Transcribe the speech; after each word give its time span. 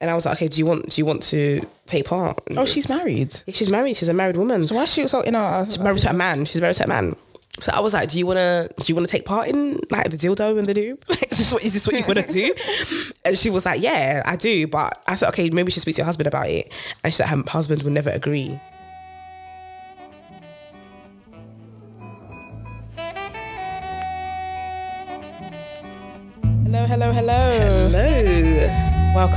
And 0.00 0.10
I 0.10 0.14
was 0.14 0.24
like, 0.24 0.36
okay, 0.36 0.48
do 0.48 0.58
you 0.58 0.66
want 0.66 0.88
do 0.88 1.00
you 1.00 1.04
want 1.04 1.22
to 1.24 1.60
take 1.86 2.06
part? 2.06 2.40
in 2.46 2.58
Oh, 2.58 2.64
she's 2.66 2.88
married. 2.88 3.36
Yeah, 3.46 3.52
she's 3.52 3.70
married. 3.70 3.96
She's 3.96 4.08
a 4.08 4.14
married 4.14 4.36
woman. 4.36 4.64
So 4.64 4.74
why 4.74 4.84
is 4.84 4.92
she 4.92 5.06
so 5.08 5.20
in 5.20 5.34
our? 5.34 5.64
She's 5.66 5.78
married 5.78 5.98
to 5.98 6.10
a 6.10 6.14
man. 6.14 6.44
She's 6.46 6.60
married 6.60 6.76
to 6.76 6.84
a 6.84 6.88
man. 6.88 7.16
So 7.58 7.72
I 7.74 7.80
was 7.80 7.92
like, 7.92 8.08
do 8.08 8.18
you 8.18 8.26
wanna 8.26 8.68
do 8.76 8.84
you 8.86 8.94
wanna 8.94 9.06
take 9.08 9.26
part 9.26 9.48
in 9.48 9.78
like 9.90 10.10
the 10.10 10.16
dildo 10.16 10.58
and 10.58 10.66
the 10.66 10.72
lube? 10.72 11.04
Like, 11.08 11.30
is 11.30 11.38
this 11.38 11.52
what 11.52 11.62
is 11.62 11.74
this 11.74 11.86
what 11.86 11.96
you 11.96 12.04
wanna 12.06 12.26
do? 12.26 12.54
and 13.24 13.36
she 13.36 13.50
was 13.50 13.66
like, 13.66 13.82
yeah, 13.82 14.22
I 14.24 14.36
do. 14.36 14.66
But 14.66 15.02
I 15.06 15.14
said, 15.16 15.28
okay, 15.30 15.50
maybe 15.50 15.66
you 15.66 15.72
should 15.72 15.82
speak 15.82 15.96
to 15.96 16.00
your 16.00 16.06
husband 16.06 16.26
about 16.28 16.48
it. 16.48 16.72
And 17.04 17.12
she 17.12 17.18
said 17.18 17.26
her 17.26 17.42
husband 17.46 17.82
would 17.82 17.92
never 17.92 18.10
agree. 18.10 18.58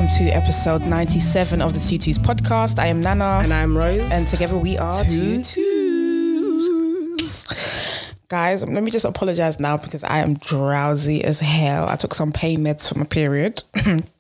Welcome 0.04 0.26
to 0.28 0.32
episode 0.36 0.82
97 0.82 1.62
of 1.62 1.74
the 1.74 1.80
Tutus 1.80 2.18
podcast. 2.18 2.78
I 2.78 2.88
am 2.88 3.00
Nana. 3.00 3.40
And 3.42 3.54
I'm 3.54 3.78
Rose. 3.78 4.12
and 4.12 4.28
together 4.28 4.58
we 4.58 4.78
are 4.78 4.92
Two 5.06 5.42
Tutus. 5.42 5.56
Guys, 8.28 8.64
um, 8.64 8.74
let 8.74 8.84
me 8.84 8.92
just 8.92 9.06
apologize 9.06 9.62
now 9.62 9.78
because 9.78 10.04
I 10.04 10.18
am 10.18 10.34
drowsy 10.34 11.24
as 11.24 11.40
hell. 11.40 11.88
I 11.88 11.96
took 11.96 12.14
some 12.14 12.34
pain 12.34 12.60
meds 12.66 12.90
for 12.90 13.00
my 13.00 13.06
period. 13.06 13.64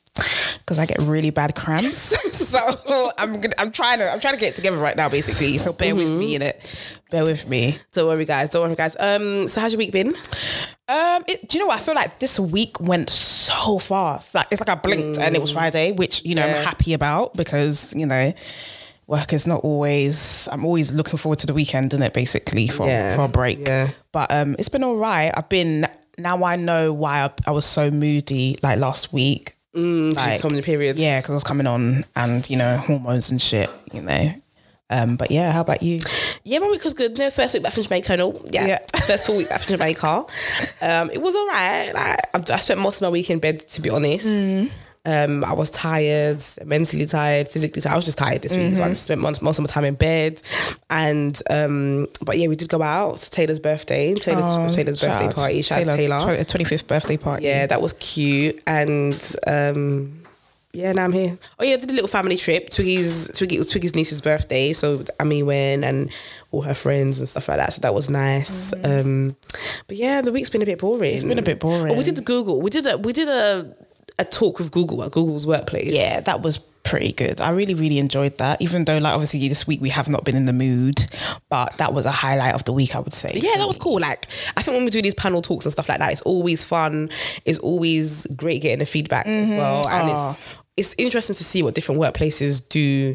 Because 0.73 0.79
I 0.79 0.87
get 0.87 0.97
really 1.07 1.29
bad 1.29 1.53
cramps, 1.53 1.97
so 2.35 3.11
I'm 3.19 3.39
gonna, 3.39 3.53
I'm 3.59 3.71
trying 3.71 3.99
to 3.99 4.11
I'm 4.11 4.19
trying 4.19 4.33
to 4.33 4.39
get 4.39 4.53
it 4.53 4.55
together 4.55 4.77
right 4.77 4.97
now, 4.97 5.07
basically. 5.07 5.59
So 5.59 5.71
bear 5.71 5.95
with 5.95 6.09
me 6.09 6.33
in 6.33 6.41
it, 6.41 6.59
bear 7.11 7.23
with 7.23 7.47
me. 7.47 7.77
Don't 7.91 8.07
worry, 8.07 8.25
guys. 8.25 8.49
Don't 8.49 8.63
worry, 8.65 8.75
guys. 8.75 8.97
Um, 8.99 9.47
so 9.47 9.61
how's 9.61 9.73
your 9.73 9.77
week 9.77 9.91
been? 9.91 10.15
Um, 10.87 11.23
it, 11.27 11.47
do 11.47 11.57
you 11.57 11.63
know 11.63 11.67
what? 11.67 11.77
I 11.79 11.81
feel 11.83 11.93
like 11.93 12.17
this 12.17 12.39
week 12.39 12.79
went 12.79 13.11
so 13.11 13.77
fast. 13.77 14.33
Like 14.33 14.47
it's 14.49 14.59
like 14.61 14.69
I 14.69 14.75
blinked 14.81 15.19
and 15.19 15.35
it 15.35 15.41
was 15.41 15.51
Friday, 15.51 15.91
which 15.91 16.25
you 16.25 16.33
know 16.33 16.43
Yeah. 16.45 16.57
I'm 16.57 16.65
happy 16.65 16.93
about 16.93 17.35
because 17.35 17.93
you 17.95 18.07
know 18.07 18.33
work 19.05 19.31
is 19.31 19.45
not 19.45 19.63
always. 19.63 20.49
I'm 20.51 20.65
always 20.65 20.91
looking 20.91 21.17
forward 21.19 21.37
to 21.39 21.45
the 21.47 21.53
weekend, 21.53 21.93
isn't 21.93 22.03
it? 22.03 22.13
Basically 22.13 22.67
for 22.67 22.87
Yeah. 22.87 23.15
for 23.15 23.25
a 23.25 23.27
break. 23.27 23.67
Yeah. 23.67 23.89
But 24.11 24.31
um, 24.33 24.55
it's 24.57 24.69
been 24.69 24.83
all 24.83 24.97
right. 24.97 25.31
I've 25.35 25.49
been 25.49 25.87
now. 26.17 26.43
I 26.43 26.55
know 26.55 26.91
why 26.93 27.25
I, 27.25 27.29
I 27.45 27.51
was 27.51 27.65
so 27.65 27.91
moody 27.91 28.57
like 28.63 28.79
last 28.79 29.13
week. 29.13 29.55
Mm, 29.75 30.15
Like, 30.15 30.41
coming 30.41 30.57
the 30.57 30.63
periods. 30.63 31.01
Yeah, 31.01 31.19
because 31.19 31.31
I 31.31 31.35
was 31.35 31.43
coming 31.43 31.67
on 31.67 32.05
and 32.15 32.47
you 32.49 32.57
know 32.57 32.77
hormones 32.77 33.31
and 33.31 33.41
shit. 33.41 33.69
You 33.91 34.01
know. 34.01 34.33
Um, 34.89 35.15
but 35.15 35.31
yeah, 35.31 35.51
how 35.51 35.61
about 35.61 35.81
you? 35.81 36.01
Yeah, 36.43 36.59
my 36.59 36.67
week 36.67 36.83
was 36.83 36.93
good. 36.93 37.17
No, 37.17 37.31
first 37.31 37.53
week 37.55 37.63
back 37.63 37.73
from 37.73 37.83
Jamaica. 37.83 38.17
No, 38.17 38.39
yeah, 38.51 38.67
Yeah. 38.67 38.77
first 39.07 39.25
full 39.25 39.37
week 39.37 39.49
back 39.49 39.61
from 39.61 39.73
Jamaica. 39.77 40.25
Um, 40.81 41.09
it 41.09 41.19
was 41.19 41.33
all 41.35 41.47
right. 41.47 41.91
Like, 41.93 42.49
I, 42.51 42.53
I 42.53 42.59
spent 42.59 42.79
most 42.79 42.97
of 42.97 43.03
my 43.03 43.09
week 43.09 43.29
in 43.31 43.39
bed, 43.39 43.61
to 43.69 43.81
be 43.81 43.89
honest. 43.89 44.27
Mm. 44.27 44.69
Um, 45.05 45.43
I 45.43 45.51
was 45.51 45.69
tired, 45.69 46.41
mentally 46.65 47.05
tired, 47.05 47.49
physically 47.49 47.81
tired. 47.81 47.93
I 47.93 47.95
was 47.97 48.05
just 48.05 48.17
tired 48.17 48.41
this 48.41 48.53
week, 48.53 48.67
Mm-hmm. 48.67 48.75
so 48.75 48.83
I 48.85 48.93
spent 48.93 49.19
most, 49.19 49.41
most 49.41 49.59
of 49.59 49.63
my 49.63 49.67
time 49.67 49.83
in 49.83 49.95
bed. 49.95 50.41
And 50.89 51.39
um, 51.49 52.07
but 52.23 52.37
yeah, 52.37 52.47
we 52.47 52.55
did 52.55 52.69
go 52.69 52.81
out 52.81 53.17
to 53.17 53.29
Taylor's 53.29 53.59
birthday. 53.59 54.13
Taylor's 54.15 54.75
Taylor's 54.75 54.99
Shout 54.99 55.19
birthday 55.19 55.35
party. 55.35 55.61
Shout 55.61 55.79
out 55.81 55.91
to 55.91 55.97
Taylor. 55.97 56.19
Taylor. 56.19 56.43
Twenty 56.45 56.63
fifth 56.63 56.87
birthday 56.87 57.17
party. 57.17 57.45
Yeah, 57.45 57.67
that 57.67 57.81
was 57.81 57.93
cute. 57.93 58.63
And 58.65 59.35
um, 59.45 60.21
yeah, 60.71 60.91
now 60.93 61.03
I'm 61.03 61.11
here. 61.11 61.37
Oh 61.59 61.63
yeah, 61.65 61.73
I 61.73 61.77
did 61.77 61.91
a 61.91 61.93
little 61.93 62.07
family 62.07 62.37
trip. 62.37 62.69
Twiggy's 62.69 63.27
Twiggy 63.37 63.55
it 63.55 63.59
was 63.59 63.69
Twiggy's 63.71 63.93
niece's 63.95 64.21
birthday, 64.21 64.71
so 64.73 65.03
Amy 65.21 65.43
went 65.43 65.83
and 65.83 66.11
all 66.51 66.61
her 66.61 66.73
friends 66.73 67.19
and 67.19 67.27
stuff 67.27 67.47
like 67.49 67.57
that. 67.57 67.73
So 67.73 67.81
that 67.81 67.93
was 67.93 68.09
nice. 68.09 68.73
Um, 68.83 69.35
but 69.87 69.97
yeah, 69.97 70.21
the 70.21 70.31
week's 70.31 70.49
been 70.49 70.61
a 70.61 70.65
bit 70.65 70.79
boring. 70.79 71.13
It's 71.13 71.19
Mm-hmm. 71.23 71.29
been 71.29 71.39
a 71.39 71.43
bit 71.43 71.59
boring. 71.59 71.93
Oh, 71.93 71.97
we 71.97 72.03
did 72.03 72.23
Google. 72.23 72.61
We 72.61 72.69
did 72.71 72.87
a 72.87 72.97
we 72.97 73.11
did 73.13 73.27
a 73.27 73.75
a 74.19 74.25
talk 74.25 74.59
with 74.59 74.71
Google 74.71 75.03
at 75.03 75.11
Google's 75.11 75.45
workplace. 75.45 75.93
Yeah, 75.93 76.19
that 76.21 76.41
was 76.41 76.59
pretty 76.83 77.13
good. 77.13 77.39
I 77.39 77.51
really, 77.51 77.73
really 77.73 77.97
enjoyed 77.97 78.37
that. 78.39 78.61
Even 78.61 78.83
though, 78.83 78.97
like, 78.97 79.13
obviously 79.13 79.47
this 79.47 79.65
week 79.65 79.79
we 79.81 79.89
have 79.89 80.09
not 80.09 80.25
been 80.25 80.35
in 80.35 80.45
the 80.45 80.53
mood, 80.53 81.05
but 81.49 81.77
that 81.77 81.93
was 81.93 82.05
a 82.05 82.11
highlight 82.11 82.53
of 82.53 82.65
the 82.65 82.73
week, 82.73 82.95
I 82.95 82.99
would 82.99 83.13
say. 83.13 83.31
Yeah, 83.33 83.55
that 83.57 83.65
was 83.67 83.77
cool. 83.77 83.99
Like, 83.99 84.27
I 84.57 84.61
think 84.61 84.75
when 84.75 84.83
we 84.85 84.91
do 84.91 85.01
these 85.01 85.15
panel 85.15 85.41
talks 85.41 85.65
and 85.65 85.71
stuff 85.71 85.87
like 85.89 85.99
that, 85.99 86.11
it's 86.11 86.21
always 86.23 86.63
fun. 86.63 87.09
It's 87.45 87.59
always 87.59 88.27
great 88.35 88.61
getting 88.61 88.79
the 88.79 88.85
feedback 88.85 89.25
as 89.27 89.47
Mm-hmm. 89.47 89.57
well, 89.57 89.87
and 89.87 90.09
it's 90.11 90.37
it's 90.75 90.95
interesting 90.97 91.35
to 91.35 91.43
see 91.43 91.61
what 91.61 91.75
different 91.75 92.01
workplaces 92.01 92.67
do 92.67 93.13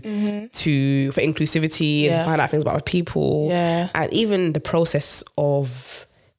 to 0.53 1.11
for 1.13 1.21
inclusivity 1.21 2.05
and 2.05 2.13
Mm-hmm. 2.13 2.15
Yeah. 2.15 2.19
to 2.19 2.25
find 2.25 2.41
out 2.41 2.51
things 2.51 2.63
about 2.63 2.87
people, 2.87 3.49
Yeah. 3.51 3.89
and 3.95 4.13
even 4.13 4.53
the 4.53 4.61
process 4.61 5.23
of 5.37 5.88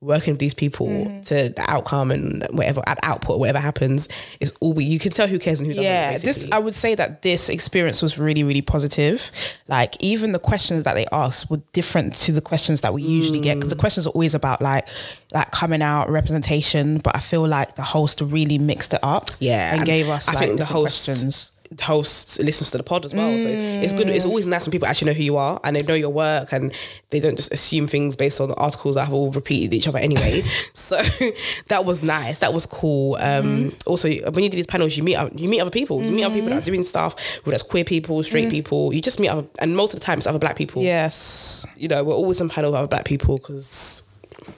working 0.01 0.31
with 0.33 0.39
these 0.39 0.53
people 0.53 0.87
Mm-hmm. 0.87 1.21
to 1.21 1.49
the 1.49 1.63
outcome 1.67 2.09
and 2.11 2.45
whatever 2.51 2.81
at 2.87 2.97
output 3.03 3.37
whatever 3.37 3.59
happens 3.59 4.07
is 4.39 4.53
all 4.61 4.71
we 4.73 4.85
you 4.85 4.97
can 4.97 5.11
tell 5.11 5.27
who 5.27 5.37
cares 5.37 5.59
and 5.59 5.67
who 5.67 5.73
doesn't. 5.73 5.83
Yeah, 5.83 6.17
this. 6.17 6.45
I 6.53 6.59
would 6.59 6.73
say 6.73 6.95
that 6.95 7.21
this 7.21 7.49
experience 7.49 8.01
was 8.01 8.17
really, 8.17 8.43
really 8.43 8.61
positive. 8.61 9.29
Like 9.67 9.95
even 10.01 10.31
the 10.31 10.39
questions 10.39 10.83
that 10.85 10.93
they 10.93 11.05
asked 11.11 11.49
were 11.51 11.61
different 11.73 12.15
to 12.17 12.31
the 12.31 12.41
questions 12.41 12.79
that 12.81 12.93
we 12.93 13.01
usually 13.01 13.41
get 13.41 13.55
because 13.55 13.71
the 13.71 13.75
questions 13.75 14.07
are 14.07 14.11
always 14.11 14.33
about 14.35 14.61
like 14.61 14.87
like 15.33 15.51
coming 15.51 15.81
out 15.81 16.09
representation, 16.09 16.99
but 16.99 17.15
I 17.15 17.19
feel 17.19 17.45
like 17.47 17.75
the 17.75 17.81
host 17.83 18.21
really 18.21 18.57
mixed 18.57 18.93
it 18.93 18.99
up. 19.03 19.31
Yeah, 19.39 19.71
and, 19.71 19.79
and 19.81 19.85
gave 19.85 20.07
us 20.09 20.29
I 20.29 20.33
like 20.33 20.39
think 20.45 20.57
the 20.59 20.65
host- 20.65 21.05
questions. 21.05 21.51
Host 21.81 22.39
listens 22.41 22.71
to 22.71 22.77
the 22.77 22.83
pod 22.83 23.05
as 23.05 23.13
well. 23.13 23.37
So 23.37 23.47
it's 23.47 23.93
good. 23.93 24.07
Mm. 24.07 24.15
It's 24.15 24.25
always 24.25 24.45
nice 24.45 24.65
when 24.65 24.71
people 24.71 24.87
actually 24.87 25.11
know 25.11 25.17
who 25.17 25.23
you 25.23 25.37
are 25.37 25.59
and 25.63 25.75
they 25.75 25.81
know 25.83 25.93
your 25.93 26.09
work 26.09 26.51
and 26.51 26.73
they 27.11 27.19
don't 27.19 27.35
just 27.35 27.53
assume 27.53 27.87
things 27.87 28.15
based 28.15 28.41
on 28.41 28.49
the 28.49 28.55
articles 28.55 28.95
that 28.95 29.05
have 29.05 29.13
all 29.13 29.31
repeated 29.31 29.73
each 29.73 29.87
other 29.87 29.99
anyway. 29.99 30.41
so 30.73 30.97
that 31.67 31.85
was 31.85 32.01
nice. 32.01 32.39
That 32.39 32.53
was 32.53 32.65
cool. 32.65 33.15
Um, 33.19 33.39
Mm-hmm. 33.49 33.69
Also, 33.87 34.09
when 34.31 34.43
you 34.43 34.49
do 34.49 34.57
these 34.57 34.67
panels, 34.67 34.95
you 34.97 35.03
meet 35.03 35.15
up- 35.15 35.31
you 35.35 35.47
meet 35.49 35.59
other 35.59 35.71
people. 35.71 36.03
You 36.03 36.11
meet 36.11 36.23
other 36.23 36.35
people 36.35 36.49
that 36.49 36.61
are 36.61 36.65
doing 36.65 36.83
stuff. 36.83 37.15
Whether 37.43 37.51
that's 37.51 37.63
queer 37.63 37.83
people, 37.83 38.21
straight 38.23 38.49
people. 38.49 38.93
You 38.93 39.01
just 39.01 39.19
meet 39.19 39.29
other, 39.29 39.45
and 39.59 39.75
most 39.75 39.93
of 39.93 39.99
the 39.99 40.05
time 40.05 40.17
it's 40.17 40.27
other 40.27 40.39
black 40.39 40.55
people. 40.55 40.81
Yes. 40.83 41.65
You 41.77 41.87
know, 41.87 42.03
we're 42.03 42.13
always 42.13 42.41
on 42.41 42.49
panel 42.49 42.71
with 42.71 42.79
other 42.79 42.87
black 42.87 43.05
people 43.05 43.37
because. 43.37 44.03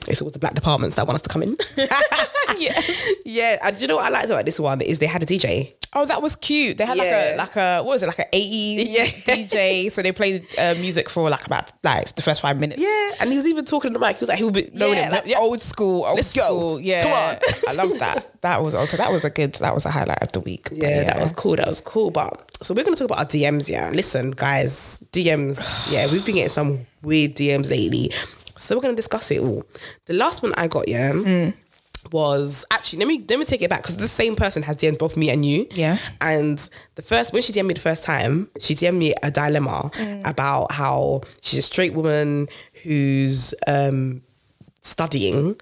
It's 0.08 0.20
always 0.20 0.32
the 0.32 0.38
black 0.38 0.54
departments 0.54 0.96
that 0.96 1.06
want 1.06 1.16
us 1.16 1.22
to 1.22 1.28
come 1.28 1.42
in. 1.42 1.56
Yes. 2.58 3.16
yeah, 3.24 3.56
and 3.64 3.76
do 3.76 3.82
you 3.82 3.88
know 3.88 3.96
what 3.96 4.04
I 4.04 4.08
liked 4.10 4.26
about 4.30 4.44
this 4.44 4.60
one 4.60 4.82
is 4.82 4.98
they 4.98 5.06
had 5.06 5.22
a 5.22 5.26
DJ. 5.26 5.72
Oh, 5.94 6.04
that 6.06 6.22
was 6.22 6.36
cute. 6.36 6.76
They 6.78 6.84
had 6.84 6.96
Yeah. 6.96 7.02
like 7.02 7.12
a 7.12 7.36
like 7.36 7.56
a 7.56 7.82
what 7.82 7.92
was 7.94 8.02
it 8.02 8.06
like 8.06 8.18
an 8.20 8.26
eighties 8.32 8.88
Yeah. 8.88 9.04
DJ. 9.36 9.90
So 9.90 10.02
they 10.02 10.12
played 10.12 10.46
uh, 10.58 10.74
music 10.74 11.08
for 11.08 11.28
like 11.30 11.44
about 11.46 11.72
like 11.82 12.14
the 12.14 12.22
first 12.22 12.40
five 12.40 12.60
minutes. 12.60 12.80
Yeah, 12.80 13.12
and 13.20 13.30
he 13.30 13.36
was 13.36 13.46
even 13.46 13.64
talking 13.64 13.92
to 13.92 13.98
the 13.98 14.04
mic. 14.04 14.16
He 14.16 14.20
was 14.20 14.28
like, 14.28 14.38
"He'll 14.38 14.50
be 14.50 14.70
knowing 14.74 14.94
yeah, 14.94 15.04
him. 15.06 15.12
like 15.12 15.22
yeah. 15.26 15.38
old 15.38 15.60
school, 15.62 16.04
old 16.04 16.16
Let's 16.16 16.36
go. 16.36 16.76
Yeah, 16.76 17.02
Come 17.02 17.12
on. 17.12 17.36
I 17.68 17.72
love 17.74 17.98
that. 17.98 18.40
That 18.42 18.62
was 18.62 18.74
also 18.74 18.96
that 18.98 19.10
was 19.10 19.24
a 19.24 19.30
good 19.30 19.54
that 19.54 19.74
was 19.74 19.86
a 19.86 19.90
highlight 19.90 20.22
of 20.22 20.30
the 20.32 20.40
week. 20.40 20.68
But 20.68 20.78
Yeah, 20.78 21.04
that 21.04 21.20
was 21.20 21.32
cool. 21.32 21.56
That 21.56 21.66
was 21.68 21.80
cool. 21.80 22.10
But 22.10 22.54
so 22.62 22.74
we're 22.74 22.84
gonna 22.84 22.96
talk 22.96 23.06
about 23.06 23.18
our 23.18 23.24
DMs. 23.26 23.68
Yeah, 23.68 23.90
listen, 23.90 24.32
guys, 24.32 25.04
DMs. 25.12 25.90
Yeah, 25.90 26.06
we've 26.12 26.24
been 26.24 26.34
getting 26.36 26.50
some 26.50 26.86
weird 27.02 27.34
DMs 27.34 27.70
lately. 27.70 28.12
So 28.56 28.76
we're 28.76 28.82
gonna 28.82 28.94
discuss 28.94 29.30
it 29.30 29.40
all. 29.40 29.62
The 30.06 30.14
last 30.14 30.42
one 30.42 30.52
I 30.56 30.68
got, 30.68 30.88
yeah, 30.88 31.12
Mm. 31.12 31.54
was 32.10 32.64
actually 32.70 32.98
let 32.98 33.08
me 33.08 33.24
let 33.28 33.38
me 33.38 33.44
take 33.44 33.62
it 33.62 33.70
back 33.70 33.82
because 33.82 33.96
the 33.96 34.08
same 34.08 34.34
person 34.34 34.62
has 34.64 34.76
DM'd 34.76 34.98
both 34.98 35.16
me 35.16 35.30
and 35.30 35.44
you. 35.46 35.66
Yeah. 35.70 35.98
And 36.20 36.58
the 36.96 37.02
first 37.02 37.32
when 37.32 37.42
she 37.42 37.52
DM'd 37.52 37.68
me 37.68 37.74
the 37.74 37.80
first 37.80 38.02
time, 38.02 38.48
she 38.60 38.74
DM'd 38.74 38.98
me 38.98 39.14
a 39.22 39.30
dilemma 39.30 39.90
Mm. 39.94 40.26
about 40.28 40.72
how 40.72 41.20
she's 41.42 41.60
a 41.60 41.62
straight 41.62 41.94
woman 41.94 42.48
who's 42.82 43.54
um 43.68 44.22
studying 44.80 45.56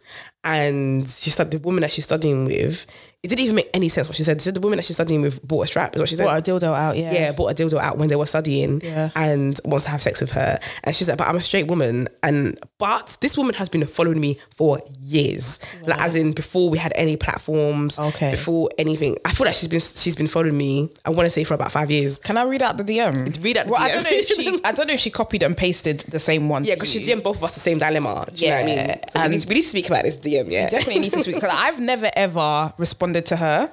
and 0.45 1.06
she 1.06 1.29
started 1.29 1.53
the 1.61 1.65
woman 1.67 1.83
that 1.83 1.93
she's 1.93 2.05
studying 2.05 2.47
with 2.47 2.87
it 3.22 3.28
didn't 3.28 3.41
even 3.44 3.54
make 3.56 3.69
any 3.75 3.88
sense 3.91 4.08
what 4.08 4.16
she 4.16 4.22
said. 4.25 4.41
She 4.41 4.47
said 4.47 4.54
the 4.54 4.60
woman 4.60 4.78
that 4.78 4.84
she's 4.86 4.97
studying 4.97 5.20
with 5.20 5.42
bought 5.47 5.64
a 5.64 5.66
strap 5.66 5.94
is 5.94 6.00
what 6.00 6.08
she 6.08 6.16
said. 6.16 6.25
Brought 6.25 6.38
a 6.48 6.50
dildo 6.50 6.72
out. 6.75 6.97
Yeah, 6.97 7.12
yeah, 7.12 7.32
bought 7.32 7.50
a 7.53 7.54
dildo 7.54 7.78
out 7.78 7.98
when 7.98 8.08
they 8.08 8.16
were 8.16 8.25
studying 8.26 8.81
Yeah. 8.82 9.10
and 9.14 9.60
wants 9.64 9.84
to 9.84 9.91
have 9.91 10.00
sex 10.00 10.20
with 10.22 10.31
her. 10.31 10.58
And 10.84 10.97
she's 10.97 11.06
like, 11.08 11.19
but 11.19 11.28
I'm 11.28 11.36
a 11.36 11.41
straight 11.42 11.66
woman. 11.69 12.08
And 12.22 12.58
but 12.78 13.19
this 13.20 13.36
woman 13.36 13.54
has 13.56 13.69
been 13.69 13.86
following 13.86 14.20
me 14.20 14.38
for 14.56 14.81
years. 15.00 15.58
Like 15.86 16.00
as 16.00 16.16
in 16.16 16.32
before 16.32 16.70
we 16.70 16.78
had 16.78 16.92
any 16.97 17.16
platforms. 17.16 17.98
Okay. 17.98 18.31
Before 18.31 18.70
anything. 18.78 19.16
I 19.26 19.32
feel 19.32 19.44
like 19.47 19.54
she's 19.54 19.69
been 19.69 19.81
she's 19.81 20.16
been 20.16 20.26
following 20.26 20.56
me, 20.56 20.91
I 21.04 21.10
want 21.10 21.26
to 21.26 21.31
say 21.31 21.44
for 21.44 21.52
about 21.54 21.72
five 21.72 21.91
years. 21.91 22.19
Can 22.20 22.38
I 22.38 22.44
read 22.44 22.62
out 22.62 22.78
the 22.78 22.84
DM? 22.84 23.43
Read 23.44 23.58
out 23.58 23.66
the 23.66 23.73
well, 23.73 23.82
I 23.82 23.93
don't 23.93 24.02
know 24.05 24.11
if 24.12 24.28
she. 24.28 24.61
I 24.64 24.73
don't 24.73 24.87
know 24.87 24.94
if 24.94 25.00
she 25.00 25.11
copied 25.11 25.43
and 25.43 25.55
pasted 25.56 26.00
the 26.08 26.19
same 26.19 26.49
one. 26.49 26.64
Yeah, 26.64 26.75
because 26.75 26.90
she. 26.90 27.00
DM'd 27.00 27.23
both 27.23 27.37
of 27.37 27.44
us 27.44 27.55
the 27.55 27.61
same 27.61 27.78
dilemma. 27.78 28.26
Do 28.34 28.44
you 28.44 28.50
know 28.50 28.56
what 28.56 28.62
I 28.62 28.66
mean? 28.66 28.76
Yeah, 28.78 29.00
So 29.08 29.19
we, 29.19 29.25
and- 29.26 29.34
need, 29.34 29.44
we 29.46 29.55
need 29.56 29.62
to 29.62 29.69
speak 29.69 29.87
about 29.88 30.05
this 30.05 30.16
DM, 30.19 30.50
yeah. 30.50 30.70
definitely 30.70 31.00
needs 31.00 31.12
to 31.14 31.20
speak 31.23 31.34
because 31.34 31.52
I've 31.52 31.81
never 31.81 32.11
ever 32.16 32.73
responded 32.78 33.10
to 33.15 33.37
her. 33.37 33.73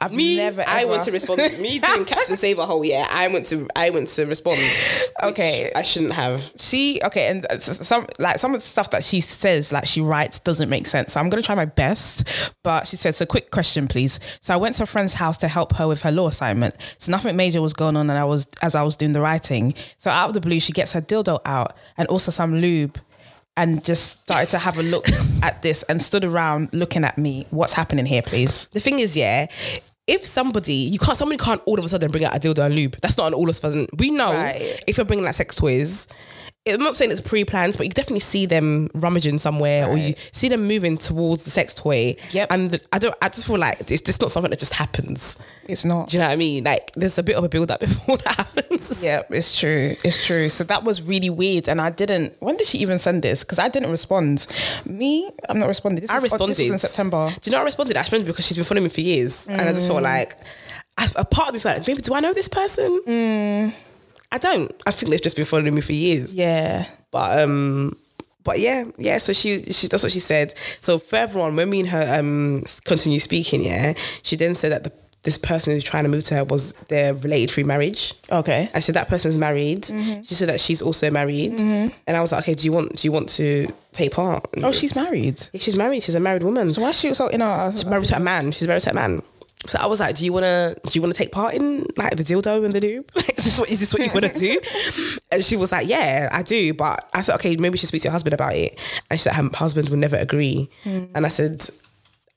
I've 0.00 0.12
Me, 0.12 0.36
never. 0.36 0.62
I 0.66 0.82
ever- 0.82 0.90
went 0.92 1.02
to 1.04 1.12
respond. 1.12 1.40
me 1.60 1.78
doing 1.80 2.04
Captain 2.04 2.36
Save 2.36 2.58
a 2.58 2.66
whole 2.66 2.84
year. 2.84 3.04
I 3.10 3.28
went 3.28 3.46
to, 3.46 3.68
I 3.76 3.90
went 3.90 4.08
to 4.08 4.26
respond. 4.26 4.60
Okay. 5.22 5.70
I 5.74 5.82
shouldn't 5.82 6.12
have. 6.14 6.52
she 6.56 7.00
okay 7.04 7.28
and 7.28 7.46
some 7.62 8.06
like 8.18 8.38
some 8.38 8.54
of 8.54 8.60
the 8.60 8.66
stuff 8.66 8.90
that 8.90 9.02
she 9.04 9.20
says 9.20 9.72
like 9.72 9.86
she 9.86 10.00
writes 10.00 10.38
doesn't 10.40 10.68
make 10.68 10.86
sense 10.86 11.12
so 11.12 11.20
i'm 11.20 11.28
going 11.28 11.40
to 11.42 11.46
try 11.46 11.54
my 11.54 11.64
best 11.64 12.52
but 12.62 12.86
she 12.86 12.96
said 12.96 13.14
so 13.16 13.26
quick 13.26 13.50
question 13.50 13.88
please 13.88 14.20
so 14.40 14.54
i 14.54 14.56
went 14.56 14.74
to 14.76 14.82
a 14.84 14.86
friend's 14.86 15.14
house 15.14 15.36
to 15.36 15.48
help 15.48 15.74
her 15.74 15.86
with 15.88 16.02
her 16.02 16.12
law 16.12 16.28
assignment 16.28 16.74
so 16.98 17.10
nothing 17.10 17.34
major 17.36 17.60
was 17.60 17.72
going 17.74 17.96
on 17.96 18.08
and 18.08 18.18
i 18.18 18.24
was 18.24 18.46
as 18.62 18.74
i 18.74 18.82
was 18.82 18.94
doing 18.96 19.12
the 19.12 19.20
writing 19.20 19.74
so 19.96 20.10
out 20.10 20.28
of 20.28 20.34
the 20.34 20.40
blue 20.40 20.60
she 20.60 20.72
gets 20.72 20.92
her 20.92 21.00
dildo 21.02 21.40
out 21.44 21.72
and 21.96 22.06
also 22.08 22.30
some 22.30 22.54
lube 22.60 22.98
and 23.58 23.84
just 23.84 24.22
started 24.22 24.48
to 24.50 24.58
have 24.58 24.78
a 24.78 24.82
look 24.82 25.06
at 25.42 25.60
this 25.60 25.82
and 25.90 26.00
stood 26.00 26.24
around 26.24 26.70
looking 26.72 27.04
at 27.04 27.18
me 27.18 27.46
what's 27.50 27.74
happening 27.74 28.06
here 28.06 28.22
please 28.22 28.68
The 28.72 28.80
thing 28.80 29.00
is, 29.00 29.14
yeah, 29.16 29.46
if 30.06 30.24
somebody 30.24 30.72
you 30.94 30.98
can't 30.98 31.18
somebody 31.18 31.36
can't 31.36 31.60
all 31.66 31.78
of 31.78 31.84
a 31.84 31.88
sudden 31.88 32.10
bring 32.10 32.24
out 32.24 32.34
a 32.34 32.38
dildo 32.40 32.64
and 32.64 32.74
lube. 32.74 32.96
That's 33.02 33.18
not 33.18 33.26
an 33.28 33.34
all 33.34 33.44
of 33.44 33.50
a 33.50 33.54
sudden. 33.54 33.86
We 33.98 34.10
know 34.10 34.32
Right. 34.32 34.82
if 34.86 34.96
you're 34.96 35.04
bringing 35.04 35.24
like 35.26 35.34
sex 35.34 35.54
toys. 35.56 36.08
I'm 36.66 36.80
not 36.80 36.96
saying 36.96 37.10
it's 37.12 37.20
pre-planned, 37.22 37.78
but 37.78 37.86
you 37.86 37.90
definitely 37.92 38.20
see 38.20 38.44
them 38.44 38.90
rummaging 38.92 39.38
somewhere, 39.38 39.88
or 39.88 39.96
you 39.96 40.14
see 40.32 40.48
them 40.48 40.66
moving 40.68 40.98
towards 40.98 41.44
the 41.44 41.50
sex 41.50 41.72
toy. 41.72 42.16
Yep. 42.32 42.52
And 42.52 42.70
the, 42.72 42.80
I 42.92 42.98
don't. 42.98 43.14
I 43.22 43.30
just 43.30 43.46
feel 43.46 43.56
like 43.58 43.90
it's 43.90 44.02
just 44.02 44.20
not 44.20 44.30
something 44.30 44.50
that 44.50 44.58
just 44.58 44.74
happens. 44.74 45.40
It's 45.66 45.84
not. 45.86 46.10
Do 46.10 46.16
you 46.16 46.20
know 46.20 46.26
what 46.26 46.32
I 46.32 46.36
mean? 46.36 46.64
Like 46.64 46.92
there's 46.94 47.16
a 47.16 47.22
bit 47.22 47.36
of 47.36 47.44
a 47.44 47.48
build 47.48 47.70
up 47.70 47.80
before 47.88 48.18
that 48.18 48.34
happens. 48.36 49.02
Yeah, 49.02 49.22
it's 49.30 49.58
true. 49.58 49.96
It's 50.04 50.26
true. 50.26 50.50
So 50.50 50.62
that 50.64 50.84
was 50.84 51.00
really 51.00 51.30
weird, 51.30 51.68
and 51.68 51.80
I 51.80 51.88
didn't. 51.88 52.36
When 52.40 52.56
did 52.58 52.66
she 52.66 52.78
even 52.78 52.98
send 52.98 53.22
this? 53.22 53.44
Because 53.44 53.58
I 53.58 53.68
didn't 53.70 53.90
respond. 53.90 54.46
Me, 54.84 55.30
I'm 55.48 55.58
not 55.58 55.68
responding. 55.68 56.02
This 56.02 56.10
I 56.10 56.14
was- 56.16 56.24
responded 56.24 56.56
This 56.56 56.70
was 56.70 56.82
in 56.82 56.86
September. 56.88 57.30
Do 57.40 57.50
you 57.50 57.52
know 57.56 57.62
I 57.62 57.64
responded? 57.64 57.96
I 57.96 58.00
responded 58.00 58.26
because 58.26 58.46
she's 58.46 58.56
been 58.58 58.66
following 58.66 58.84
me 58.84 58.90
for 58.90 59.00
years, 59.00 59.48
and 59.48 59.60
I 59.60 59.72
just 59.72 59.86
Mm. 59.86 59.92
felt 59.92 60.02
like 60.02 60.34
I, 60.98 61.08
a 61.16 61.24
part 61.24 61.48
of 61.48 61.54
me 61.54 61.60
felt 61.60 61.78
like 61.78 61.86
maybe 61.88 62.02
do 62.02 62.12
I 62.12 62.20
know 62.20 62.34
this 62.34 62.48
person? 62.48 63.72
I 64.30 64.38
don't. 64.38 64.70
I 64.86 64.90
think 64.90 65.10
they've 65.10 65.22
just 65.22 65.36
been 65.36 65.44
following 65.44 65.74
me 65.74 65.80
for 65.80 65.92
years. 65.92 66.34
Yeah. 66.34 66.86
But 67.10 67.40
um, 67.40 67.96
but 68.44 68.58
yeah, 68.58 68.84
yeah. 68.98 69.18
So 69.18 69.32
she, 69.32 69.58
she 69.58 69.88
that's 69.88 70.02
what 70.02 70.12
she 70.12 70.20
said. 70.20 70.54
So 70.80 70.98
further 70.98 71.40
on, 71.40 71.56
when 71.56 71.70
me 71.70 71.80
and 71.80 71.88
her 71.88 72.18
um 72.18 72.62
continue 72.84 73.18
speaking, 73.18 73.64
yeah, 73.64 73.94
she 74.22 74.36
then 74.36 74.54
said 74.54 74.72
that 74.72 74.84
the 74.84 74.92
this 75.22 75.36
person 75.36 75.72
who's 75.72 75.84
trying 75.84 76.04
to 76.04 76.08
move 76.08 76.24
to 76.24 76.34
her 76.34 76.44
was 76.44 76.74
they're 76.88 77.12
related 77.12 77.50
through 77.50 77.64
marriage. 77.64 78.14
Okay. 78.30 78.70
I 78.72 78.80
said 78.80 78.94
that 78.94 79.08
person's 79.08 79.36
married. 79.36 79.82
Mm-hmm. 79.82 80.22
She 80.22 80.34
said 80.34 80.48
that 80.48 80.60
she's 80.60 80.80
also 80.80 81.10
married, 81.10 81.60
and 81.60 81.92
I 82.06 82.20
was 82.20 82.32
like, 82.32 82.44
okay, 82.44 82.54
do 82.54 82.64
you 82.64 82.72
want 82.72 82.96
do 82.96 83.06
you 83.06 83.12
want 83.12 83.28
to 83.30 83.68
take 83.92 84.12
part? 84.12 84.46
Oh, 84.62 84.72
she's 84.72 84.96
married. 84.96 85.42
Yeah, 85.52 85.60
she's 85.60 85.76
married. 85.76 86.02
She's 86.02 86.14
a 86.14 86.20
married 86.20 86.42
woman. 86.44 86.72
So 86.72 86.82
why 86.82 86.90
is 86.90 87.00
she 87.00 87.12
so 87.14 87.26
in 87.28 87.42
our? 87.42 87.70
She's 87.72 87.84
married 87.84 88.06
to 88.06 88.16
a 88.16 88.20
man. 88.20 88.52
She's 88.52 88.66
married 88.66 88.82
to 88.82 88.90
a 88.90 88.94
man. 88.94 89.22
So 89.66 89.78
I 89.78 89.86
was 89.86 90.00
like, 90.00 90.14
"Do 90.14 90.24
you 90.24 90.32
wanna 90.32 90.74
do 90.84 90.90
you 90.92 91.00
wanna 91.02 91.14
take 91.14 91.32
part 91.32 91.54
in 91.54 91.84
like 91.96 92.16
the 92.16 92.22
dildo 92.22 92.64
and 92.64 92.72
the 92.74 92.80
lube? 92.80 93.10
Like, 93.16 93.38
is 93.38 93.44
this 93.44 93.58
what 93.58 93.68
is 93.70 93.80
this 93.80 93.92
what 93.92 94.02
you 94.04 94.10
wanna 94.14 94.32
do?" 94.32 94.60
and 95.32 95.44
she 95.44 95.56
was 95.56 95.72
like, 95.72 95.88
"Yeah, 95.88 96.28
I 96.32 96.42
do." 96.42 96.72
But 96.74 97.08
I 97.12 97.20
said, 97.22 97.34
"Okay, 97.36 97.56
maybe 97.56 97.74
you 97.74 97.78
should 97.78 97.88
speak 97.88 98.02
to 98.02 98.06
your 98.06 98.12
husband 98.12 98.34
about 98.34 98.54
it." 98.54 98.78
And 99.10 99.18
she 99.18 99.24
said, 99.24 99.34
"Her 99.34 99.48
husband 99.52 99.88
would 99.88 99.98
never 99.98 100.16
agree." 100.16 100.70
Hmm. 100.84 101.04
And 101.14 101.26
I 101.26 101.28
said, 101.28 101.68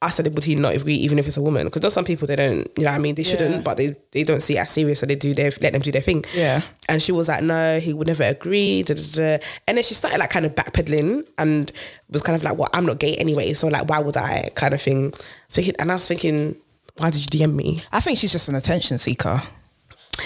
"I 0.01 0.09
said, 0.09 0.33
would 0.33 0.44
he 0.44 0.56
not 0.56 0.73
agree 0.75 0.95
even 0.95 1.19
if 1.19 1.27
it's 1.27 1.38
a 1.38 1.44
woman? 1.44 1.68
Because 1.68 1.81
there's 1.81 1.94
some 1.94 2.06
people 2.06 2.25
they 2.27 2.35
don't, 2.35 2.68
you 2.75 2.83
know, 2.85 2.89
what 2.89 2.95
I 2.95 3.00
mean, 3.00 3.13
they 3.13 3.21
shouldn't, 3.23 3.56
Yeah. 3.57 3.62
but 3.62 3.77
they 3.77 3.95
they 4.13 4.23
don't 4.23 4.41
see 4.41 4.57
it 4.57 4.62
as 4.62 4.71
serious, 4.71 5.00
so 5.00 5.06
they 5.06 5.15
do 5.15 5.35
their 5.35 5.51
let 5.62 5.73
them 5.73 5.81
do 5.83 5.91
their 5.91 6.01
thing." 6.01 6.25
Yeah. 6.35 6.62
And 6.89 7.01
she 7.03 7.12
was 7.12 7.27
like, 7.27 7.44
no, 7.44 7.79
he 7.79 7.94
would 7.94 8.07
never 8.07 8.23
agree. 8.23 8.81
Da, 8.81 8.95
da, 8.95 9.03
da. 9.38 9.44
And 9.68 9.77
then 9.77 9.83
she 9.83 9.94
started 9.94 10.18
like 10.19 10.31
kind 10.31 10.47
of 10.47 10.56
backpedaling 10.56 11.27
and 11.38 11.71
was 12.09 12.23
kind 12.23 12.35
of 12.35 12.44
like, 12.44 12.57
well, 12.57 12.69
I'm 12.73 12.85
not 12.88 12.97
gay 13.00 13.15
anyway. 13.18 13.53
So 13.53 13.68
like, 13.68 13.88
why 13.88 14.00
would 14.00 14.18
I 14.18 14.50
kind 14.56 14.73
of 14.73 14.81
thing. 14.81 15.13
Thinking, 15.50 15.75
and 15.77 15.91
I 15.91 15.94
was 15.95 16.07
thinking, 16.07 16.56
why 16.97 17.09
did 17.09 17.21
you 17.21 17.39
DM 17.39 17.53
me? 17.55 17.83
I 17.91 17.99
think 17.99 18.17
she's 18.17 18.31
just 18.31 18.49
an 18.49 18.55
attention 18.55 18.97
seeker. 18.97 19.41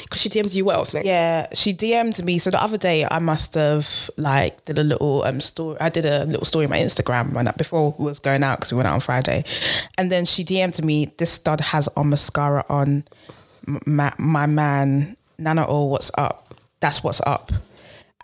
Because 0.04 0.20
she 0.20 0.30
DM'd 0.30 0.54
you 0.54 0.66
what 0.66 0.76
else 0.76 0.94
next? 0.94 1.06
Yeah, 1.06 1.48
she 1.54 1.74
DM'd 1.74 2.24
me. 2.26 2.40
So 2.40 2.50
the 2.50 2.62
other 2.62 2.78
day, 2.78 3.06
I 3.10 3.20
must 3.20 3.54
have 3.54 4.10
like 4.18 4.64
did 4.64 4.80
a 4.80 4.84
little 4.84 5.24
um 5.24 5.40
story. 5.40 5.78
I 5.80 5.90
did 5.90 6.06
a 6.06 6.26
little 6.26 6.44
story 6.44 6.66
on 6.66 6.72
my 6.72 6.80
Instagram 6.80 7.34
when 7.34 7.48
I, 7.48 7.52
before 7.52 7.96
we 7.98 8.06
was 8.06 8.20
going 8.20 8.44
out 8.44 8.58
because 8.58 8.74
we 8.74 8.78
went 8.78 8.88
out 8.88 8.96
on 8.96 9.00
Friday, 9.00 9.46
and 9.98 10.12
then 10.12 10.26
she 10.26 10.44
DM'd 10.44 10.84
me. 10.84 11.14
This 11.18 11.32
stud 11.32 11.62
has 11.62 11.88
on 11.90 12.10
mascara 12.10 12.66
on. 12.68 13.06
My, 13.88 14.14
my 14.20 14.46
man 14.46 15.18
Nana, 15.38 15.66
oh, 15.68 15.86
what's 15.86 16.12
up? 16.18 16.54
That's 16.80 17.04
what's 17.04 17.22
up. 17.22 17.52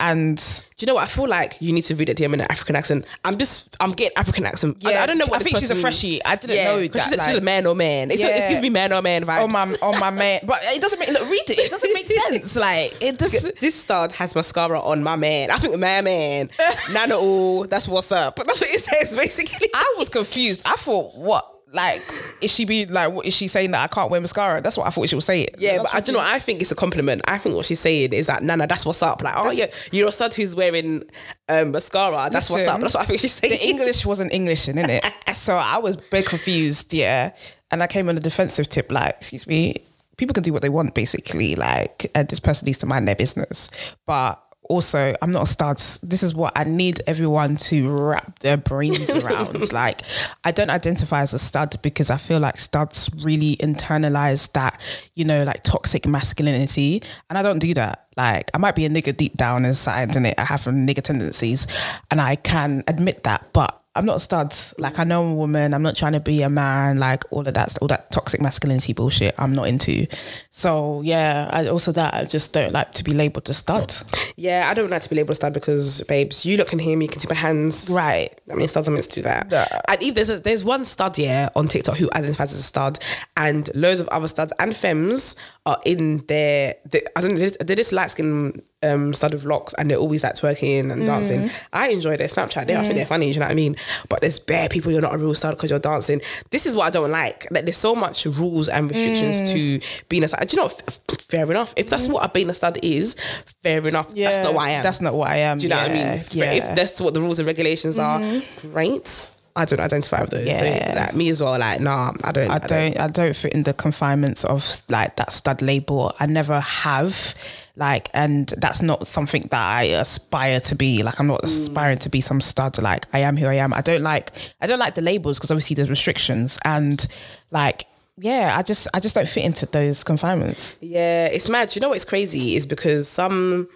And 0.01 0.38
Do 0.77 0.83
you 0.83 0.88
know 0.88 0.95
what? 0.95 1.03
I 1.03 1.07
feel 1.07 1.27
like 1.27 1.62
you 1.62 1.71
need 1.74 1.83
to 1.83 1.95
read 1.95 2.09
it 2.09 2.18
to 2.18 2.24
him 2.24 2.33
in 2.33 2.42
an 2.42 2.48
African 2.50 2.75
accent. 2.75 3.06
I'm 3.24 3.38
just, 3.38 3.77
I'm 3.80 3.92
getting 3.92 4.18
African 4.18 4.45
accent. 4.45 4.83
I, 4.83 4.92
Yeah, 4.94 5.03
I 5.03 5.06
don't 5.06 5.19
know 5.19 5.27
I 5.31 5.39
think 5.39 5.57
she's 5.57 5.69
a 5.69 5.75
freshie. 5.75 6.24
I 6.25 6.36
didn't 6.36 6.65
know 6.65 6.88
that, 6.88 7.01
She's, 7.03 7.24
she's 7.25 7.38
a 7.38 7.42
man 7.42 7.68
or 7.68 7.75
man. 7.75 8.09
It's, 8.09 8.19
it's 8.19 8.30
Yeah. 8.30 8.48
giving 8.48 8.63
me 8.63 8.69
man 8.69 8.92
or 8.92 9.01
man 9.03 9.24
oh, 9.24 9.27
vibes. 9.27 9.44
on 9.44 9.51
my 9.51 9.75
on 9.81 10.00
my 10.00 10.09
man, 10.09 10.42
but 10.45 10.59
it 10.63 10.81
doesn't 10.81 11.00
make 11.00 11.09
look. 11.09 11.30
Read 11.30 11.44
it. 11.50 11.59
It 11.59 11.69
doesn't 11.69 11.94
make 11.94 12.07
sense. 12.30 12.56
Like 12.56 12.98
it 13.00 13.18
does. 13.18 13.51
this 13.59 13.75
stud 13.75 14.12
has 14.13 14.36
mascara 14.36 14.80
on 14.80 15.03
my 15.03 15.15
man. 15.15 15.51
I 15.51 15.57
think 15.57 15.77
my 15.77 16.01
man. 16.01 16.50
Nana, 16.92 17.13
oh, 17.15 17.65
that's 17.68 17.88
what's 17.88 18.12
up. 18.12 18.36
But 18.36 18.47
that's 18.47 18.59
what 18.59 18.69
it 18.71 18.81
says 18.81 19.15
basically. 19.15 19.69
I 19.74 19.95
was 20.00 20.09
confused. 20.09 20.62
I 20.65 20.74
thought, 20.77 21.15
what? 21.15 21.50
Like, 21.73 22.03
is 22.41 22.53
she 22.53 22.65
be 22.65 22.85
like? 22.85 23.13
What 23.13 23.25
is 23.25 23.33
she 23.33 23.47
saying 23.47 23.71
that 23.71 23.81
I 23.81 23.88
can't 23.88 24.12
wear 24.12 24.19
mascara? 24.19 24.59
That's 24.59 24.77
what 24.77 24.88
I 24.88 24.89
thought 24.89 25.07
she 25.07 25.15
was 25.15 25.23
saying. 25.23 25.47
Yeah, 25.57 25.77
but 25.77 25.94
I 25.94 26.01
don't 26.01 26.13
know. 26.13 26.21
I 26.21 26.39
think 26.39 26.62
it's 26.62 26.71
a 26.71 26.75
compliment. 26.75 27.21
I 27.27 27.38
think 27.38 27.56
what 27.56 27.65
she's 27.65 27.79
saying 27.79 28.12
is 28.12 28.27
that 28.27 28.44
Nana, 28.44 28.68
that's 28.68 28.85
what's 28.85 29.01
up. 29.01 29.21
Like, 29.23 29.35
oh 29.38 29.51
yeah, 29.51 29.68
you're 29.91 30.09
a 30.09 30.12
stud 30.12 30.33
who's 30.33 30.53
wearing 30.53 31.03
um, 31.47 31.71
mascara. 31.71 32.29
That's 32.29 32.50
what's 32.50 32.68
up. 32.68 32.81
That's 32.81 32.95
what 32.95 33.03
I 33.03 33.06
think 33.06 33.21
she's 33.21 33.33
saying. 33.33 33.53
the 33.53 33.65
English 33.65 34.06
wasn't 34.06 34.33
English 34.33 34.68
in 34.68 34.77
it, 34.77 35.06
so 35.33 35.56
I 35.56 35.77
was 35.77 35.95
big 35.95 36.25
confused. 36.25 36.94
Yeah, 36.94 37.31
and 37.71 37.81
I 37.81 37.88
came 37.88 38.09
on 38.09 38.18
a 38.18 38.21
defensive 38.21 38.68
tip, 38.68 38.91
like, 38.91 39.15
excuse 39.18 39.47
me, 39.47 39.75
people 40.18 40.33
can 40.33 40.44
do 40.44 40.51
what 40.51 40.62
they 40.62 40.69
want, 40.69 40.94
basically. 40.94 41.56
Like, 41.56 42.12
uh, 42.15 42.23
this 42.23 42.41
person 42.41 42.65
needs 42.65 42.79
to 42.79 42.85
mind 42.85 43.07
their 43.07 43.15
business, 43.15 43.69
but. 44.06 44.44
Also, 44.69 45.13
I'm 45.21 45.31
not 45.31 45.43
a 45.43 45.45
stud. 45.47 45.77
This 46.03 46.23
is 46.23 46.33
what 46.33 46.53
I 46.55 46.63
need 46.63 47.01
everyone 47.07 47.57
to 47.57 47.89
wrap 47.89 48.39
their 48.39 48.57
brains 48.57 49.09
around. 49.23 49.73
like, 49.73 50.01
I 50.43 50.51
don't 50.51 50.69
identify 50.69 51.21
as 51.21 51.33
a 51.33 51.39
stud 51.39 51.75
because 51.81 52.09
I 52.09 52.17
feel 52.17 52.39
like 52.39 52.57
studs 52.57 53.09
really 53.23 53.57
internalize 53.57 54.51
that, 54.53 54.79
you 55.15 55.25
know, 55.25 55.43
like 55.43 55.63
toxic 55.63 56.07
masculinity. 56.07 57.01
And 57.29 57.37
I 57.37 57.41
don't 57.41 57.59
do 57.59 57.73
that. 57.73 58.07
Like, 58.17 58.51
I 58.53 58.57
might 58.59 58.75
be 58.75 58.85
a 58.85 58.89
nigger 58.89 59.15
deep 59.15 59.35
down 59.35 59.65
inside, 59.65 60.15
and 60.15 60.27
it 60.27 60.35
I 60.37 60.43
have 60.43 60.61
some 60.61 60.85
nigger 60.85 61.01
tendencies, 61.01 61.65
and 62.11 62.19
I 62.19 62.35
can 62.35 62.83
admit 62.87 63.23
that. 63.23 63.51
But 63.53 63.81
I'm 63.93 64.05
not 64.05 64.17
a 64.17 64.19
stud. 64.19 64.55
Like, 64.77 64.99
I 64.99 65.03
know 65.03 65.21
I'm 65.23 65.31
a 65.31 65.35
woman. 65.35 65.73
I'm 65.73 65.81
not 65.81 65.97
trying 65.97 66.13
to 66.13 66.21
be 66.21 66.41
a 66.43 66.49
man. 66.49 66.97
Like 66.97 67.23
all 67.29 67.45
of 67.45 67.53
that, 67.53 67.77
all 67.81 67.89
that 67.89 68.09
toxic 68.09 68.41
masculinity 68.41 68.93
bullshit. 68.93 69.35
I'm 69.38 69.53
not 69.53 69.67
into. 69.67 70.07
So 70.49 71.01
yeah, 71.01 71.49
I 71.51 71.67
also 71.67 71.91
that 71.91 72.13
I 72.13 72.23
just 72.23 72.53
don't 72.53 72.71
like 72.71 72.93
to 72.93 73.03
be 73.03 73.13
labeled 73.13 73.49
a 73.49 73.53
stud. 73.53 73.93
yeah, 74.38 74.67
I 74.69 74.73
don't 74.73 74.89
like 74.89 75.01
to 75.01 75.09
be 75.09 75.17
labeled 75.17 75.31
a 75.31 75.35
stud 75.35 75.53
because, 75.53 76.03
babes, 76.03 76.45
you 76.45 76.55
look 76.55 76.71
and 76.71 76.79
hear 76.79 76.95
me, 76.95 77.05
you 77.05 77.09
can 77.09 77.19
see 77.19 77.27
my 77.27 77.35
hands. 77.35 77.89
Right. 77.91 78.33
I 78.49 78.55
mean, 78.55 78.67
studs 78.67 78.88
are 78.88 78.91
meant 78.91 79.03
to 79.05 79.15
do 79.15 79.21
that. 79.23 79.47
Yeah. 79.51 79.81
And 79.89 80.01
if 80.01 80.15
there's 80.15 80.29
a, 80.29 80.39
there's 80.39 80.63
one 80.63 80.85
stud 80.85 81.17
yeah 81.17 81.49
on 81.55 81.67
TikTok 81.67 81.97
who 81.97 82.09
identifies 82.15 82.53
as 82.53 82.59
a 82.59 82.63
stud, 82.63 82.97
and 83.35 83.69
loads 83.75 83.99
of 83.99 84.07
other 84.07 84.27
studs 84.29 84.53
and 84.59 84.75
femmes 84.75 85.35
are 85.65 85.77
in 85.85 86.19
their. 86.27 86.75
they 86.85 87.01
I 87.17 87.21
don't 87.21 87.33
know. 87.33 87.49
They're 87.49 87.75
this 87.75 87.91
light 87.91 88.11
skin 88.11 88.61
um, 88.83 89.13
stud 89.13 89.33
with 89.33 89.45
locks, 89.45 89.74
and 89.74 89.89
they're 89.89 89.98
always 89.98 90.24
like 90.24 90.36
twerking 90.36 90.92
and 90.92 91.06
dancing. 91.06 91.42
Mm. 91.42 91.51
I 91.74 91.89
enjoy 91.89 92.18
their 92.18 92.28
Snapchat. 92.28 92.68
They, 92.68 92.75
I 92.75 92.81
think 92.81 92.94
mm. 92.94 92.98
they're 92.98 93.06
funny. 93.06 93.28
Do 93.28 93.33
you 93.33 93.39
know 93.39 93.45
what 93.45 93.51
I 93.51 93.56
mean? 93.56 93.75
But 94.10 94.22
there's 94.22 94.39
bare 94.39 94.69
people. 94.69 94.92
You're 94.92 95.01
not 95.01 95.13
a 95.13 95.18
real 95.18 95.33
stud 95.33 95.56
because 95.56 95.69
you're 95.69 95.80
dancing. 95.80 96.22
This 96.50 96.66
is 96.66 96.75
what 96.75 96.86
I 96.86 96.89
don't 96.89 97.12
like. 97.12 97.50
Like 97.51 97.66
there's 97.66 97.78
so 97.78 97.95
much 97.95 98.25
rules 98.25 98.69
and 98.69 98.89
restrictions 98.89 99.42
mm. 99.42 99.51
to 99.54 100.04
being 100.10 100.24
a 100.24 100.28
stud. 100.28 100.48
Do 100.48 100.56
you 100.56 100.63
know? 100.63 100.69
Fair 100.69 101.50
enough. 101.50 101.74
If 101.78 101.89
that's 101.89 102.07
what 102.07 102.25
a 102.25 102.30
being 102.30 102.50
a 102.50 102.54
stud 102.54 102.80
is, 102.83 103.16
fair 103.64 103.85
enough. 103.88 104.14
that's 104.14 104.40
not 104.40 104.54
why 104.54 104.68
I 104.68 104.71
am. 104.71 104.83
That's 104.83 105.02
not 105.02 105.14
what 105.14 105.30
I 105.30 105.38
am. 105.38 105.57
Do 105.59 105.64
you 105.64 105.69
know 105.69 105.78
what 105.78 105.92
I 105.92 105.94
mean? 105.94 106.23
Yeah. 106.31 106.52
If 106.52 106.76
that's 106.76 107.00
what 107.00 107.14
the 107.14 107.21
rules 107.21 107.40
and 107.40 107.47
regulations 107.47 108.00
are, 108.00 108.19
mm-hmm. 108.19 108.71
great. 108.71 109.31
I 109.55 109.65
don't 109.65 109.79
identify 109.79 110.21
with 110.21 110.31
those. 110.31 110.47
Yeah. 110.47 110.93
So 110.93 110.99
like 110.99 111.15
me 111.15 111.29
as 111.29 111.41
well, 111.41 111.57
like, 111.59 111.79
nah, 111.79 112.13
I 112.23 112.31
don't 112.31 112.49
I 112.49 112.59
don't 112.59 112.99
I 112.99 113.07
don't 113.07 113.35
fit 113.35 113.53
in 113.53 113.63
the 113.63 113.73
confinements 113.73 114.43
of 114.45 114.65
like 114.89 115.15
that 115.17 115.31
stud 115.33 115.61
label. 115.61 116.13
I 116.19 116.25
never 116.25 116.59
have. 116.59 117.35
Like 117.77 118.09
and 118.13 118.53
that's 118.57 118.81
not 118.81 119.07
something 119.07 119.43
that 119.43 119.77
I 119.77 119.83
aspire 119.83 120.59
to 120.61 120.75
be. 120.75 121.03
Like 121.03 121.19
I'm 121.19 121.27
not 121.27 121.41
mm. 121.41 121.45
aspiring 121.45 121.99
to 121.99 122.09
be 122.09 122.21
some 122.21 122.41
stud. 122.41 122.81
Like 122.81 123.05
I 123.13 123.19
am 123.19 123.37
who 123.37 123.47
I 123.47 123.55
am. 123.55 123.73
I 123.73 123.81
don't 123.81 124.03
like 124.03 124.31
I 124.59 124.67
don't 124.67 124.79
like 124.79 124.95
the 124.95 125.01
labels 125.01 125.39
because 125.39 125.51
obviously 125.51 125.75
there's 125.75 125.89
restrictions 125.89 126.59
and 126.65 127.05
like 127.49 127.85
yeah, 128.17 128.55
I 128.57 128.61
just 128.61 128.87
I 128.93 128.99
just 128.99 129.15
don't 129.15 129.27
fit 129.27 129.45
into 129.45 129.65
those 129.65 130.03
confinements. 130.03 130.77
Yeah, 130.81 131.27
it's 131.27 131.49
mad. 131.49 131.75
You 131.75 131.81
know 131.81 131.89
what's 131.89 132.05
crazy 132.05 132.55
is 132.55 132.67
because 132.67 133.07
some 133.07 133.67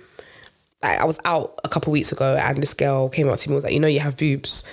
like 0.83 0.99
I 0.99 1.05
was 1.05 1.19
out 1.25 1.59
a 1.63 1.69
couple 1.69 1.91
weeks 1.91 2.11
ago 2.11 2.37
and 2.39 2.61
this 2.61 2.73
girl 2.73 3.09
came 3.09 3.27
up 3.27 3.39
to 3.39 3.49
me 3.49 3.53
and 3.53 3.55
was 3.55 3.63
like, 3.63 3.73
you 3.73 3.79
know, 3.79 3.87
you 3.87 4.01
have 4.01 4.17
boobs. 4.17 4.63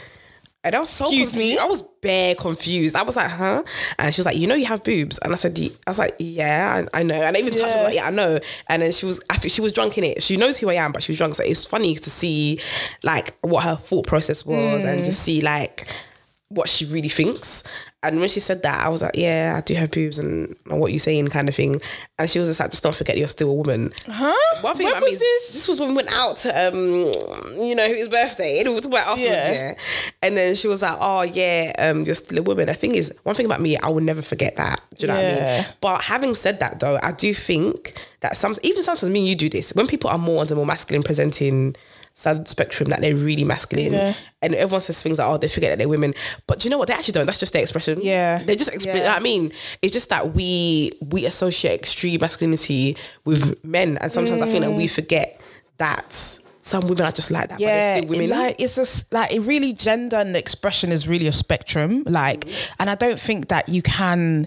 And 0.64 0.76
I 0.76 0.78
was 0.78 0.88
so 0.90 1.06
Excuse 1.06 1.32
confused. 1.32 1.54
me? 1.56 1.58
I 1.58 1.64
was 1.64 1.82
bare 1.82 2.34
confused. 2.36 2.94
I 2.94 3.02
was 3.02 3.16
like, 3.16 3.30
huh? 3.30 3.64
And 3.98 4.14
she 4.14 4.20
was 4.20 4.26
like, 4.26 4.36
you 4.36 4.46
know, 4.46 4.54
you 4.54 4.66
have 4.66 4.84
boobs. 4.84 5.18
And 5.18 5.32
I 5.32 5.36
said, 5.36 5.58
I 5.58 5.90
was 5.90 5.98
like, 5.98 6.12
yeah, 6.20 6.84
I, 6.94 7.00
I 7.00 7.02
know. 7.02 7.14
And 7.20 7.36
I 7.36 7.40
even 7.40 7.52
touched 7.54 7.72
her, 7.74 7.80
I 7.80 7.82
was 7.82 7.86
like, 7.86 7.94
yeah, 7.96 8.06
I 8.06 8.10
know. 8.10 8.38
And 8.68 8.82
then 8.82 8.92
she 8.92 9.04
was, 9.06 9.20
I 9.28 9.36
think 9.38 9.52
she 9.52 9.60
was 9.60 9.72
drunk 9.72 9.98
in 9.98 10.04
it. 10.04 10.22
She 10.22 10.36
knows 10.36 10.58
who 10.58 10.70
I 10.70 10.74
am, 10.74 10.92
but 10.92 11.02
she 11.02 11.10
was 11.12 11.18
drunk. 11.18 11.34
So 11.34 11.42
it's 11.44 11.66
funny 11.66 11.96
to 11.96 12.10
see 12.10 12.60
like 13.02 13.34
what 13.40 13.64
her 13.64 13.74
thought 13.74 14.06
process 14.06 14.46
was 14.46 14.84
and 14.84 15.00
Mm. 15.00 15.04
to 15.06 15.12
see 15.12 15.40
like 15.40 15.88
what 16.54 16.68
she 16.68 16.84
really 16.86 17.08
thinks. 17.08 17.64
And 18.04 18.18
when 18.18 18.28
she 18.28 18.40
said 18.40 18.64
that, 18.64 18.84
I 18.84 18.88
was 18.88 19.00
like, 19.00 19.12
yeah, 19.14 19.54
I 19.56 19.60
do 19.60 19.74
have 19.74 19.92
boobs 19.92 20.18
and, 20.18 20.56
and 20.68 20.80
what 20.80 20.92
you 20.92 20.98
saying 20.98 21.28
kind 21.28 21.48
of 21.48 21.54
thing. 21.54 21.80
And 22.18 22.28
she 22.28 22.40
was 22.40 22.48
just 22.48 22.58
like, 22.58 22.72
just 22.72 22.82
don't 22.82 22.96
forget 22.96 23.16
you're 23.16 23.28
still 23.28 23.50
a 23.50 23.54
woman. 23.54 23.92
Huh? 24.08 24.34
One 24.60 24.74
thing 24.74 24.86
When 24.86 24.96
about 24.96 25.04
me 25.04 25.12
was 25.12 25.20
is 25.22 25.44
this? 25.44 25.52
this 25.54 25.68
was 25.68 25.78
when 25.78 25.90
we 25.90 25.94
went 25.94 26.08
out 26.10 26.36
to 26.38 26.48
um 26.68 26.74
you 27.64 27.74
know 27.76 27.86
his 27.86 28.08
birthday 28.08 28.58
and 28.60 28.70
we 28.70 28.74
talked 28.80 28.86
about 28.86 29.06
afterwards 29.06 29.36
Yeah. 29.36 29.52
yeah. 29.52 29.74
and 30.22 30.36
then 30.36 30.54
she 30.56 30.66
was 30.68 30.82
like 30.82 30.96
oh 31.00 31.22
yeah 31.22 31.72
um 31.78 32.02
you're 32.02 32.14
still 32.14 32.38
a 32.38 32.42
woman 32.42 32.66
the 32.66 32.74
thing 32.74 32.94
is 32.94 33.12
one 33.24 33.34
thing 33.34 33.46
about 33.46 33.60
me 33.60 33.76
I 33.76 33.88
will 33.88 34.00
never 34.02 34.22
forget 34.22 34.56
that 34.56 34.80
do 34.98 35.06
you 35.06 35.12
know 35.12 35.18
what 35.18 35.24
I 35.42 35.56
mean 35.56 35.66
but 35.80 36.02
having 36.02 36.34
said 36.34 36.60
that 36.60 36.80
though 36.80 36.98
I 37.02 37.12
do 37.12 37.34
think 37.34 37.94
that 38.20 38.36
some 38.36 38.56
even 38.62 38.82
sometimes 38.82 39.10
me 39.12 39.20
and 39.20 39.28
you 39.28 39.34
do 39.36 39.48
this 39.48 39.72
when 39.74 39.86
people 39.86 40.10
are 40.10 40.18
more 40.18 40.40
on 40.40 40.46
the 40.46 40.54
more 40.54 40.66
masculine 40.66 41.02
presenting 41.02 41.74
side 42.14 42.46
spectrum 42.48 42.88
that 42.90 43.00
they're 43.00 43.16
really 43.16 43.44
masculine, 43.44 43.92
Yeah. 43.92 44.14
and 44.40 44.54
everyone 44.54 44.80
says 44.82 45.02
things 45.02 45.18
like, 45.18 45.28
"Oh, 45.28 45.38
they 45.38 45.48
forget 45.48 45.70
that 45.70 45.78
they're 45.78 45.88
women," 45.88 46.14
but 46.46 46.60
do 46.60 46.66
you 46.66 46.70
know 46.70 46.78
what? 46.78 46.88
They 46.88 46.94
actually 46.94 47.12
don't. 47.12 47.26
That's 47.26 47.40
just 47.40 47.52
their 47.52 47.62
expression. 47.62 48.00
Yeah. 48.02 48.42
they 48.44 48.56
just 48.56 48.70
exp- 48.70 48.94
Yeah. 48.94 49.14
I 49.14 49.20
mean, 49.20 49.52
it's 49.80 49.92
just 49.92 50.08
that 50.10 50.34
we 50.34 50.92
we 51.10 51.26
associate 51.26 51.74
extreme 51.74 52.20
masculinity 52.20 52.96
with 53.24 53.62
men, 53.64 53.98
and 53.98 54.12
sometimes 54.12 54.42
I 54.42 54.46
think 54.46 54.64
that 54.64 54.72
we 54.72 54.86
mm. 54.86 54.90
forget 54.94 55.40
that 55.78 56.38
some 56.62 56.86
women 56.86 57.04
are 57.04 57.12
just 57.12 57.30
like 57.30 57.48
that, 57.48 57.58
but 57.58 57.60
yeah, 57.60 57.96
still 57.96 58.10
women. 58.10 58.26
it, 58.26 58.30
like 58.30 58.56
it's 58.60 58.76
just 58.76 59.12
like 59.12 59.32
it 59.32 59.40
really 59.40 59.72
gender 59.72 60.16
and 60.16 60.36
expression 60.36 60.92
is 60.92 61.08
really 61.08 61.26
a 61.26 61.32
spectrum. 61.32 62.04
Like, 62.06 62.42
mm. 62.42 62.72
and 62.78 62.88
I 62.88 62.94
don't 62.94 63.20
think 63.20 63.48
that 63.48 63.68
you 63.68 63.82
can, 63.82 64.46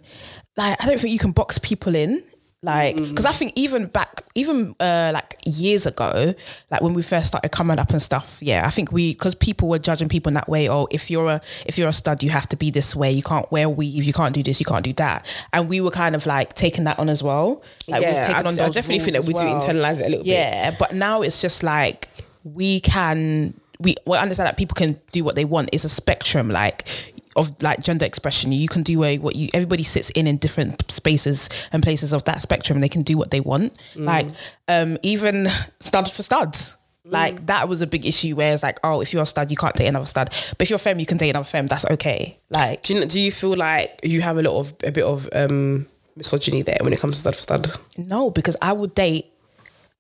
like, 0.56 0.82
I 0.82 0.88
don't 0.88 1.00
think 1.00 1.12
you 1.12 1.20
can 1.20 1.32
box 1.32 1.58
people 1.58 1.94
in. 1.94 2.24
Like, 2.66 2.96
because 2.98 3.26
I 3.26 3.32
think 3.32 3.54
even 3.56 3.86
back, 3.86 4.24
even 4.34 4.76
uh, 4.80 5.12
like 5.14 5.36
years 5.46 5.86
ago, 5.86 6.34
like 6.72 6.82
when 6.82 6.94
we 6.94 7.02
first 7.04 7.28
started 7.28 7.50
coming 7.50 7.80
up 7.80 7.92
and 7.92 8.02
stuff, 8.02 8.40
yeah, 8.42 8.64
I 8.66 8.70
think 8.72 8.92
we 8.92 9.14
because 9.14 9.36
people 9.36 9.70
were 9.70 9.80
judging 9.80 10.10
people 10.10 10.30
in 10.30 10.34
that 10.34 10.50
way. 10.50 10.68
Oh, 10.68 10.88
if 10.92 11.10
you're 11.12 11.28
a 11.30 11.42
if 11.66 11.78
you're 11.78 11.90
a 11.90 11.94
stud, 11.94 12.24
you 12.24 12.32
have 12.32 12.48
to 12.50 12.58
be 12.58 12.72
this 12.72 12.96
way. 12.96 13.12
You 13.12 13.22
can't 13.22 13.50
wear 13.52 13.70
weave. 13.70 14.04
You 14.04 14.14
can't 14.14 14.34
do 14.34 14.42
this. 14.44 14.60
You 14.60 14.66
can't 14.66 14.84
do 14.84 14.94
that. 14.94 15.26
And 15.54 15.70
we 15.70 15.80
were 15.80 15.92
kind 15.92 16.16
of 16.16 16.26
like 16.26 16.54
taking 16.54 16.86
that 16.86 16.98
on 17.00 17.08
as 17.08 17.22
well. 17.22 17.62
Like, 17.88 18.02
we 18.02 18.08
was 18.08 18.16
yeah, 18.18 18.28
taking 18.28 18.46
I'd- 18.48 18.60
on 18.62 18.66
I 18.68 18.70
definitely 18.70 19.00
think 19.00 19.14
that 19.14 19.26
we 19.26 19.34
as 19.34 19.40
do 19.40 19.46
internalize 19.46 20.00
it 20.00 20.08
a 20.08 20.10
little 20.10 20.26
bit. 20.26 20.34
Yeah, 20.34 20.76
but 20.80 20.94
now 20.96 21.22
it's 21.22 21.42
just 21.42 21.62
like 21.64 22.10
we 22.44 22.80
can 22.80 23.54
we 23.80 23.96
we 24.06 24.18
understand 24.18 24.48
that 24.48 24.58
people 24.58 24.76
can 24.76 25.00
do 25.12 25.24
what 25.24 25.36
they 25.36 25.46
want. 25.46 25.70
It's 25.72 25.84
a 25.84 25.90
spectrum 25.90 26.50
like 26.50 26.88
of 27.36 27.62
like 27.62 27.84
gender 27.84 28.06
expression. 28.06 28.52
You 28.52 28.68
can 28.68 28.84
do 28.84 29.04
a, 29.04 29.18
what 29.18 29.36
you 29.36 29.50
everybody 29.54 29.84
sits 29.84 30.10
in 30.12 30.28
in 30.28 30.38
different 30.38 30.90
spaces 30.92 31.50
and 31.72 31.84
places 31.84 32.14
of 32.14 32.24
that 32.26 32.42
spectrum 32.42 32.78
and 32.78 32.84
they 32.84 32.90
can 32.90 33.02
do 33.02 33.18
what 33.18 33.32
they 33.32 33.42
want. 33.42 33.76
Mm. 33.94 34.06
Like 34.06 34.28
um 34.68 34.98
even 35.04 35.48
stud 35.80 36.12
for 36.12 36.24
studs. 36.24 36.78
Like 37.08 37.46
that 37.46 37.70
was 37.70 37.84
a 37.84 37.88
big 37.88 38.04
issue 38.04 38.36
where 38.36 38.52
it's 38.52 38.64
like, 38.64 38.80
oh, 38.84 39.00
if 39.00 39.14
you're 39.14 39.22
a 39.22 39.28
stud, 39.28 39.52
you 39.52 39.58
can't 39.58 39.76
date 39.76 39.86
another 39.86 40.08
stud. 40.08 40.32
But 40.58 40.62
if 40.64 40.72
you're 40.72 40.78
a 40.78 40.80
femme, 40.80 41.00
you 41.00 41.06
can 41.06 41.18
date 41.18 41.30
another 41.30 41.46
femme. 41.46 41.68
That's 41.68 41.86
okay. 41.86 42.38
Like 42.50 42.82
Do 42.82 42.96
you, 42.96 43.06
do 43.06 43.22
you 43.22 43.32
feel 43.32 43.56
like 43.56 44.00
you 44.04 44.22
have 44.22 44.38
a 44.38 44.42
lot 44.42 44.60
of 44.60 44.74
a 44.84 44.92
bit 44.92 45.04
of 45.04 45.30
um, 45.32 45.86
misogyny 46.16 46.64
there 46.64 46.78
when 46.82 46.94
it 46.94 47.00
comes 47.00 47.18
to 47.18 47.20
stud 47.20 47.36
for 47.36 47.42
stud? 47.44 47.80
No, 47.98 48.32
because 48.32 48.58
I 48.60 48.74
would 48.74 48.96
date 48.96 49.28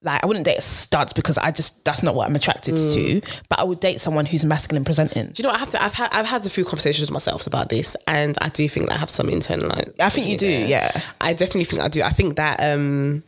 like 0.06 0.24
I 0.24 0.28
wouldn't 0.28 0.46
date 0.46 0.58
a 0.58 0.62
studs 0.62 1.12
because 1.14 1.38
I 1.38 1.52
just 1.52 1.84
that's 1.84 2.04
not 2.04 2.16
what 2.16 2.28
I'm 2.30 2.36
attracted 2.36 2.78
to. 2.78 3.22
But 3.50 3.60
I 3.60 3.64
would 3.64 3.80
date 3.80 4.00
someone 4.00 4.26
who's 4.26 4.46
masculine 4.46 4.86
presenting. 4.86 5.28
Do 5.28 5.34
you 5.38 5.44
know? 5.44 5.50
what 5.50 5.58
I 5.58 5.60
have 5.60 5.70
to. 5.72 5.84
I've 5.84 5.94
had. 5.94 6.10
I've 6.14 6.26
had 6.26 6.46
a 6.46 6.50
few 6.50 6.64
conversations 6.64 7.10
with 7.10 7.14
myself 7.14 7.48
about 7.48 7.70
this, 7.70 7.98
and 8.08 8.38
I 8.42 8.50
do 8.50 8.70
think 8.70 8.88
that 8.88 8.96
I 8.96 9.00
have 9.00 9.10
some 9.10 9.28
internalized. 9.28 9.94
I 10.00 10.10
think 10.10 10.28
you 10.28 10.38
do, 10.38 10.48
there. 10.48 10.68
yeah. 10.68 11.02
I 11.20 11.34
definitely 11.34 11.66
think 11.66 11.82
I 11.82 11.88
do. 11.88 12.02
I 12.04 12.12
think 12.12 12.36
that. 12.38 12.62
um 12.62 13.24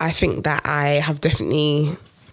I 0.00 0.12
think 0.12 0.44
that 0.44 0.62
I 0.64 1.00
have 1.02 1.20
definitely. 1.20 1.90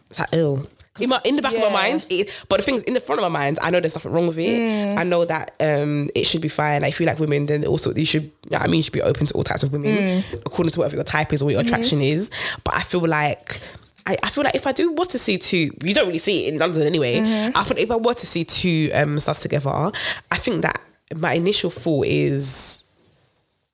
It's 0.10 0.20
like 0.20 0.30
ill. 0.34 0.68
In, 0.98 1.10
my, 1.10 1.20
in 1.26 1.36
the 1.36 1.42
back 1.42 1.54
of 1.54 1.60
my 1.60 1.70
mind, 1.70 2.06
it, 2.10 2.32
but 2.48 2.56
the 2.58 2.64
thing 2.64 2.76
is, 2.76 2.84
in 2.84 2.94
the 2.94 3.02
front 3.02 3.20
of 3.22 3.30
my 3.30 3.40
mind, 3.40 3.60
I 3.62 3.70
know 3.70 3.82
there's 3.82 3.96
nothing 3.96 4.14
wrong 4.14 4.28
with 4.28 4.38
it. 4.40 4.48
Mm. 4.48 4.98
I 4.98 5.04
know 5.04 5.26
that 5.26 5.52
um, 5.60 6.10
it 6.16 6.26
should 6.26 6.40
be 6.42 6.48
fine. 6.48 6.86
I 6.86 6.92
feel 6.92 7.06
like 7.06 7.20
women, 7.20 7.48
then 7.48 7.66
also 7.66 7.94
you 7.94 8.06
should. 8.06 8.32
Yeah, 8.50 8.62
I 8.62 8.68
mean, 8.68 8.78
you 8.78 8.84
should 8.84 8.94
be 8.94 9.02
open 9.02 9.26
to 9.26 9.34
all 9.34 9.44
types 9.44 9.64
of 9.64 9.74
women 9.74 9.92
Mm. 9.96 10.34
according 10.46 10.72
to 10.72 10.80
whatever 10.80 10.96
your 10.96 11.04
type 11.04 11.34
is 11.34 11.42
or 11.42 11.52
your 11.52 11.60
attraction 11.60 12.00
Mm-hmm. 12.00 12.16
is. 12.16 12.32
But 12.64 12.76
I 12.76 12.82
feel 12.84 13.06
like 13.06 13.60
I, 14.08 14.16
I 14.24 14.30
feel 14.30 14.46
like 14.46 14.56
if 14.56 14.66
I 14.68 14.72
do 14.72 14.92
was 14.94 15.08
to 15.10 15.20
see 15.20 15.38
two, 15.38 15.72
you 15.84 15.94
don't 15.94 16.08
really 16.08 16.18
see 16.20 16.46
it 16.48 16.54
in 16.54 16.60
London 16.60 16.84
anyway. 16.84 17.18
Mm-hmm. 17.20 17.58
I 17.58 17.64
thought 17.64 17.78
if 17.78 17.92
I 17.92 17.98
were 17.98 18.14
to 18.14 18.26
see 18.26 18.46
two 18.46 18.90
um 18.94 19.20
stars 19.20 19.40
together, 19.42 19.92
I 20.32 20.38
think 20.38 20.62
that 20.62 20.80
my 21.18 21.34
initial 21.34 21.72
thought 21.72 22.06
is 22.06 22.85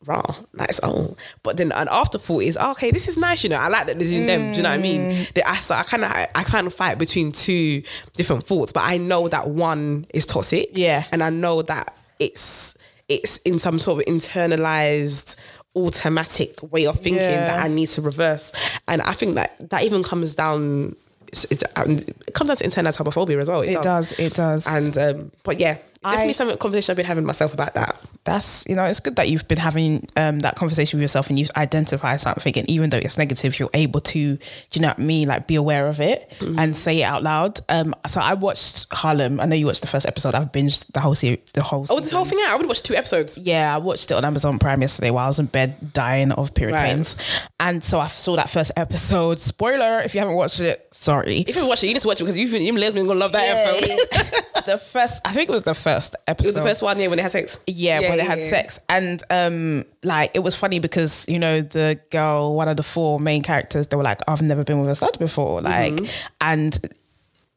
raw, 0.05 0.23
like 0.53 0.69
oh, 0.83 1.15
but 1.43 1.57
then 1.57 1.71
an 1.73 1.87
afterthought 1.91 2.43
is 2.43 2.57
oh, 2.59 2.71
okay, 2.71 2.91
this 2.91 3.07
is 3.07 3.17
nice, 3.17 3.43
you 3.43 3.49
know. 3.49 3.57
I 3.57 3.67
like 3.67 3.87
that 3.87 3.99
they're 3.99 4.07
doing 4.07 4.25
them. 4.27 4.51
Do 4.51 4.57
you 4.57 4.63
know 4.63 4.69
what 4.69 4.79
I 4.79 4.81
mean? 4.81 5.01
Mm. 5.11 5.33
They, 5.33 5.43
I, 5.43 5.55
so 5.55 5.75
I 5.75 5.83
kind 5.83 6.03
of 6.03 6.11
I, 6.11 6.27
I 6.35 6.43
kind 6.43 6.65
of 6.67 6.73
fight 6.73 6.97
between 6.97 7.31
two 7.31 7.81
different 8.15 8.43
thoughts, 8.43 8.71
but 8.71 8.83
I 8.85 8.97
know 8.97 9.27
that 9.27 9.49
one 9.49 10.05
is 10.13 10.25
toxic, 10.25 10.69
Yeah. 10.73 11.05
and 11.11 11.23
I 11.23 11.29
know 11.29 11.61
that 11.63 11.95
it's 12.19 12.77
it's 13.09 13.37
in 13.39 13.59
some 13.59 13.77
sort 13.79 13.99
of 14.07 14.13
internalized 14.13 15.35
automatic 15.75 16.61
way 16.71 16.85
of 16.85 16.95
thinking 16.99 17.21
Yeah. 17.23 17.47
that 17.47 17.65
I 17.65 17.67
need 17.67 17.87
to 17.89 18.01
reverse. 18.01 18.51
And 18.87 19.01
I 19.01 19.13
think 19.13 19.35
that 19.35 19.69
that 19.69 19.83
even 19.83 20.03
comes 20.03 20.35
down 20.35 20.95
it's, 21.33 21.63
um, 21.77 21.91
it 21.91 22.33
comes 22.33 22.49
down 22.49 22.57
to 22.57 22.63
internalized 22.65 22.97
homophobia 23.01 23.39
as 23.39 23.47
well. 23.47 23.61
It, 23.61 23.69
It 23.75 23.83
does, 23.83 24.11
it 24.19 24.33
does. 24.33 24.67
And 24.67 24.97
um, 24.97 25.31
but 25.45 25.59
yeah, 25.61 25.77
definitely 26.03 26.29
I- 26.29 26.31
some 26.33 26.57
conversation 26.57 26.91
I've 26.91 26.97
been 26.97 27.05
having 27.05 27.25
myself 27.25 27.53
about 27.53 27.73
that. 27.75 27.97
That's 28.23 28.65
you 28.67 28.75
know, 28.75 28.83
it's 28.83 28.99
good 28.99 29.15
that 29.15 29.29
you've 29.29 29.47
been 29.47 29.57
having 29.57 30.05
um, 30.15 30.39
that 30.41 30.55
conversation 30.55 30.97
with 30.97 31.01
yourself 31.03 31.29
and 31.29 31.39
you've 31.39 31.49
identified 31.57 32.19
something, 32.21 32.53
and 32.57 32.69
even 32.69 32.89
though 32.91 32.97
it's 32.97 33.17
negative, 33.17 33.59
you're 33.59 33.69
able 33.73 33.99
to, 34.01 34.35
do 34.35 34.39
you 34.73 34.81
know 34.81 34.89
what 34.89 34.99
I 34.99 35.01
mean, 35.01 35.27
like 35.27 35.47
be 35.47 35.55
aware 35.55 35.87
of 35.87 35.99
it 35.99 36.31
Mm-hmm. 36.39 36.59
and 36.59 36.75
say 36.75 37.01
it 37.01 37.03
out 37.03 37.23
loud. 37.23 37.59
Um, 37.69 37.93
so 38.07 38.19
I 38.21 38.33
watched 38.35 38.87
Harlem. 38.93 39.39
I 39.39 39.45
know 39.45 39.55
you 39.55 39.65
watched 39.65 39.81
the 39.81 39.87
first 39.87 40.05
episode. 40.07 40.33
I've 40.35 40.51
binged 40.51 40.85
the 40.93 40.99
whole 40.99 41.15
series, 41.15 41.39
the 41.53 41.61
whole. 41.63 41.85
Oh, 41.89 41.99
this 41.99 42.11
whole 42.11 42.25
thing 42.25 42.39
out. 42.45 42.53
I 42.53 42.55
would 42.57 42.67
watch 42.67 42.81
two 42.83 42.95
episodes. 42.95 43.37
Yeah, 43.37 43.73
I 43.75 43.79
watched 43.79 44.11
it 44.11 44.13
on 44.15 44.23
Amazon 44.25 44.59
Prime 44.59 44.81
yesterday 44.81 45.09
while 45.11 45.25
I 45.25 45.27
was 45.27 45.39
in 45.39 45.45
bed 45.47 45.93
dying 45.93 46.31
of 46.31 46.53
period 46.53 46.75
Right. 46.75 46.85
pains. 46.93 47.15
And 47.59 47.83
so 47.83 47.99
I 47.99 48.07
saw 48.07 48.35
that 48.37 48.49
first 48.49 48.71
episode. 48.77 49.39
Spoiler, 49.39 49.99
if 50.05 50.13
you 50.13 50.19
haven't 50.19 50.35
watched 50.35 50.59
it, 50.61 50.87
sorry. 50.91 51.39
If 51.39 51.47
you 51.49 51.53
haven't 51.55 51.69
watched 51.69 51.83
it, 51.83 51.87
you 51.87 51.93
need 51.93 52.01
to 52.01 52.07
watch 52.07 52.19
it 52.21 52.23
because 52.23 52.37
you 52.37 52.45
even 52.47 52.75
lesbian 52.77 53.07
gonna 53.07 53.19
love 53.19 53.31
that 53.33 53.47
episode. 53.49 54.63
the 54.65 54.77
first, 54.77 55.21
I 55.25 55.31
think 55.31 55.49
it 55.49 55.51
was 55.53 55.63
the 55.63 55.73
first 55.73 56.15
episode. 56.27 56.47
it 56.49 56.49
was 56.49 56.55
the 56.55 56.61
first 56.69 56.81
one, 56.81 56.99
yeah, 56.99 57.07
when 57.07 57.17
they 57.17 57.23
had 57.23 57.31
sex. 57.31 57.59
Yeah, 57.67 57.99
they 58.17 58.25
had 58.25 58.39
yeah. 58.39 58.49
sex. 58.49 58.79
And 58.89 59.21
um 59.29 59.85
like 60.03 60.31
it 60.33 60.39
was 60.39 60.55
funny 60.55 60.79
because, 60.79 61.25
you 61.27 61.39
know, 61.39 61.61
the 61.61 61.99
girl, 62.11 62.55
one 62.55 62.67
of 62.67 62.77
the 62.77 62.83
four 62.83 63.19
main 63.19 63.41
characters, 63.41 63.87
they 63.87 63.97
were 63.97 64.03
like, 64.03 64.19
I've 64.27 64.41
never 64.41 64.63
been 64.63 64.79
with 64.81 64.89
a 64.89 64.95
stud 64.95 65.17
before. 65.19 65.61
Like 65.61 65.99
and 66.39 66.79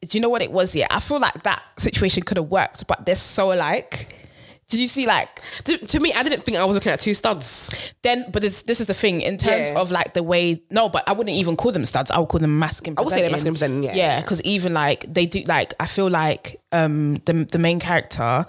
do 0.01 0.17
you 0.17 0.21
know 0.21 0.29
what 0.29 0.41
it 0.41 0.51
was? 0.51 0.75
Yeah, 0.75 0.87
I 0.91 0.99
feel 0.99 1.19
like 1.19 1.43
that 1.43 1.63
situation 1.77 2.23
could 2.23 2.37
have 2.37 2.49
worked, 2.49 2.85
but 2.87 3.05
they're 3.05 3.15
so 3.15 3.51
alike. 3.51 4.21
Did 4.67 4.79
you 4.79 4.87
see 4.87 5.05
like 5.05 5.29
To, 5.65 5.77
to 5.77 5.99
me, 5.99 6.11
I 6.11 6.23
didn't 6.23 6.41
think 6.41 6.57
I 6.57 6.65
was 6.65 6.75
looking 6.75 6.91
at 6.91 6.99
two 6.99 7.13
studs. 7.13 7.93
then 8.01 8.25
but 8.31 8.41
this 8.41 8.63
this 8.63 8.81
is 8.81 8.87
the 8.87 8.95
thing 8.95 9.21
in 9.21 9.37
terms 9.37 9.69
Yeah. 9.69 9.79
of 9.79 9.91
like 9.91 10.13
the 10.15 10.23
way 10.23 10.61
no 10.71 10.89
but 10.89 11.03
i 11.07 11.11
wouldn't 11.13 11.35
even 11.35 11.55
call 11.55 11.71
them 11.71 11.85
studs 11.85 12.09
i 12.11 12.17
would 12.19 12.29
call 12.29 12.39
them 12.39 12.57
masculine 12.57 12.97
I 12.97 13.01
would 13.01 13.11
say 13.13 13.21
they're 13.21 13.29
masculine 13.29 13.53
presenting, 13.53 13.83
yeah. 13.83 13.95
yeah 13.95 14.21
because 14.21 14.41
even 14.41 14.73
like 14.73 15.05
they 15.11 15.25
do 15.27 15.41
like 15.45 15.73
i 15.79 15.85
feel 15.85 16.09
like 16.09 16.59
um 16.71 17.15
the, 17.25 17.33
the 17.51 17.59
main 17.59 17.79
character 17.79 18.45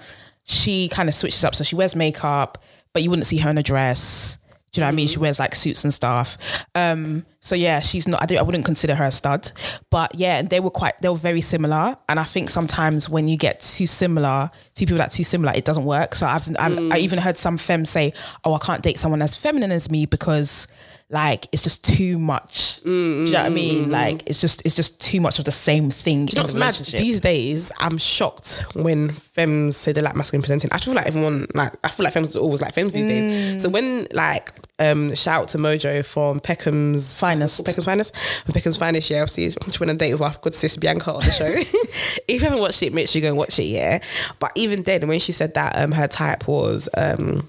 she 0.46 0.88
kind 0.88 1.08
of 1.08 1.14
switches 1.14 1.44
up 1.44 1.54
so 1.54 1.62
she 1.62 1.76
wears 1.76 1.94
makeup 1.94 2.58
but 2.94 3.02
you 3.02 3.10
wouldn't 3.10 3.26
see 3.26 3.36
her 3.36 3.50
in 3.50 3.58
a 3.58 3.62
dress 3.62 4.38
do 4.76 4.80
you 4.80 4.82
know 4.82 4.88
what 4.88 4.92
I 4.92 4.96
mean? 4.96 5.06
She 5.06 5.18
wears 5.18 5.38
like 5.38 5.54
suits 5.54 5.84
and 5.84 5.94
stuff. 5.94 6.36
Um, 6.74 7.24
so 7.40 7.54
yeah, 7.54 7.80
she's 7.80 8.06
not. 8.06 8.22
I 8.22 8.26
do. 8.26 8.36
I 8.36 8.42
wouldn't 8.42 8.66
consider 8.66 8.94
her 8.94 9.04
a 9.04 9.10
stud, 9.10 9.50
but 9.90 10.14
yeah, 10.14 10.42
they 10.42 10.60
were 10.60 10.68
quite. 10.68 11.00
They 11.00 11.08
were 11.08 11.14
very 11.14 11.40
similar, 11.40 11.96
and 12.10 12.20
I 12.20 12.24
think 12.24 12.50
sometimes 12.50 13.08
when 13.08 13.26
you 13.26 13.38
get 13.38 13.60
too 13.60 13.86
similar, 13.86 14.50
two 14.74 14.84
people 14.84 14.98
that 14.98 15.12
too 15.12 15.24
similar, 15.24 15.54
it 15.54 15.64
doesn't 15.64 15.86
work. 15.86 16.14
So 16.14 16.26
I've, 16.26 16.46
I've 16.58 16.78
I 16.92 16.98
even 16.98 17.18
heard 17.18 17.38
some 17.38 17.56
femmes 17.56 17.88
say, 17.88 18.12
"Oh, 18.44 18.52
I 18.52 18.58
can't 18.58 18.82
date 18.82 18.98
someone 18.98 19.22
as 19.22 19.34
feminine 19.34 19.72
as 19.72 19.90
me 19.90 20.04
because." 20.04 20.68
Like 21.08 21.46
it's 21.52 21.62
just 21.62 21.84
too 21.84 22.18
much. 22.18 22.80
Do 22.82 22.90
you 22.90 23.32
know 23.32 23.38
what 23.38 23.46
I 23.46 23.48
mean? 23.50 23.90
Like 23.92 24.24
it's 24.28 24.40
just 24.40 24.62
it's 24.66 24.74
just 24.74 25.00
too 25.00 25.20
much 25.20 25.38
of 25.38 25.44
the 25.44 25.52
same 25.52 25.88
thing. 25.90 26.26
You 26.26 26.34
know 26.34 26.42
what's 26.42 26.54
mad? 26.54 26.74
These 26.74 27.20
days, 27.20 27.70
I'm 27.78 27.96
shocked 27.96 28.64
when 28.74 29.10
femmes 29.10 29.76
say 29.76 29.92
they 29.92 30.00
like 30.02 30.16
masculine 30.16 30.42
presenting. 30.42 30.70
I 30.72 30.78
feel 30.78 30.94
like 30.94 31.06
everyone, 31.06 31.46
like, 31.54 31.72
I 31.84 31.88
feel 31.88 32.04
like 32.04 32.12
femmes 32.12 32.34
are 32.34 32.40
always 32.40 32.60
like 32.60 32.74
femmes 32.74 32.92
these 32.92 33.04
Mm. 33.04 33.08
days. 33.08 33.62
So 33.62 33.68
when, 33.68 34.08
like, 34.12 34.52
um, 34.80 35.14
shout 35.14 35.42
out 35.42 35.48
to 35.48 35.58
Mojo 35.58 36.04
from 36.04 36.40
Peckham's 36.40 37.20
Finest. 37.20 37.64
Peckham's 37.64 37.84
Finest, 37.84 38.16
from 38.44 38.52
Peckham's 38.54 38.76
Finest. 38.76 39.08
Yeah, 39.08 39.22
obviously, 39.22 39.50
she 39.50 39.78
went 39.78 39.90
on 39.90 39.96
a 39.96 39.98
date 39.98 40.12
with 40.12 40.22
our 40.22 40.34
good 40.42 40.54
sis 40.54 40.76
Bianca 40.76 41.12
on 41.12 41.20
the 41.24 41.30
show. 41.30 41.44
if 41.46 42.22
you 42.28 42.40
haven't 42.40 42.58
watched 42.58 42.82
it, 42.82 42.92
make 42.92 43.08
sure 43.08 43.20
you 43.20 43.22
go 43.26 43.28
and 43.28 43.38
watch 43.38 43.58
it. 43.60 43.64
Yeah, 43.66 44.00
but 44.40 44.50
even 44.56 44.82
then, 44.82 45.06
when 45.06 45.20
she 45.20 45.30
said 45.32 45.54
that 45.54 45.78
um, 45.78 45.92
her 45.92 46.08
type 46.08 46.48
was 46.48 46.88
um, 46.96 47.48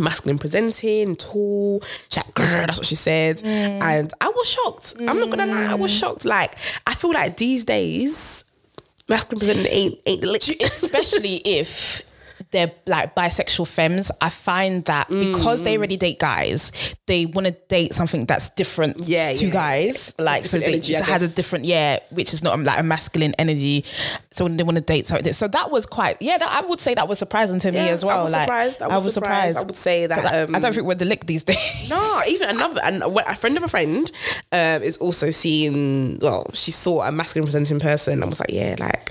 masculine 0.00 0.38
presenting, 0.38 1.16
tall. 1.16 1.82
She's 2.08 2.16
like, 2.16 2.34
that's 2.34 2.78
what 2.78 2.86
she 2.86 2.94
said. 2.94 3.38
Mm. 3.38 3.82
And 3.82 4.12
I 4.20 4.28
was 4.28 4.48
shocked. 4.48 4.96
I'm 5.00 5.20
not 5.20 5.30
gonna 5.30 5.46
lie, 5.46 5.70
I 5.70 5.74
was 5.74 5.92
shocked. 5.92 6.24
Like, 6.24 6.54
I 6.86 6.94
feel 6.94 7.12
like 7.12 7.36
these 7.36 7.64
days, 7.64 8.44
masculine 9.08 9.38
presenting 9.38 9.66
ain't 9.66 10.00
ain't 10.06 10.22
lit. 10.22 10.48
especially 10.62 11.36
if 11.44 12.02
they're 12.52 12.72
like 12.86 13.14
bisexual 13.14 13.66
femmes, 13.68 14.10
I 14.20 14.28
find 14.30 14.84
that 14.86 15.08
because 15.08 15.60
Mm. 15.60 15.64
they 15.64 15.76
already 15.76 15.96
date 15.96 16.18
guys, 16.18 16.72
they 17.06 17.26
want 17.26 17.46
to 17.46 17.52
date 17.68 17.92
something 17.94 18.26
that's 18.26 18.48
different 18.50 19.00
Yeah, 19.06 19.32
to 19.32 19.46
yeah. 19.46 19.52
guys. 19.52 20.14
Like 20.18 20.44
so, 20.44 20.58
they 20.58 20.66
energy, 20.66 20.92
just 20.92 21.08
had 21.08 21.22
a 21.22 21.28
different 21.28 21.64
yeah, 21.64 21.98
which 22.10 22.34
is 22.34 22.42
not 22.42 22.58
like 22.60 22.78
a 22.78 22.82
masculine 22.82 23.34
energy. 23.38 23.84
So 24.32 24.44
when 24.44 24.56
they 24.56 24.64
want 24.64 24.76
to 24.78 24.82
date 24.82 25.06
something, 25.06 25.32
so 25.32 25.48
that 25.48 25.70
was 25.70 25.86
quite 25.86 26.16
yeah. 26.20 26.38
That, 26.38 26.48
I 26.50 26.66
would 26.66 26.80
say 26.80 26.94
that 26.94 27.06
was 27.08 27.18
surprising 27.18 27.58
to 27.60 27.72
me 27.72 27.78
as 27.78 28.04
well. 28.04 28.20
I 28.20 28.22
was 28.22 28.32
like, 28.32 28.44
surprised. 28.44 28.82
I 28.82 28.88
was, 28.88 29.14
surprised. 29.14 29.56
I 29.58 29.62
would 29.62 29.76
say 29.76 30.06
that. 30.06 30.32
I, 30.32 30.42
um, 30.42 30.54
I 30.54 30.58
don't 30.60 30.74
think 30.74 30.86
we're 30.86 30.94
the 30.94 31.04
lick 31.04 31.26
these 31.26 31.42
days. 31.44 31.56
No, 31.90 32.20
even 32.28 32.48
another 32.50 32.80
and 32.84 33.02
a 33.02 33.34
friend 33.34 33.56
of 33.56 33.62
a 33.64 33.68
friend 33.68 34.10
um, 34.52 34.82
is 34.82 34.96
also 34.98 35.30
seeing. 35.30 36.18
Well, 36.20 36.46
she 36.54 36.70
saw 36.70 37.02
a 37.06 37.12
masculine 37.12 37.46
presenting 37.46 37.80
person 37.80 38.22
and 38.22 38.30
was 38.30 38.38
like, 38.40 38.50
yeah, 38.50 38.76
like 38.78 39.10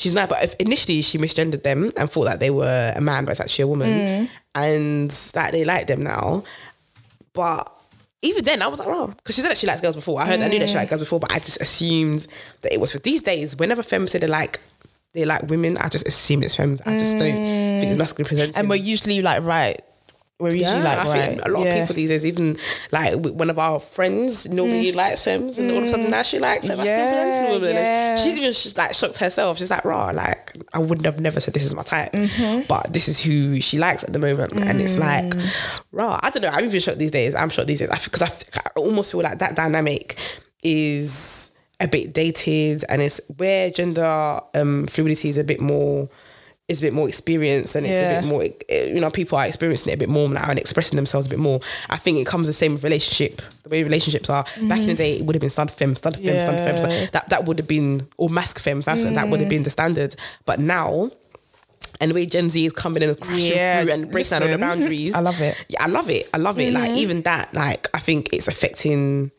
she's 0.00 0.14
not. 0.14 0.28
But 0.28 0.42
if 0.42 0.54
initially 0.54 1.02
she 1.02 1.18
misgendered 1.18 1.62
them 1.62 1.92
and 1.96 2.10
thought 2.10 2.24
that 2.24 2.40
they 2.40 2.50
were 2.50 2.92
a 2.96 3.00
man, 3.00 3.24
but 3.24 3.32
it's 3.32 3.40
actually 3.40 3.64
a 3.64 3.68
woman, 3.68 3.90
mm. 3.90 4.30
and 4.54 5.10
that 5.34 5.52
they 5.52 5.64
like 5.64 5.86
them 5.86 6.02
now. 6.02 6.42
But 7.32 7.70
even 8.22 8.44
then 8.44 8.62
I 8.62 8.66
was 8.66 8.80
like, 8.80 8.88
oh, 8.88 9.08
because 9.08 9.36
she 9.36 9.42
said 9.42 9.50
that 9.50 9.58
she 9.58 9.66
likes 9.66 9.80
girls 9.80 9.96
before. 9.96 10.20
I 10.20 10.26
heard, 10.26 10.40
I 10.40 10.48
knew 10.48 10.58
that 10.58 10.68
she 10.68 10.74
liked 10.74 10.90
girls 10.90 11.00
before, 11.00 11.20
but 11.20 11.32
I 11.32 11.38
just 11.38 11.60
assumed 11.60 12.26
that 12.62 12.72
it 12.72 12.80
was 12.80 12.90
for 12.90 12.98
these 12.98 13.22
days. 13.22 13.56
Whenever 13.56 13.82
femmes 13.82 14.10
say 14.10 14.18
they 14.18 14.26
like, 14.26 14.58
they 15.12 15.24
like 15.24 15.42
women, 15.48 15.76
I 15.78 15.88
just 15.88 16.08
assume 16.08 16.42
it's 16.42 16.56
femmes. 16.56 16.80
I 16.82 16.96
just 16.96 17.18
don't 17.18 17.32
think 17.32 17.84
it's 17.84 17.94
mm. 17.94 17.98
masculine 17.98 18.26
presenting. 18.26 18.56
And 18.56 18.68
we're 18.68 18.76
usually 18.76 19.22
like 19.22 19.42
right. 19.42 19.80
We're 20.40 20.54
usually 20.54 20.82
like 20.82 20.98
I 20.98 21.04
right. 21.04 21.28
think 21.28 21.46
a 21.46 21.50
lot 21.50 21.64
yeah. 21.66 21.74
of 21.74 21.80
people 21.82 21.94
these 21.94 22.08
days, 22.08 22.24
even 22.26 22.56
like 22.92 23.14
one 23.14 23.50
of 23.50 23.58
our 23.58 23.78
friends, 23.78 24.48
normally 24.48 24.92
likes 24.92 25.22
femmes, 25.22 25.58
and 25.58 25.70
all 25.70 25.78
of 25.78 25.84
a 25.84 25.88
sudden 25.88 26.10
now 26.10 26.22
she 26.22 26.38
likes 26.38 26.66
a 26.66 26.76
masculine 26.76 26.94
Yeah, 26.96 27.46
presenting 27.48 27.74
yeah. 27.74 28.16
She's 28.16 28.34
even 28.34 28.52
she's 28.52 28.76
like 28.76 28.94
shocked 28.94 29.18
herself. 29.18 29.58
She's 29.58 29.70
like, 29.70 29.84
"Raw, 29.84 30.10
like 30.10 30.56
I 30.72 30.78
wouldn't 30.78 31.04
have 31.04 31.20
never 31.20 31.40
said 31.40 31.54
this 31.54 31.64
is 31.64 31.74
my 31.74 31.82
type, 31.82 32.12
Mm-hmm. 32.12 32.62
but 32.68 32.92
this 32.92 33.06
is 33.08 33.18
who 33.20 33.60
she 33.60 33.78
likes 33.78 34.02
at 34.04 34.12
the 34.12 34.18
moment." 34.18 34.52
And 34.54 34.80
it's 34.80 34.98
like, 34.98 35.24
Mm. 35.26 35.82
raw. 35.92 36.18
I 36.22 36.30
don't 36.30 36.42
know. 36.42 36.48
I'm 36.48 36.64
even 36.64 36.80
shocked 36.80 36.98
these 36.98 37.10
days. 37.10 37.34
I'm 37.34 37.50
shocked 37.50 37.68
these 37.68 37.80
days 37.80 37.90
because 38.04 38.22
I 38.22 38.60
almost 38.76 39.12
feel 39.12 39.20
like 39.22 39.38
that 39.40 39.54
dynamic 39.56 40.16
is 40.62 41.50
a 41.80 41.88
bit 41.88 42.12
dated, 42.12 42.84
and 42.88 43.02
it's 43.02 43.20
where 43.36 43.70
gender 43.70 44.40
um, 44.54 44.86
fluidity 44.86 45.28
is 45.28 45.36
a 45.36 45.44
bit 45.44 45.60
more. 45.60 46.08
Is 46.70 46.80
a 46.80 46.82
bit 46.86 46.92
more 46.94 47.08
experienced 47.08 47.74
and 47.76 47.84
it's 47.86 47.98
Yeah. 47.98 48.18
a 48.18 48.20
bit 48.22 48.28
more 48.28 48.42
eh, 48.44 48.86
you 48.94 49.00
know 49.00 49.10
people 49.10 49.36
are 49.38 49.46
experiencing 49.46 49.90
it 49.92 49.96
a 49.96 49.98
bit 49.98 50.08
more 50.08 50.28
now 50.28 50.46
and 50.50 50.58
expressing 50.58 50.96
themselves 50.96 51.26
a 51.26 51.30
bit 51.30 51.38
more 51.48 51.58
i 51.88 51.96
think 51.96 52.16
it 52.22 52.26
comes 52.32 52.46
the 52.46 52.52
same 52.52 52.72
with 52.74 52.84
relationship 52.84 53.42
the 53.64 53.68
way 53.68 53.82
relationships 53.82 54.30
are 54.30 54.44
back 54.70 54.78
in 54.80 54.86
the 54.86 54.94
day 54.94 55.12
it 55.18 55.24
would 55.24 55.34
have 55.36 55.40
been 55.40 55.50
stud 55.50 55.70
femme 55.78 55.96
stud 55.96 56.14
femme 56.16 56.40
stud 56.40 56.54
femme 56.64 56.76
Mm-hmm. 56.76 56.94
Stud- 56.94 57.12
that 57.12 57.28
that 57.32 57.44
would 57.46 57.58
have 57.58 57.66
been 57.76 58.06
or 58.18 58.28
mask 58.30 58.60
femme 58.60 58.80
that's 58.82 59.02
that 59.04 59.28
would 59.28 59.40
have 59.40 59.48
been 59.48 59.64
the 59.64 59.70
standard 59.78 60.14
but 60.46 60.58
now 60.60 61.10
and 62.00 62.10
the 62.10 62.14
way 62.14 62.24
Gen 62.24 62.48
Z 62.48 62.64
is 62.64 62.72
coming 62.72 63.02
in 63.02 63.08
and 63.10 63.20
crashing 63.20 63.56
Yeah, 63.56 63.82
through 63.82 63.92
and 63.92 64.10
breaking 64.12 64.30
down 64.30 64.42
all 64.44 64.48
the 64.48 64.58
boundaries. 64.58 65.12
I 65.20 65.20
love 65.20 65.40
it. 65.40 65.54
Yeah, 65.68 65.82
I 65.84 65.88
love 65.88 66.08
it. 66.08 66.30
I 66.32 66.38
love 66.38 66.58
it. 66.60 66.72
Like 66.72 66.92
even 66.92 67.22
that, 67.22 67.52
like 67.52 67.88
I 67.92 67.98
think 67.98 68.32
it's 68.32 68.48
affecting 68.48 69.32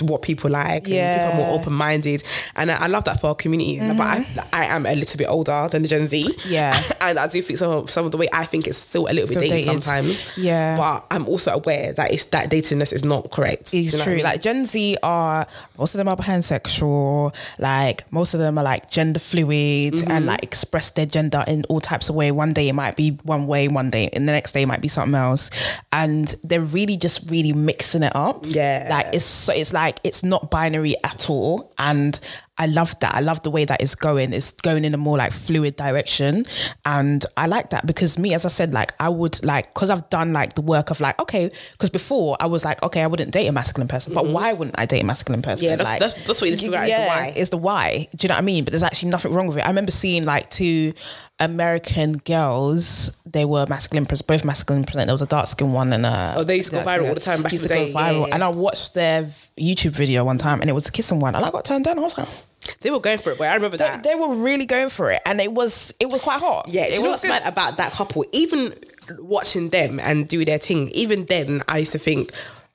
what 0.00 0.22
people 0.22 0.50
like. 0.50 0.84
and 0.84 0.94
Yeah. 0.94 1.26
people 1.30 1.42
are 1.42 1.46
more 1.46 1.58
open 1.58 1.72
minded, 1.72 2.22
and 2.56 2.70
I, 2.70 2.84
I 2.84 2.86
love 2.86 3.04
that 3.04 3.20
for 3.20 3.28
our 3.28 3.34
community. 3.34 3.78
But 3.78 4.00
I, 4.00 4.26
I 4.52 4.64
am 4.66 4.86
a 4.86 4.94
little 4.94 5.18
bit 5.18 5.28
older 5.28 5.68
than 5.70 5.82
the 5.82 5.88
Gen 5.88 6.06
Z. 6.06 6.26
Yeah. 6.48 6.78
and 7.00 7.18
I 7.18 7.26
do 7.28 7.40
think 7.42 7.58
some 7.58 7.70
of, 7.70 7.90
some 7.90 8.04
of 8.06 8.10
the 8.12 8.16
way 8.18 8.28
I 8.32 8.44
think 8.46 8.66
it's 8.66 8.78
still 8.78 9.06
a 9.06 9.12
little 9.12 9.26
Still 9.26 9.42
bit 9.42 9.50
dated, 9.50 9.66
dated. 9.66 9.82
sometimes. 9.84 10.24
Yeah. 10.36 10.76
but 10.76 11.06
I'm 11.10 11.28
also 11.28 11.52
aware 11.52 11.92
that 11.92 12.12
it's 12.12 12.24
that 12.26 12.50
datedness 12.50 12.92
is 12.92 13.04
not 13.04 13.30
correct. 13.30 13.72
It's 13.74 13.74
you 13.74 13.82
know 13.92 13.98
what 13.98 14.00
I 14.02 14.04
true. 14.04 14.14
mean? 14.16 14.24
Like 14.24 14.40
Gen 14.42 14.64
Z 14.64 14.96
are 15.02 15.46
most 15.78 15.94
of 15.94 15.98
them 15.98 16.08
are 16.08 16.16
pansexual. 16.16 17.34
Like 17.58 18.10
most 18.12 18.34
of 18.34 18.40
them 18.40 18.58
are 18.58 18.64
like 18.64 18.90
gender 18.90 19.20
fluid 19.20 19.52
Mm-hmm. 19.52 20.10
and 20.10 20.26
like 20.26 20.42
express 20.42 20.90
their 20.90 21.06
gender 21.06 21.44
in 21.46 21.64
all 21.68 21.80
types 21.80 22.08
of 22.08 22.14
way. 22.14 22.30
One 22.30 22.52
day 22.52 22.68
it 22.68 22.72
might 22.74 22.96
be 22.96 23.10
one 23.24 23.46
way, 23.46 23.68
one 23.68 23.90
day 23.90 24.08
and 24.12 24.28
the 24.28 24.32
next 24.32 24.52
day 24.52 24.62
it 24.62 24.66
might 24.66 24.80
be 24.80 24.88
something 24.88 25.14
else. 25.14 25.50
And 25.92 26.34
they're 26.42 26.60
really 26.62 26.96
just 26.96 27.30
really 27.30 27.52
mixing 27.52 28.02
it 28.02 28.14
up. 28.14 28.44
Yeah. 28.46 28.86
Like 28.90 29.06
it's 29.14 29.24
so 29.24 29.52
it's 29.52 29.72
like 29.72 29.91
it's 30.04 30.22
not 30.22 30.50
binary 30.50 30.94
at 31.04 31.28
all. 31.30 31.72
And 31.78 32.18
I 32.58 32.66
love 32.66 32.98
that. 33.00 33.14
I 33.14 33.20
love 33.20 33.42
the 33.42 33.50
way 33.50 33.64
that 33.64 33.80
it's 33.82 33.94
going. 33.94 34.32
It's 34.32 34.52
going 34.52 34.84
in 34.84 34.94
a 34.94 34.98
more 34.98 35.16
like 35.16 35.32
fluid 35.32 35.74
direction. 35.76 36.44
And 36.84 37.24
I 37.36 37.46
like 37.46 37.70
that 37.70 37.86
because 37.86 38.18
me, 38.18 38.34
as 38.34 38.44
I 38.44 38.48
said, 38.48 38.72
like 38.74 38.92
I 39.00 39.08
would 39.08 39.42
like, 39.44 39.72
because 39.72 39.90
I've 39.90 40.08
done 40.10 40.32
like 40.32 40.54
the 40.54 40.60
work 40.62 40.90
of 40.90 41.00
like, 41.00 41.18
okay, 41.20 41.50
because 41.72 41.90
before 41.90 42.36
I 42.40 42.46
was 42.46 42.64
like, 42.64 42.82
okay, 42.82 43.02
I 43.02 43.06
wouldn't 43.06 43.32
date 43.32 43.46
a 43.46 43.52
masculine 43.52 43.88
person, 43.88 44.12
but 44.14 44.26
why 44.26 44.52
wouldn't 44.52 44.78
I 44.78 44.86
date 44.86 45.02
a 45.02 45.06
masculine 45.06 45.42
person? 45.42 45.64
Mm-hmm. 45.66 45.70
Yeah, 45.70 45.76
that's- 45.76 45.92
like, 45.92 46.00
that's- 46.00 46.26
that's 46.26 46.40
what 46.40 46.50
you 46.50 46.56
need 46.56 46.60
to 46.60 46.66
figure 46.66 46.78
out 46.78 46.88
is 46.88 46.94
the 46.94 47.06
why. 47.06 47.32
Is 47.36 47.48
the 47.48 47.56
why. 47.58 48.08
Do 48.14 48.24
you 48.24 48.28
know 48.28 48.34
what 48.34 48.38
I 48.42 48.44
mean? 48.44 48.64
But 48.64 48.72
there's 48.72 48.82
actually 48.82 49.10
nothing 49.10 49.32
wrong 49.32 49.46
with 49.48 49.56
it. 49.58 49.64
I 49.64 49.68
remember 49.68 49.90
seeing 49.90 50.24
like 50.24 50.50
two 50.50 50.92
American 51.42 52.18
girls, 52.18 53.10
they 53.26 53.44
were 53.44 53.66
masculine, 53.68 54.04
both 54.04 54.44
masculine 54.44 54.84
present. 54.84 55.06
There 55.08 55.14
was 55.14 55.22
a 55.22 55.26
dark 55.26 55.48
skinned 55.48 55.74
one 55.74 55.92
and 55.92 56.06
a. 56.06 56.34
Oh, 56.36 56.44
they 56.44 56.56
used 56.56 56.70
to 56.70 56.76
go 56.76 56.82
viral 56.82 57.08
all 57.08 57.14
the 57.14 57.20
time 57.20 57.42
back 57.42 57.52
used 57.52 57.64
in 57.64 57.68
to 57.70 57.74
the 57.74 57.80
go 57.80 57.86
day. 57.86 57.92
Viral. 57.92 58.28
yeah. 58.28 58.34
And 58.34 58.44
I 58.44 58.48
watched 58.48 58.94
their 58.94 59.22
YouTube 59.58 59.92
video 59.92 60.24
one 60.24 60.38
time 60.38 60.60
and 60.60 60.70
it 60.70 60.72
was 60.72 60.84
the 60.84 60.92
kissing 60.92 61.18
one. 61.20 61.34
And 61.34 61.44
I 61.44 61.50
got 61.50 61.64
turned 61.64 61.84
down. 61.84 61.98
I 61.98 62.02
was 62.02 62.16
like, 62.16 62.28
they 62.80 62.90
were 62.90 63.00
going 63.00 63.18
for 63.18 63.30
it, 63.32 63.38
but 63.38 63.48
I 63.48 63.54
remember 63.54 63.76
that. 63.78 64.04
they 64.04 64.14
were 64.14 64.36
really 64.36 64.66
going 64.66 64.88
for 64.88 65.10
it, 65.10 65.20
and 65.26 65.40
it 65.40 65.52
was 65.52 65.92
it 65.98 66.08
was 66.08 66.20
quite 66.20 66.38
hot. 66.38 66.66
Yeah, 66.68 66.84
it 66.86 67.02
was 67.02 67.20
good. 67.20 67.30
mad 67.30 67.42
about 67.44 67.76
that 67.78 67.92
couple. 67.92 68.24
Even 68.32 68.74
watching 69.18 69.70
them 69.70 69.98
and 70.00 70.28
do 70.28 70.44
their 70.44 70.58
thing, 70.58 70.88
even 70.90 71.24
then 71.26 71.62
I 71.66 71.78
used 71.78 71.92
to 71.92 71.98
think 71.98 72.30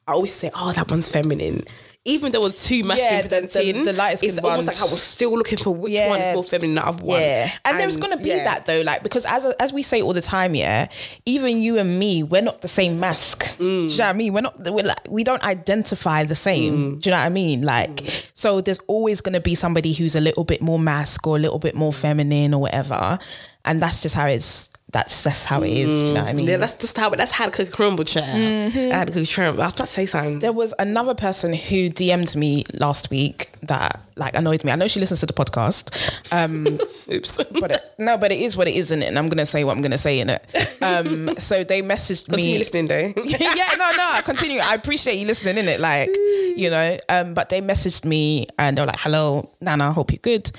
I 0.08 0.12
always 0.12 0.34
say, 0.34 0.52
"Oh, 0.54 0.74
that 0.74 0.90
one's 0.92 1.08
feminine." 1.10 1.64
Even 2.08 2.32
though 2.32 2.40
there 2.40 2.42
was 2.42 2.64
two 2.64 2.84
masculine 2.84 3.14
Yeah, 3.16 3.22
the- 3.22 3.30
the- 3.30 3.42
presenting, 3.48 3.84
the 3.84 3.94
light-skinned 3.94 4.34
it's 4.34 4.44
almost 4.44 4.68
ones. 4.68 4.80
like 4.80 4.90
I 4.90 4.92
was 4.92 5.04
still 5.04 5.38
looking 5.38 5.58
for 5.58 5.74
which 5.74 5.94
Yeah. 5.94 6.10
one's 6.10 6.34
more 6.34 6.44
feminine 6.44 6.76
than 6.76 6.84
the 6.84 6.90
other 6.90 7.04
one. 7.06 7.20
Yeah, 7.22 7.52
and, 7.66 7.80
there's 7.80 7.98
gonna 7.98 8.18
be 8.18 8.30
yeah. 8.30 8.44
that 8.46 8.66
though, 8.66 8.82
like 8.82 9.04
because 9.04 9.26
as 9.26 9.46
as 9.60 9.74
we 9.74 9.84
say 9.84 10.02
all 10.02 10.14
the 10.14 10.22
time, 10.22 10.56
yeah, 10.56 10.88
even 11.26 11.62
you 11.62 11.78
and 11.78 12.00
me, 12.00 12.24
we're 12.24 12.42
not 12.42 12.62
the 12.62 12.68
same 12.68 13.00
mask. 13.00 13.44
Mm. 13.58 13.58
Do 13.58 13.66
you 13.66 13.88
know 13.98 14.06
what 14.06 14.10
I 14.10 14.14
mean? 14.14 14.34
We're 14.34 14.42
not. 14.42 14.60
We're 14.60 14.86
like, 14.86 15.08
we 15.10 15.24
don't 15.24 15.44
identify 15.44 16.24
the 16.24 16.36
same. 16.36 16.74
Mm. 16.98 17.02
Do 17.02 17.10
you 17.10 17.12
know 17.12 17.20
what 17.20 17.26
I 17.26 17.30
mean? 17.30 17.62
Like, 17.64 17.96
mm. 17.98 18.30
so 18.34 18.62
there's 18.62 18.80
always 18.88 19.22
gonna 19.22 19.42
be 19.42 19.56
somebody 19.56 19.94
who's 19.94 20.16
a 20.16 20.22
little 20.22 20.44
bit 20.44 20.62
more 20.62 20.80
mask 20.80 21.28
or 21.28 21.36
a 21.36 21.40
little 21.40 21.60
bit 21.60 21.76
more 21.76 21.92
feminine 21.94 22.54
or 22.54 22.62
whatever, 22.62 23.20
and 23.66 23.82
that's 23.82 24.02
just 24.02 24.16
how 24.16 24.28
it's. 24.28 24.70
That's 24.90 25.24
that's 25.24 25.44
how 25.44 25.64
it 25.64 25.72
is. 25.72 25.92
Do 25.92 26.08
you 26.08 26.14
know 26.14 26.22
what 26.22 26.30
I 26.30 26.34
mean? 26.34 26.48
Yeah, 26.48 26.58
that's 26.58 26.78
just 26.78 26.98
how 26.98 27.10
that's 27.10 27.32
how 27.32 27.46
the 27.48 27.52
cookie 27.52 27.72
crumble, 27.72 28.06
child. 28.06 28.38
Mm-hmm. 28.38 28.92
How 28.92 29.04
the 29.06 29.12
cookie 29.12 29.34
crumble. 29.34 29.62
I 29.62 29.66
was 29.66 29.74
about 29.74 29.88
to 29.88 29.94
say 29.94 30.06
something. 30.06 30.40
There 30.40 30.54
was 30.54 30.74
another 30.80 31.14
person 31.14 31.54
who 31.54 31.90
DM'd 31.90 32.36
me 32.38 32.64
last 32.74 33.10
week 33.10 33.52
that 33.64 34.00
like 34.18 34.36
annoyed 34.36 34.64
me. 34.64 34.72
I 34.72 34.76
know 34.76 34.88
she 34.88 35.00
listens 35.00 35.20
to 35.22 35.26
the 35.26 35.34
podcast. 35.34 35.92
Um, 36.32 36.80
Oops. 37.14 37.44
but 37.60 37.72
it, 37.72 37.94
no, 37.98 38.18
but 38.18 38.32
it 38.32 38.40
is 38.40 38.58
what 38.58 38.68
it 38.68 38.72
is, 38.76 38.88
isn't 38.92 39.04
it? 39.04 39.08
And 39.08 39.18
I'm 39.20 39.30
gonna 39.30 39.46
say 39.46 39.64
what 39.64 39.76
I'm 39.76 39.82
gonna 39.82 39.98
say 39.98 40.20
in 40.20 40.30
it. 40.30 40.44
Um, 40.82 41.36
so 41.38 41.64
they 41.64 41.82
messaged 41.82 42.26
Continue 42.26 42.54
me. 42.54 42.58
listening, 42.60 42.86
though. 42.88 43.14
yeah, 43.24 43.70
no, 43.78 43.92
no, 43.96 44.20
continue. 44.24 44.60
I 44.60 44.74
appreciate 44.74 45.18
you 45.18 45.26
listening 45.28 45.58
in 45.58 45.68
it, 45.68 45.80
like 45.80 46.10
you 46.56 46.70
know. 46.70 46.98
Um, 47.10 47.34
but 47.34 47.50
they 47.50 47.62
messaged 47.62 48.06
me 48.06 48.48
and 48.60 48.78
they 48.78 48.82
were 48.82 48.88
like, 48.88 49.00
"Hello, 49.00 49.50
Nana, 49.62 49.92
hope 49.94 50.12
you're 50.12 50.20
good. 50.22 50.52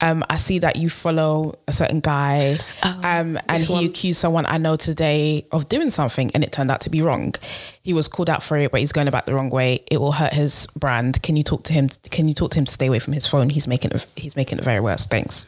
Um, 0.00 0.24
I 0.28 0.36
see 0.36 0.58
that 0.60 0.76
you 0.76 0.90
follow 0.90 1.58
a 1.68 1.72
certain 1.72 2.00
guy, 2.00 2.58
um, 2.82 3.38
and 3.48 3.62
he 3.62 3.72
one. 3.72 3.84
accused 3.86 4.20
someone 4.20 4.46
I 4.46 4.58
know 4.58 4.76
today 4.76 5.46
of 5.52 5.68
doing 5.68 5.90
something, 5.90 6.30
and 6.34 6.42
it 6.44 6.52
turned 6.52 6.70
out 6.70 6.80
to 6.82 6.90
be 6.90 7.02
wrong. 7.02 7.34
He 7.82 7.92
was 7.92 8.08
called 8.08 8.30
out 8.30 8.42
for 8.42 8.56
it, 8.56 8.70
but 8.70 8.80
he's 8.80 8.92
going 8.92 9.08
about 9.08 9.26
the 9.26 9.34
wrong 9.34 9.50
way. 9.50 9.84
It 9.90 10.00
will 10.00 10.12
hurt 10.12 10.32
his 10.32 10.68
brand. 10.76 11.22
Can 11.22 11.36
you 11.36 11.42
talk 11.42 11.64
to 11.64 11.72
him? 11.72 11.88
Can 12.10 12.28
you 12.28 12.34
talk 12.34 12.52
to 12.52 12.58
him 12.58 12.64
to 12.64 12.72
stay 12.72 12.86
away 12.86 13.00
from 13.00 13.12
his 13.12 13.26
phone? 13.26 13.50
He's 13.50 13.66
making 13.66 13.90
it. 13.90 14.06
He's 14.16 14.36
making 14.36 14.58
it 14.58 14.64
very 14.64 14.80
worse. 14.80 15.06
Thanks." 15.06 15.46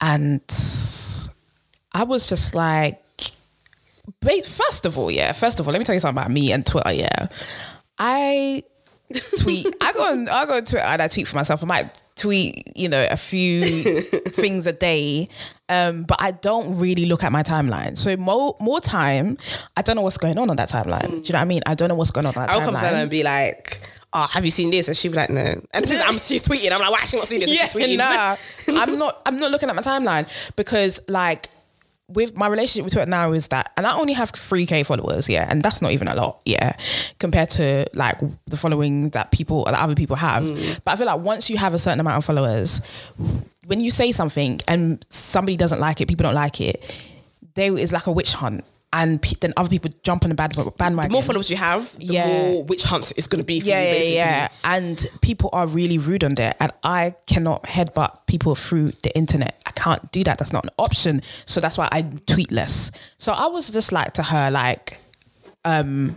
And 0.00 0.40
I 1.92 2.04
was 2.04 2.28
just 2.28 2.54
like, 2.54 3.02
Wait, 4.24 4.46
first 4.46 4.86
of 4.86 4.98
all, 4.98 5.10
yeah. 5.10 5.32
First 5.32 5.60
of 5.60 5.66
all, 5.66 5.72
let 5.72 5.78
me 5.78 5.84
tell 5.84 5.94
you 5.94 6.00
something 6.00 6.22
about 6.22 6.30
me 6.30 6.52
and 6.52 6.64
Twitter. 6.64 6.92
Yeah, 6.92 7.26
I 7.98 8.62
tweet. 9.38 9.66
I 9.80 9.92
go 9.92 10.00
on. 10.00 10.28
I 10.28 10.46
go 10.46 10.56
on 10.56 10.64
Twitter 10.64 10.84
and 10.84 11.02
I 11.02 11.08
tweet 11.08 11.28
for 11.28 11.36
myself. 11.36 11.62
I 11.62 11.66
might 11.66 12.02
tweet, 12.18 12.76
you 12.76 12.88
know, 12.88 13.06
a 13.10 13.16
few 13.16 14.00
things 14.02 14.66
a 14.66 14.72
day, 14.72 15.28
um, 15.68 16.02
but 16.04 16.20
I 16.20 16.32
don't 16.32 16.78
really 16.78 17.06
look 17.06 17.24
at 17.24 17.32
my 17.32 17.42
timeline. 17.42 17.96
So 17.96 18.16
more 18.16 18.56
more 18.60 18.80
time, 18.80 19.38
I 19.76 19.82
don't 19.82 19.96
know 19.96 20.02
what's 20.02 20.18
going 20.18 20.38
on 20.38 20.50
on 20.50 20.56
that 20.56 20.68
timeline. 20.70 21.08
Do 21.08 21.16
you 21.16 21.32
know 21.32 21.38
what 21.38 21.42
I 21.42 21.44
mean? 21.44 21.62
I 21.66 21.74
don't 21.74 21.88
know 21.88 21.94
what's 21.94 22.10
going 22.10 22.26
on 22.26 22.34
on 22.36 22.46
that 22.46 22.50
I'll 22.50 22.60
come 22.60 22.74
to 22.74 22.80
her 22.80 22.86
and 22.96 23.10
be 23.10 23.22
like, 23.22 23.80
"Oh, 24.12 24.26
have 24.30 24.44
you 24.44 24.50
seen 24.50 24.70
this?" 24.70 24.88
And 24.88 24.96
she'd 24.96 25.08
be 25.10 25.16
like, 25.16 25.30
"No." 25.30 25.44
And 25.72 25.90
I'm 25.92 26.18
she's 26.18 26.42
tweeting. 26.46 26.72
I'm 26.72 26.80
like, 26.80 26.90
"Why 26.90 27.02
she 27.04 27.16
not 27.16 27.26
seen 27.26 27.40
this?" 27.40 27.50
Yeah, 27.54 27.68
she's 27.68 27.74
tweeting. 27.74 27.98
nah. 27.98 28.36
I'm 28.80 28.98
not. 28.98 29.22
I'm 29.26 29.38
not 29.38 29.50
looking 29.50 29.68
at 29.68 29.76
my 29.76 29.82
timeline 29.82 30.26
because 30.56 31.00
like 31.08 31.48
with 32.08 32.36
my 32.36 32.48
relationship 32.48 32.84
with 32.84 32.94
Twitter 32.94 33.10
now 33.10 33.32
is 33.32 33.48
that, 33.48 33.70
and 33.76 33.86
I 33.86 33.96
only 33.98 34.14
have 34.14 34.30
three 34.30 34.64
k 34.64 34.82
followers, 34.82 35.28
yeah, 35.28 35.46
and 35.48 35.62
that's 35.62 35.82
not 35.82 35.92
even 35.92 36.08
a 36.08 36.14
lot, 36.14 36.40
yeah, 36.44 36.72
compared 37.18 37.50
to 37.50 37.86
like 37.92 38.18
the 38.46 38.56
following 38.56 39.10
that 39.10 39.30
people 39.30 39.64
that 39.64 39.74
other 39.74 39.94
people 39.94 40.16
have. 40.16 40.42
Mm. 40.42 40.80
But 40.84 40.92
I 40.92 40.96
feel 40.96 41.06
like 41.06 41.20
once 41.20 41.50
you 41.50 41.58
have 41.58 41.74
a 41.74 41.78
certain 41.78 42.00
amount 42.00 42.18
of 42.18 42.24
followers, 42.24 42.80
when 43.66 43.80
you 43.80 43.90
say 43.90 44.12
something 44.12 44.60
and 44.66 45.06
somebody 45.10 45.56
doesn't 45.56 45.80
like 45.80 46.00
it, 46.00 46.08
people 46.08 46.24
don't 46.24 46.34
like 46.34 46.60
it, 46.60 46.94
there 47.54 47.76
is 47.76 47.92
like 47.92 48.06
a 48.06 48.12
witch 48.12 48.32
hunt. 48.32 48.64
And 48.92 49.20
pe- 49.20 49.36
then 49.40 49.52
other 49.58 49.68
people 49.68 49.90
jump 50.02 50.24
on 50.24 50.30
the 50.30 50.34
band 50.34 50.54
bandwagon. 50.54 51.10
The 51.10 51.12
more 51.12 51.22
followers 51.22 51.50
you 51.50 51.56
have, 51.56 51.94
the 51.98 52.04
Yeah. 52.06 52.26
more 52.26 52.64
witch 52.64 52.84
hunt 52.84 53.12
is 53.18 53.26
going 53.26 53.40
to 53.40 53.44
be 53.44 53.60
for 53.60 53.66
Yeah, 53.66 53.82
you, 53.82 53.86
yeah, 53.88 53.92
basically. 53.92 54.14
yeah. 54.16 54.48
And 54.64 55.06
people 55.20 55.50
are 55.52 55.66
really 55.66 55.98
rude 55.98 56.24
on 56.24 56.34
there. 56.36 56.54
And 56.58 56.72
I 56.82 57.14
cannot 57.26 57.64
headbutt 57.64 58.26
people 58.26 58.54
through 58.54 58.92
the 59.02 59.14
internet. 59.14 59.60
I 59.66 59.72
can't 59.72 60.10
do 60.10 60.24
that. 60.24 60.38
That's 60.38 60.54
not 60.54 60.64
an 60.64 60.70
option. 60.78 61.20
So 61.44 61.60
that's 61.60 61.76
why 61.76 61.88
I 61.92 62.02
tweet 62.26 62.50
less. 62.50 62.90
So 63.18 63.32
I 63.34 63.46
was 63.46 63.68
just 63.70 63.92
like 63.92 64.14
to 64.14 64.22
her, 64.22 64.50
like, 64.50 64.98
um, 65.66 66.16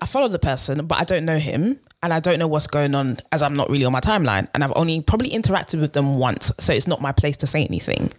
I 0.00 0.06
follow 0.06 0.28
the 0.28 0.38
person, 0.38 0.86
but 0.86 1.00
I 1.00 1.04
don't 1.04 1.24
know 1.24 1.38
him. 1.38 1.80
And 2.04 2.12
I 2.12 2.18
don't 2.20 2.38
know 2.40 2.48
what's 2.48 2.66
going 2.66 2.94
on 2.96 3.18
as 3.30 3.42
I'm 3.42 3.54
not 3.54 3.70
really 3.70 3.84
on 3.84 3.92
my 3.92 4.00
timeline. 4.00 4.48
And 4.54 4.64
I've 4.64 4.72
only 4.76 5.00
probably 5.00 5.30
interacted 5.30 5.80
with 5.80 5.92
them 5.92 6.16
once. 6.16 6.50
So 6.58 6.72
it's 6.72 6.86
not 6.88 7.00
my 7.00 7.12
place 7.12 7.36
to 7.38 7.46
say 7.46 7.64
anything. 7.64 8.10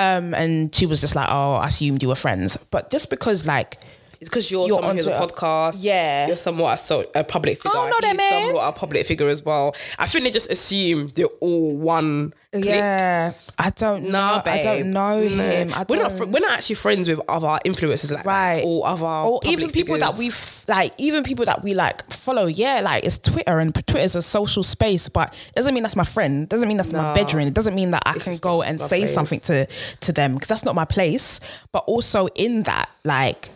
Um, 0.00 0.34
and 0.34 0.74
she 0.74 0.86
was 0.86 1.00
just 1.00 1.14
like, 1.14 1.28
"Oh, 1.30 1.54
I 1.54 1.68
assumed 1.68 2.02
you 2.02 2.08
were 2.08 2.14
friends." 2.14 2.56
But 2.56 2.90
just 2.90 3.10
because 3.10 3.46
like 3.46 3.76
because 4.20 4.50
you're, 4.50 4.66
You're 4.68 4.76
someone 4.78 4.96
who's 4.96 5.06
a 5.06 5.12
podcast. 5.12 5.78
Yeah. 5.80 6.26
you're 6.26 6.36
somewhat 6.36 6.74
a, 6.74 6.78
so, 6.78 7.04
a 7.14 7.24
public 7.24 7.56
figure. 7.62 7.72
know 7.74 7.84
He's 7.86 8.00
that 8.02 8.16
man. 8.16 8.46
somewhat 8.48 8.68
a 8.68 8.72
public 8.72 9.06
figure 9.06 9.28
as 9.28 9.42
well. 9.44 9.74
I 9.98 10.06
think 10.06 10.24
they 10.24 10.30
just 10.30 10.50
assume 10.52 11.08
they're 11.08 11.26
all 11.40 11.74
one. 11.76 12.34
clique. 12.52 12.64
Yeah, 12.66 13.32
I 13.58 13.70
don't 13.70 14.04
know. 14.04 14.10
Nah, 14.10 14.42
I 14.44 14.60
don't 14.60 14.90
know 14.90 15.20
Nah. 15.20 15.42
him. 15.42 15.70
I 15.74 15.86
we're 15.88 16.02
not. 16.02 16.12
Fr- 16.12 16.24
we're 16.26 16.40
not 16.40 16.52
actually 16.52 16.76
friends 16.76 17.08
with 17.08 17.20
other 17.28 17.58
influencers 17.64 18.12
like 18.12 18.26
right 18.26 18.56
that, 18.56 18.64
or 18.66 18.86
other, 18.86 19.04
or 19.06 19.40
even 19.46 19.70
people 19.70 19.96
that 19.98 20.14
we 20.18 20.28
figures. 20.28 20.64
like 20.68 20.92
even 20.98 21.22
people 21.22 21.44
that 21.46 21.62
we 21.62 21.74
like 21.74 22.10
follow 22.12 22.46
yeah 22.46 22.80
like 22.82 23.04
it's 23.04 23.18
twitter 23.18 23.58
and 23.58 23.74
Twitter 23.74 23.98
is 23.98 24.14
a 24.16 24.22
social 24.22 24.62
space 24.62 25.08
but 25.08 25.32
it 25.48 25.54
doesn't 25.54 25.72
mean 25.74 25.82
that's 25.82 25.96
my 25.96 26.04
friend 26.04 26.48
doesn't 26.48 26.68
mean 26.68 26.76
that's 26.76 26.92
my 26.92 27.14
bedroom 27.14 27.46
it 27.46 27.54
doesn't 27.54 27.74
mean 27.74 27.90
that 27.92 28.02
i 28.04 28.14
It's 28.16 28.24
can 28.24 28.36
go 28.38 28.62
and 28.62 28.80
say 28.80 28.98
place. 29.00 29.14
something 29.14 29.40
to 29.40 29.66
to 30.00 30.12
them 30.12 30.34
because 30.34 30.48
that's 30.48 30.64
not 30.64 30.74
my 30.74 30.84
place 30.84 31.40
but 31.72 31.84
also 31.86 32.26
in 32.34 32.62
that 32.64 32.90
like 33.04 33.48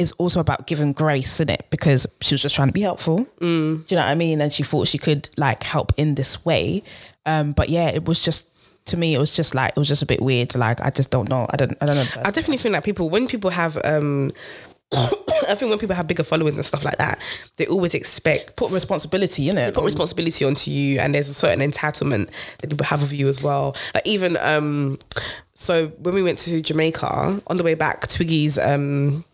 is 0.00 0.12
also 0.12 0.40
about 0.40 0.66
giving 0.66 0.92
grace 0.92 1.40
in 1.40 1.50
it? 1.50 1.66
Because 1.70 2.06
she 2.22 2.34
was 2.34 2.42
just 2.42 2.54
trying 2.54 2.68
to 2.68 2.72
be 2.72 2.80
helpful. 2.80 3.26
Mm. 3.40 3.86
do 3.86 3.94
you 3.94 3.96
know 3.96 4.02
what 4.02 4.10
i 4.10 4.14
mean? 4.14 4.40
And 4.40 4.52
she 4.52 4.62
thought 4.62 4.88
she 4.88 4.98
could 4.98 5.28
like 5.36 5.62
help 5.62 5.92
in 5.96 6.14
this 6.14 6.44
way. 6.44 6.82
Um 7.26 7.52
but 7.52 7.68
yeah 7.68 7.88
it 7.90 8.06
was 8.06 8.20
just 8.20 8.48
to 8.86 8.96
me 8.96 9.14
it 9.14 9.18
was 9.18 9.36
just 9.36 9.54
like 9.54 9.70
it 9.76 9.78
was 9.78 9.88
just 9.88 10.02
a 10.02 10.06
bit 10.06 10.22
weird. 10.22 10.56
Like 10.56 10.80
i 10.80 10.90
just 10.90 11.10
don't 11.10 11.28
know. 11.28 11.46
I 11.50 11.56
don't 11.56 11.76
i 11.80 11.86
don't 11.86 11.96
know. 11.96 12.22
I 12.24 12.30
definitely 12.30 12.56
think 12.56 12.72
that 12.72 12.82
people, 12.84 13.10
when 13.10 13.26
people 13.26 13.50
have, 13.50 13.78
um, 13.84 14.32
I 14.92 15.54
think 15.54 15.68
when 15.70 15.78
people 15.78 15.94
have 15.94 16.06
bigger 16.08 16.24
followings 16.24 16.56
and 16.56 16.64
stuff 16.64 16.84
like 16.84 16.96
that, 16.96 17.20
they 17.58 17.66
always 17.66 17.94
expect 17.94 18.56
put 18.56 18.72
responsibility 18.72 19.48
in 19.48 19.56
it 19.56 19.74
put 19.74 19.84
responsibility 19.84 20.44
onto 20.44 20.70
you, 20.70 20.98
and 20.98 21.14
there's 21.14 21.28
a 21.28 21.34
certain 21.34 21.60
entitlement 21.60 22.30
that 22.58 22.70
people 22.70 22.86
have 22.86 23.02
of 23.02 23.12
you 23.12 23.28
as 23.28 23.42
well. 23.42 23.76
Like 23.94 24.06
even, 24.06 24.36
um, 24.38 24.98
so 25.54 25.88
when 25.98 26.14
we 26.14 26.22
went 26.22 26.38
to 26.38 26.60
Jamaica 26.60 27.42
on 27.46 27.56
the 27.56 27.62
way 27.62 27.74
back, 27.74 28.08
Twiggy's, 28.08 28.58
um, 28.58 29.24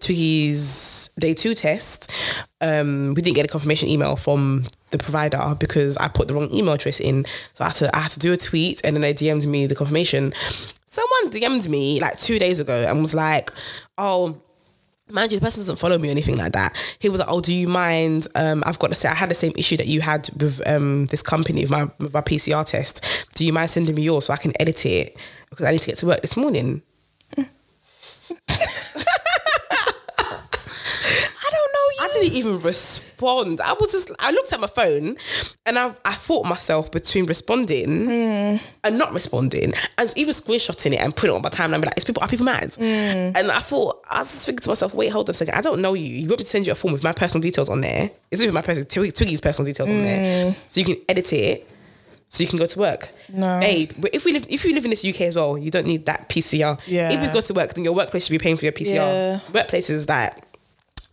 Twiggy's 0.00 1.10
day 1.18 1.34
two 1.34 1.54
test, 1.54 2.12
um, 2.60 3.14
we 3.14 3.22
didn't 3.22 3.36
get 3.36 3.44
a 3.44 3.48
confirmation 3.48 3.88
email 3.88 4.16
from 4.16 4.64
the 4.90 4.98
provider 4.98 5.56
because 5.58 5.96
I 5.96 6.08
put 6.08 6.28
the 6.28 6.34
wrong 6.34 6.50
email 6.52 6.74
address 6.74 7.00
in. 7.00 7.24
So 7.54 7.64
I 7.64 7.68
had 7.68 7.76
to 7.76 7.96
I 7.96 8.00
had 8.00 8.10
to 8.12 8.18
do 8.18 8.32
a 8.32 8.36
tweet 8.36 8.80
and 8.84 8.94
then 8.94 9.02
they 9.02 9.14
DM'd 9.14 9.46
me 9.46 9.66
the 9.66 9.74
confirmation. 9.74 10.32
Someone 10.84 11.30
DM'd 11.30 11.68
me 11.68 12.00
like 12.00 12.18
two 12.18 12.38
days 12.38 12.60
ago 12.60 12.86
and 12.88 13.00
was 13.00 13.14
like, 13.14 13.50
Oh, 13.98 14.40
mind 15.10 15.32
you, 15.32 15.38
the 15.38 15.44
person 15.44 15.60
doesn't 15.60 15.76
follow 15.76 15.98
me 15.98 16.08
or 16.08 16.10
anything 16.10 16.36
like 16.36 16.52
that. 16.52 16.76
He 16.98 17.08
was 17.08 17.20
like, 17.20 17.28
"Oh, 17.30 17.40
do 17.40 17.54
you 17.54 17.68
mind? 17.68 18.26
Um, 18.34 18.62
I've 18.66 18.78
got 18.78 18.88
to 18.88 18.94
say, 18.96 19.08
I 19.08 19.14
had 19.14 19.30
the 19.30 19.34
same 19.34 19.52
issue 19.56 19.76
that 19.76 19.86
you 19.86 20.00
had 20.00 20.28
with 20.40 20.66
um 20.68 21.06
this 21.06 21.22
company 21.22 21.62
with 21.62 21.70
my 21.70 21.84
with 21.98 22.12
my 22.12 22.22
PCR 22.22 22.64
test. 22.64 23.04
Do 23.34 23.46
you 23.46 23.52
mind 23.52 23.70
sending 23.70 23.94
me 23.94 24.02
yours 24.02 24.26
so 24.26 24.32
I 24.32 24.36
can 24.36 24.52
edit 24.60 24.84
it 24.86 25.16
because 25.50 25.66
I 25.66 25.70
need 25.72 25.80
to 25.82 25.86
get 25.86 25.98
to 25.98 26.06
work 26.06 26.22
this 26.22 26.36
morning?" 26.36 26.82
i 28.48 28.54
don't 31.50 31.72
know 31.72 31.86
you 31.94 32.00
I 32.00 32.05
didn't 32.20 32.34
even 32.34 32.60
respond. 32.60 33.60
I 33.60 33.72
was 33.74 33.92
just, 33.92 34.10
I 34.18 34.30
looked 34.30 34.52
at 34.52 34.60
my 34.60 34.66
phone 34.66 35.16
and 35.64 35.78
I, 35.78 35.94
I 36.04 36.14
thought 36.14 36.44
myself 36.46 36.90
between 36.90 37.26
responding 37.26 38.10
and 38.10 38.98
not 38.98 39.12
responding 39.12 39.72
and 39.98 40.12
even 40.16 40.32
screenshotting 40.34 40.92
it 40.92 41.00
and 41.00 41.14
putting 41.14 41.34
it 41.34 41.36
on 41.36 41.42
my 41.42 41.48
timeline. 41.50 41.80
be 41.80 41.86
Like, 41.86 41.98
is 41.98 42.04
people, 42.04 42.22
are 42.22 42.28
people 42.28 42.44
mad? 42.46 42.70
Mm. 42.72 43.36
And 43.36 43.50
I 43.50 43.58
thought, 43.58 44.02
I 44.08 44.20
was 44.20 44.28
just 44.30 44.46
thinking 44.46 44.62
to 44.62 44.70
myself, 44.70 44.94
wait, 44.94 45.08
hold 45.10 45.28
on 45.28 45.30
a 45.30 45.34
second. 45.34 45.54
I 45.54 45.60
don't 45.60 45.80
know 45.80 45.94
you. 45.94 46.04
You 46.06 46.28
want 46.28 46.40
me 46.40 46.44
to 46.44 46.50
send 46.50 46.66
you 46.66 46.72
a 46.72 46.76
form 46.76 46.92
with 46.92 47.02
my 47.02 47.12
personal 47.12 47.42
details 47.42 47.68
on 47.68 47.80
there? 47.80 48.10
It's 48.30 48.42
even 48.42 48.54
my 48.54 48.62
personal, 48.62 48.86
Twiggy- 48.86 49.12
Twiggy's 49.12 49.40
personal 49.40 49.66
details 49.66 49.88
on 49.88 50.02
there. 50.02 50.52
Mm. 50.52 50.56
So 50.68 50.80
you 50.80 50.86
can 50.86 50.96
edit 51.08 51.32
it. 51.32 51.70
So 52.28 52.42
you 52.42 52.48
can 52.48 52.58
go 52.58 52.66
to 52.66 52.78
work. 52.80 53.08
No. 53.32 53.60
babe. 53.60 53.92
But 53.98 54.14
if 54.14 54.24
we 54.24 54.32
live, 54.32 54.46
if 54.48 54.64
you 54.64 54.74
live 54.74 54.84
in 54.84 54.90
this 54.90 55.04
UK 55.04 55.22
as 55.22 55.36
well, 55.36 55.56
you 55.56 55.70
don't 55.70 55.86
need 55.86 56.06
that 56.06 56.28
PCR. 56.28 56.78
Yeah. 56.86 57.12
If 57.12 57.22
you 57.22 57.32
go 57.32 57.40
to 57.40 57.54
work, 57.54 57.74
then 57.74 57.84
your 57.84 57.92
workplace 57.94 58.26
should 58.26 58.32
be 58.32 58.38
paying 58.38 58.56
for 58.56 58.64
your 58.64 58.72
PCR. 58.72 58.94
Yeah. 58.94 59.40
Workplaces 59.52 60.06
that 60.08 60.44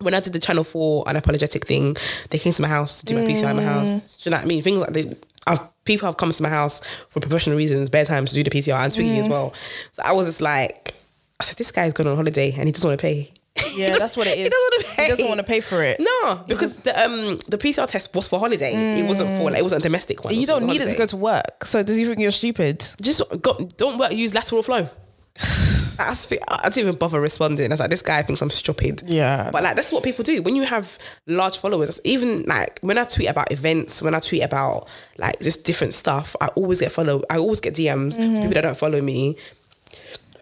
when 0.04 0.14
I 0.14 0.20
did 0.20 0.34
the 0.34 0.40
Channel 0.40 0.64
4 0.64 1.06
unapologetic 1.06 1.66
thing, 1.66 1.96
they 2.30 2.38
came 2.38 2.54
to 2.54 2.62
my 2.62 2.68
house 2.68 3.00
to 3.02 3.06
do 3.06 3.16
my 3.16 3.22
PCR 3.22 3.52
in 3.52 3.58
my 3.58 3.64
house. 3.64 4.16
Do 4.18 4.30
you 4.30 4.32
know 4.32 4.38
what 4.38 4.44
I 4.44 4.48
mean? 4.48 4.62
Things 4.62 4.82
like 4.82 4.94
they, 4.94 5.16
I've, 5.48 5.60
people 5.86 6.06
have 6.08 6.18
come 6.18 6.32
to 6.32 6.44
my 6.44 6.50
house 6.50 6.82
for 7.10 7.20
professional 7.20 7.58
reasons, 7.58 7.90
bare 7.90 8.06
times 8.06 8.32
to 8.32 8.36
do 8.36 8.44
the 8.44 8.50
PCR 8.52 8.78
and 8.84 8.94
Twiggy 8.94 9.18
as 9.18 9.30
well. 9.30 9.54
So 9.92 10.04
I 10.06 10.12
was 10.12 10.26
just 10.28 10.42
like, 10.42 10.94
I 11.40 11.44
said, 11.46 11.58
this 11.58 11.72
guy's 11.72 11.94
gone 11.94 12.08
on 12.08 12.16
holiday 12.16 12.54
and 12.56 12.68
he 12.68 12.72
doesn't 12.72 12.88
want 12.88 13.00
to 13.00 13.02
pay. 13.02 13.32
Yeah, 13.76 13.98
that's 13.98 14.16
what 14.16 14.28
it 14.28 14.38
is. 14.38 14.44
He 14.46 14.50
doesn't 14.50 14.60
want 14.72 14.86
to 14.86 14.96
pay. 14.96 15.04
He 15.04 15.10
doesn't 15.10 15.28
want 15.28 15.40
to 15.40 15.44
pay 15.44 15.60
for 15.60 15.84
it. 15.84 16.00
No, 16.00 16.44
because 16.48 16.82
the 16.82 17.04
um 17.04 17.38
the 17.48 17.58
PCR 17.58 17.88
test 17.88 18.14
was 18.14 18.28
for 18.28 18.40
holiday. 18.40 19.00
It 19.00 19.04
wasn't 19.06 19.36
for 19.38 19.46
like 19.50 19.58
it 19.58 19.64
wasn't 19.64 19.82
a 19.82 19.84
domestic 19.84 20.24
one. 20.24 20.36
You 20.36 20.46
don't 20.46 20.66
need 20.68 20.82
it 20.82 20.90
to 20.90 20.96
go 20.96 21.08
to 21.08 21.18
work. 21.18 21.66
So 21.66 21.82
does 21.82 21.98
he 21.98 22.06
think 22.06 22.20
you're 22.20 22.30
stupid? 22.32 22.86
just 23.02 23.24
go, 23.42 23.54
don't 23.78 23.98
work, 23.98 24.12
use 24.12 24.36
lateral 24.36 24.62
flow. 24.62 24.90
I, 26.00 26.64
didn't 26.70 26.78
even 26.78 26.96
bother 26.96 27.20
responding. 27.22 27.66
I 27.66 27.70
was 27.74 27.80
like, 27.80 27.90
this 27.90 28.02
guy 28.02 28.22
thinks 28.22 28.42
I'm 28.42 28.50
stupid. 28.50 29.04
Yeah. 29.06 29.50
But 29.52 29.64
like, 29.64 29.76
that's 29.76 29.92
what 29.92 30.04
people 30.04 30.24
do. 30.24 30.42
When 30.42 30.56
you 30.56 30.64
have 30.64 30.98
large 31.28 31.58
followers, 31.58 32.00
even 32.04 32.44
like 32.44 32.80
when 32.82 32.98
I 32.98 33.04
tweet 33.06 33.30
about 33.30 33.52
events, 33.52 34.02
when 34.02 34.16
I 34.16 34.20
tweet 34.20 34.44
about 34.44 34.90
like 35.18 35.40
just 35.42 35.66
different 35.66 35.94
stuff, 35.94 36.36
I 36.42 36.48
always 36.56 36.80
get 36.80 36.92
follow. 36.92 37.24
I 37.30 37.38
always 37.38 37.60
get 37.60 37.74
DMs, 37.76 38.18
Mm-hmm. 38.18 38.36
people 38.42 38.54
that 38.54 38.62
don't 38.62 38.78
follow 38.78 39.02
me, 39.02 39.36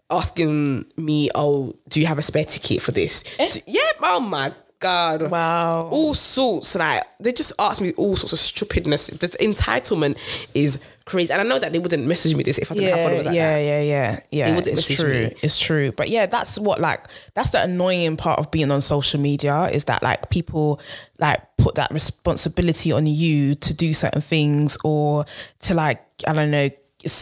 asking 0.09 0.85
me, 0.97 1.29
oh, 1.35 1.73
do 1.87 1.99
you 2.01 2.05
have 2.07 2.17
a 2.17 2.21
spare 2.21 2.45
ticket 2.45 2.81
for 2.81 2.91
this? 2.91 3.23
D- 3.37 3.61
yeah. 3.67 3.81
Oh 4.01 4.19
my 4.19 4.51
God. 4.79 5.23
Eh? 5.23 5.27
Wow. 5.27 5.87
All 5.91 6.13
sorts. 6.13 6.75
Like, 6.75 7.03
they 7.19 7.31
just 7.31 7.53
ask 7.59 7.81
me 7.81 7.93
all 7.97 8.15
sorts 8.15 8.33
of 8.33 8.39
stupidness. 8.39 9.07
The 9.07 9.27
entitlement 9.39 10.17
is 10.53 10.79
crazy. 11.11 11.31
And 11.33 11.41
I 11.41 11.43
know 11.45 11.59
that 11.59 11.71
they 11.73 11.79
wouldn't 11.79 12.05
message 12.07 12.35
me 12.35 12.43
this 12.43 12.57
if 12.57 12.71
I 12.71 12.75
didn't 12.75 12.89
have 12.89 12.97
Yeah, 12.99 13.05
followers 13.05 13.25
like 13.25 13.35
yeah, 13.35 13.53
that. 13.53 13.59
yeah, 13.63 13.81
yeah, 13.81 14.19
yeah. 14.31 14.55
Wouldn't 14.55 14.77
It's 14.79 14.87
true. 14.95 15.09
me. 15.13 15.35
It's 15.41 15.59
true. 15.59 15.91
But 15.91 16.09
yeah, 16.09 16.25
that's 16.25 16.57
what 16.59 16.79
like 16.79 17.05
that's 17.33 17.49
the 17.51 17.61
annoying 17.63 18.17
part 18.17 18.39
of 18.39 18.49
being 18.51 18.71
on 18.71 18.81
social 18.81 19.19
media 19.19 19.65
is 19.65 19.83
that 19.85 20.01
like 20.01 20.29
people 20.29 20.79
like 21.19 21.41
put 21.57 21.75
that 21.75 21.91
responsibility 21.91 22.91
on 22.91 23.05
you 23.05 23.55
to 23.55 23.73
do 23.73 23.93
certain 23.93 24.21
things 24.21 24.77
or 24.83 25.25
to 25.59 25.73
like 25.73 26.01
I 26.27 26.33
don't 26.33 26.51
know, 26.51 26.69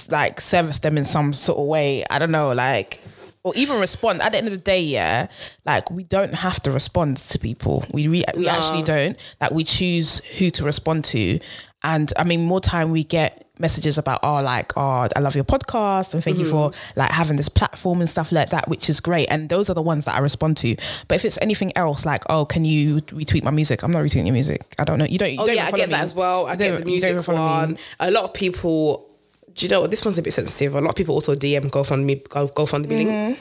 like 0.09 0.39
service 0.41 0.79
them 0.79 0.97
in 0.97 1.05
some 1.05 1.33
sort 1.33 1.57
of 1.59 1.65
way. 1.65 2.03
I 2.09 2.19
don't 2.19 2.31
know, 2.31 2.53
like 2.53 3.01
or 3.43 3.53
even 3.55 3.79
respond. 3.79 4.21
At 4.21 4.33
the 4.33 4.37
end 4.37 4.47
of 4.47 4.53
the 4.53 4.59
day, 4.59 4.81
yeah, 4.81 5.27
like 5.65 5.89
we 5.89 6.03
don't 6.03 6.35
have 6.35 6.59
to 6.63 6.71
respond 6.71 7.17
to 7.17 7.39
people. 7.39 7.85
We 7.91 8.07
re- 8.07 8.23
we 8.35 8.45
No. 8.45 8.51
actually 8.51 8.83
don't. 8.83 9.17
Like 9.39 9.51
we 9.51 9.63
choose 9.63 10.19
who 10.37 10.49
to 10.51 10.63
respond 10.65 11.05
to, 11.05 11.39
and 11.83 12.11
I 12.17 12.25
mean, 12.25 12.43
more 12.43 12.59
time 12.59 12.91
we 12.91 13.03
get 13.05 13.48
messages 13.59 13.97
about 13.97 14.19
oh 14.23 14.41
like 14.41 14.71
oh 14.77 15.07
I 15.15 15.19
love 15.19 15.35
your 15.35 15.43
podcast 15.43 16.13
and 16.13 16.23
thank 16.23 16.37
you 16.37 16.45
for 16.45 16.71
like 16.95 17.11
having 17.11 17.37
this 17.37 17.49
platform 17.49 17.99
and 17.99 18.09
stuff 18.09 18.31
like 18.31 18.49
that, 18.51 18.67
which 18.69 18.89
is 18.89 18.99
great. 18.99 19.27
And 19.29 19.49
those 19.49 19.69
are 19.69 19.73
the 19.73 19.81
ones 19.81 20.05
that 20.05 20.15
I 20.15 20.19
respond 20.19 20.57
to. 20.57 20.75
But 21.07 21.15
if 21.15 21.25
it's 21.25 21.37
anything 21.41 21.71
else, 21.75 22.05
like 22.05 22.23
oh 22.29 22.45
can 22.45 22.65
you 22.65 23.01
retweet 23.01 23.43
my 23.43 23.51
music? 23.51 23.83
I'm 23.83 23.91
not 23.91 24.03
retweeting 24.03 24.25
your 24.27 24.33
music. 24.33 24.65
I 24.79 24.83
don't 24.85 24.97
know. 24.99 25.05
You 25.05 25.17
don't. 25.19 25.31
You 25.33 25.41
Oh 25.41 25.45
don't 25.45 25.55
yeah, 25.55 25.65
I 25.67 25.71
get 25.71 25.89
me. 25.89 25.93
that 25.93 26.03
as 26.03 26.15
well. 26.15 26.47
I 26.47 26.55
get 26.55 26.79
the 26.79 26.85
music 26.85 27.27
one. 27.27 27.73
me. 27.73 27.77
A 27.99 28.11
lot 28.11 28.23
of 28.23 28.33
people. 28.33 29.05
Do 29.53 29.65
you 29.65 29.69
know 29.69 29.81
what? 29.81 29.89
This 29.89 30.05
one's 30.05 30.17
a 30.17 30.21
bit 30.21 30.31
sensitive. 30.31 30.75
A 30.75 30.79
lot 30.81 30.91
of 30.91 30.95
people 30.95 31.15
also 31.15 31.35
DM 31.35 31.69
GoFundMe, 31.69 32.27
Go, 32.29 32.47
GoFundMe 32.47 32.85
Mm-hmm. 32.85 33.09
links, 33.09 33.39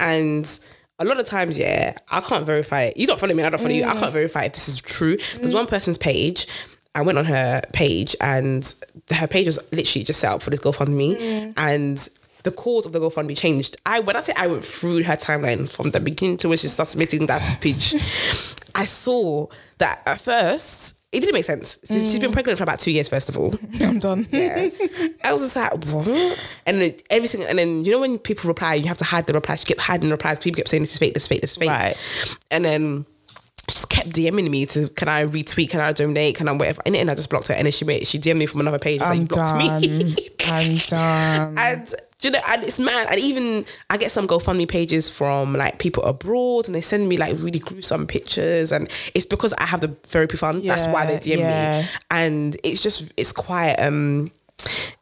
and 0.00 0.60
a 0.98 1.04
lot 1.04 1.18
of 1.20 1.24
times, 1.26 1.56
yeah, 1.56 1.96
I 2.10 2.20
can't 2.20 2.44
verify 2.44 2.82
it. 2.84 2.96
You 2.96 3.06
don't 3.06 3.18
follow 3.20 3.34
me, 3.34 3.42
I 3.42 3.50
don't 3.50 3.58
follow 3.60 3.72
you. 3.72 3.84
I 3.84 3.94
Mm. 3.94 4.00
can't 4.00 4.12
verify 4.12 4.44
if 4.44 4.52
this 4.54 4.68
is 4.68 4.80
true. 4.80 5.16
There's 5.40 5.54
one 5.54 5.66
person's 5.66 5.96
page. 5.98 6.46
I 6.94 7.02
went 7.02 7.18
on 7.18 7.24
her 7.24 7.60
page, 7.72 8.16
and 8.20 8.74
her 9.10 9.26
page 9.26 9.46
was 9.46 9.58
literally 9.72 10.04
just 10.04 10.20
set 10.20 10.32
up 10.32 10.42
for 10.42 10.50
this 10.50 10.60
GoFundMe, 10.60 11.16
Mm. 11.16 11.54
and 11.56 12.08
the 12.42 12.50
cause 12.50 12.86
of 12.86 12.92
the 12.92 13.00
GoFundMe 13.00 13.36
changed. 13.36 13.76
I 13.86 14.00
when 14.00 14.16
I 14.16 14.20
say 14.20 14.32
I 14.36 14.46
went 14.46 14.64
through 14.64 15.02
her 15.04 15.16
timeline 15.16 15.68
from 15.68 15.90
the 15.90 16.00
beginning 16.00 16.36
to 16.38 16.48
when 16.48 16.58
she 16.58 16.68
started 16.68 16.90
submitting 16.90 17.26
that 17.26 17.38
speech, 17.56 17.94
I 18.74 18.86
saw 18.86 19.46
that 19.78 20.00
at 20.06 20.20
first 20.20 20.96
it 21.12 21.20
didn't 21.20 21.34
make 21.34 21.44
sense. 21.44 21.78
So 21.84 21.94
She's 21.94 22.18
been 22.20 22.30
pregnant 22.32 22.56
for 22.56 22.62
about 22.62 22.78
two 22.78 22.92
years, 22.92 23.08
first 23.08 23.28
of 23.28 23.36
all. 23.36 23.52
I'm 23.82 23.98
done. 23.98 24.26
Yeah. 24.30 24.68
I 25.24 25.32
was 25.32 25.42
just 25.42 25.56
like, 25.56 25.84
what? 25.86 26.38
And 26.66 26.80
then 26.80 26.94
everything, 27.10 27.42
and 27.44 27.58
then 27.58 27.84
you 27.84 27.90
know 27.92 27.98
when 28.00 28.16
people 28.18 28.46
reply, 28.48 28.74
you 28.74 28.86
have 28.86 28.98
to 28.98 29.04
hide 29.04 29.26
the 29.26 29.32
replies. 29.32 29.60
She 29.60 29.66
kept 29.66 29.80
hiding 29.80 30.08
the 30.08 30.14
replies. 30.14 30.38
People 30.38 30.58
kept 30.58 30.68
saying 30.68 30.84
this 30.84 30.92
is 30.92 30.98
fake, 30.98 31.14
this 31.14 31.24
is 31.24 31.28
fake, 31.28 31.40
this 31.40 31.50
is 31.52 31.56
fake. 31.56 31.68
Right. 31.68 31.96
And 32.52 32.64
then 32.64 33.06
just 33.70 33.90
kept 33.90 34.10
DMing 34.10 34.50
me 34.50 34.66
to 34.66 34.88
can 34.88 35.08
I 35.08 35.24
retweet, 35.24 35.70
can 35.70 35.80
I 35.80 35.92
donate, 35.92 36.36
can 36.36 36.48
I 36.48 36.52
whatever. 36.52 36.82
And 36.84 36.94
then 36.94 37.08
I 37.08 37.14
just 37.14 37.30
blocked 37.30 37.48
her. 37.48 37.54
And 37.54 37.64
then 37.64 37.72
she 37.72 37.84
made 37.84 38.06
she 38.06 38.18
DM'd 38.18 38.38
me 38.38 38.46
from 38.46 38.60
another 38.60 38.78
page. 38.78 39.00
It's 39.00 39.08
like 39.08 39.16
I'm 39.16 39.22
you 39.22 39.28
blocked 39.28 39.50
done. 39.50 39.80
me. 39.80 40.16
I'm 40.46 40.76
done. 40.88 41.58
And 41.58 41.94
you 42.22 42.30
know, 42.30 42.40
and 42.48 42.62
it's 42.62 42.78
mad. 42.78 43.08
And 43.10 43.20
even 43.20 43.64
I 43.88 43.96
get 43.96 44.12
some 44.12 44.26
GoFundMe 44.26 44.68
pages 44.68 45.08
from 45.08 45.54
like 45.54 45.78
people 45.78 46.04
abroad, 46.04 46.66
and 46.66 46.74
they 46.74 46.80
send 46.80 47.08
me 47.08 47.16
like 47.16 47.36
really 47.38 47.58
gruesome 47.58 48.06
pictures, 48.06 48.72
and 48.72 48.90
it's 49.14 49.26
because 49.26 49.52
I 49.54 49.64
have 49.64 49.80
the 49.80 49.88
therapy 49.88 50.36
fund. 50.36 50.64
That's 50.64 50.86
why 50.86 51.06
they 51.06 51.16
DM 51.16 51.38
yeah. 51.38 51.82
me, 51.82 51.88
and 52.10 52.56
it's 52.64 52.82
just 52.82 53.12
it's 53.16 53.32
quite 53.32 53.74
um. 53.74 54.32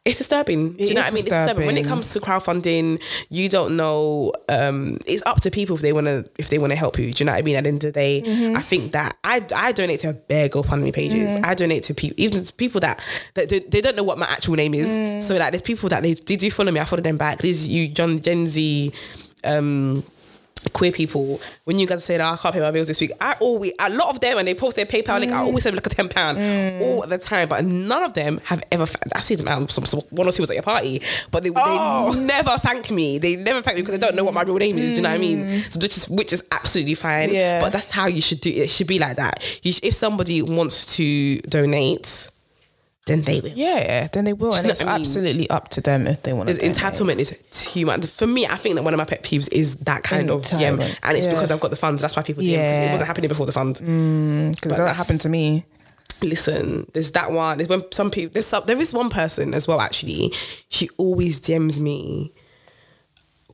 It's 0.05 0.17
disturbing. 0.17 0.73
Do 0.73 0.83
It 0.83 0.89
you 0.89 0.95
know 0.95 1.01
what 1.01 1.07
I 1.07 1.15
mean? 1.15 1.19
It's 1.25 1.29
disturbing. 1.29 1.67
When 1.67 1.77
it 1.77 1.85
comes 1.85 2.13
to 2.13 2.19
crowdfunding, 2.19 3.01
you 3.29 3.49
don't 3.49 3.77
know. 3.77 4.33
Um, 4.47 4.97
it's 5.05 5.23
up 5.25 5.41
to 5.41 5.51
people 5.51 5.75
if 5.75 5.81
they 5.81 5.93
want 5.93 6.07
to 6.07 6.29
if 6.37 6.49
they 6.49 6.57
want 6.57 6.71
to 6.71 6.75
help 6.75 6.97
you. 6.97 7.13
Do 7.13 7.21
you 7.21 7.25
know 7.25 7.33
what 7.33 7.39
I 7.39 7.41
mean? 7.43 7.55
At 7.55 7.63
the 7.65 7.69
end 7.69 7.83
of 7.83 7.93
the 7.93 7.99
day, 7.99 8.21
Mm-hmm. 8.25 8.57
I 8.57 8.61
think 8.61 8.91
that 8.93 9.17
I 9.23 9.45
I 9.55 9.71
donate 9.71 9.99
to 10.01 10.09
a 10.09 10.13
bare 10.13 10.49
GoFundMe 10.49 10.93
pages. 10.93 11.35
I 11.43 11.53
donate 11.53 11.83
to 11.83 11.93
people, 11.93 12.15
even 12.17 12.43
to 12.43 12.53
people 12.53 12.79
that 12.81 12.99
that 13.35 13.49
they, 13.49 13.59
they 13.59 13.81
don't 13.81 13.95
know 13.95 14.03
what 14.03 14.17
my 14.17 14.25
actual 14.27 14.55
name 14.55 14.73
is. 14.73 14.97
Mm. 14.97 15.21
So 15.21 15.37
like, 15.37 15.51
there's 15.51 15.61
people 15.61 15.89
that 15.89 16.03
they, 16.03 16.13
they 16.13 16.35
do 16.35 16.49
follow 16.51 16.71
me. 16.71 16.79
I 16.79 16.85
follow 16.85 17.01
them 17.01 17.17
back. 17.17 17.39
These 17.39 17.67
you 17.67 17.87
John 17.87 18.19
Gen 18.19 18.47
Z. 18.47 18.91
Um, 19.43 20.03
queer 20.73 20.91
people, 20.91 21.39
when 21.65 21.79
you 21.79 21.87
guys 21.87 22.03
say 22.03 22.17
that 22.17 22.23
ah, 22.23 22.33
I 22.33 22.37
can't 22.37 22.53
pay 22.53 22.61
my 22.61 22.71
bills 22.71 22.87
this 22.87 22.99
week, 23.01 23.11
I 23.21 23.35
always 23.39 23.73
a 23.79 23.89
lot 23.89 24.09
of 24.09 24.19
them 24.19 24.35
when 24.35 24.45
they 24.45 24.53
post 24.53 24.75
their 24.75 24.85
PayPal 24.85 25.19
link, 25.19 25.31
I 25.31 25.37
mm. 25.37 25.45
always 25.45 25.63
send 25.63 25.75
them 25.75 25.83
like 25.83 25.91
a 25.91 25.95
ten 25.95 26.09
pound 26.09 26.37
mm. 26.37 26.81
all 26.81 27.07
the 27.07 27.17
time. 27.17 27.49
But 27.49 27.65
none 27.65 28.03
of 28.03 28.13
them 28.13 28.39
have 28.45 28.61
ever. 28.71 28.85
I 29.13 29.19
see 29.19 29.35
them 29.35 29.47
out. 29.47 29.69
Some, 29.71 29.85
some 29.85 30.01
one 30.09 30.27
or 30.27 30.31
two 30.31 30.41
was 30.41 30.49
at 30.49 30.55
your 30.55 30.63
party, 30.63 31.01
but 31.31 31.43
they, 31.43 31.51
Oh. 31.55 32.13
they 32.13 32.19
never 32.25 32.57
thank 32.57 32.91
me. 32.91 33.17
They 33.17 33.35
never 33.35 33.61
thank 33.61 33.75
me 33.75 33.81
because 33.81 33.99
they 33.99 34.05
don't 34.05 34.15
know 34.15 34.23
what 34.23 34.33
my 34.33 34.43
real 34.43 34.57
name 34.57 34.77
is. 34.77 34.91
Do 34.91 34.95
you 34.97 35.01
know 35.03 35.09
what 35.09 35.15
I 35.15 35.19
mean? 35.19 35.45
Mm. 35.45 35.71
So 35.73 35.79
which 35.79 35.97
is 35.97 36.09
which 36.09 36.33
is 36.33 36.43
absolutely 36.51 36.95
fine. 36.95 37.33
Yeah. 37.33 37.59
But 37.61 37.73
that's 37.73 37.91
how 37.91 38.07
you 38.07 38.21
should 38.21 38.41
do 38.41 38.49
it. 38.49 38.57
It 38.57 38.69
should 38.69 38.87
be 38.87 38.99
like 38.99 39.17
that. 39.17 39.59
You 39.63 39.71
sh- 39.71 39.81
if 39.83 39.93
somebody 39.93 40.41
wants 40.41 40.95
to 40.97 41.37
donate, 41.41 42.29
then 43.09 43.21
they 43.23 43.41
will. 43.41 43.49
Yeah, 43.49 44.07
then 44.13 44.23
they 44.25 44.33
will, 44.33 44.53
and 44.53 44.65
it's 44.67 44.81
I 44.81 44.85
mean? 44.85 44.95
absolutely 45.01 45.49
up 45.49 45.69
to 45.69 45.81
them 45.81 46.07
if 46.07 46.23
they 46.23 46.31
want 46.33 46.49
to. 46.49 46.55
Entitlement 46.55 47.17
is 47.19 47.43
too 47.51 47.85
much. 47.85 48.05
For 48.05 48.27
me, 48.27 48.45
I 48.47 48.55
think 48.55 48.75
that 48.75 48.83
one 48.83 48.93
of 48.93 48.97
my 48.97 49.05
pet 49.05 49.23
peeves 49.23 49.51
is 49.51 49.75
that 49.77 50.03
kind 50.03 50.29
of 50.29 50.43
DM, 50.43 50.79
and 51.03 51.17
it's 51.17 51.25
yeah. 51.27 51.33
because 51.33 51.51
I've 51.51 51.59
got 51.59 51.71
the 51.71 51.77
funds. 51.77 52.01
That's 52.01 52.15
why 52.15 52.23
people 52.23 52.43
DM 52.43 52.51
because 52.57 52.77
it 52.77 52.87
Mm. 52.87 52.91
wasn't 52.91 53.07
happening 53.07 53.27
before 53.27 53.45
the 53.45 53.51
funds. 53.51 53.81
because 53.81 54.77
that 54.77 54.95
happened 54.95 55.21
to 55.21 55.29
me. 55.29 55.65
Listen, 56.21 56.85
there's 56.93 57.11
that 57.11 57.31
one. 57.31 57.57
There's 57.57 57.69
when 57.69 57.83
some 57.91 58.11
people. 58.11 58.33
There's 58.33 58.45
some, 58.45 58.63
there 58.65 58.79
is 58.79 58.93
one 58.93 59.09
person 59.09 59.53
as 59.53 59.67
well. 59.67 59.79
Actually, 59.79 60.33
she 60.69 60.89
always 60.97 61.39
DMs 61.39 61.79
me. 61.79 62.33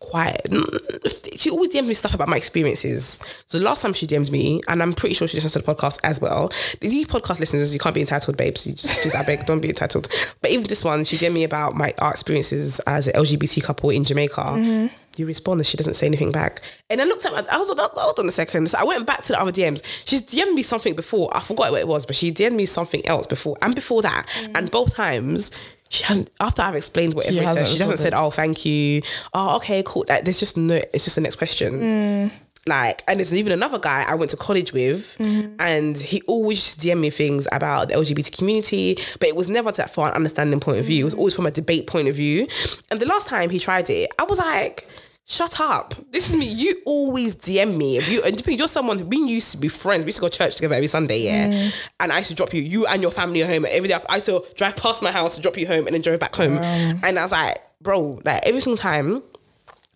Quite, 0.05 0.41
mm, 0.45 1.39
she 1.39 1.49
always 1.49 1.69
DMs 1.69 1.87
me 1.87 1.93
stuff 1.93 2.13
about 2.13 2.27
my 2.27 2.37
experiences. 2.37 3.19
So 3.47 3.57
the 3.57 3.63
last 3.63 3.81
time 3.81 3.93
she 3.93 4.07
DM'd 4.07 4.31
me, 4.31 4.61
and 4.67 4.81
I'm 4.81 4.93
pretty 4.93 5.15
sure 5.15 5.27
she 5.27 5.37
listens 5.37 5.53
to 5.53 5.59
the 5.59 5.65
podcast 5.65 5.99
as 6.03 6.21
well. 6.21 6.51
These 6.79 7.07
podcast 7.07 7.39
listeners, 7.39 7.73
you 7.73 7.79
can't 7.79 7.95
be 7.95 8.01
entitled, 8.01 8.37
babes. 8.37 8.65
You 8.65 8.73
just, 8.73 9.03
just 9.03 9.15
I 9.15 9.23
beg, 9.23 9.45
don't 9.45 9.61
be 9.61 9.69
entitled. 9.69 10.07
But 10.41 10.51
even 10.51 10.67
this 10.67 10.83
one, 10.83 11.03
she 11.03 11.17
DM'd 11.17 11.33
me 11.33 11.43
about 11.43 11.75
my 11.75 11.93
our 11.99 12.11
experiences 12.11 12.79
as 12.81 13.07
an 13.07 13.13
LGBT 13.13 13.63
couple 13.63 13.89
in 13.89 14.03
Jamaica. 14.03 14.41
Mm-hmm. 14.41 14.87
You 15.17 15.25
respond 15.25 15.59
and 15.59 15.67
she 15.67 15.77
doesn't 15.77 15.93
say 15.93 16.07
anything 16.07 16.31
back. 16.31 16.61
And 16.89 17.01
I 17.01 17.05
looked 17.05 17.25
at 17.25 17.31
my, 17.31 17.45
I 17.49 17.57
was 17.57 17.69
like, 17.69 17.79
hold 17.79 18.19
on 18.19 18.27
a 18.27 18.31
second. 18.31 18.69
So 18.69 18.77
I 18.77 18.83
went 18.83 19.05
back 19.05 19.23
to 19.23 19.33
the 19.33 19.39
other 19.39 19.51
DMs. 19.51 19.81
She's 20.05 20.21
DM'd 20.21 20.53
me 20.53 20.61
something 20.61 20.95
before. 20.95 21.29
I 21.33 21.39
forgot 21.39 21.71
what 21.71 21.79
it 21.79 21.87
was, 21.87 22.05
but 22.05 22.15
she 22.15 22.31
DM'd 22.31 22.55
me 22.55 22.65
something 22.65 23.05
else 23.07 23.25
before 23.25 23.55
and 23.61 23.73
before 23.73 24.01
that. 24.01 24.27
Mm. 24.41 24.51
And 24.55 24.71
both 24.71 24.93
times, 24.93 25.51
she 25.89 26.03
hasn't, 26.03 26.29
after 26.39 26.61
I've 26.61 26.75
explained 26.75 27.13
whatever 27.13 27.33
She 27.37 27.43
hasn't 27.43 27.67
she 27.67 27.77
hasn't 27.77 27.99
said, 27.99 28.13
oh, 28.13 28.31
thank 28.31 28.65
you. 28.65 29.01
Oh, 29.33 29.55
okay, 29.57 29.83
cool. 29.85 30.05
Like, 30.09 30.23
there's 30.23 30.39
just 30.39 30.57
no, 30.57 30.75
it's 30.93 31.03
just 31.05 31.15
the 31.15 31.21
next 31.21 31.35
question. 31.35 31.79
Mm. 31.81 32.31
Like, 32.67 33.03
and 33.07 33.19
there's 33.19 33.31
even 33.31 33.51
another 33.51 33.77
guy 33.77 34.03
I 34.07 34.15
went 34.15 34.31
to 34.31 34.37
college 34.37 34.73
with, 34.73 35.15
Mm-hmm. 35.19 35.55
and 35.59 35.95
he 35.95 36.21
always 36.23 36.75
DM 36.75 36.99
me 36.99 37.11
things 37.11 37.47
about 37.51 37.89
the 37.89 37.93
LGBT 37.95 38.35
community, 38.35 38.97
but 39.19 39.29
it 39.29 39.35
was 39.35 39.49
never 39.49 39.71
to 39.73 39.87
for 39.87 40.07
an 40.07 40.13
understanding 40.13 40.59
point 40.59 40.79
of 40.79 40.85
view. 40.85 41.01
It 41.01 41.03
was 41.05 41.13
always 41.13 41.35
from 41.35 41.45
a 41.45 41.51
debate 41.51 41.85
point 41.85 42.07
of 42.07 42.15
view. 42.15 42.47
And 42.89 42.99
the 42.99 43.05
last 43.05 43.27
time 43.27 43.51
he 43.51 43.59
tried 43.59 43.89
it, 43.91 44.09
I 44.17 44.23
was 44.23 44.39
like, 44.39 44.87
Shut 45.27 45.59
up. 45.59 45.95
This 46.11 46.29
is 46.29 46.35
me. 46.37 46.45
You 46.45 46.81
always 46.85 47.35
DM 47.35 47.75
me. 47.77 47.97
If 47.97 48.11
you 48.11 48.21
and 48.23 48.31
you 48.33 48.37
think 48.43 48.59
you're 48.59 48.67
someone 48.67 49.09
we 49.09 49.17
used 49.17 49.51
to 49.53 49.57
be 49.57 49.69
friends. 49.69 50.03
We 50.03 50.09
used 50.09 50.17
to 50.17 50.21
go 50.21 50.27
to 50.27 50.37
church 50.37 50.55
together 50.57 50.75
every 50.75 50.85
Sunday, 50.87 51.17
yeah. 51.21 51.49
Mm. 51.51 51.87
And 51.99 52.11
I 52.11 52.19
used 52.19 52.29
to 52.29 52.35
drop 52.35 52.53
you, 52.53 52.61
you 52.61 52.85
and 52.85 53.01
your 53.01 53.09
family 53.09 53.41
home 53.41 53.65
every 53.67 53.89
day. 53.89 53.97
I 54.07 54.15
used 54.15 54.27
to 54.27 54.45
drive 54.55 54.75
past 54.75 55.01
my 55.01 55.11
house 55.11 55.35
to 55.35 55.41
drop 55.41 55.57
you 55.57 55.65
home 55.65 55.87
and 55.87 55.95
then 55.95 56.01
drive 56.01 56.19
back 56.19 56.35
home. 56.35 56.57
And 56.59 57.17
I 57.17 57.23
was 57.23 57.31
like, 57.31 57.57
bro, 57.81 58.19
like 58.23 58.45
every 58.45 58.61
single 58.61 58.77
time 58.77 59.23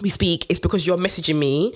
we 0.01 0.09
speak, 0.09 0.47
it's 0.49 0.59
because 0.59 0.87
you're 0.87 0.97
messaging 0.97 1.35
me 1.37 1.75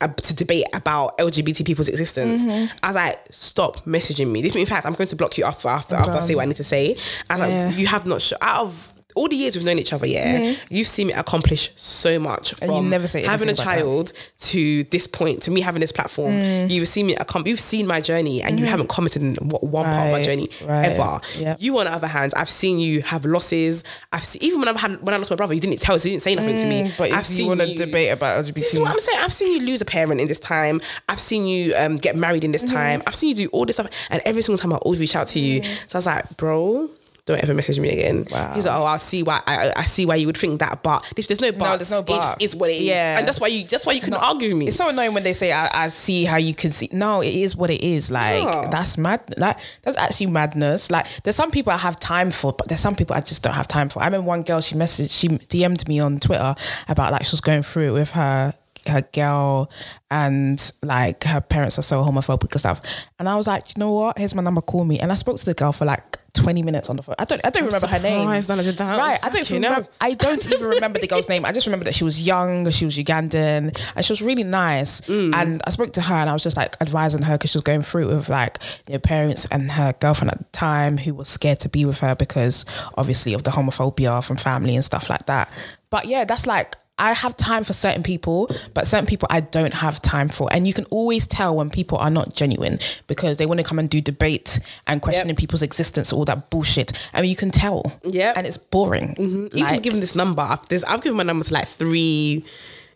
to 0.00 0.34
debate 0.36 0.64
about 0.72 1.18
LGBT 1.18 1.66
people's 1.66 1.88
existence. 1.88 2.44
Mm-hmm. 2.44 2.72
I 2.84 2.86
was 2.88 2.96
like, 2.96 3.18
stop 3.30 3.84
messaging 3.84 4.30
me. 4.30 4.42
This, 4.42 4.54
in 4.54 4.66
fact, 4.66 4.86
I'm 4.86 4.94
going 4.94 5.08
to 5.08 5.16
block 5.16 5.38
you 5.38 5.44
after 5.44 5.66
after 5.68 5.96
after 5.96 6.12
I 6.12 6.20
say 6.20 6.34
what 6.36 6.42
I 6.42 6.46
need 6.46 6.56
to 6.56 6.64
say. 6.64 6.96
I 7.30 7.36
was 7.38 7.48
Yeah. 7.48 7.66
like, 7.66 7.78
you 7.78 7.86
have 7.88 8.06
not 8.06 8.20
sh- 8.22 8.32
out 8.40 8.60
of 8.62 8.91
all 9.14 9.28
the 9.28 9.36
years 9.36 9.56
we've 9.56 9.64
known 9.64 9.78
each 9.78 9.92
other, 9.92 10.06
yeah, 10.06 10.54
you've 10.68 10.86
seen 10.88 11.08
me 11.08 11.12
accomplish 11.12 11.70
so 11.76 12.18
much 12.18 12.52
Mm-hmm. 12.52 12.64
And 12.64 12.72
you 12.72 12.78
from 12.80 12.88
never 12.90 13.06
say 13.06 13.22
having 13.22 13.48
a 13.48 13.52
about 13.52 13.64
that. 13.64 13.76
child 13.78 14.12
to 14.38 14.84
this 14.84 15.06
point, 15.06 15.42
to 15.42 15.50
me 15.50 15.60
having 15.60 15.80
this 15.80 15.92
platform. 15.92 16.32
Mm. 16.32 16.70
You've 16.70 16.88
seen 16.88 17.06
me, 17.06 17.14
accom- 17.16 17.46
you've 17.46 17.60
seen 17.60 17.86
my 17.86 18.00
journey, 18.00 18.42
and 18.42 18.58
you 18.58 18.66
haven't 18.66 18.88
commented 18.88 19.22
on 19.38 19.48
what 19.48 19.62
one 19.62 19.84
part 19.84 20.06
of 20.06 20.12
my 20.12 20.22
journey 20.22 20.48
right. 20.64 20.86
ever. 20.86 21.18
Yep. 21.38 21.58
You, 21.60 21.78
on 21.78 21.86
the 21.86 21.92
other 21.92 22.06
hand, 22.06 22.32
I've 22.36 22.48
seen 22.50 22.78
you 22.78 23.02
have 23.02 23.24
losses. 23.24 23.84
I've 24.12 24.24
seen, 24.24 24.42
even 24.42 24.60
when 24.60 24.68
I've 24.68 24.76
had 24.80 25.00
when 25.02 25.14
I 25.14 25.18
lost 25.18 25.30
my 25.30 25.36
brother, 25.36 25.54
you 25.54 25.60
didn't 25.60 25.78
tell 25.80 25.94
us, 25.94 26.04
you 26.04 26.10
didn't 26.12 26.22
say 26.22 26.34
nothing 26.34 26.56
to 26.56 26.66
me. 26.66 26.82
Mm, 26.84 26.96
But 26.98 27.08
if 27.10 27.14
I've 27.14 27.24
seen 27.24 27.44
you 27.44 27.48
want 27.56 27.60
to 27.62 27.74
debate 27.74 28.10
about 28.12 28.44
LGBT, 28.44 28.54
this 28.54 28.74
is 28.74 28.80
what 28.80 28.90
I'm 28.90 28.98
saying. 28.98 29.18
I've 29.22 29.32
seen 29.32 29.52
you 29.52 29.60
lose 29.66 29.80
a 29.80 29.84
parent 29.84 30.20
in 30.20 30.28
this 30.28 30.40
time. 30.40 30.80
I've 31.08 31.20
seen 31.20 31.46
you 31.46 31.74
um, 31.76 31.96
get 31.96 32.16
married 32.16 32.44
in 32.44 32.52
this 32.52 32.62
Mm-hmm. 32.64 32.74
time. 32.74 33.02
I've 33.06 33.14
seen 33.14 33.30
you 33.30 33.34
do 33.34 33.48
all 33.48 33.66
this 33.66 33.76
stuff, 33.76 33.90
and 34.10 34.22
every 34.24 34.42
single 34.42 34.58
time 34.60 34.72
I 34.72 34.76
always 34.78 35.00
reach 35.00 35.16
out 35.16 35.26
to 35.28 35.40
you. 35.40 35.62
So 35.64 35.70
I 35.94 35.98
was 35.98 36.06
like, 36.06 36.36
bro. 36.36 36.88
Don't 37.32 37.42
ever 37.44 37.54
message 37.54 37.78
me 37.80 37.90
again. 37.90 38.26
Wow. 38.30 38.52
He's 38.54 38.66
like, 38.66 38.76
oh, 38.78 38.84
I 38.84 38.96
see 38.98 39.22
why. 39.22 39.40
I, 39.46 39.72
I 39.76 39.84
see 39.84 40.06
why 40.06 40.16
you 40.16 40.26
would 40.26 40.36
think 40.36 40.60
that, 40.60 40.82
but 40.82 41.10
if 41.16 41.26
there's 41.28 41.40
no 41.40 41.50
but, 41.52 41.76
there's 41.78 41.90
no 41.90 42.00
It 42.00 42.06
just 42.08 42.36
but. 42.38 42.42
is 42.42 42.54
what 42.56 42.70
it 42.70 42.74
is. 42.74 42.82
Yeah. 42.82 43.18
and 43.18 43.26
that's 43.26 43.40
why 43.40 43.48
you. 43.48 43.64
That's 43.66 43.86
why 43.86 43.92
you 43.94 44.00
couldn't 44.00 44.20
argue 44.20 44.48
with 44.48 44.56
me. 44.58 44.66
It's 44.68 44.76
so 44.76 44.88
annoying 44.88 45.14
when 45.14 45.22
they 45.22 45.32
say, 45.32 45.52
I, 45.52 45.84
"I 45.84 45.88
see 45.88 46.24
how 46.24 46.36
you 46.36 46.54
can 46.54 46.70
see." 46.70 46.88
No, 46.92 47.20
it 47.22 47.34
is 47.34 47.56
what 47.56 47.70
it 47.70 47.82
is. 47.82 48.10
Like 48.10 48.42
Yeah. 48.44 48.68
that's 48.70 48.98
mad. 48.98 49.20
Like 49.36 49.56
that's 49.82 49.98
actually 49.98 50.26
madness. 50.26 50.90
Like 50.90 51.06
there's 51.22 51.36
some 51.36 51.50
people 51.50 51.72
I 51.72 51.78
have 51.78 51.98
time 51.98 52.30
for, 52.30 52.52
but 52.52 52.68
there's 52.68 52.80
some 52.80 52.94
people 52.94 53.16
I 53.16 53.20
just 53.20 53.42
don't 53.42 53.54
have 53.54 53.68
time 53.68 53.88
for. 53.88 54.00
I 54.02 54.06
remember 54.06 54.26
one 54.26 54.42
girl 54.42 54.60
she 54.60 54.74
messaged, 54.74 55.10
she 55.10 55.28
DM'd 55.28 55.88
me 55.88 56.00
on 56.00 56.18
Twitter 56.20 56.54
about 56.88 57.12
like 57.12 57.24
she 57.24 57.32
was 57.32 57.40
going 57.40 57.62
through 57.62 57.88
it 57.90 57.92
with 57.92 58.10
her 58.12 58.54
her 58.88 59.02
girl 59.12 59.70
and 60.10 60.72
like 60.82 61.24
her 61.24 61.40
parents 61.40 61.78
are 61.78 61.82
so 61.82 62.02
homophobic 62.02 62.50
and 62.52 62.60
stuff. 62.60 62.80
And 63.18 63.28
I 63.28 63.36
was 63.36 63.46
like, 63.46 63.62
you 63.68 63.80
know 63.80 63.92
what? 63.92 64.18
Here's 64.18 64.34
my 64.34 64.42
number. 64.42 64.60
Call 64.60 64.84
me. 64.84 64.98
And 65.00 65.10
I 65.12 65.14
spoke 65.14 65.38
to 65.38 65.44
the 65.44 65.54
girl 65.54 65.72
for 65.72 65.84
like 65.84 66.18
20 66.34 66.62
minutes 66.62 66.88
on 66.88 66.96
the 66.96 67.02
phone. 67.02 67.14
I 67.18 67.24
don't. 67.26 67.40
I 67.46 67.50
don't 67.50 67.66
remember 67.66 67.86
her 67.86 67.98
name. 67.98 68.20
surprised 68.20 68.48
none 68.48 68.58
of 68.58 68.66
it. 68.66 68.80
Right. 68.80 69.18
I 69.22 69.28
don't 69.28 69.48
You 69.50 69.56
even 69.56 69.62
know. 69.62 69.68
remember. 69.68 69.88
I 70.00 70.14
don't 70.14 70.46
even 70.52 70.66
remember 70.66 70.98
the 70.98 71.06
girl's 71.06 71.28
name. 71.28 71.44
I 71.44 71.52
just 71.52 71.66
remember 71.66 71.84
that 71.84 71.94
she 71.94 72.04
was 72.04 72.26
young, 72.26 72.68
she 72.70 72.86
was 72.86 72.96
Ugandan, 72.96 73.78
and 73.94 74.04
she 74.04 74.12
was 74.12 74.22
really 74.22 74.44
nice. 74.44 75.00
Mm. 75.12 75.34
And 75.34 75.62
I 75.66 75.70
spoke 75.70 75.92
to 75.94 76.00
her, 76.00 76.14
and 76.14 76.30
I 76.30 76.32
was 76.32 76.42
just 76.42 76.56
like 76.56 76.74
advising 76.80 77.20
her 77.22 77.34
because 77.36 77.50
she 77.50 77.58
was 77.58 77.62
going 77.64 77.82
through 77.82 78.08
it 78.10 78.14
with 78.14 78.28
like 78.30 78.58
know, 78.88 78.98
parents 78.98 79.46
and 79.50 79.70
her 79.72 79.92
girlfriend 80.00 80.30
at 80.32 80.38
the 80.38 80.44
time 80.52 80.96
who 80.96 81.12
was 81.14 81.28
scared 81.28 81.60
to 81.60 81.68
be 81.68 81.84
with 81.84 81.98
her 82.00 82.14
because 82.14 82.64
obviously 82.96 83.34
of 83.34 83.42
the 83.42 83.50
homophobia 83.50 84.24
from 84.24 84.36
family 84.36 84.74
and 84.74 84.84
stuff 84.84 85.10
like 85.10 85.26
that. 85.26 85.50
But 85.90 86.06
yeah, 86.06 86.24
that's 86.24 86.46
like. 86.46 86.76
I 86.98 87.14
have 87.14 87.36
time 87.36 87.64
for 87.64 87.72
certain 87.72 88.02
people, 88.02 88.48
but 88.74 88.86
certain 88.86 89.06
people 89.06 89.26
I 89.30 89.40
don't 89.40 89.72
have 89.74 90.00
time 90.02 90.28
for. 90.28 90.48
And 90.52 90.66
you 90.66 90.72
can 90.74 90.84
always 90.86 91.26
tell 91.26 91.56
when 91.56 91.70
people 91.70 91.98
are 91.98 92.10
not 92.10 92.34
genuine 92.34 92.78
because 93.06 93.38
they 93.38 93.46
want 93.46 93.58
to 93.58 93.64
come 93.64 93.78
and 93.78 93.88
do 93.90 94.00
debate 94.00 94.60
and 94.86 95.00
questioning 95.02 95.34
people's 95.34 95.62
existence, 95.62 96.12
all 96.12 96.24
that 96.26 96.50
bullshit. 96.50 96.92
I 97.14 97.20
mean, 97.22 97.30
you 97.30 97.36
can 97.36 97.50
tell. 97.50 97.98
Yeah. 98.04 98.34
And 98.36 98.46
it's 98.46 98.58
boring. 98.58 99.14
Mm-hmm. 99.14 99.46
Even 99.56 99.60
Like- 99.60 99.82
given 99.82 100.00
this 100.00 100.14
number, 100.14 100.42
I've, 100.42 100.66
there's, 100.68 100.84
I've 100.84 101.02
given 101.02 101.16
my 101.16 101.24
number 101.24 101.44
to 101.44 101.52
like 101.54 101.66
three. 101.66 102.44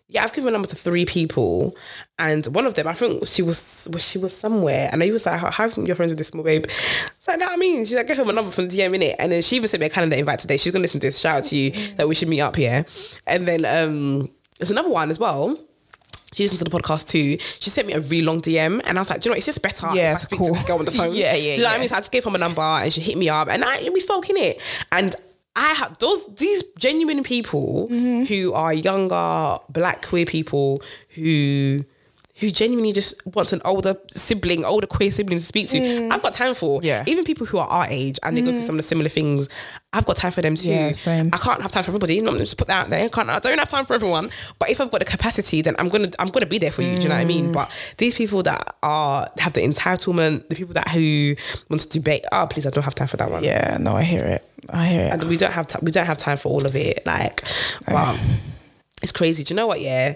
Yeah, 0.09 0.22
I've 0.22 0.32
given 0.32 0.44
my 0.44 0.52
number 0.52 0.68
to 0.68 0.76
three 0.76 1.04
people, 1.04 1.74
and 2.16 2.46
one 2.46 2.64
of 2.64 2.74
them, 2.74 2.87
I 2.87 2.94
think 2.94 3.26
she 3.26 3.42
was, 3.42 3.88
was 3.92 4.09
she 4.09 4.18
was 4.18 4.37
somewhere, 4.37 4.88
and 4.92 5.02
he 5.02 5.11
was 5.11 5.26
like, 5.26 5.40
"How, 5.40 5.50
how 5.50 5.68
come 5.68 5.85
you're 5.85 5.96
friends 5.96 6.11
with 6.11 6.18
this 6.18 6.28
small 6.28 6.44
babe?" 6.44 6.66
It's 7.26 7.28
like, 7.28 7.40
no, 7.40 7.48
I 7.52 7.56
mean, 7.56 7.84
she's 7.84 7.96
like, 7.96 8.06
"Give 8.06 8.16
her 8.18 8.24
my 8.24 8.32
number 8.32 8.52
from 8.52 8.68
the 8.68 8.76
DM 8.78 8.94
in 8.94 9.02
it," 9.02 9.16
and 9.18 9.32
then 9.32 9.42
she 9.42 9.56
even 9.56 9.66
sent 9.66 9.80
me 9.80 9.86
a 9.86 9.90
calendar 9.90 10.14
invite 10.14 10.38
today. 10.38 10.56
She's 10.58 10.70
gonna 10.70 10.82
listen 10.82 11.00
to 11.00 11.06
this. 11.08 11.18
Shout 11.18 11.38
out 11.38 11.44
to 11.44 11.56
you 11.56 11.70
that 11.96 12.06
we 12.08 12.14
should 12.14 12.28
meet 12.28 12.40
up 12.40 12.54
here, 12.54 12.84
and 13.26 13.48
then 13.48 13.64
um, 13.64 14.30
there's 14.58 14.70
another 14.70 14.88
one 14.90 15.10
as 15.10 15.18
well. 15.18 15.58
She 16.34 16.44
listens 16.44 16.58
to 16.60 16.64
the 16.64 16.70
podcast 16.70 17.08
too. 17.08 17.36
She 17.38 17.68
sent 17.70 17.88
me 17.88 17.94
a 17.94 18.00
really 18.00 18.22
long 18.22 18.40
DM, 18.42 18.80
and 18.86 18.96
I 18.96 19.00
was 19.00 19.10
like, 19.10 19.20
"Do 19.22 19.26
you 19.26 19.30
know, 19.30 19.32
what? 19.32 19.38
it's 19.38 19.46
just 19.46 19.60
better 19.62 19.88
Yeah, 19.92 20.10
if 20.12 20.16
I 20.16 20.18
speak 20.20 20.38
cool. 20.38 20.48
to 20.48 20.52
this 20.54 20.62
girl 20.62 20.78
on 20.78 20.84
the 20.84 20.90
phone." 21.00 21.16
Yeah, 21.16 21.34
yeah, 21.34 21.54
Do 21.54 21.58
you 21.58 21.64
know 21.64 21.70
what 21.70 21.76
I 21.76 21.78
mean? 21.80 21.88
So 21.88 21.96
I 21.96 21.98
just 21.98 22.12
gave 22.12 22.22
her 22.24 22.30
my 22.30 22.38
number, 22.38 22.60
and 22.62 22.92
she 22.92 23.00
hit 23.00 23.18
me 23.18 23.28
up, 23.28 23.48
and 23.48 23.64
I 23.64 23.88
we 23.92 23.98
spoke 23.98 24.30
in 24.30 24.36
it, 24.36 24.60
and 24.92 25.16
I 25.56 25.68
have 25.74 25.98
those 25.98 26.32
these 26.36 26.62
genuine 26.78 27.24
people 27.24 27.88
Mm-hmm. 27.90 28.24
who 28.32 28.52
are 28.52 28.72
younger 28.72 29.56
black 29.70 30.06
queer 30.06 30.26
people 30.26 30.80
who 31.10 31.82
who 32.38 32.51
genuinely 32.51 32.92
just 32.92 33.14
wants 33.35 33.53
an 33.55 33.62
older 33.64 33.96
sibling, 34.11 34.64
older 34.64 34.87
queer 34.87 35.11
sibling 35.11 35.38
to 35.38 35.44
speak 35.44 35.68
to. 35.70 36.09
I've 36.11 36.20
got 36.22 36.35
time 36.35 36.55
for. 36.55 36.81
Mm. 36.81 36.85
Yeah. 36.85 37.03
Mm. 37.05 37.09
Even 37.09 37.25
people 37.25 37.46
who 37.46 37.57
are 37.59 37.66
our 37.66 37.87
age 37.88 38.18
and 38.22 38.37
they 38.37 38.42
go 38.42 38.51
through 38.51 38.62
some 38.62 38.75
of 38.75 38.79
the 38.79 38.83
similar 38.83 39.09
things, 39.09 39.49
I've 39.94 40.05
got 40.05 40.16
time 40.16 40.33
for 40.33 40.42
them 40.42 40.55
too. 40.55 40.68
Yeah, 40.68 40.92
same. 40.92 41.31
I 41.33 41.38
can't 41.38 41.62
have 41.62 41.72
time 41.72 41.83
for 41.85 41.90
everybody. 41.90 42.20
Not 42.20 42.37
just 42.37 42.59
put 42.59 42.68
that 42.68 42.85
out 42.85 42.90
there. 42.90 43.07
I 43.07 43.09
can't 43.09 43.31
I 43.31 43.38
don't 43.38 43.59
have 43.59 43.68
time 43.68 43.87
for 43.87 43.94
everyone. 43.94 44.31
But 44.59 44.68
if 44.68 44.81
I've 44.83 44.90
got 44.90 44.99
the 44.99 45.07
capacity, 45.07 45.62
then 45.62 45.75
I'm 45.79 45.88
gonna 45.88 46.11
I'm 46.18 46.29
gonna 46.29 46.44
be 46.44 46.59
there 46.59 46.70
for 46.72 46.83
you. 46.83 46.96
Do 46.96 47.03
you 47.05 47.09
know 47.09 47.14
what 47.14 47.20
I 47.22 47.25
Mm. 47.25 47.29
mean? 47.29 47.53
But 47.53 47.70
these 47.96 48.14
people 48.14 48.42
that 48.42 48.77
are 48.83 49.29
have 49.38 49.55
the 49.55 49.62
entitlement, 49.62 50.46
the 50.49 50.57
people 50.57 50.75
that 50.75 50.88
who 50.88 51.35
want 51.70 51.81
to 51.83 51.88
debate, 51.88 52.25
oh 52.33 52.46
please, 52.51 52.66
I 52.66 52.70
don't 52.70 52.85
have 52.85 52.94
time 52.94 53.09
for 53.09 53.16
that 53.16 53.31
one. 53.31 53.44
Yeah, 53.44 53.79
no, 53.81 53.96
I 53.96 54.03
hear 54.03 54.25
it. 54.25 54.44
I 54.70 54.87
hear 54.88 55.01
it. 55.07 55.12
And 55.14 55.25
we 55.25 55.38
don't 55.38 55.53
have 55.53 55.66
time. 55.68 55.81
We 55.85 55.90
don't 55.90 56.07
have 56.07 56.18
time 56.18 56.37
for 56.37 56.51
all 56.51 56.66
of 56.66 56.77
it. 56.77 57.01
Like, 57.07 57.42
but 57.87 58.18
it's 59.07 59.12
crazy. 59.16 59.45
Do 59.45 59.55
you 59.55 59.57
know 59.57 59.66
what? 59.69 59.81
Yeah. 59.81 60.14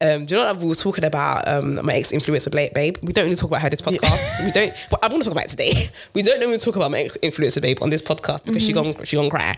Um, 0.00 0.26
do 0.26 0.34
you 0.34 0.40
know 0.40 0.46
what 0.52 0.56
we 0.62 0.66
were 0.66 0.74
talking 0.74 1.04
about? 1.04 1.46
Um, 1.46 1.78
my 1.86 1.94
ex 1.94 2.10
influencer 2.10 2.50
Blake 2.50 2.74
babe. 2.74 2.96
We 3.02 3.12
don't 3.12 3.24
really 3.26 3.36
talk 3.36 3.50
about 3.50 3.62
her 3.62 3.70
this 3.70 3.80
podcast. 3.80 4.44
we 4.44 4.50
don't. 4.50 4.72
But 4.90 4.98
I'm 5.04 5.10
gonna 5.12 5.22
talk 5.22 5.30
about 5.32 5.44
it 5.44 5.50
today. 5.50 5.90
We 6.14 6.22
don't 6.22 6.40
really 6.40 6.58
talk 6.58 6.74
about 6.76 6.90
my 6.90 6.98
ex 7.02 7.16
influencer 7.22 7.62
babe 7.62 7.78
on 7.82 7.90
this 7.90 8.02
podcast 8.02 8.44
because 8.44 8.64
she 8.66 8.72
gonna 8.72 9.06
she 9.06 9.16
gonna 9.16 9.30
cry. 9.30 9.54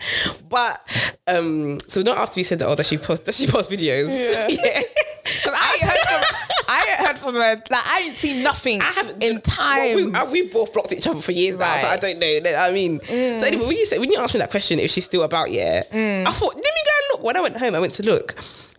But 0.47 0.79
um, 1.27 1.79
so 1.87 2.01
not 2.03 2.17
after 2.19 2.37
we 2.39 2.43
said 2.43 2.59
that, 2.59 2.67
oh, 2.67 2.75
that 2.75 2.85
she 2.85 2.97
post 2.97 3.25
that 3.25 3.33
she 3.35 3.47
post 3.47 3.71
videos. 3.71 4.09
Yeah. 4.49 4.81
'Cause 5.25 5.53
I 5.55 5.73
ain't 5.73 5.81
heard 5.81 5.99
from, 6.07 6.37
I 6.69 6.87
ain't 6.87 7.07
heard 7.07 7.17
from 7.19 7.33
her. 7.33 7.55
Like 7.55 7.87
I 7.87 8.01
ain't 8.05 8.15
seen 8.15 8.43
nothing 8.43 8.79
I 8.81 8.91
haven't 8.91 9.23
in 9.23 9.41
time. 9.41 9.95
Well, 9.95 10.05
we, 10.05 10.13
I- 10.13 10.23
we've 10.25 10.51
both 10.53 10.71
blocked 10.71 10.93
each 10.93 11.07
other 11.07 11.19
for 11.19 11.31
years 11.31 11.57
now, 11.57 11.75
so 11.77 11.87
I 11.87 11.97
don't 11.97 12.19
know. 12.19 12.27
I 12.55 12.71
mean, 12.71 12.99
so 13.03 13.13
anyway, 13.47 13.65
when 13.65 13.75
you 13.77 13.87
said 13.87 13.99
when 13.99 14.11
you 14.11 14.19
asked 14.19 14.35
me 14.35 14.39
that 14.41 14.51
question, 14.51 14.77
if 14.77 14.91
she's 14.91 15.05
still 15.05 15.23
about, 15.23 15.49
yeah, 15.51 15.81
I 15.91 16.31
thought 16.31 16.53
let 16.53 16.63
me 16.63 16.81
go 16.85 16.91
and 16.99 17.07
look. 17.13 17.23
When 17.23 17.35
I 17.35 17.41
went 17.41 17.57
home, 17.57 17.73
I 17.73 17.79
went 17.79 17.93
to 17.93 18.03
look. 18.03 18.35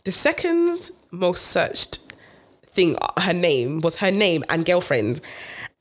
The 0.07 0.13
second 0.13 0.91
most 1.11 1.47
searched 1.47 1.99
thing, 2.69 2.97
her 3.19 3.33
name 3.33 3.81
was 3.81 3.97
her 3.97 4.13
name 4.13 4.45
and 4.49 4.65
girlfriend, 4.65 5.21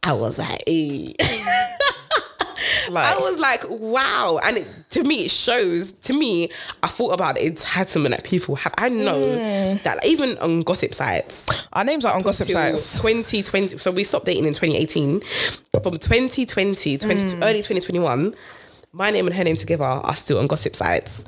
I 0.01 0.13
was 0.13 0.39
like, 0.39 0.63
eh. 0.65 1.13
I 2.87 3.17
was 3.19 3.37
like, 3.39 3.63
wow. 3.69 4.39
And 4.43 4.57
it, 4.57 4.67
to 4.91 5.03
me, 5.03 5.25
it 5.25 5.31
shows, 5.31 5.91
to 5.91 6.13
me, 6.13 6.49
I 6.81 6.87
thought 6.87 7.13
about 7.13 7.35
the 7.35 7.41
entitlement 7.51 8.09
that 8.09 8.23
people 8.23 8.55
have. 8.55 8.73
I 8.79 8.89
know 8.89 9.15
Mm. 9.19 9.83
that 9.83 9.97
like, 9.97 10.05
even 10.07 10.39
on 10.39 10.61
gossip 10.61 10.95
sites, 10.95 11.67
Our 11.73 11.83
names 11.83 12.03
are 12.05 12.15
on 12.15 12.23
gossip 12.23 12.49
sites. 12.49 12.99
2020. 13.01 13.77
So 13.77 13.91
we 13.91 14.03
stopped 14.03 14.25
dating 14.25 14.45
in 14.45 14.53
2018. 14.55 15.21
From 15.83 15.97
2020, 15.99 16.97
20, 16.97 17.23
Mm. 17.25 17.43
early 17.43 17.59
2021, 17.61 18.33
my 18.91 19.11
name 19.11 19.27
and 19.27 19.35
her 19.35 19.43
name 19.43 19.55
together 19.55 19.83
are 19.83 20.15
still 20.15 20.39
on 20.39 20.47
gossip 20.47 20.75
sites. 20.75 21.25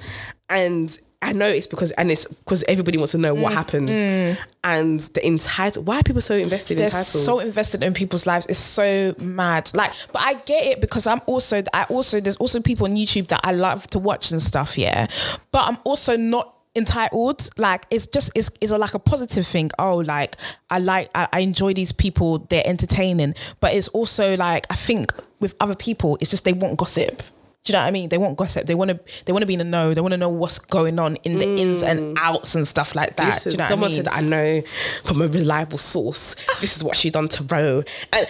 And 0.50 0.98
I 1.22 1.34
know 1.34 1.48
it's 1.48 1.68
because, 1.68 1.92
and 1.92 2.12
it's 2.12 2.26
because 2.28 2.64
everybody 2.68 2.98
wants 2.98 3.12
to 3.14 3.18
know 3.18 3.36
Mm, 3.36 3.42
what 3.42 3.54
happened. 3.54 3.90
And 4.64 5.00
the 5.00 5.26
entitled, 5.26 5.88
why 5.88 6.00
are 6.00 6.04
people 6.04 6.22
so 6.22 6.36
invested 6.36 6.74
in 6.78 6.80
They're 6.82 6.92
so 6.92 7.40
invested 7.40 7.82
in 7.84 7.94
people's 7.94 8.26
lives. 8.28 8.46
It's 8.48 8.60
so 8.60 9.16
mad. 9.18 9.72
Like, 9.74 9.92
but 10.14 10.22
I 10.22 10.36
get 10.36 10.66
it 10.66 10.82
because 10.82 11.08
I'm 11.08 11.22
also, 11.26 11.64
I 11.74 11.86
also, 11.86 12.20
there's 12.20 12.36
also 12.38 12.62
people 12.62 12.86
on 12.86 12.96
YouTube 12.96 13.28
that 13.30 13.42
I 13.44 13.54
love 13.54 13.88
to 13.88 14.00
watch 14.00 14.32
and 14.32 14.42
stuff. 14.42 14.78
Yeah, 14.78 15.08
but 15.52 15.68
I'm 15.68 15.78
also 15.86 16.18
not 16.18 16.54
entitled 16.76 17.50
like 17.58 17.86
it's 17.90 18.06
just 18.06 18.32
it's, 18.36 18.52
it's 18.62 18.72
a, 18.72 18.78
like 18.78 18.94
a 18.94 19.00
positive 19.00 19.48
thing 19.48 19.72
oh 19.80 19.96
like 19.98 20.36
i 20.70 20.78
like 20.78 21.10
I, 21.16 21.28
I 21.34 21.40
enjoy 21.40 21.74
these 21.74 21.92
people 21.92 22.38
they're 22.38 22.62
entertaining 22.68 23.34
but 23.60 23.74
it's 23.74 23.88
also 23.88 24.38
like 24.38 24.68
i 24.70 24.76
think 24.76 25.12
with 25.40 25.56
other 25.60 25.74
people 25.74 26.20
it's 26.22 26.30
just 26.30 26.46
they 26.46 26.54
want 26.54 26.78
gossip 26.78 27.24
do 27.68 27.74
you 27.74 27.80
know 27.80 27.84
what 27.84 27.88
I 27.88 27.92
mean? 27.92 28.08
They 28.08 28.18
want 28.18 28.38
gossip. 28.38 28.66
They 28.66 28.76
want 28.76 28.92
to. 28.92 29.00
They 29.26 29.34
want 29.34 29.44
to 29.44 29.46
be 29.46 29.56
in 29.56 29.58
the 29.60 29.66
know. 29.66 29.94
They 29.94 30.00
want 30.00 30.14
to 30.14 30.18
know 30.18 30.30
what's 30.30 30.58
going 30.58 31.00
on 31.00 31.18
in 31.18 31.38
the 31.38 31.46
ins 31.58 31.84
and 31.84 32.16
mm. 32.16 32.18
outs 32.18 32.56
and 32.56 32.66
stuff 32.66 32.96
like 32.96 33.18
that. 33.18 33.26
Listen, 33.26 33.52
Do 33.52 33.56
you 33.56 33.58
know 33.58 33.64
someone 33.66 33.90
what 33.90 33.92
I 33.92 33.96
mean? 33.96 34.06
said 34.06 34.14
I 34.14 34.22
know 34.22 34.62
from 35.04 35.22
a 35.22 35.28
reliable 35.28 35.78
source. 35.78 36.36
This 36.62 36.78
is 36.78 36.84
what 36.84 36.96
she 36.96 37.10
done 37.10 37.28
to 37.28 37.44
Ro, 37.44 37.84
and 38.14 38.16
I 38.16 38.20
was 38.20 38.24
like, 38.24 38.30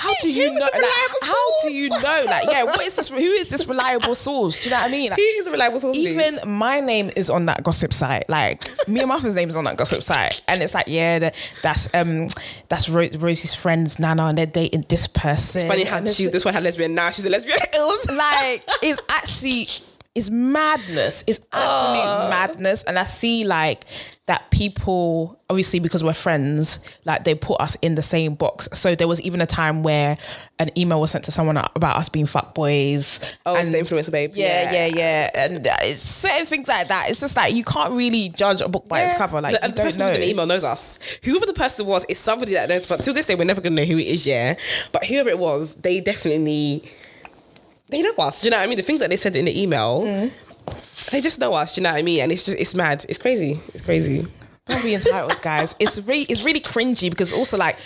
How 0.00 0.14
do 0.22 0.32
you 0.32 0.54
know? 0.54 0.60
Like, 0.60 0.84
how 1.22 1.46
do 1.62 1.74
you 1.74 1.90
know? 1.90 2.22
Like, 2.24 2.50
yeah, 2.50 2.64
what 2.64 2.80
is 2.86 2.96
this? 2.96 3.10
Who 3.10 3.16
is 3.18 3.50
this 3.50 3.66
reliable 3.66 4.14
source? 4.14 4.62
Do 4.62 4.70
you 4.70 4.74
know 4.74 4.80
what 4.80 4.88
I 4.88 4.90
mean? 4.92 5.10
Like, 5.10 5.18
Who 5.18 5.22
is 5.22 5.44
the 5.44 5.50
reliable 5.50 5.78
source? 5.78 5.94
even 5.94 6.34
please? 6.36 6.46
my 6.46 6.80
name 6.80 7.10
is 7.16 7.28
on 7.28 7.44
that 7.46 7.62
gossip 7.62 7.92
site. 7.92 8.26
Like, 8.26 8.66
me 8.88 9.00
and 9.00 9.08
Martha's 9.10 9.34
name 9.34 9.50
is 9.50 9.56
on 9.56 9.64
that 9.64 9.76
gossip 9.76 10.02
site, 10.02 10.42
and 10.48 10.62
it's 10.62 10.72
like, 10.72 10.86
yeah, 10.88 11.18
that, 11.18 11.52
that's 11.62 11.92
um, 11.94 12.28
that's 12.70 12.88
Ro- 12.88 13.10
Rosie's 13.18 13.54
friends 13.54 13.98
Nana, 13.98 14.24
and 14.28 14.38
they're 14.38 14.46
dating 14.46 14.86
this 14.88 15.06
person. 15.06 15.60
It's 15.60 15.70
funny 15.70 15.84
how 15.84 16.02
she's 16.06 16.30
this 16.30 16.46
one 16.46 16.54
had 16.54 16.62
lesbian 16.62 16.94
now 16.94 17.10
she's 17.10 17.26
a 17.26 17.30
lesbian. 17.30 17.58
It 17.60 17.68
was 17.74 18.10
like 18.10 18.64
it's 18.82 19.02
actually 19.10 19.68
it's 20.14 20.28
madness. 20.28 21.22
It's 21.28 21.40
absolute 21.52 22.02
Ah. 22.04 22.26
madness. 22.28 22.82
And 22.82 22.98
I 22.98 23.04
see 23.04 23.44
like 23.44 23.84
that 24.26 24.50
people 24.50 25.40
obviously 25.48 25.78
because 25.80 26.02
we're 26.04 26.12
friends, 26.14 26.80
like 27.04 27.22
they 27.24 27.34
put 27.34 27.60
us 27.60 27.76
in 27.82 27.94
the 27.94 28.02
same 28.02 28.34
box. 28.34 28.68
So 28.72 28.94
there 28.96 29.06
was 29.08 29.20
even 29.22 29.40
a 29.40 29.46
time 29.46 29.82
where 29.84 30.16
an 30.58 30.70
email 30.76 31.00
was 31.00 31.12
sent 31.12 31.24
to 31.26 31.32
someone 31.32 31.56
about 31.56 31.96
us 31.96 32.08
being 32.08 32.26
fuckboys. 32.26 33.34
Oh, 33.46 33.54
it's 33.56 33.70
the 33.70 33.78
influencer 33.78 34.10
babe. 34.10 34.32
Yeah, 34.34 34.70
Yeah. 34.72 34.86
yeah, 34.86 34.96
yeah. 34.96 35.30
And 35.34 35.66
uh, 35.66 35.76
it's 35.82 36.02
certain 36.02 36.44
things 36.46 36.66
like 36.68 36.88
that. 36.88 37.08
It's 37.08 37.20
just 37.20 37.36
like 37.36 37.54
you 37.54 37.62
can't 37.64 37.92
really 37.92 38.30
judge 38.30 38.60
a 38.60 38.68
book 38.68 38.88
by 38.88 39.02
its 39.02 39.14
cover. 39.14 39.40
Like 39.40 39.60
the, 39.60 39.66
you 39.66 39.70
the 39.72 39.76
don't 39.76 39.86
person 39.86 39.98
know. 40.00 40.06
who's 40.06 40.14
in 40.16 40.20
the 40.22 40.30
email 40.30 40.46
knows 40.46 40.64
us. 40.64 40.98
Whoever 41.24 41.46
the 41.46 41.52
person 41.54 41.86
was, 41.86 42.04
is 42.08 42.18
somebody 42.18 42.52
that 42.54 42.68
knows. 42.68 42.88
But 42.88 43.00
till 43.00 43.14
this 43.14 43.26
day, 43.26 43.36
we're 43.36 43.44
never 43.44 43.60
gonna 43.60 43.76
know 43.76 43.84
who 43.84 43.98
it 43.98 44.06
is. 44.08 44.26
Yeah, 44.26 44.56
but 44.92 45.04
whoever 45.04 45.28
it 45.28 45.38
was, 45.38 45.76
they 45.76 46.00
definitely 46.00 46.82
they 47.90 48.02
know 48.02 48.12
us. 48.18 48.40
Do 48.40 48.46
you 48.46 48.50
know 48.50 48.58
what 48.58 48.64
I 48.64 48.66
mean? 48.66 48.76
The 48.76 48.82
things 48.82 49.00
that 49.00 49.10
they 49.10 49.16
said 49.16 49.36
in 49.36 49.44
the 49.44 49.62
email, 49.62 50.02
Mm. 50.02 50.30
they 51.10 51.20
just 51.20 51.38
know 51.38 51.52
us. 51.54 51.74
Do 51.74 51.80
you 51.80 51.84
know 51.84 51.90
what 51.92 51.98
I 51.98 52.02
mean? 52.02 52.20
And 52.22 52.32
it's 52.32 52.44
just 52.44 52.58
it's 52.60 52.74
mad. 52.74 53.04
It's 53.08 53.18
crazy. 53.18 53.60
It's 53.74 53.82
crazy. 53.82 54.26
Don't 54.66 54.84
be 54.84 54.94
entitled, 54.94 55.40
guys. 55.42 55.74
It's 55.80 56.06
really 56.06 56.24
it's 56.28 56.44
really 56.44 56.60
cringy 56.60 57.10
because 57.10 57.32
also 57.32 57.56
like 57.56 57.76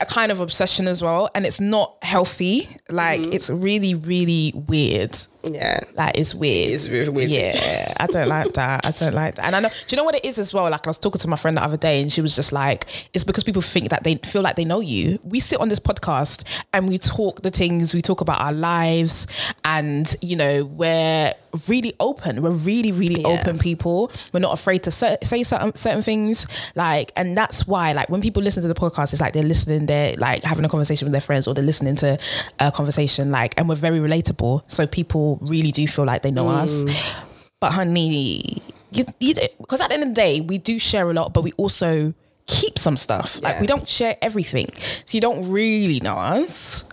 a 0.00 0.06
kind 0.06 0.32
of 0.32 0.40
obsession 0.40 0.88
as 0.88 1.00
well, 1.02 1.28
and 1.34 1.44
it's 1.46 1.60
not 1.60 1.96
healthy. 2.02 2.68
Like 2.90 3.20
Mm-hmm. 3.20 3.32
it's 3.32 3.50
really 3.50 3.94
really 3.94 4.52
weird. 4.66 5.16
Yeah. 5.44 5.80
Like 5.94 6.18
it's 6.18 6.34
weird. 6.34 6.70
It's 6.72 6.88
weird 6.88 7.28
Yeah, 7.30 7.92
I 7.98 8.06
don't 8.06 8.28
like 8.28 8.52
that. 8.54 8.86
I 8.86 8.90
don't 8.92 9.14
like 9.14 9.34
that. 9.36 9.46
And 9.46 9.56
I 9.56 9.60
know. 9.60 9.68
Do 9.68 9.74
you 9.88 9.96
know 9.96 10.04
what 10.04 10.14
it 10.14 10.24
is 10.24 10.38
as 10.38 10.54
well? 10.54 10.70
Like 10.70 10.86
I 10.86 10.90
was 10.90 10.98
talking 10.98 11.18
to 11.20 11.28
my 11.28 11.36
friend 11.36 11.56
the 11.56 11.62
other 11.62 11.76
day, 11.76 12.00
and 12.00 12.12
she 12.12 12.20
was 12.20 12.36
just 12.36 12.52
like, 12.52 12.86
"It's 13.12 13.24
because 13.24 13.42
people 13.44 13.62
think 13.62 13.88
that 13.90 14.04
they 14.04 14.16
feel 14.16 14.42
like 14.42 14.56
they 14.56 14.64
know 14.64 14.80
you." 14.80 15.18
We 15.24 15.40
sit 15.40 15.60
on 15.60 15.68
this 15.68 15.78
podcast 15.80 16.44
and 16.72 16.88
we 16.88 16.98
talk 16.98 17.42
the 17.42 17.50
things. 17.50 17.94
We 17.94 18.02
talk 18.02 18.20
about 18.20 18.40
our 18.40 18.52
lives, 18.52 19.26
and 19.64 20.14
you 20.20 20.36
know, 20.36 20.64
we're 20.64 21.32
really 21.68 21.92
open. 22.00 22.40
We're 22.42 22.50
really 22.50 22.92
really 22.92 23.20
Yeah. 23.22 23.28
open 23.28 23.58
people. 23.58 24.10
We're 24.32 24.40
not 24.40 24.52
afraid 24.54 24.84
to 24.84 24.90
say 24.90 25.18
certain 25.42 25.74
certain 25.74 26.02
things. 26.02 26.46
Like, 26.74 27.12
and 27.16 27.36
that's 27.36 27.66
why, 27.66 27.92
like, 27.92 28.08
when 28.08 28.20
people 28.22 28.42
listen 28.42 28.62
to 28.62 28.68
the 28.68 28.74
podcast, 28.74 29.12
it's 29.12 29.20
like 29.20 29.32
they're 29.32 29.42
listening. 29.42 29.86
They're 29.86 30.14
like 30.16 30.42
having 30.44 30.64
a 30.64 30.68
conversation 30.68 31.06
with 31.06 31.12
their 31.12 31.20
friends, 31.20 31.46
or 31.46 31.54
they're 31.54 31.64
listening 31.64 31.96
to 31.96 32.18
a 32.58 32.70
conversation. 32.70 33.30
Like, 33.30 33.54
and 33.58 33.68
we're 33.68 33.74
very 33.74 33.98
relatable. 33.98 34.62
So 34.68 34.86
people 34.86 35.31
really 35.40 35.72
do 35.72 35.86
feel 35.86 36.04
like 36.04 36.22
they 36.22 36.30
know 36.30 36.48
us. 36.48 36.82
Mm. 36.82 37.14
But 37.60 37.72
honey, 37.72 38.62
you, 38.90 39.04
you 39.20 39.34
because 39.58 39.80
at 39.80 39.88
the 39.88 39.94
end 39.94 40.02
of 40.02 40.08
the 40.10 40.14
day, 40.14 40.40
we 40.40 40.58
do 40.58 40.78
share 40.78 41.08
a 41.10 41.12
lot, 41.12 41.32
but 41.32 41.42
we 41.42 41.52
also 41.52 42.12
keep 42.46 42.78
some 42.78 42.96
stuff. 42.96 43.40
Like 43.42 43.60
we 43.60 43.66
don't 43.66 43.88
share 43.88 44.16
everything, 44.20 44.66
so 44.74 45.16
you 45.16 45.20
don't 45.20 45.50
really 45.50 46.00
know 46.00 46.16
us. 46.16 46.84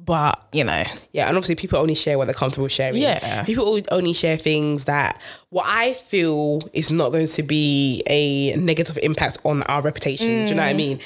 But 0.00 0.42
you 0.52 0.64
know, 0.64 0.84
Yeah, 1.12 1.28
and 1.28 1.36
obviously 1.36 1.54
people 1.54 1.78
only 1.78 1.94
share 1.94 2.16
what 2.16 2.24
they're 2.24 2.34
comfortable 2.34 2.68
sharing. 2.68 2.96
Yeah. 2.96 3.44
People 3.44 3.78
only 3.90 4.14
share 4.14 4.38
things 4.38 4.86
that 4.86 5.20
what 5.50 5.66
I 5.68 5.92
feel 5.92 6.62
is 6.72 6.90
not 6.90 7.12
going 7.12 7.26
to 7.26 7.42
be 7.42 8.02
a 8.06 8.56
negative 8.56 8.98
impact 9.02 9.38
on 9.44 9.62
our 9.64 9.82
reputation. 9.82 10.26
Do 10.26 10.48
you 10.48 10.54
know 10.54 10.62
what 10.62 10.68
I 10.68 10.72
mm. 10.72 10.76
mean? 10.76 11.00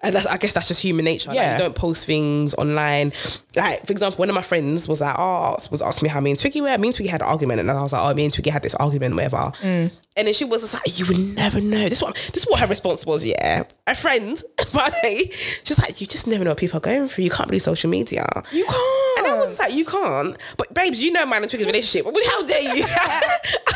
And 0.00 0.14
that's, 0.14 0.26
I 0.26 0.36
guess 0.36 0.52
that's 0.52 0.68
just 0.68 0.80
human 0.80 1.04
nature. 1.04 1.30
Like, 1.30 1.38
Mm. 1.38 1.42
Yeah. 1.42 1.52
you 1.54 1.58
don't 1.58 1.74
post 1.74 2.06
things 2.06 2.54
online. 2.54 3.12
Like, 3.56 3.84
for 3.84 3.92
example, 3.92 4.18
one 4.18 4.28
of 4.28 4.34
my 4.34 4.42
friends 4.42 4.86
was 4.88 5.00
like, 5.00 5.16
oh, 5.18 5.56
was 5.70 5.82
asking 5.82 6.06
me 6.06 6.10
how 6.10 6.20
me 6.20 6.30
and 6.30 6.38
Twiggy 6.38 6.60
were. 6.60 6.78
Me 6.78 6.88
and 6.88 6.94
Twiggy 6.94 7.08
had 7.08 7.20
an 7.20 7.26
argument. 7.28 7.58
And 7.60 7.68
I 7.70 7.82
was 7.82 7.92
like, 7.92 8.02
oh, 8.04 8.14
me 8.14 8.24
and 8.24 8.32
Twiggy 8.32 8.50
had 8.50 8.62
this 8.62 8.76
argument, 8.76 9.16
whatever. 9.16 9.36
Mm. 9.60 9.92
And 10.16 10.26
then 10.26 10.34
she 10.34 10.44
was 10.44 10.62
just 10.62 10.74
like, 10.74 10.98
you 10.98 11.06
would 11.06 11.18
never 11.36 11.60
know. 11.60 11.88
This 11.88 11.98
is 11.98 12.02
what, 12.02 12.14
this 12.32 12.42
is 12.44 12.48
what 12.48 12.60
her 12.60 12.66
response 12.66 13.06
was, 13.06 13.24
yeah. 13.24 13.64
A 13.86 13.94
friend, 13.94 14.40
but 14.72 14.94
she's 15.04 15.78
like, 15.80 16.00
you 16.00 16.06
just 16.06 16.26
never 16.26 16.44
know 16.44 16.50
what 16.50 16.58
people 16.58 16.78
are 16.78 16.80
going 16.80 17.08
through. 17.08 17.24
You 17.24 17.30
can't 17.30 17.48
believe 17.48 17.62
social 17.62 17.90
media. 17.90 18.24
you 18.52 18.64
can't. 18.64 19.18
And 19.18 19.26
I 19.26 19.36
was 19.36 19.58
like, 19.58 19.74
you 19.74 19.84
can't. 19.84 20.36
But 20.56 20.74
babes, 20.74 21.00
you 21.02 21.10
know 21.12 21.26
mine 21.26 21.42
and 21.42 21.50
Twiggy's 21.50 21.66
relationship. 21.66 22.06
How 22.26 22.42
dare 22.42 22.76
you? 22.76 22.84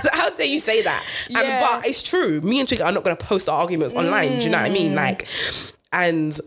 How 0.12 0.30
dare 0.30 0.46
you 0.46 0.58
say 0.58 0.82
that? 0.82 1.04
Yeah. 1.28 1.40
And 1.40 1.60
but 1.60 1.86
it's 1.88 2.02
true. 2.02 2.40
Me 2.42 2.60
and 2.60 2.68
Twiggy 2.68 2.82
are 2.82 2.92
not 2.92 3.02
gonna 3.04 3.16
post 3.16 3.48
our 3.48 3.60
arguments 3.60 3.94
online. 3.94 4.38
Do 4.38 4.44
you 4.44 4.50
know 4.50 4.58
what 4.58 4.66
I 4.70 4.74
mean? 4.74 4.94
Like, 4.94 5.26
and 5.92 6.38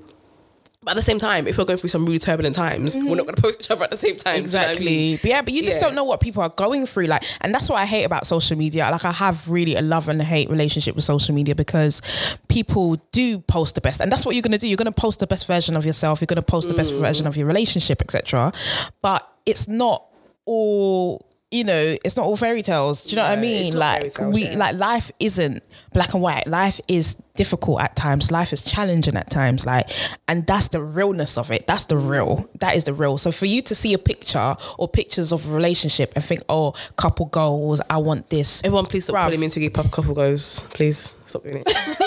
but 0.83 0.91
at 0.91 0.97
the 0.97 1.01
same 1.01 1.17
time, 1.17 1.47
if 1.47 1.57
we're 1.57 1.65
going 1.65 1.79
through 1.79 1.89
some 1.89 2.05
really 2.05 2.19
turbulent 2.19 2.53
times, 2.53 2.95
we're 2.95 3.15
not 3.15 3.25
gonna 3.25 3.41
post 3.41 3.59
each 3.59 3.71
other 3.71 3.85
at 3.85 3.89
the 3.89 3.97
same 3.97 4.15
time. 4.17 4.35
Do 4.35 4.41
you 4.41 4.53
know 4.53 4.59
I 4.59 4.63
Exactly. 4.65 4.85
mean? 4.85 5.17
But 5.19 5.29
yeah, 5.31 5.41
but 5.41 5.51
you 5.51 5.63
just 5.63 5.77
Yeah. 5.79 5.87
don't 5.87 5.95
know 5.95 6.03
what 6.03 6.19
people 6.19 6.43
are 6.43 6.49
going 6.49 6.85
through. 6.85 7.05
Like, 7.07 7.23
and 7.41 7.51
that's 7.51 7.69
what 7.69 7.77
I 7.77 7.87
hate 7.87 8.03
about 8.03 8.27
social 8.27 8.55
media. 8.55 8.87
Like, 8.91 9.03
I 9.03 9.11
have 9.11 9.49
really 9.49 9.75
a 9.75 9.81
love 9.81 10.09
and 10.09 10.21
hate 10.21 10.47
relationship 10.47 10.95
with 10.95 11.03
social 11.03 11.33
media 11.33 11.55
because 11.55 12.03
people 12.49 12.97
do 13.11 13.39
post 13.39 13.73
the 13.73 13.81
best, 13.81 13.99
and 13.99 14.11
that's 14.11 14.27
what 14.27 14.35
you're 14.35 14.43
gonna 14.43 14.59
do. 14.59 14.67
You're 14.67 14.77
gonna 14.77 14.91
post 14.91 15.17
the 15.17 15.25
best 15.25 15.47
version 15.47 15.75
of 15.75 15.87
yourself. 15.87 16.21
You're 16.21 16.27
gonna 16.27 16.43
post 16.43 16.67
the 16.67 16.75
best 16.75 16.93
Mm. 16.93 16.99
version 16.99 17.25
of 17.25 17.35
your 17.35 17.47
relationship, 17.47 17.99
etc. 17.99 18.53
But 19.01 19.27
it's 19.47 19.67
not 19.67 20.03
all. 20.45 21.25
You 21.55 21.63
know, 21.63 21.95
it's 22.03 22.17
not 22.17 22.25
all 22.25 22.35
fairy 22.35 22.61
tales. 22.63 23.01
Do 23.03 23.11
you 23.11 23.15
know 23.15 23.23
what 23.23 23.37
I 23.37 23.41
mean? 23.41 23.61
it's 23.61 23.71
not 23.71 23.81
fairy 23.81 24.03
Like 24.03 24.13
tales, 24.13 24.35
we, 24.35 24.43
yeah. 24.49 24.57
like 24.57 24.75
life 24.75 25.11
isn't 25.19 25.63
black 25.93 26.13
and 26.13 26.21
white. 26.21 26.47
Life 26.47 26.79
is 26.89 27.15
difficult 27.35 27.81
at 27.81 27.95
times. 27.95 28.31
Life 28.31 28.51
is 28.51 28.61
challenging 28.61 29.15
at 29.15 29.29
times. 29.29 29.65
Like, 29.65 29.89
and 30.27 30.45
that's 30.45 30.67
the 30.69 30.81
realness 30.81 31.37
of 31.37 31.51
it. 31.51 31.65
That's 31.67 31.85
the 31.85 31.97
real. 31.97 32.49
That 32.59 32.75
is 32.75 32.83
the 32.83 32.93
real. 32.93 33.17
So 33.17 33.31
for 33.31 33.45
you 33.45 33.61
to 33.63 33.75
see 33.75 33.93
a 33.93 33.97
picture 33.97 34.55
or 34.77 34.87
pictures 34.89 35.31
of 35.31 35.49
a 35.49 35.53
relationship 35.55 36.11
and 36.15 36.23
think, 36.23 36.41
oh, 36.49 36.73
couple 36.97 37.27
goals, 37.27 37.79
I 37.89 37.97
want 37.97 38.29
this. 38.29 38.61
Everyone, 38.65 38.85
please 38.85 39.05
stop 39.05 39.15
Bruv. 39.15 39.21
calling 39.23 39.39
me 39.39 39.45
into 39.45 39.69
pop 39.69 39.89
couple 39.91 40.13
goals. 40.13 40.59
Please 40.71 41.15
stop 41.25 41.43
doing 41.43 41.63
it. 41.65 41.67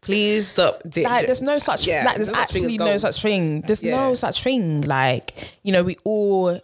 please 0.00 0.48
stop. 0.48 0.80
di- 0.88 1.04
Like, 1.04 1.26
there's 1.26 1.42
no 1.42 1.58
such. 1.58 1.86
Yeah, 1.86 2.04
like, 2.04 2.16
there's 2.16 2.28
there's 2.28 2.28
no 2.28 2.34
such 2.34 2.56
actually 2.56 2.76
no 2.78 2.96
such 2.96 3.22
thing. 3.22 3.60
There's 3.62 3.82
Yeah. 3.82 3.96
no 3.96 4.14
such 4.14 4.42
thing. 4.42 4.82
Like, 4.82 5.56
you 5.62 5.72
know, 5.72 5.82
we 5.82 5.96
all, 6.04 6.58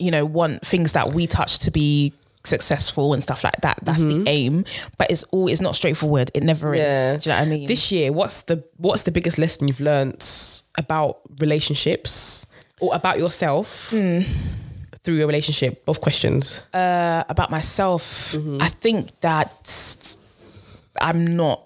you 0.00 0.10
know, 0.10 0.24
want 0.24 0.64
things 0.66 0.92
that 0.94 1.14
we 1.14 1.26
touch 1.26 1.58
to 1.60 1.70
be 1.70 2.12
successful 2.42 3.12
and 3.12 3.22
stuff 3.22 3.44
like 3.44 3.60
that. 3.60 3.78
That's 3.82 4.02
the 4.02 4.24
aim. 4.26 4.64
But 4.96 5.10
it's 5.10 5.22
all. 5.24 5.46
It's 5.46 5.60
not 5.60 5.74
straightforward. 5.76 6.30
It 6.34 6.42
never 6.42 6.68
Mm-hmm. 6.68 6.76
Yeah. 6.76 7.12
is. 7.16 7.22
Do 7.24 7.30
you 7.30 7.34
know 7.36 7.40
what 7.42 7.46
I 7.46 7.50
mean? 7.50 7.66
This 7.68 7.92
year, 7.92 8.12
what's 8.12 8.42
the 8.42 8.64
what's 8.78 9.02
the 9.04 9.12
biggest 9.12 9.36
lesson 9.38 9.68
you've 9.68 9.80
learnt 9.80 10.62
about 10.78 11.18
relationships 11.38 12.46
or 12.80 12.94
about 12.94 13.18
yourself 13.18 13.90
Hmm. 13.90 14.20
through 15.04 15.14
your 15.16 15.26
relationship? 15.26 15.84
Both 15.84 16.00
questions. 16.00 16.62
uh, 16.72 17.24
about 17.28 17.50
myself, 17.50 18.34
I 18.60 18.68
think 18.68 19.10
that 19.20 20.16
I'm 21.00 21.36
not. 21.36 21.60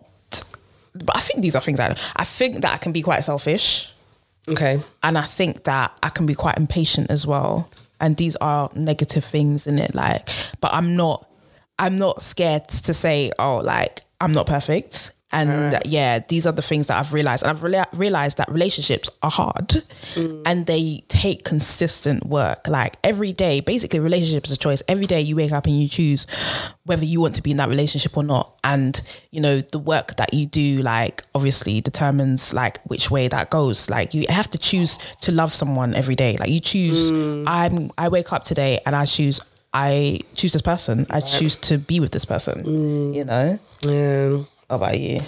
But 0.95 1.17
I 1.17 1.21
think 1.21 1.41
these 1.43 1.57
are 1.57 1.63
things 1.63 1.79
I. 1.81 1.97
I 2.17 2.25
think 2.25 2.63
that 2.63 2.73
I 2.75 2.79
can 2.79 2.93
be 2.93 3.03
quite 3.03 3.25
selfish, 3.25 3.93
Okay. 4.49 4.81
and 5.03 5.19
I 5.19 5.23
think 5.27 5.65
that 5.65 5.97
I 6.03 6.09
can 6.09 6.27
be 6.27 6.35
quite 6.35 6.57
impatient 6.57 7.11
as 7.11 7.27
well. 7.27 7.69
And 8.01 8.17
these 8.17 8.37
are 8.37 8.71
negative 8.75 9.25
things 9.25 9.67
in 9.67 9.79
it, 9.79 9.95
like. 9.95 10.29
But 10.61 10.73
I'm 10.75 10.97
not. 10.97 11.29
I'm 11.79 11.99
not 11.99 12.23
scared 12.23 12.69
to 12.69 12.95
say, 12.95 13.33
oh, 13.39 13.57
like 13.57 14.03
I'm 14.21 14.33
not 14.33 14.47
perfect, 14.47 15.13
And 15.35 15.81
yeah, 15.85 16.21
these 16.29 16.47
are 16.47 16.53
the 16.53 16.63
things 16.63 16.87
that 16.87 16.99
I've 16.99 17.13
realized. 17.13 17.43
And 17.43 17.51
I've 17.51 17.63
rea- 17.63 17.85
realized 17.93 18.39
that 18.39 18.49
relationships 18.49 19.11
are 19.23 19.31
hard 19.31 19.83
mm. 20.15 20.43
and 20.47 20.67
they 20.67 21.03
take 21.09 21.45
consistent 21.45 22.25
work. 22.25 22.69
Like 22.69 22.97
every 23.03 23.33
day, 23.33 23.61
basically, 23.61 23.99
relationships 23.99 24.51
is 24.51 24.57
a 24.57 24.61
choice. 24.61 24.83
Every 24.87 25.07
day 25.07 25.21
you 25.21 25.35
wake 25.35 25.51
up 25.51 25.67
and 25.67 25.79
you 25.79 25.89
choose 25.89 26.27
whether 26.85 27.05
you 27.05 27.21
want 27.21 27.35
to 27.35 27.43
be 27.43 27.51
in 27.51 27.57
that 27.57 27.69
relationship 27.69 28.17
or 28.17 28.23
not. 28.23 28.57
And, 28.63 29.01
you 29.33 29.41
know, 29.41 29.61
the 29.61 29.81
work 29.81 30.17
that 30.17 30.33
you 30.33 30.47
do, 30.47 30.83
like, 30.83 31.23
obviously 31.35 31.81
determines 31.81 32.55
like 32.55 32.81
which 32.85 33.11
way 33.11 33.27
that 33.27 33.51
goes. 33.51 33.91
Like, 33.91 34.15
you 34.15 34.27
have 34.29 34.49
to 34.51 34.59
choose 34.59 34.99
to 35.23 35.33
love 35.33 35.53
someone 35.53 35.95
every 35.95 36.15
day. 36.15 36.37
Like, 36.37 36.51
you 36.51 36.61
choose, 36.61 37.11
mm. 37.11 37.45
I'm, 37.47 37.91
I 37.99 38.09
wake 38.09 38.33
up 38.33 38.45
today 38.45 38.81
and 38.87 38.95
I 38.95 39.05
choose, 39.07 39.41
I 39.73 40.21
choose 40.37 40.53
this 40.53 40.63
person. 40.63 41.07
I 41.11 41.21
choose 41.21 41.57
to 41.57 41.79
be 41.79 41.99
with 41.99 42.13
this 42.13 42.25
person, 42.25 42.63
mm. 42.63 43.15
you 43.17 43.25
know? 43.25 43.59
Yeah. 43.83 44.45
How 44.71 44.77
about 44.77 44.99
you? 44.99 45.19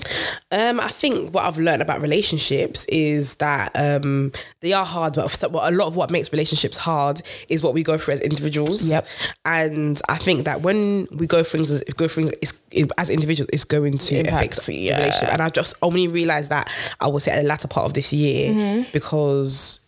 Um, 0.50 0.80
I 0.80 0.88
think 0.88 1.34
what 1.34 1.44
I've 1.44 1.58
learned 1.58 1.82
about 1.82 2.00
relationships 2.00 2.84
is 2.86 3.36
that 3.36 3.70
um, 3.74 4.32
they 4.60 4.72
are 4.72 4.84
hard, 4.84 5.14
but 5.14 5.42
a 5.42 5.70
lot 5.70 5.86
of 5.88 5.96
what 5.96 6.10
makes 6.10 6.32
relationships 6.32 6.76
hard 6.76 7.20
is 7.48 7.62
what 7.62 7.74
we 7.74 7.82
go 7.82 7.98
through 7.98 8.14
as 8.14 8.20
individuals. 8.22 8.88
Yep. 8.88 9.04
And 9.44 10.00
I 10.08 10.16
think 10.16 10.44
that 10.46 10.62
when 10.62 11.06
we 11.14 11.26
go 11.26 11.42
through 11.42 11.64
things, 11.64 11.70
as- 11.70 11.84
go 11.94 12.08
through 12.08 12.28
things 12.30 12.62
it, 12.70 12.90
as 12.98 13.10
individuals, 13.10 13.48
it's 13.52 13.64
going 13.64 13.98
to 13.98 14.18
Impacts, 14.20 14.34
affect 14.58 14.66
the 14.66 14.74
yeah. 14.76 14.98
relationship. 14.98 15.32
And 15.32 15.42
I 15.42 15.50
just 15.50 15.74
only 15.82 16.08
realized 16.08 16.50
that 16.50 16.70
I 17.00 17.06
would 17.08 17.22
say 17.22 17.32
at 17.32 17.42
the 17.42 17.48
latter 17.48 17.68
part 17.68 17.86
of 17.86 17.94
this 17.94 18.12
year 18.12 18.52
Mm-hmm. 18.52 18.90
because 18.92 19.80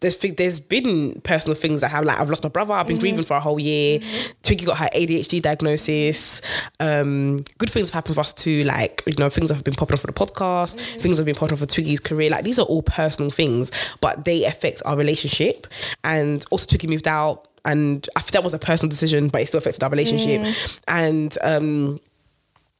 there's 0.00 0.16
there's 0.16 0.58
been 0.58 1.20
personal 1.20 1.54
things 1.54 1.82
that 1.82 1.90
have 1.90 2.04
like 2.04 2.18
I've 2.18 2.28
lost 2.28 2.42
my 2.42 2.48
brother. 2.48 2.72
I've 2.72 2.86
been 2.86 2.98
grieving 2.98 3.24
for 3.24 3.34
a 3.34 3.40
whole 3.40 3.60
year. 3.60 4.00
Twiggy 4.42 4.64
got 4.64 4.78
her 4.78 4.88
ADHD 4.94 5.42
diagnosis. 5.42 6.40
Um, 6.80 7.38
good 7.58 7.68
things 7.68 7.90
have 7.90 7.94
happened 7.94 8.14
for 8.14 8.22
us 8.22 8.32
too. 8.32 8.64
Like 8.64 9.02
you 9.06 9.14
know, 9.18 9.28
things 9.28 9.50
have 9.50 9.64
been 9.64 9.74
popping 9.74 9.94
up 9.94 10.00
for 10.00 10.06
the 10.06 10.12
podcast. 10.14 10.80
Things 11.00 11.18
have 11.18 11.26
been 11.26 11.34
popping 11.34 11.54
up 11.54 11.58
for 11.58 11.66
Twiggy's 11.66 12.00
career. 12.00 12.30
Like 12.30 12.44
these 12.44 12.58
are 12.58 12.66
all 12.66 12.82
personal 12.82 13.30
things, 13.30 13.70
but 14.00 14.24
they 14.24 14.44
affect 14.44 14.80
our 14.86 14.96
relationship. 14.96 15.66
And 16.04 16.42
also, 16.50 16.66
Twiggy 16.66 16.86
moved 16.88 17.06
out, 17.06 17.48
and 17.66 18.08
I 18.16 18.20
think 18.20 18.32
that 18.32 18.44
was 18.44 18.54
a 18.54 18.58
personal 18.58 18.88
decision, 18.88 19.28
but 19.28 19.42
it 19.42 19.48
still 19.48 19.58
affected 19.58 19.82
our 19.82 19.90
relationship. 19.90 20.54
And 20.88 21.36
um, 21.42 22.00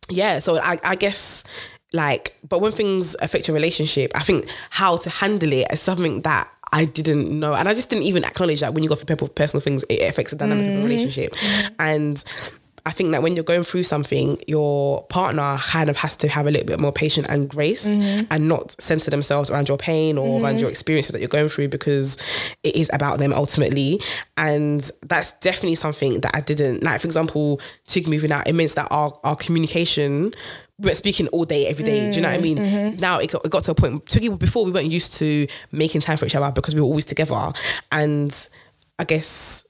yeah, 0.08 0.38
so 0.38 0.58
I, 0.58 0.78
I 0.82 0.94
guess 0.94 1.44
like, 1.92 2.38
but 2.48 2.60
when 2.60 2.72
things 2.72 3.14
affect 3.20 3.48
your 3.48 3.54
relationship, 3.54 4.12
I 4.14 4.20
think 4.20 4.46
how 4.70 4.96
to 4.96 5.10
handle 5.10 5.52
it 5.52 5.66
is 5.70 5.80
something 5.80 6.22
that 6.22 6.48
I 6.73 6.87
didn't 6.87 7.39
know, 7.39 7.55
and 7.55 7.68
I 7.68 7.75
just 7.75 7.91
didn't 7.91 8.05
even 8.05 8.25
acknowledge 8.25 8.61
that 8.61 8.75
when 8.75 8.83
you 8.83 8.89
go 8.89 8.95
through 8.95 9.29
personal 9.29 9.61
things, 9.61 9.85
it 9.89 10.09
affects 10.09 10.33
the 10.33 10.39
dynamic 10.39 10.66
of 10.66 10.73
a 10.73 10.77
mm. 10.79 10.85
relationship, 10.85 11.35
and. 11.79 12.23
I 12.85 12.91
think 12.91 13.12
that 13.12 13.23
when 13.23 13.37
you're 13.37 13.45
going 13.45 13.62
through 13.62 13.85
something, 13.85 14.41
your 14.49 15.05
partner 15.05 15.57
kind 15.61 15.89
of 15.89 15.97
has 15.99 16.16
to 16.16 16.29
have 16.29 16.49
a 16.49 16.51
little 16.51 16.66
bit 16.66 16.81
more 16.81 16.93
patience 16.93 17.29
and 17.29 17.49
grace 17.49 17.97
mm-hmm. 17.97 18.25
and 18.29 18.49
not 18.49 18.75
censor 18.81 19.09
themselves 19.09 19.51
around 19.51 19.68
your 19.68 19.77
pain 19.77 20.18
or 20.18 20.41
around 20.41 20.55
mm-hmm. 20.55 20.62
your 20.62 20.70
experiences 20.70 21.12
that 21.12 21.20
you're 21.20 21.29
going 21.29 21.49
through 21.49 21.68
because 21.68 22.16
it 22.64 22.75
is 22.75 22.91
about 22.93 23.20
them 23.20 23.33
ultimately. 23.33 24.01
And 24.37 24.91
that's 25.03 25.39
definitely 25.39 25.77
something 25.77 26.23
that 26.23 26.35
I 26.35 26.41
didn't 26.41 26.83
like. 26.83 27.01
For 27.01 27.07
example, 27.07 27.61
Tig 27.87 28.09
moving 28.09 28.33
out, 28.33 28.49
it 28.49 28.55
means 28.55 28.75
that 28.75 28.89
our, 28.91 29.16
our 29.23 29.37
communication 29.37 30.35
we 30.83 30.91
were 30.91 30.95
speaking 30.95 31.28
all 31.28 31.45
day, 31.45 31.66
every 31.68 31.85
day. 31.85 32.11
Do 32.11 32.16
you 32.16 32.22
know 32.22 32.28
what 32.28 32.35
I 32.35 32.41
mm, 32.41 32.43
mean? 32.43 32.59
Mm-hmm. 32.59 33.01
Now 33.01 33.18
it 33.18 33.30
got, 33.30 33.45
it 33.45 33.51
got 33.51 33.64
to 33.64 33.70
a 33.70 33.74
point. 33.74 34.07
Twiggy, 34.09 34.28
before 34.30 34.64
we 34.64 34.72
weren't 34.72 34.91
used 34.91 35.14
to 35.14 35.47
making 35.70 36.01
time 36.01 36.16
for 36.16 36.26
each 36.26 36.35
other 36.35 36.51
because 36.53 36.74
we 36.74 36.80
were 36.80 36.87
always 36.87 37.05
together, 37.05 37.53
and 37.93 38.49
I 38.99 39.05
guess 39.05 39.66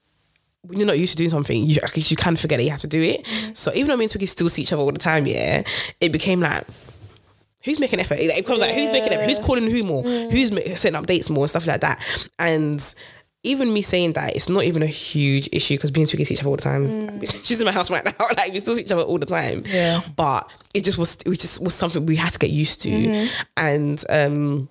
when 0.62 0.78
you're 0.78 0.86
not 0.86 0.98
used 0.98 1.12
to 1.12 1.18
doing 1.18 1.30
something, 1.30 1.56
you 1.56 1.76
you 1.94 2.16
of 2.16 2.40
forget 2.40 2.58
that 2.58 2.64
you 2.64 2.70
have 2.70 2.80
to 2.80 2.88
do 2.88 3.02
it. 3.02 3.24
Mm-hmm. 3.24 3.52
So 3.52 3.72
even 3.74 3.88
though 3.88 3.96
me 3.96 4.04
and 4.04 4.10
Twiggy 4.10 4.26
still 4.26 4.48
see 4.48 4.62
each 4.62 4.72
other 4.72 4.82
all 4.82 4.92
the 4.92 4.98
time, 4.98 5.26
yeah, 5.26 5.62
it 6.00 6.12
became 6.12 6.40
like. 6.40 6.64
Who's 7.64 7.78
making 7.78 8.00
effort? 8.00 8.18
Like, 8.18 8.38
It 8.38 8.44
becomes 8.44 8.58
like 8.58 8.74
who's 8.74 8.90
making 8.90 9.12
effort? 9.12 9.26
Who's 9.26 9.38
calling 9.38 9.70
who 9.70 9.84
more? 9.84 10.02
Mm. 10.02 10.32
Who's 10.32 10.50
ma- 10.50 10.62
setting 10.74 10.96
up 10.96 11.06
dates 11.06 11.30
more 11.30 11.44
and 11.44 11.50
stuff 11.50 11.64
like 11.64 11.82
that? 11.82 12.28
And 12.36 12.94
even 13.44 13.72
me 13.72 13.82
saying 13.82 14.12
that, 14.12 14.36
it's 14.36 14.48
not 14.48 14.64
even 14.64 14.82
a 14.82 14.86
huge 14.86 15.48
issue 15.52 15.74
because 15.74 15.90
being 15.90 16.06
Twiggy 16.06 16.24
see 16.24 16.34
each 16.34 16.40
other 16.40 16.50
all 16.50 16.56
the 16.56 16.62
time. 16.62 16.86
Mm. 16.86 17.44
She's 17.46 17.60
in 17.60 17.64
my 17.64 17.72
house 17.72 17.90
right 17.90 18.04
now. 18.04 18.12
Like 18.36 18.52
we 18.52 18.60
still 18.60 18.74
see 18.74 18.82
each 18.82 18.92
other 18.92 19.02
all 19.02 19.18
the 19.18 19.26
time. 19.26 19.64
Yeah. 19.66 20.00
But 20.16 20.50
it 20.74 20.84
just 20.84 20.96
was 20.96 21.16
it 21.26 21.40
just 21.40 21.62
was 21.62 21.74
something 21.74 22.06
we 22.06 22.16
had 22.16 22.32
to 22.32 22.38
get 22.38 22.50
used 22.50 22.82
to. 22.82 22.90
Mm-hmm. 22.90 23.42
And 23.56 24.04
um 24.08 24.68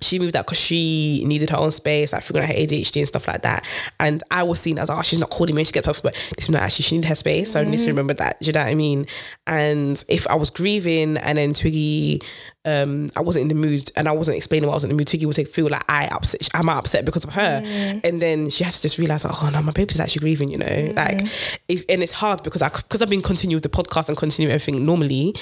she 0.00 0.18
moved 0.18 0.34
out 0.34 0.46
because 0.46 0.58
she 0.58 1.22
needed 1.26 1.50
her 1.50 1.58
own 1.58 1.70
space, 1.70 2.12
like 2.12 2.22
figuring 2.22 2.48
out 2.48 2.54
her 2.54 2.60
ADHD 2.60 3.00
and 3.00 3.06
stuff 3.06 3.28
like 3.28 3.42
that. 3.42 3.66
And 3.98 4.22
I 4.30 4.42
was 4.42 4.58
seen 4.58 4.78
as, 4.78 4.88
oh, 4.88 5.02
she's 5.02 5.18
not 5.18 5.30
calling 5.30 5.54
me, 5.54 5.64
she 5.64 5.72
gets 5.72 5.86
up, 5.86 5.96
but 6.02 6.14
this 6.36 6.44
is 6.44 6.50
not 6.50 6.62
actually, 6.62 6.84
she 6.84 6.96
needed 6.96 7.08
her 7.08 7.14
space. 7.14 7.52
So 7.52 7.60
I 7.60 7.64
need 7.64 7.72
to 7.72 7.76
mm-hmm. 7.76 7.88
remember 7.88 8.14
that. 8.14 8.40
Do 8.40 8.46
you 8.46 8.52
know 8.52 8.60
what 8.60 8.68
I 8.68 8.74
mean? 8.74 9.06
And 9.46 10.02
if 10.08 10.26
I 10.28 10.36
was 10.36 10.50
grieving 10.50 11.18
and 11.18 11.36
then 11.36 11.52
Twiggy, 11.52 12.20
um, 12.64 13.08
I 13.16 13.20
wasn't 13.20 13.42
in 13.42 13.48
the 13.48 13.54
mood 13.54 13.90
and 13.96 14.06
I 14.08 14.12
wasn't 14.12 14.36
explaining 14.36 14.66
what 14.68 14.74
I 14.74 14.76
was 14.76 14.84
in 14.84 14.90
the 14.90 14.96
mood, 14.96 15.06
Twiggy 15.06 15.26
would 15.26 15.48
feel 15.48 15.68
like 15.68 15.84
I 15.88 16.06
upset, 16.08 16.48
I'm 16.54 16.68
upset 16.68 17.04
because 17.04 17.24
of 17.24 17.32
her. 17.34 17.62
And 18.04 18.20
then 18.20 18.50
she 18.50 18.64
has 18.64 18.76
to 18.76 18.82
just 18.82 18.98
realize, 18.98 19.24
oh 19.24 19.50
no, 19.52 19.62
my 19.62 19.72
baby's 19.72 19.98
actually 20.00 20.20
grieving, 20.20 20.50
you 20.50 20.58
know? 20.58 20.92
Like, 20.94 21.22
it's, 21.68 21.82
and 21.88 22.02
it's 22.02 22.12
hard 22.12 22.42
because 22.42 22.60
I, 22.62 22.68
because 22.68 23.00
I've 23.00 23.08
been 23.08 23.22
continuing 23.22 23.56
with 23.56 23.70
the 23.70 23.82
podcast 23.82 24.08
and 24.08 24.16
continuing 24.18 24.52
everything 24.54 24.84
normally 24.84 25.34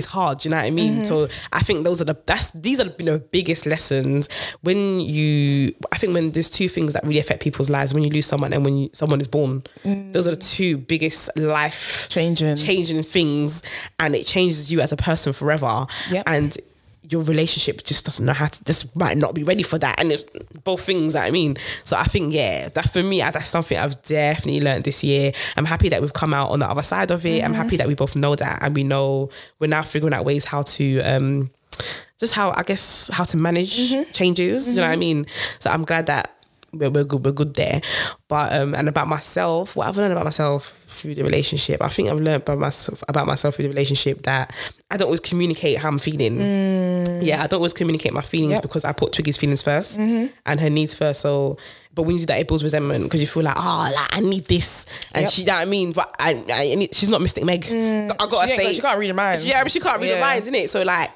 it's 0.00 0.08
hard. 0.08 0.38
Do 0.40 0.48
you 0.48 0.50
know 0.50 0.56
what 0.56 0.66
I 0.66 0.70
mean? 0.70 0.94
Mm-hmm. 0.94 1.04
So 1.04 1.28
I 1.52 1.60
think 1.60 1.84
those 1.84 2.00
are 2.00 2.04
the 2.04 2.16
that's 2.26 2.50
these 2.52 2.80
are 2.80 2.92
you 2.98 3.04
know 3.04 3.18
biggest 3.18 3.66
lessons 3.66 4.28
when 4.62 5.00
you. 5.00 5.74
I 5.92 5.98
think 5.98 6.14
when 6.14 6.32
there's 6.32 6.50
two 6.50 6.68
things 6.68 6.92
that 6.94 7.04
really 7.04 7.20
affect 7.20 7.42
people's 7.42 7.70
lives 7.70 7.94
when 7.94 8.02
you 8.02 8.10
lose 8.10 8.26
someone 8.26 8.52
and 8.52 8.64
when 8.64 8.76
you, 8.76 8.90
someone 8.92 9.20
is 9.20 9.28
born. 9.28 9.62
Mm. 9.84 10.12
Those 10.12 10.26
are 10.26 10.32
the 10.32 10.36
two 10.36 10.78
biggest 10.78 11.30
life 11.36 12.08
Changing. 12.08 12.56
changing 12.56 13.02
things, 13.02 13.62
and 13.98 14.14
it 14.14 14.26
changes 14.26 14.72
you 14.72 14.80
as 14.80 14.92
a 14.92 14.96
person 14.96 15.32
forever. 15.32 15.86
Yep. 16.10 16.24
And 16.26 16.56
your 17.10 17.22
relationship 17.22 17.84
just 17.84 18.04
doesn't 18.04 18.24
know 18.24 18.32
how 18.32 18.46
to 18.46 18.64
just 18.64 18.94
might 18.96 19.16
not 19.16 19.34
be 19.34 19.42
ready 19.42 19.62
for 19.62 19.78
that. 19.78 19.98
And 19.98 20.12
it's 20.12 20.24
both 20.64 20.82
things 20.82 21.14
that 21.14 21.26
I 21.26 21.30
mean. 21.30 21.56
So 21.84 21.96
I 21.96 22.04
think 22.04 22.32
yeah 22.32 22.68
that 22.70 22.90
for 22.90 23.02
me 23.02 23.20
that's 23.20 23.48
something 23.48 23.76
I've 23.76 24.00
definitely 24.02 24.60
learned 24.60 24.84
this 24.84 25.02
year. 25.02 25.32
I'm 25.56 25.64
happy 25.64 25.88
that 25.88 26.00
we've 26.00 26.12
come 26.12 26.32
out 26.32 26.50
on 26.50 26.60
the 26.60 26.66
other 26.66 26.82
side 26.82 27.10
of 27.10 27.26
it. 27.26 27.44
I'm 27.44 27.54
happy 27.54 27.76
that 27.76 27.88
we 27.88 27.94
both 27.94 28.16
know 28.16 28.36
that 28.36 28.62
and 28.62 28.74
we 28.74 28.84
know 28.84 29.30
we're 29.58 29.66
now 29.66 29.82
figuring 29.82 30.14
out 30.14 30.24
ways 30.24 30.44
how 30.44 30.62
to 30.62 31.00
um 31.00 31.50
just 32.18 32.34
how 32.34 32.52
I 32.56 32.62
guess 32.62 33.10
how 33.12 33.24
to 33.24 33.36
manage 33.36 34.12
changes 34.12 34.70
you 34.70 34.76
know 34.76 34.82
what 34.86 34.92
I 34.92 34.96
mean? 34.96 35.26
So 35.58 35.70
I'm 35.70 35.84
glad 35.84 36.06
that 36.06 36.39
we're, 36.72 36.90
we're 36.90 37.04
good 37.04 37.24
we're 37.24 37.32
good 37.32 37.54
there. 37.54 37.80
But 38.28 38.52
um 38.52 38.74
and 38.74 38.88
about 38.88 39.08
myself 39.08 39.74
what 39.76 39.88
I've 39.88 39.96
learned 39.96 40.12
about 40.12 40.24
myself 40.24 40.68
through 40.86 41.14
the 41.16 41.22
relationship 41.24 41.82
I 41.82 41.88
think 41.88 42.08
I've 42.10 42.20
learned 42.20 42.42
about 42.42 42.58
myself 42.58 43.02
about 43.08 43.26
myself 43.26 43.54
through 43.56 43.64
the 43.64 43.68
relationship 43.70 44.22
that 44.22 44.54
I 44.90 44.96
don't 44.96 45.06
always 45.06 45.20
communicate 45.20 45.78
how 45.78 45.88
I'm 45.88 45.98
feeling. 45.98 46.40
Yeah 47.22 47.42
I 47.42 47.46
don't 47.46 47.58
always 47.58 47.72
communicate 47.72 48.12
my 48.12 48.22
feelings 48.22 48.52
Yep. 48.54 48.62
because 48.62 48.84
I 48.84 48.92
put 48.92 49.12
Twiggy's 49.12 49.36
feelings 49.36 49.62
1st 49.62 50.30
and 50.46 50.60
her 50.60 50.70
needs 50.70 50.94
first. 50.94 51.20
So 51.20 51.56
but 52.00 52.06
when 52.06 52.14
you 52.16 52.20
do 52.20 52.26
that 52.26 52.40
it 52.40 52.48
builds 52.48 52.64
resentment 52.64 53.04
because 53.04 53.20
you 53.20 53.26
feel 53.26 53.42
like 53.42 53.56
oh 53.58 53.90
like 53.94 54.16
I 54.16 54.20
need 54.20 54.46
this 54.46 54.86
and 55.12 55.24
Yep. 55.24 55.32
she 55.32 55.40
you 55.42 55.46
know 55.48 55.54
I 55.54 55.64
mean 55.66 55.92
but 55.92 56.14
I, 56.18 56.44
I 56.50 56.74
need- 56.74 56.94
she's 56.94 57.08
not 57.10 57.20
Mystic 57.20 57.44
Meg 57.44 57.62
mm. 57.62 58.10
I 58.10 58.26
gotta 58.26 58.48
She 58.48 58.56
say 58.56 58.72
she 58.72 58.80
can't 58.80 58.98
read 58.98 59.06
your 59.06 59.14
mind. 59.14 59.42
yeah 59.42 59.62
but 59.62 59.70
she 59.72 59.80
can't 59.80 60.00
read 60.00 60.08
your 60.08 60.16
Yeah. 60.16 60.24
minds 60.28 60.48
innit 60.48 60.68
so 60.70 60.82
like 60.82 61.10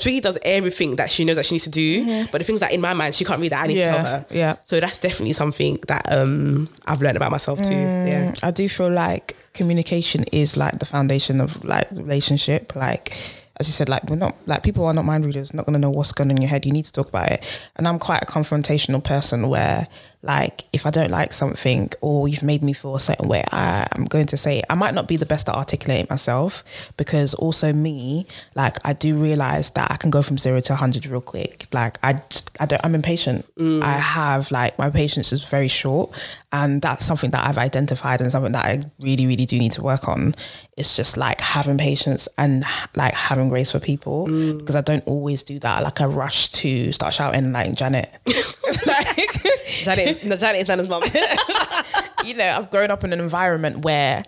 Twiggy 0.00 0.20
does 0.20 0.38
everything 0.44 0.96
that 0.96 1.10
she 1.10 1.24
knows 1.24 1.36
that 1.36 1.46
she 1.46 1.54
needs 1.54 1.64
to 1.64 1.70
do 1.70 2.04
mm-hmm. 2.04 2.30
but 2.32 2.38
the 2.38 2.44
things 2.44 2.60
that 2.60 2.72
in 2.72 2.80
my 2.80 2.92
mind 2.94 3.14
she 3.14 3.24
can't 3.24 3.40
read 3.40 3.52
that 3.52 3.62
I 3.64 3.66
need 3.68 3.74
to 3.74 3.80
Yeah, 3.80 3.94
tell 3.96 4.04
her 4.04 4.26
yeah. 4.30 4.56
so 4.64 4.80
that's 4.80 4.98
definitely 4.98 5.34
something 5.34 5.78
that 5.86 6.10
um 6.10 6.68
I've 6.86 7.00
learned 7.02 7.16
about 7.16 7.30
myself 7.30 7.62
too 7.62 7.70
mm. 7.70 8.08
yeah 8.08 8.32
I 8.42 8.50
do 8.50 8.68
feel 8.68 8.90
like 8.90 9.36
communication 9.56 10.24
is 10.32 10.56
like 10.56 10.78
the 10.78 10.84
foundation 10.86 11.40
of 11.40 11.64
like 11.64 11.88
the 11.90 12.02
relationship. 12.02 12.76
Like 12.76 13.12
as 13.58 13.66
you 13.66 13.72
said, 13.72 13.88
like 13.88 14.04
we're 14.04 14.16
not 14.16 14.36
like 14.46 14.62
people 14.62 14.84
are 14.84 14.92
not 14.92 15.06
mind 15.06 15.24
readers, 15.24 15.54
not 15.54 15.64
gonna 15.64 15.78
know 15.78 15.88
what's 15.90 16.12
going 16.12 16.30
on 16.30 16.36
in 16.36 16.42
your 16.42 16.50
head. 16.50 16.66
You 16.66 16.72
need 16.72 16.84
to 16.84 16.92
talk 16.92 17.08
about 17.08 17.30
it. 17.30 17.70
And 17.76 17.88
I'm 17.88 17.98
quite 17.98 18.22
a 18.22 18.26
confrontational 18.26 19.02
person 19.02 19.48
where 19.48 19.88
like 20.26 20.64
if 20.72 20.86
I 20.86 20.90
don't 20.90 21.10
like 21.10 21.32
something 21.32 21.90
or 22.00 22.28
you've 22.28 22.42
made 22.42 22.62
me 22.62 22.72
feel 22.72 22.96
a 22.96 23.00
certain 23.00 23.28
way, 23.28 23.44
I, 23.52 23.86
I'm 23.92 24.04
going 24.04 24.26
to 24.26 24.36
say 24.36 24.58
it. 24.58 24.64
I 24.68 24.74
might 24.74 24.94
not 24.94 25.08
be 25.08 25.16
the 25.16 25.26
best 25.26 25.48
at 25.48 25.54
articulating 25.54 26.06
myself 26.10 26.64
because 26.96 27.34
also 27.34 27.72
me, 27.72 28.26
like 28.54 28.76
I 28.84 28.92
do 28.92 29.16
realize 29.16 29.70
that 29.70 29.90
I 29.90 29.96
can 29.96 30.10
go 30.10 30.22
from 30.22 30.38
zero 30.38 30.60
to 30.60 30.74
hundred 30.74 31.06
real 31.06 31.20
quick. 31.20 31.66
Like 31.72 31.98
I, 32.02 32.20
I 32.58 32.66
don't, 32.66 32.84
I'm 32.84 32.94
impatient. 32.94 33.46
Mm. 33.56 33.82
I 33.82 33.92
have 33.92 34.50
like 34.50 34.78
my 34.78 34.90
patience 34.90 35.32
is 35.32 35.48
very 35.48 35.68
short, 35.68 36.10
and 36.52 36.82
that's 36.82 37.04
something 37.04 37.30
that 37.30 37.46
I've 37.46 37.58
identified 37.58 38.20
and 38.20 38.32
something 38.32 38.52
that 38.52 38.64
I 38.64 38.80
really, 38.98 39.26
really 39.26 39.46
do 39.46 39.58
need 39.58 39.72
to 39.72 39.82
work 39.82 40.08
on. 40.08 40.34
It's 40.76 40.96
just 40.96 41.16
like 41.16 41.40
having 41.40 41.78
patience 41.78 42.28
and 42.36 42.64
like 42.96 43.14
having 43.14 43.48
grace 43.48 43.70
for 43.70 43.78
people 43.80 44.26
mm. 44.26 44.58
because 44.58 44.76
I 44.76 44.80
don't 44.80 45.06
always 45.06 45.42
do 45.42 45.58
that. 45.60 45.82
Like 45.82 46.00
I 46.00 46.06
rush 46.06 46.50
to 46.52 46.92
start 46.92 47.14
shouting 47.14 47.52
like 47.52 47.74
Janet. 47.74 48.10
like, 48.86 49.46
Janet 49.66 50.08
is, 50.08 50.24
no, 50.24 50.36
Janet 50.36 50.62
is 50.62 50.68
Nana's 50.68 50.88
mum 50.88 51.02
you 52.24 52.34
know, 52.34 52.56
I've 52.58 52.70
grown 52.70 52.90
up 52.90 53.04
in 53.04 53.12
an 53.12 53.20
environment 53.20 53.84
where, 53.84 54.24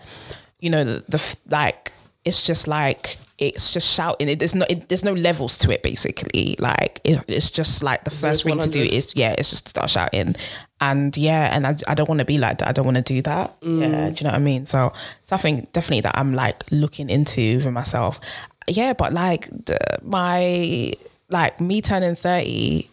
you 0.61 0.71
know, 0.71 0.85
the, 0.85 1.05
the 1.09 1.37
like 1.49 1.93
it's 2.25 2.43
just 2.43 2.69
like 2.69 3.17
it's 3.39 3.73
just 3.73 3.89
shouting. 3.95 4.29
It, 4.29 4.41
there's 4.41 4.55
no 4.55 4.67
it, 4.69 4.89
there's 4.89 5.05
no 5.05 5.13
levels 5.13 5.57
to 5.59 5.73
it. 5.73 5.83
Basically, 5.83 6.57
like 6.59 7.01
it, 7.05 7.23
it's 7.29 7.51
just 7.51 7.83
like 7.83 8.05
the 8.05 8.11
first 8.11 8.45
thing 8.45 8.59
to 8.59 8.69
do 8.69 8.81
is 8.81 9.13
yeah, 9.15 9.35
it's 9.39 9.51
just 9.51 9.69
start 9.69 9.89
shouting, 9.91 10.35
and 10.81 11.17
yeah, 11.17 11.55
and 11.55 11.67
I, 11.67 11.77
I 11.87 11.95
don't 11.95 12.09
want 12.09 12.19
to 12.19 12.25
be 12.25 12.39
like 12.39 12.59
that. 12.59 12.69
I 12.69 12.73
don't 12.73 12.85
want 12.85 12.97
to 12.97 13.03
do 13.03 13.23
that. 13.23 13.57
Yeah, 13.63 14.11
do 14.11 14.17
you 14.17 14.25
know 14.25 14.31
what 14.31 14.35
I 14.35 14.39
mean? 14.39 14.67
So 14.67 14.93
something 15.23 15.69
definitely 15.73 16.01
that 16.03 16.19
I'm 16.19 16.35
like 16.35 16.65
looking 16.71 17.09
into 17.09 17.61
for 17.61 17.71
myself. 17.71 18.21
yeah, 18.67 18.93
but 18.93 19.13
like 19.13 19.47
the, 19.49 19.79
my 20.03 20.93
like 21.31 21.61
me 21.61 21.81
turning 21.81 22.17
thirty, 22.17 22.91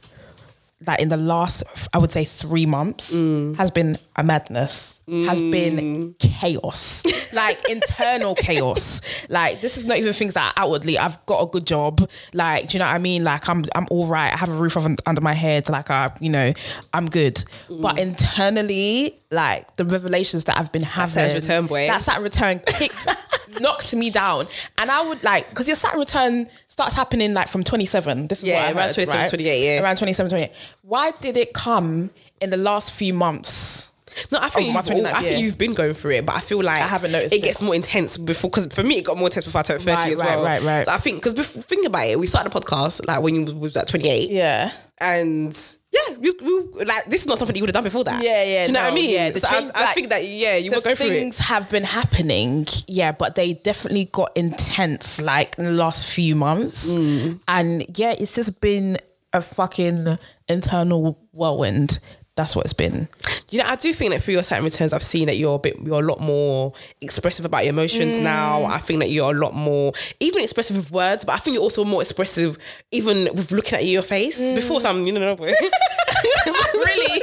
like 0.87 0.99
in 0.99 1.09
the 1.09 1.17
last 1.17 1.63
I 1.93 1.97
would 1.97 2.11
say 2.11 2.23
three 2.25 2.65
months 2.65 3.13
mm. 3.13 3.55
has 3.57 3.71
been 3.71 3.97
a 4.15 4.23
madness. 4.23 4.99
Has 5.07 5.39
been 5.39 6.15
mm. 6.15 6.19
chaos, 6.19 7.03
like 7.31 7.59
internal 7.69 8.33
chaos. 8.33 9.01
Like 9.29 9.61
this 9.61 9.77
is 9.77 9.85
not 9.85 9.97
even 9.97 10.13
things 10.13 10.33
that 10.33 10.53
outwardly 10.57 10.97
I've 10.97 11.23
got 11.27 11.43
a 11.43 11.47
good 11.47 11.67
job. 11.67 12.09
Like 12.33 12.69
do 12.69 12.77
you 12.77 12.79
know 12.79 12.87
what 12.87 12.95
I 12.95 12.97
mean? 12.97 13.23
Like 13.23 13.47
I'm 13.47 13.65
I'm 13.75 13.85
all 13.91 14.07
right. 14.07 14.33
I 14.33 14.35
have 14.37 14.49
a 14.49 14.55
roof 14.55 14.75
over, 14.75 14.95
under 15.05 15.21
my 15.21 15.33
head. 15.33 15.69
Like 15.69 15.91
I 15.91 16.11
you 16.19 16.31
know 16.31 16.53
I'm 16.91 17.07
good. 17.07 17.43
But 17.69 17.97
mm. 17.97 17.99
internally, 17.99 19.19
like 19.29 19.75
the 19.75 19.85
revelations 19.85 20.45
that 20.45 20.57
I've 20.57 20.71
been 20.71 20.81
having, 20.81 21.09
Saturn's 21.09 21.35
return, 21.35 21.67
boy. 21.67 21.85
That 21.85 22.01
Saturn 22.01 22.23
return 22.23 22.59
kicked 22.65 23.07
knocks 23.61 23.93
me 23.93 24.09
down, 24.09 24.47
and 24.79 24.89
I 24.89 25.07
would 25.07 25.23
like 25.23 25.49
because 25.49 25.67
your 25.67 25.75
Saturn 25.75 25.99
return 25.99 26.49
starts 26.69 26.95
happening 26.95 27.33
like 27.33 27.47
from 27.47 27.63
27. 27.63 28.27
This 28.27 28.41
is 28.41 28.49
Yeah, 28.49 28.65
around 28.65 28.75
heard, 28.75 28.93
27, 28.95 29.21
right? 29.21 29.29
28, 29.29 29.65
yeah. 29.65 29.83
around 29.83 29.97
27, 29.97 30.29
28. 30.29 30.51
Why 30.81 31.11
did 31.21 31.37
it 31.37 31.53
come 31.53 32.09
in 32.41 32.49
the 32.49 32.57
last 32.57 32.91
few 32.91 33.13
months? 33.13 33.91
No, 34.31 34.39
I 34.41 34.49
think 34.49 34.75
Oh, 34.75 34.79
you've, 34.79 35.05
all- 35.05 35.15
I 35.15 35.21
think 35.23 35.39
you've 35.43 35.57
been 35.57 35.73
going 35.73 35.93
through 35.93 36.11
it, 36.11 36.25
but 36.25 36.35
I 36.35 36.39
feel 36.39 36.61
like 36.63 36.81
I 36.81 36.87
haven't 36.87 37.11
noticed 37.11 37.33
it 37.33 37.37
it. 37.37 37.43
gets 37.43 37.61
more 37.61 37.75
intense 37.75 38.17
before. 38.17 38.49
Because 38.49 38.67
for 38.73 38.83
me, 38.83 38.97
it 38.99 39.03
got 39.05 39.17
more 39.17 39.27
intense 39.27 39.45
before 39.45 39.59
I 39.59 39.63
turned 39.63 39.81
thirty 39.81 40.01
Right, 40.01 40.13
as 40.13 40.19
right, 40.19 40.35
well. 40.35 40.43
right, 40.43 40.61
right. 40.61 40.85
So 40.85 40.91
I 40.93 40.97
think 40.97 41.21
because 41.23 41.33
think 41.49 41.85
about 41.85 42.07
it, 42.07 42.17
we 42.19 42.27
started 42.27 42.51
the 42.51 42.59
podcast 42.59 43.05
like 43.07 43.21
when 43.21 43.35
you 43.47 43.55
was 43.55 43.75
at 43.75 43.87
twenty 43.87 44.07
eight, 44.09 44.29
Yeah. 44.31 44.71
and 45.01 45.51
yeah, 45.91 46.15
you, 46.19 46.33
you, 46.41 46.71
like 46.85 47.05
this 47.05 47.21
is 47.21 47.27
not 47.27 47.37
something 47.37 47.55
you 47.55 47.61
would 47.63 47.69
have 47.69 47.73
done 47.73 47.83
before 47.83 48.03
that. 48.05 48.23
Yeah, 48.23 48.43
yeah, 48.43 48.63
Do 48.63 48.67
you 48.69 48.73
know 48.73 48.83
what 48.83 48.91
I 48.91 48.95
mean? 48.95 49.09
yeah, 49.11 49.33
so 49.33 49.47
change- 49.47 49.71
I, 49.75 49.79
I 49.81 49.85
like, 49.85 49.95
think 49.95 50.09
that 50.09 50.25
yeah, 50.25 50.55
you 50.57 50.69
the 50.69 50.75
will 50.77 50.81
go 50.83 50.95
through 50.95 51.07
it. 51.07 51.09
things 51.09 51.37
have 51.39 51.69
been 51.69 51.83
happening, 51.83 52.67
yeah, 52.87 53.11
but 53.11 53.35
they 53.35 53.53
definitely 53.53 54.05
got 54.05 54.31
intense 54.37 55.21
like 55.21 55.57
in 55.57 55.65
the 55.65 55.71
last 55.71 56.05
few 56.05 56.35
months. 56.35 56.93
Mm. 56.93 57.39
And 57.47 57.97
yeah, 57.97 58.13
it's 58.17 58.33
just 58.35 58.61
been 58.61 58.97
a 59.33 59.41
fucking 59.41 60.17
internal 60.47 61.19
whirlwind. 61.33 61.99
That's 62.35 62.53
what 62.55 62.65
it's 62.65 62.73
been. 62.73 63.07
You 63.55 63.63
know, 63.63 63.69
I 63.69 63.77
do 63.77 63.93
think 63.93 64.11
that 64.11 64.21
through 64.21 64.33
your 64.33 64.43
Saturn 64.43 64.65
returns, 64.65 64.91
I've 64.91 65.01
seen 65.01 65.27
that 65.27 65.37
you're 65.37 65.55
a 65.55 65.59
bit, 65.59 65.77
you're 65.81 66.01
a 66.01 66.05
lot 66.05 66.19
more 66.19 66.73
expressive 66.99 67.45
about 67.45 67.63
your 67.63 67.69
emotions 67.69 68.19
Mm. 68.19 68.23
now. 68.23 68.65
I 68.65 68.79
think 68.79 68.99
that 68.99 69.11
you're 69.11 69.31
a 69.33 69.37
lot 69.37 69.53
more, 69.53 69.93
even 70.19 70.43
expressive 70.43 70.75
with 70.75 70.91
words, 70.91 71.23
but 71.23 71.35
I 71.35 71.37
think 71.37 71.53
you're 71.53 71.63
also 71.63 71.85
more 71.85 72.01
expressive, 72.01 72.57
even 72.91 73.29
with 73.33 73.53
looking 73.53 73.75
at 73.75 73.85
your 73.85 74.01
face. 74.01 74.41
Mm. 74.41 74.55
Before 74.55 74.81
some, 74.81 75.05
you 75.05 75.13
know, 75.13 75.35
really? 76.73 77.21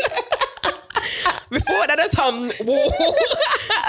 Before 1.53 1.87
that, 1.87 1.97
that's 1.97 2.19
um, 2.19 2.49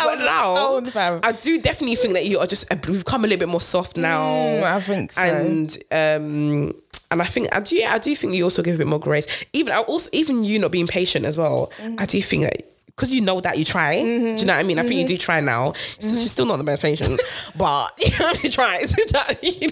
but 0.04 0.16
now. 0.20 1.20
I 1.24 1.32
do 1.32 1.60
definitely 1.62 1.96
think 1.96 2.14
that 2.14 2.26
you 2.26 2.40
are 2.40 2.46
just 2.48 2.72
you've 2.88 3.06
become 3.06 3.24
a 3.24 3.28
little 3.28 3.40
bit 3.40 3.50
more 3.50 3.62
soft 3.62 3.96
now. 3.98 4.24
Mm, 4.24 4.64
I 4.64 4.80
think 4.82 5.12
so. 5.14 5.22
and 5.22 5.78
um. 5.92 6.74
And 7.12 7.22
I 7.22 7.26
think 7.26 7.56
I 7.56 7.60
do. 7.60 7.80
I 7.88 8.00
do 8.00 8.16
think 8.16 8.34
you 8.34 8.44
also 8.44 8.64
give 8.64 8.74
a 8.76 8.78
bit 8.80 8.88
more 8.88 9.00
grace. 9.00 9.46
Even 9.54 9.72
I 9.72 9.82
also 9.82 10.10
even 10.14 10.44
you 10.44 10.58
not 10.58 10.72
being 10.72 10.88
patient 10.88 11.26
as 11.26 11.38
well. 11.38 11.72
Mm. 11.78 12.02
I 12.02 12.06
do 12.06 12.20
think 12.22 12.44
that 12.44 12.64
because 12.88 13.12
you 13.12 13.22
know 13.22 13.40
that 13.42 13.58
you 13.60 13.66
try. 13.66 13.98
Mm-hmm. 13.98 14.36
Do 14.36 14.42
you 14.42 14.48
know 14.48 14.54
what 14.54 14.60
I 14.60 14.64
mean? 14.64 14.80
I 14.80 14.84
think 14.84 15.00
you 15.00 15.06
do 15.06 15.18
try 15.18 15.40
now. 15.40 15.74
Just- 15.74 16.02
She's 16.02 16.32
still 16.32 16.46
not 16.48 16.58
the 16.58 16.64
best 16.64 16.82
patient, 16.82 17.22
but 17.56 17.92
I'll 18.20 18.42
be 18.42 18.50
trying. 18.50 18.86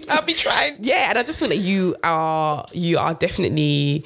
I'll 0.09 0.21
be 0.25 0.33
trying. 0.33 0.77
Yeah, 0.81 1.09
and 1.09 1.17
I 1.17 1.23
just 1.23 1.39
think 1.39 1.51
that 1.51 1.59
you 1.61 1.95
are 2.03 2.65
you 2.73 2.99
are 2.99 3.13
definitely 3.15 4.05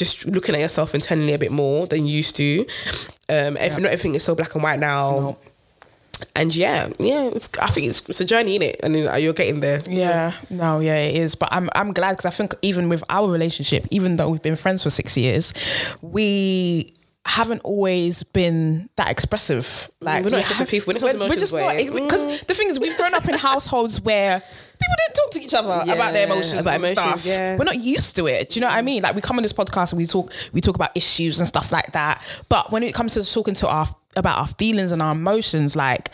just 0.00 0.26
looking 0.26 0.56
at 0.56 0.60
yourself 0.60 0.94
internally 0.94 1.34
a 1.34 1.38
bit 1.38 1.52
more 1.52 1.86
than 1.86 2.08
you 2.08 2.16
used 2.16 2.34
to. 2.36 2.66
Um, 3.28 3.56
every, 3.56 3.82
Not 3.82 3.92
everything 3.92 4.16
is 4.16 4.24
so 4.24 4.34
black 4.34 4.54
and 4.54 4.64
white 4.64 4.80
now. 4.80 5.36
And 6.34 6.54
yeah, 6.54 6.90
yeah, 6.98 7.30
it's, 7.32 7.48
I 7.58 7.68
think 7.68 7.86
it's, 7.86 8.06
it's 8.08 8.20
a 8.20 8.24
journey 8.24 8.56
in 8.56 8.62
it, 8.62 8.76
and 8.82 8.94
you're 8.94 9.32
getting 9.32 9.60
there. 9.60 9.80
Yeah, 9.88 10.34
no, 10.50 10.80
yeah, 10.80 10.96
it 10.96 11.14
is. 11.14 11.34
But 11.34 11.48
I'm 11.50 11.70
I'm 11.74 11.92
glad 11.94 12.10
because 12.10 12.26
I 12.26 12.30
think 12.30 12.54
even 12.60 12.88
with 12.90 13.02
our 13.08 13.30
relationship, 13.30 13.86
even 13.90 14.16
though 14.16 14.28
we've 14.28 14.42
been 14.42 14.56
friends 14.56 14.82
for 14.82 14.90
six 14.90 15.16
years, 15.16 15.54
we 16.02 16.92
haven't 17.26 17.60
always 17.60 18.22
been 18.22 18.88
that 18.96 19.10
expressive. 19.10 19.90
Like 20.00 20.24
We're 20.24 20.30
not 20.30 20.40
expressive 20.40 20.68
people. 20.68 20.86
When 20.88 20.96
it 20.96 21.00
comes 21.00 21.14
we're, 21.14 21.28
we're 21.28 21.34
just 21.36 21.52
emotions, 21.52 21.90
because 21.90 22.40
the 22.42 22.54
thing 22.54 22.68
is 22.70 22.80
we've 22.80 22.96
grown 22.96 23.14
up 23.14 23.28
in 23.28 23.34
households 23.38 24.00
where 24.00 24.40
people 24.40 24.94
don't 25.06 25.14
talk 25.14 25.30
to 25.32 25.40
each 25.42 25.54
other 25.54 25.82
Yeah, 25.86 25.92
about 25.94 26.12
their 26.14 26.26
emotions 26.26 26.54
about 26.60 26.74
and 26.76 26.84
emotions, 26.84 27.20
stuff. 27.20 27.26
yeah. 27.26 27.58
We're 27.58 27.64
not 27.64 27.78
used 27.78 28.16
to 28.16 28.26
it. 28.26 28.50
Do 28.50 28.54
you 28.58 28.62
know 28.62 28.68
what 28.68 28.76
I 28.76 28.82
mean? 28.82 29.02
Like 29.02 29.14
we 29.14 29.20
come 29.20 29.36
on 29.36 29.42
this 29.42 29.52
podcast 29.52 29.92
and 29.92 29.98
we 29.98 30.06
talk 30.06 30.32
we 30.52 30.60
talk 30.62 30.74
about 30.76 30.96
issues 30.96 31.38
and 31.38 31.46
stuff 31.46 31.70
like 31.72 31.92
that. 31.92 32.22
But 32.48 32.72
when 32.72 32.82
it 32.82 32.94
comes 32.94 33.14
to 33.14 33.22
talking 33.22 33.54
to 33.54 33.68
our 33.68 33.86
about 34.16 34.38
our 34.38 34.48
feelings 34.48 34.90
and 34.90 35.02
our 35.02 35.12
emotions, 35.12 35.76
like 35.76 36.08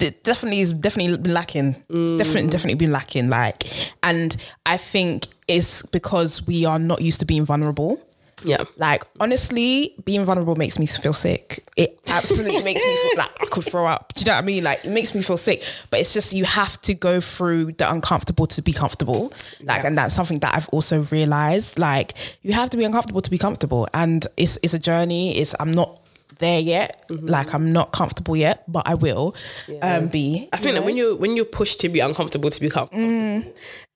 it 0.00 0.22
definitely 0.22 0.60
is 0.60 0.72
definitely 0.72 1.16
been 1.18 1.34
lacking. 1.34 1.74
Mm. 1.90 2.16
Definitely 2.16 2.48
definitely 2.50 2.76
been 2.76 2.92
lacking. 2.92 3.28
Like, 3.28 3.64
and 4.04 4.34
I 4.64 4.76
think 4.76 5.26
it's 5.48 5.82
because 5.82 6.46
we 6.46 6.64
are 6.64 6.78
not 6.78 7.02
used 7.02 7.20
to 7.20 7.26
being 7.26 7.44
vulnerable. 7.44 8.00
Yeah. 8.44 8.64
Like 8.76 9.04
honestly, 9.20 9.94
being 10.04 10.24
vulnerable 10.24 10.54
makes 10.56 10.78
me 10.78 10.86
feel 10.86 11.12
sick. 11.12 11.64
It 11.76 11.98
absolutely 12.08 12.62
makes 12.62 12.84
me 12.84 12.96
feel 12.96 13.18
like 13.18 13.30
I 13.42 13.46
could 13.46 13.64
throw 13.64 13.86
up. 13.86 14.12
Do 14.14 14.20
you 14.20 14.26
know 14.26 14.32
what 14.32 14.42
I 14.42 14.46
mean? 14.46 14.64
Like 14.64 14.84
it 14.84 14.90
makes 14.90 15.14
me 15.14 15.22
feel 15.22 15.36
sick. 15.36 15.62
But 15.90 16.00
it's 16.00 16.12
just 16.12 16.32
you 16.32 16.44
have 16.44 16.80
to 16.82 16.94
go 16.94 17.20
through 17.20 17.72
the 17.72 17.90
uncomfortable 17.90 18.46
to 18.48 18.62
be 18.62 18.72
comfortable. 18.72 19.32
Like, 19.62 19.82
Yeah. 19.82 19.88
and 19.88 19.98
that's 19.98 20.14
something 20.14 20.38
that 20.40 20.54
I've 20.54 20.68
also 20.68 21.02
realized. 21.04 21.78
Like 21.78 22.12
you 22.42 22.52
have 22.52 22.70
to 22.70 22.76
be 22.76 22.84
uncomfortable 22.84 23.22
to 23.22 23.30
be 23.30 23.38
comfortable, 23.38 23.88
and 23.94 24.26
it's 24.36 24.58
it's 24.62 24.74
a 24.74 24.78
journey. 24.78 25.36
It's 25.38 25.54
I'm 25.58 25.72
not 25.72 26.00
there 26.38 26.60
yet. 26.60 27.04
Like 27.08 27.54
I'm 27.54 27.72
not 27.72 27.92
comfortable 27.92 28.36
yet, 28.36 28.64
but 28.70 28.86
I 28.86 28.94
will 28.94 29.34
um, 29.82 30.08
be. 30.08 30.48
I 30.52 30.56
think 30.56 30.74
that 30.74 30.84
when 30.84 30.96
you 30.96 31.16
when 31.16 31.36
you're 31.36 31.44
pushed 31.44 31.80
to 31.80 31.88
be 31.88 32.00
uncomfortable 32.00 32.50
to 32.50 32.60
be 32.60 32.68
comfortable, 32.70 33.04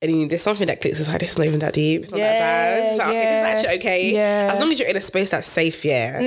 and 0.01 0.29
there's 0.31 0.41
something 0.43 0.67
that 0.67 0.81
clicks. 0.81 0.99
It's 0.99 1.09
like 1.09 1.21
is 1.23 1.37
not 1.37 1.47
even 1.47 1.59
that 1.59 1.73
deep. 1.73 2.03
It's 2.03 2.11
not 2.11 2.17
that 2.19 2.39
bad. 2.39 2.89
It's 2.89 2.97
like, 2.99 3.07
okay, 3.07 3.19
this 3.19 3.37
is 3.37 3.43
Yeah, 3.43 3.49
actually 3.49 3.77
okay. 3.79 4.13
yeah. 4.13 4.49
As 4.53 4.59
long 4.59 4.71
as 4.71 4.79
you're 4.79 4.89
in 4.89 4.95
a 4.95 5.01
space 5.01 5.31
that's 5.31 5.47
safe, 5.47 5.83
yeah. 5.85 6.19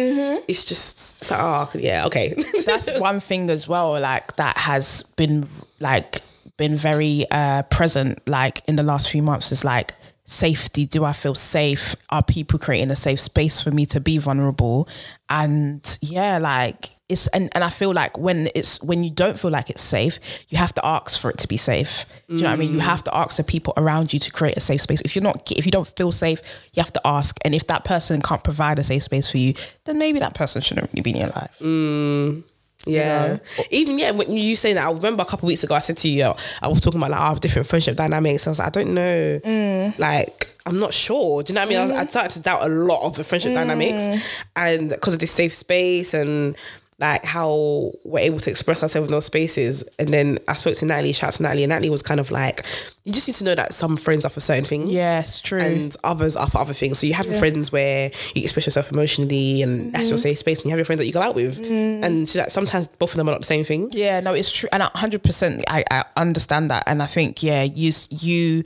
It's 0.49 0.65
just 0.65 1.23
it's 1.23 1.31
like 1.31 1.41
oh 1.41 1.71
yeah 1.75 2.07
okay. 2.07 2.35
that's 2.67 2.91
one 2.99 3.21
thing 3.21 3.49
as 3.51 3.69
well 3.69 3.99
like 4.01 4.37
that 4.37 4.57
has 4.59 5.03
been 5.17 5.43
like 5.81 6.21
been 6.57 6.77
very 6.77 7.25
uh 7.31 7.63
present 7.65 8.19
like 8.29 8.63
in 8.69 8.77
the 8.77 8.83
last 8.83 9.11
few 9.11 9.23
months 9.23 9.53
is 9.53 9.65
like 9.65 9.95
safety. 10.25 10.87
Do 10.87 11.05
i 11.05 11.13
feel 11.13 11.35
safe? 11.35 11.97
Are 12.11 12.23
people 12.23 12.59
creating 12.59 12.91
a 12.91 12.97
safe 12.97 13.21
space 13.21 13.61
for 13.61 13.71
me 13.71 13.87
to 13.87 14.01
be 14.01 14.19
vulnerable? 14.19 14.89
And 15.29 15.99
yeah 16.01 16.39
like 16.39 16.91
it's 17.09 17.27
and, 17.29 17.51
and 17.53 17.65
i 17.65 17.69
feel 17.69 17.93
like 17.93 18.17
when 18.17 18.49
it's 18.55 18.83
when 18.83 19.05
you 19.05 19.11
don't 19.11 19.39
feel 19.39 19.51
like 19.51 19.69
it's 19.69 19.83
safe 19.83 20.19
you 20.49 20.57
have 20.57 20.73
to 20.73 20.85
ask 20.87 21.21
for 21.21 21.31
it 21.31 21.39
to 21.39 21.49
be 21.49 21.57
safe. 21.57 22.07
Do 22.29 22.37
you 22.37 22.43
know 22.43 22.49
what 22.49 22.55
i 22.55 22.57
mean? 22.57 22.73
You 22.73 22.79
mm. 22.79 22.83
have 22.83 23.05
to 23.05 23.15
ask 23.15 23.37
the 23.37 23.45
people 23.45 23.75
around 23.77 24.13
you 24.13 24.19
to 24.19 24.31
create 24.31 24.57
a 24.57 24.61
safe 24.61 24.81
space. 24.81 25.01
If 25.03 25.15
you're 25.15 25.23
not 25.23 25.51
if 25.53 25.67
you 25.67 25.73
don't 25.73 25.89
feel 25.89 26.13
safe 26.13 26.41
you 26.73 26.83
have 26.83 26.93
to 26.93 27.01
ask. 27.05 27.39
And 27.45 27.55
if 27.55 27.67
that 27.67 27.85
person 27.85 28.23
can't 28.23 28.43
provide 28.43 28.79
a 28.79 28.85
safe 28.85 29.03
space 29.03 29.31
for 29.31 29.39
you 29.39 29.55
then 29.85 29.99
maybe 29.99 30.19
that 30.21 30.35
person 30.35 30.63
shouldn't 30.63 30.91
really 30.93 31.03
be 31.03 31.11
in 31.11 31.17
your 31.17 31.29
life 31.29 31.57
mm. 31.61 32.43
Yeah. 32.87 33.39
Even 33.71 33.99
yeah, 33.99 34.11
when 34.11 34.37
you 34.37 34.57
say 34.57 34.73
that, 34.73 34.87
I 34.87 34.91
remember 34.91 35.23
a 35.23 35.27
couple 35.27 35.47
of 35.47 35.49
weeks 35.49 35.63
ago 35.65 35.75
I 35.75 35.81
said 35.81 35.97
to 35.99 36.09
you, 36.09 36.25
yo, 36.25 36.37
I 36.61 36.69
was 36.69 36.81
talking 36.81 36.99
about 37.01 37.11
like 37.13 37.21
our 37.21 37.37
different 37.37 37.69
friendship 37.69 37.97
dynamics. 37.97 38.47
I 38.47 38.51
was 38.51 38.59
like, 38.59 38.69
I 38.69 38.71
don't 38.71 38.95
know. 38.95 39.41
Mm. 39.45 39.99
Like, 39.99 40.49
I'm 40.67 40.79
not 40.79 40.93
sure. 40.95 41.43
Do 41.43 41.53
you 41.53 41.55
know 41.55 41.61
what 41.63 41.67
I 41.67 41.69
mean? 41.71 41.79
I, 41.79 41.83
was, 41.83 41.91
I 41.93 42.07
started 42.07 42.33
to 42.33 42.41
doubt 42.41 42.63
a 42.65 42.69
lot 42.69 43.05
of 43.07 43.17
the 43.17 43.25
friendship 43.25 43.55
dynamics 43.55 44.03
Mm. 44.03 44.21
and 44.57 44.89
because 44.91 45.15
of 45.15 45.21
this 45.21 45.31
safe 45.33 45.55
space 45.55 46.15
and 46.15 46.57
like 47.03 47.25
how 47.25 47.91
we're 48.05 48.21
able 48.21 48.39
to 48.39 48.49
express 48.51 48.81
ourselves 48.83 49.09
in 49.09 49.13
those 49.13 49.27
spaces. 49.27 49.83
And 49.99 50.09
then 50.09 50.39
I 50.47 50.55
spoke 50.55 50.75
to 50.77 50.87
Natalie, 50.87 51.13
shout 51.13 51.29
out 51.29 51.35
to 51.35 51.43
Natalie, 51.43 51.65
and 51.65 51.71
Natalie 51.71 51.91
was 51.91 52.01
kind 52.03 52.21
of 52.21 52.31
like, 52.31 52.65
you 53.05 53.13
just 53.13 53.27
need 53.27 53.35
to 53.35 53.45
know 53.45 53.55
that 53.57 53.75
some 53.75 53.97
friends 53.97 54.25
are 54.25 54.31
for 54.31 54.39
certain 54.39 54.65
things. 54.65 54.93
Yes, 54.93 55.41
true. 55.41 55.61
And 55.61 55.95
others 56.05 56.37
are 56.37 56.47
for 56.49 56.59
other 56.59 56.73
things. 56.73 57.01
So 57.01 57.09
you 57.09 57.15
have 57.15 57.27
your 57.27 57.41
friends 57.41 57.73
where 57.73 58.13
you 58.35 58.43
express 58.43 58.67
yourself 58.67 58.93
emotionally 58.93 59.63
and 59.63 59.93
that's 59.93 60.05
Mm-hmm. 60.05 60.11
your 60.11 60.19
safe 60.19 60.39
space, 60.39 60.59
and 60.61 60.67
you 60.67 60.71
have 60.71 60.79
your 60.79 60.85
friends 60.85 61.01
that 61.01 61.07
you 61.07 61.13
go 61.13 61.21
out 61.21 61.35
with. 61.35 61.59
And 61.69 62.29
so 62.29 62.39
that 62.39 62.53
sometimes 62.53 62.87
both 62.89 63.11
of 63.11 63.17
them 63.17 63.29
are 63.29 63.33
not 63.33 63.41
the 63.41 63.47
same 63.47 63.65
thing. 63.65 63.91
Yeah, 63.93 64.21
no, 64.21 64.33
it's 64.33 64.53
true, 64.53 64.69
and 64.73 64.83
hundred 64.83 65.23
percent, 65.25 65.65
I, 65.69 65.83
I 65.91 66.05
understand 66.17 66.71
that, 66.71 66.85
and 66.87 67.03
I 67.03 67.07
think 67.07 67.43
yeah, 67.43 67.65
you 67.65 67.91
you 68.11 68.63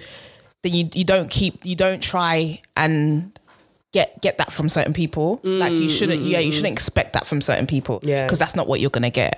then 0.62 0.74
you 0.74 0.90
you 0.92 1.04
don't 1.04 1.30
keep 1.30 1.64
you 1.64 1.76
don't 1.76 2.02
try 2.02 2.60
and 2.76 3.38
get 3.98 4.08
get 4.26 4.34
that 4.38 4.50
from 4.52 4.68
certain 4.68 4.92
people. 5.02 5.40
like 5.42 5.72
you 5.72 5.88
mm, 5.88 5.98
shouldn't, 5.98 6.22
mm, 6.22 6.30
yeah, 6.32 6.38
you 6.46 6.50
mm, 6.50 6.54
shouldn't 6.56 6.72
expect 6.78 7.10
that 7.16 7.26
from 7.26 7.40
certain 7.40 7.66
people. 7.66 7.96
Mm, 8.00 8.08
Yeah. 8.12 8.24
because 8.26 8.38
that's 8.38 8.54
not 8.58 8.66
what 8.68 8.78
you're 8.80 8.94
gonna 8.98 9.10
get. 9.24 9.34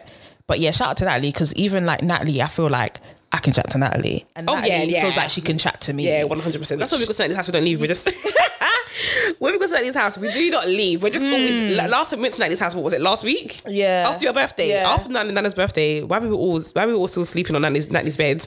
But 0.48 0.56
yeah, 0.61 0.72
shout 0.72 0.88
out 0.90 0.96
to 0.98 1.04
Natalie 1.04 1.30
because 1.32 1.50
even 1.54 1.84
like 1.90 2.02
Natalie, 2.02 2.40
I 2.42 2.48
feel 2.48 2.70
like 2.70 2.94
I 3.30 3.38
can 3.44 3.52
chat 3.52 3.68
to 3.70 3.78
Natalie, 3.78 4.24
and 4.34 4.48
Oh, 4.48 4.54
Natalie 4.54 4.70
yeah, 4.70 4.82
yeah. 4.84 5.02
feels 5.02 5.16
like 5.16 5.28
she 5.30 5.42
can 5.42 5.59
chat 5.59 5.76
to 5.82 5.92
me. 5.92 6.02
Yeah, 6.09 6.24
one 6.24 6.40
hundred 6.40 6.59
percent. 6.62 6.78
That's 6.80 6.90
what 6.92 7.00
we're 7.00 7.06
gonna 7.06 7.14
say 7.20 7.24
in 7.26 7.30
this 7.30 7.36
house. 7.36 7.48
We 7.48 7.52
don't 7.52 7.64
leave. 7.64 7.80
We 7.80 7.86
just 7.86 8.09
when 9.38 9.53
we 9.53 9.59
go 9.59 9.66
to 9.66 9.72
Natalie's 9.72 9.94
house, 9.94 10.18
we 10.18 10.30
do 10.30 10.51
not 10.51 10.66
leave. 10.66 11.03
We're 11.03 11.11
just 11.11 11.24
always. 11.24 11.76
like, 11.76 11.90
Last 11.90 12.11
time 12.11 12.18
we 12.20 12.22
went 12.24 12.34
to 12.34 12.40
Natalie's 12.40 12.61
house, 12.61 12.74
what 12.74 12.84
was 12.84 12.92
it? 12.92 13.01
Last 13.01 13.24
week. 13.24 13.61
Yeah. 13.66 14.07
After 14.09 14.24
your 14.24 14.32
birthday, 14.34 14.68
Yeah. 14.70 14.88
after 14.92 15.11
Nan- 15.12 15.32
Nana's 15.34 15.55
birthday, 15.55 16.03
why 16.03 16.18
were 16.18 16.26
we 16.26 16.30
were 16.32 16.36
all 16.38 16.61
why 16.74 16.86
we 16.86 16.92
were 16.92 16.99
all 16.99 17.07
still 17.09 17.24
sleeping 17.24 17.57
on 17.57 17.62
Natalie's, 17.62 17.90
Natalie's 17.90 18.16
bed. 18.16 18.46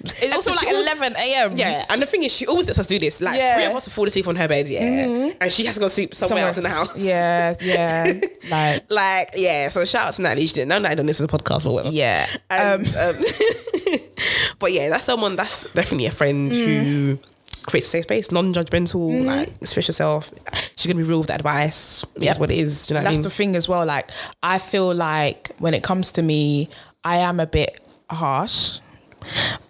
It's 0.00 0.34
Also 0.34 0.50
like 0.52 0.68
11 0.68 1.16
a.m. 1.16 1.56
Yeah, 1.56 1.84
and 1.88 2.00
the 2.02 2.06
thing 2.06 2.22
is, 2.22 2.32
she 2.32 2.46
always 2.46 2.66
lets 2.66 2.78
us 2.78 2.86
do 2.86 2.98
this. 2.98 3.20
Like 3.20 3.36
Yeah. 3.38 3.56
three 3.56 3.64
of 3.66 3.76
us 3.76 3.86
will 3.86 3.92
fall 3.92 4.06
asleep 4.06 4.26
on 4.28 4.36
her 4.36 4.48
bed, 4.48 4.68
yeah, 4.68 5.30
and 5.40 5.52
she 5.52 5.64
has 5.66 5.74
to 5.74 5.80
go 5.80 5.88
sleep 5.88 6.14
somewhere, 6.14 6.46
else 6.46 6.56
in 6.58 6.64
the 6.64 6.68
house. 6.70 7.02
Yeah, 7.02 7.54
yeah. 7.60 8.12
like, 8.50 8.84
Like, 8.90 9.30
yeah, 9.36 9.68
so 9.70 9.84
shout 9.84 10.08
out 10.08 10.14
to 10.14 10.22
Natalie. 10.22 10.46
She 10.46 10.54
didn't 10.54 10.68
know 10.68 10.78
Natalie 10.78 10.96
done 10.96 11.06
this 11.06 11.20
as 11.20 11.24
a 11.24 11.28
podcast, 11.28 11.64
but 11.64 11.72
whatever. 11.72 11.94
yeah. 11.94 12.26
And, 12.50 12.86
um, 12.96 13.16
but 14.58 14.72
yeah, 14.72 14.88
that's 14.88 15.04
someone 15.04 15.36
that's 15.36 15.70
definitely 15.72 16.06
a 16.06 16.10
friend 16.10 16.50
Mm. 16.52 16.84
who 16.84 17.18
creates 17.66 17.86
a 17.88 17.90
safe 17.90 18.04
space, 18.04 18.32
non-judgmental, 18.32 19.24
like 19.24 19.48
express 19.60 19.88
yourself. 19.88 20.32
She's 20.76 20.86
gonna 20.86 21.02
be 21.02 21.08
real 21.08 21.18
with 21.18 21.28
the 21.28 21.34
advice. 21.34 22.04
That's 22.16 22.38
what 22.38 22.50
it 22.50 22.58
is. 22.58 22.86
Do 22.86 22.94
you 22.94 22.94
know 22.94 23.00
what 23.00 23.08
I 23.08 23.10
That's 23.10 23.18
mean? 23.18 23.24
the 23.24 23.30
thing 23.30 23.56
as 23.56 23.68
well. 23.68 23.84
Like, 23.84 24.10
I 24.42 24.58
feel 24.58 24.94
like 24.94 25.50
when 25.58 25.74
it 25.74 25.82
comes 25.82 26.12
to 26.12 26.22
me, 26.22 26.68
I 27.04 27.18
am 27.18 27.40
a 27.40 27.46
bit 27.46 27.80
harsh. 28.10 28.80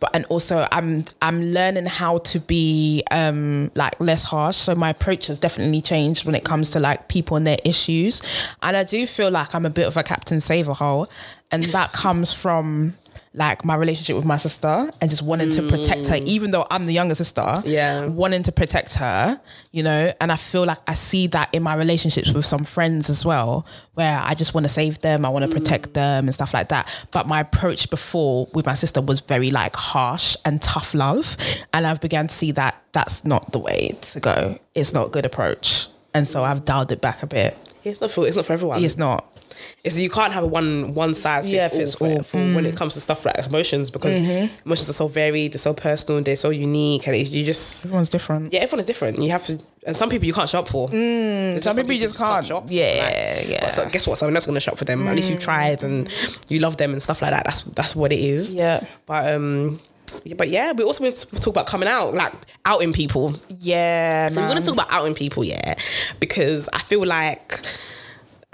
But 0.01 0.11
and 0.15 0.27
also 0.27 0.67
I'm 0.71 1.05
I'm 1.23 1.41
learning 1.43 1.87
how 1.87 2.19
to 2.19 2.41
be 2.41 3.03
um 3.11 3.71
like 3.75 3.99
less 4.01 4.25
harsh. 4.25 4.57
So 4.57 4.75
my 4.75 4.91
approach 4.91 5.29
has 5.29 5.39
definitely 5.39 5.81
changed 5.81 6.27
when 6.27 6.35
it 6.35 6.45
comes 6.45 6.71
to 6.71 6.81
like 6.81 7.09
people 7.09 7.39
and 7.39 7.47
their 7.47 7.59
issues. 7.65 8.21
And 8.63 8.77
I 8.77 8.85
do 8.85 9.07
feel 9.07 9.31
like 9.31 9.55
I'm 9.55 9.65
a 9.65 9.71
bit 9.71 9.87
of 9.87 9.97
a 9.97 10.03
Captain 10.03 10.41
Save 10.41 10.69
a 10.69 10.75
hole. 10.75 11.09
And 11.51 11.65
that 11.67 11.93
comes 11.93 12.35
from 12.35 12.95
like 13.37 13.67
my 13.67 13.77
relationship 13.77 14.17
with 14.17 14.25
my 14.25 14.39
sister 14.39 14.91
and 15.01 15.11
just 15.11 15.23
wanting 15.23 15.51
to 15.51 15.63
protect 15.69 16.07
her, 16.07 16.17
mm. 16.17 16.25
even 16.25 16.51
though 16.51 16.67
I'm 16.71 16.87
the 16.87 16.93
younger 16.95 17.15
sister. 17.15 17.55
Yeah. 17.65 18.07
Wanting 18.07 18.43
to 18.45 18.53
protect 18.53 18.95
her, 18.95 19.39
you 19.73 19.83
know, 19.83 20.11
and 20.21 20.33
I 20.33 20.37
feel 20.37 20.65
like 20.65 20.79
I 20.89 20.95
see 20.95 21.27
that 21.29 21.55
in 21.55 21.63
my 21.63 21.75
relationships 21.75 22.33
with 22.33 22.47
some 22.47 22.65
friends 22.65 23.11
as 23.11 23.27
well, 23.27 23.67
where 23.93 24.19
I 24.19 24.35
just 24.35 24.55
want 24.55 24.65
to 24.65 24.73
save 24.73 25.03
them, 25.03 25.27
I 25.27 25.29
want 25.29 25.45
to 25.45 25.51
protect 25.51 25.91
mm. 25.91 25.93
them 25.93 26.25
and 26.25 26.35
stuff 26.35 26.55
like 26.55 26.71
that. 26.71 26.89
But 27.11 27.29
my 27.29 27.41
approach 27.41 27.91
before 27.91 28.49
with 28.55 28.65
my 28.65 28.75
sister 28.75 29.03
was 29.03 29.21
very 29.21 29.51
like 29.51 29.77
harsh 29.77 30.35
and 30.47 30.61
tough 30.61 30.95
love. 30.95 31.37
And 31.75 31.87
I've 31.87 32.01
began 32.01 32.29
to 32.29 32.35
see 32.35 32.53
that 32.53 32.83
that's 32.93 33.27
not 33.27 33.53
the 33.53 33.59
way 33.59 33.99
to 34.01 34.21
go. 34.21 34.59
It's 34.75 34.95
not 34.95 35.09
a 35.09 35.11
good 35.11 35.27
approach. 35.27 35.89
And 36.15 36.27
so 36.27 36.43
I've 36.43 36.65
dialed 36.65 36.91
it 36.91 37.03
back 37.03 37.23
a 37.23 37.27
bit. 37.27 37.55
It's 37.85 38.01
not 38.01 38.11
for 38.11 38.27
it's 38.27 38.35
not 38.35 38.47
for 38.47 38.55
everyone. 38.55 38.83
It's 38.83 38.97
not. 38.97 39.36
It's, 39.85 39.99
you 39.99 40.11
can't 40.11 40.33
have 40.33 40.45
a 40.45 40.47
one 40.47 40.95
one 40.95 41.15
size 41.15 41.49
fits 41.49 41.55
Yeah, 41.55 41.69
all, 41.73 41.79
fits 41.79 41.95
for, 41.95 42.07
all. 42.07 42.19
Mm. 42.21 42.55
when 42.55 42.67
it 42.67 42.77
comes 42.77 42.95
to 42.95 43.01
stuff 43.01 43.25
like 43.25 43.39
emotions 43.47 43.91
because 43.91 44.19
emotions 44.21 44.91
are 44.91 44.93
so 44.93 45.09
varied, 45.09 45.53
they're 45.53 45.59
so 45.59 45.75
personal, 45.75 46.23
they're 46.23 46.37
so 46.37 46.51
unique, 46.51 47.07
and 47.07 47.17
it, 47.17 47.31
you 47.31 47.45
just 47.45 47.85
Everyone's 47.87 48.09
different. 48.11 48.53
yeah, 48.53 48.61
everyone 48.61 48.81
is 48.81 48.87
different. 48.87 49.19
You 49.23 49.31
have 49.31 49.45
to, 49.45 49.59
and 49.87 49.95
some 49.97 50.11
people 50.11 50.27
you 50.27 50.33
can't 50.33 50.49
shop 50.49 50.69
for. 50.69 50.89
There's 50.89 51.61
Mm, 51.61 51.63
some 51.63 51.77
people 51.77 51.93
you 51.93 52.01
just 52.01 52.19
can't. 52.19 52.45
shop. 52.45 52.67
for. 52.67 52.73
Yeah, 52.73 53.41
yeah. 53.43 53.61
But 53.61 53.71
so, 53.71 53.89
guess 53.89 54.07
what? 54.07 54.19
Someone 54.19 54.35
else 54.35 54.45
is 54.45 54.49
gonna 54.49 54.61
shop 54.61 54.79
for 54.79 54.85
them. 54.85 55.07
At 55.07 55.15
least 55.15 55.31
you 55.31 55.39
tried 55.39 55.83
and 55.85 56.09
you 56.49 56.59
love 56.59 56.77
them 56.77 56.93
and 56.93 57.03
stuff 57.03 57.23
like 57.23 57.31
that. 57.31 57.45
That's 57.45 57.63
that's 57.63 57.95
what 57.95 58.13
it 58.13 58.19
is. 58.21 58.55
Yeah. 58.55 58.85
But 59.07 59.33
um, 59.35 59.81
yeah, 60.25 60.35
but 60.37 60.49
yeah, 60.49 60.73
we 60.73 60.83
also 60.85 61.05
want 61.05 61.15
to 61.17 61.27
talk 61.37 61.49
about 61.49 61.67
coming 61.67 61.89
out, 61.89 62.15
like 62.15 62.33
outing 62.65 62.93
people. 62.93 63.35
Yeah, 63.61 64.29
So 64.31 64.41
we 64.41 64.47
want 64.47 64.59
to 64.59 64.65
talk 64.65 64.75
about 64.75 64.91
outing 64.91 65.15
people, 65.15 65.45
yeah, 65.45 65.75
because 66.21 66.69
I 66.73 66.79
feel 66.79 67.05
like. 67.05 67.61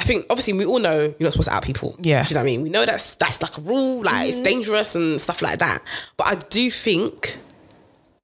I 0.02 0.04
think 0.04 0.26
obviously 0.30 0.54
we 0.54 0.64
all 0.64 0.80
know 0.80 1.00
you're 1.00 1.14
not 1.20 1.32
supposed 1.32 1.48
to 1.48 1.54
out 1.54 1.62
people. 1.62 1.94
Yeah. 2.00 2.24
Do 2.24 2.30
you 2.30 2.34
know 2.34 2.40
what 2.40 2.42
I 2.42 2.46
mean? 2.46 2.62
We 2.62 2.70
know 2.70 2.84
that's 2.84 3.14
that's 3.14 3.40
like 3.40 3.56
a 3.56 3.60
rule, 3.60 4.02
like 4.02 4.28
it's 4.28 4.40
dangerous 4.40 4.96
and 4.96 5.20
stuff 5.20 5.40
like 5.40 5.60
that. 5.60 5.80
But 6.16 6.26
I 6.26 6.34
do 6.34 6.70
think 6.72 7.38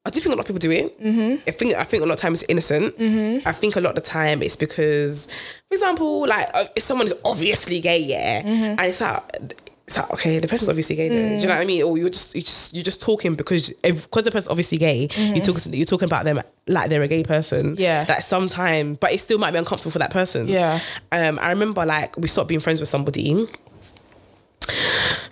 I 0.05 0.11
do 0.11 0.19
think 0.19 0.33
a 0.33 0.37
lot 0.37 0.41
of 0.41 0.47
people 0.47 0.59
do 0.59 0.73
it. 0.73 1.01
Mm-hmm. 1.01 1.49
I 1.49 1.51
think 1.53 1.75
I 1.75 1.85
think 1.85 2.03
a 2.03 2.07
lot 2.07 2.15
of 2.15 2.21
times 2.21 2.43
it's 2.43 2.51
innocent. 2.51 2.99
Mm-hmm. 2.99 3.47
I 3.47 3.53
think 3.53 3.77
a 3.77 3.81
lot 3.81 3.91
of 3.91 3.95
the 3.95 4.01
time 4.01 4.43
it's 4.43 4.57
because, 4.57 5.29
for 5.69 5.75
example, 5.75 6.27
like 6.27 6.49
if 6.75 6.83
someone 6.83 7.07
is 7.07 7.15
obviously 7.25 7.81
gay, 7.81 8.01
yeah, 8.01 8.43
and 8.45 8.81
it's 8.81 9.01
like. 9.01 9.63
It's 9.89 9.97
like 9.97 10.13
okay, 10.13 10.39
the 10.39 10.47
person's 10.47 10.69
obviously 10.69 10.97
gay. 10.97 11.09
Then, 11.09 11.37
do 11.37 11.41
you 11.41 11.49
know 11.49 11.55
what 11.55 11.63
I 11.63 11.65
mean? 11.65 11.83
Or 11.83 11.97
you're 11.97 12.11
just 12.11 12.35
you 12.35 12.43
just 12.43 12.75
you're 12.75 12.85
just 12.85 13.01
talking 13.01 13.37
because 13.37 13.73
if, 13.83 14.03
because 14.03 14.23
the 14.23 14.31
person's 14.31 14.51
obviously 14.51 14.77
gay, 14.77 15.09
you're 15.17 15.43
talking 15.43 15.63
to, 15.63 15.75
you're 15.75 15.87
talking 15.87 16.05
about 16.05 16.27
them 16.27 16.43
like 16.67 16.91
they're 16.91 17.01
a 17.01 17.09
gay 17.09 17.23
person. 17.25 17.75
Yeah. 17.79 18.05
That 18.05 18.23
sometime, 18.23 18.97
but 18.97 19.13
it 19.13 19.21
still 19.21 19.39
might 19.39 19.53
be 19.53 19.57
uncomfortable 19.57 19.91
for 19.91 19.99
that 20.01 20.11
person. 20.11 20.47
Yeah. 20.47 20.81
Um, 21.11 21.39
I 21.41 21.49
remember 21.49 21.87
like 21.87 22.19
we 22.19 22.29
stopped 22.29 22.49
being 22.49 22.61
friends 22.61 22.81
with 22.81 22.91
somebody. 22.91 23.49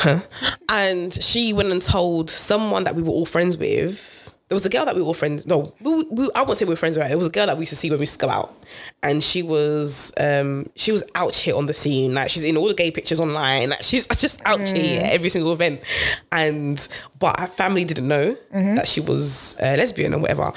Huh. 0.00 0.20
And 0.70 1.12
she 1.22 1.52
went 1.52 1.70
and 1.70 1.82
told 1.82 2.30
someone 2.30 2.84
that 2.84 2.94
we 2.94 3.02
were 3.02 3.11
all 3.11 3.26
friends 3.26 3.59
with. 3.59 4.15
There 4.49 4.55
was 4.55 4.64
a 4.64 4.68
girl 4.68 4.84
that 4.84 4.94
we 4.94 5.01
were 5.01 5.09
all 5.09 5.14
friends. 5.14 5.44
No, 5.44 5.72
we, 5.80 6.05
we, 6.05 6.30
I 6.32 6.42
won't 6.42 6.57
say 6.57 6.64
we 6.64 6.70
were 6.70 6.76
friends 6.76 6.97
right? 6.97 7.09
her. 7.09 7.12
It 7.12 7.18
was 7.18 7.26
a 7.26 7.30
girl 7.30 7.47
that 7.47 7.57
we 7.57 7.62
used 7.62 7.70
to 7.70 7.76
see 7.76 7.90
when 7.90 7.99
we 7.99 8.03
used 8.03 8.20
to 8.20 8.26
go 8.26 8.30
out, 8.30 8.55
and 9.03 9.20
she 9.20 9.42
was 9.42 10.12
um 10.18 10.66
she 10.76 10.92
was 10.92 11.03
out 11.16 11.34
here 11.34 11.57
on 11.57 11.66
the 11.66 11.74
scene. 11.74 12.14
Like 12.14 12.30
she's 12.30 12.44
in 12.44 12.57
all 12.57 12.68
the 12.68 12.74
gay 12.74 12.92
pictures 12.92 13.18
online. 13.18 13.70
Like 13.70 13.82
she's 13.82 14.07
just 14.18 14.40
out 14.44 14.61
here 14.68 15.01
at 15.03 15.11
every 15.12 15.30
single 15.30 15.53
event, 15.53 15.80
and 16.30 16.86
but 17.18 17.40
her 17.40 17.49
family 17.49 17.84
didn't 17.84 18.07
know 18.07 18.36
that 18.53 18.86
she 18.86 19.01
was 19.01 19.57
uh, 19.61 19.74
lesbian 19.78 20.14
or 20.14 20.18
whatever. 20.20 20.53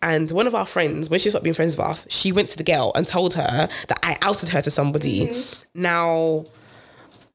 And 0.00 0.30
one 0.30 0.46
of 0.46 0.54
our 0.54 0.66
friends, 0.66 1.08
when 1.08 1.18
she 1.18 1.30
stopped 1.30 1.44
being 1.44 1.54
friends 1.54 1.76
with 1.78 1.86
us, 1.86 2.06
she 2.10 2.30
went 2.30 2.50
to 2.50 2.58
the 2.58 2.62
girl 2.62 2.92
and 2.94 3.06
told 3.06 3.34
her 3.34 3.68
that 3.88 3.98
I 4.02 4.18
outed 4.20 4.50
her 4.50 4.60
to 4.60 4.70
somebody. 4.70 5.34
Now, 5.74 6.44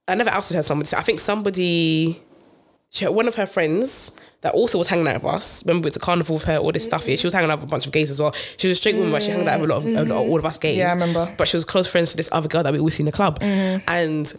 I 0.07 0.13
never 0.13 0.29
outed 0.29 0.53
her 0.53 0.59
to 0.59 0.63
somebody. 0.63 0.95
I 0.95 1.01
think 1.01 1.19
somebody, 1.19 2.21
she, 2.91 3.07
one 3.07 3.27
of 3.27 3.33
her 3.35 3.47
friends 3.47 4.15
that 4.41 4.53
also 4.53 4.77
was 4.77 4.87
hanging 4.87 5.07
out 5.07 5.21
with 5.21 5.33
us. 5.33 5.65
Remember, 5.65 5.87
it's 5.87 5.97
a 5.97 5.99
carnival 5.99 6.35
with 6.35 6.45
her, 6.45 6.57
all 6.57 6.71
this 6.71 6.85
stuff. 6.85 7.07
Yeah, 7.07 7.17
she 7.17 7.27
was 7.27 7.33
hanging 7.33 7.51
out 7.51 7.59
with 7.59 7.67
a 7.67 7.71
bunch 7.71 7.85
of 7.85 7.91
gays 7.91 8.09
as 8.09 8.19
well. 8.19 8.31
She 8.57 8.67
was 8.67 8.73
a 8.73 8.75
straight 8.75 8.95
woman, 8.95 9.11
but 9.11 9.21
she 9.21 9.31
hung 9.31 9.47
out 9.47 9.59
with 9.59 9.69
a 9.69 9.73
lot 9.73 9.85
of, 9.85 9.85
a 9.85 10.05
lot 10.05 10.23
of 10.23 10.29
all 10.29 10.39
of 10.39 10.45
us 10.45 10.57
gays. 10.57 10.77
Yeah, 10.77 10.89
I 10.89 10.93
remember. 10.93 11.33
But 11.37 11.47
she 11.47 11.57
was 11.57 11.65
close 11.65 11.87
friends 11.87 12.11
to 12.11 12.17
this 12.17 12.29
other 12.31 12.47
girl 12.47 12.63
that 12.63 12.71
we 12.71 12.79
always 12.79 12.95
see 12.95 13.01
in 13.01 13.05
the 13.05 13.11
club, 13.11 13.39
mm-hmm. 13.39 13.83
and 13.87 14.33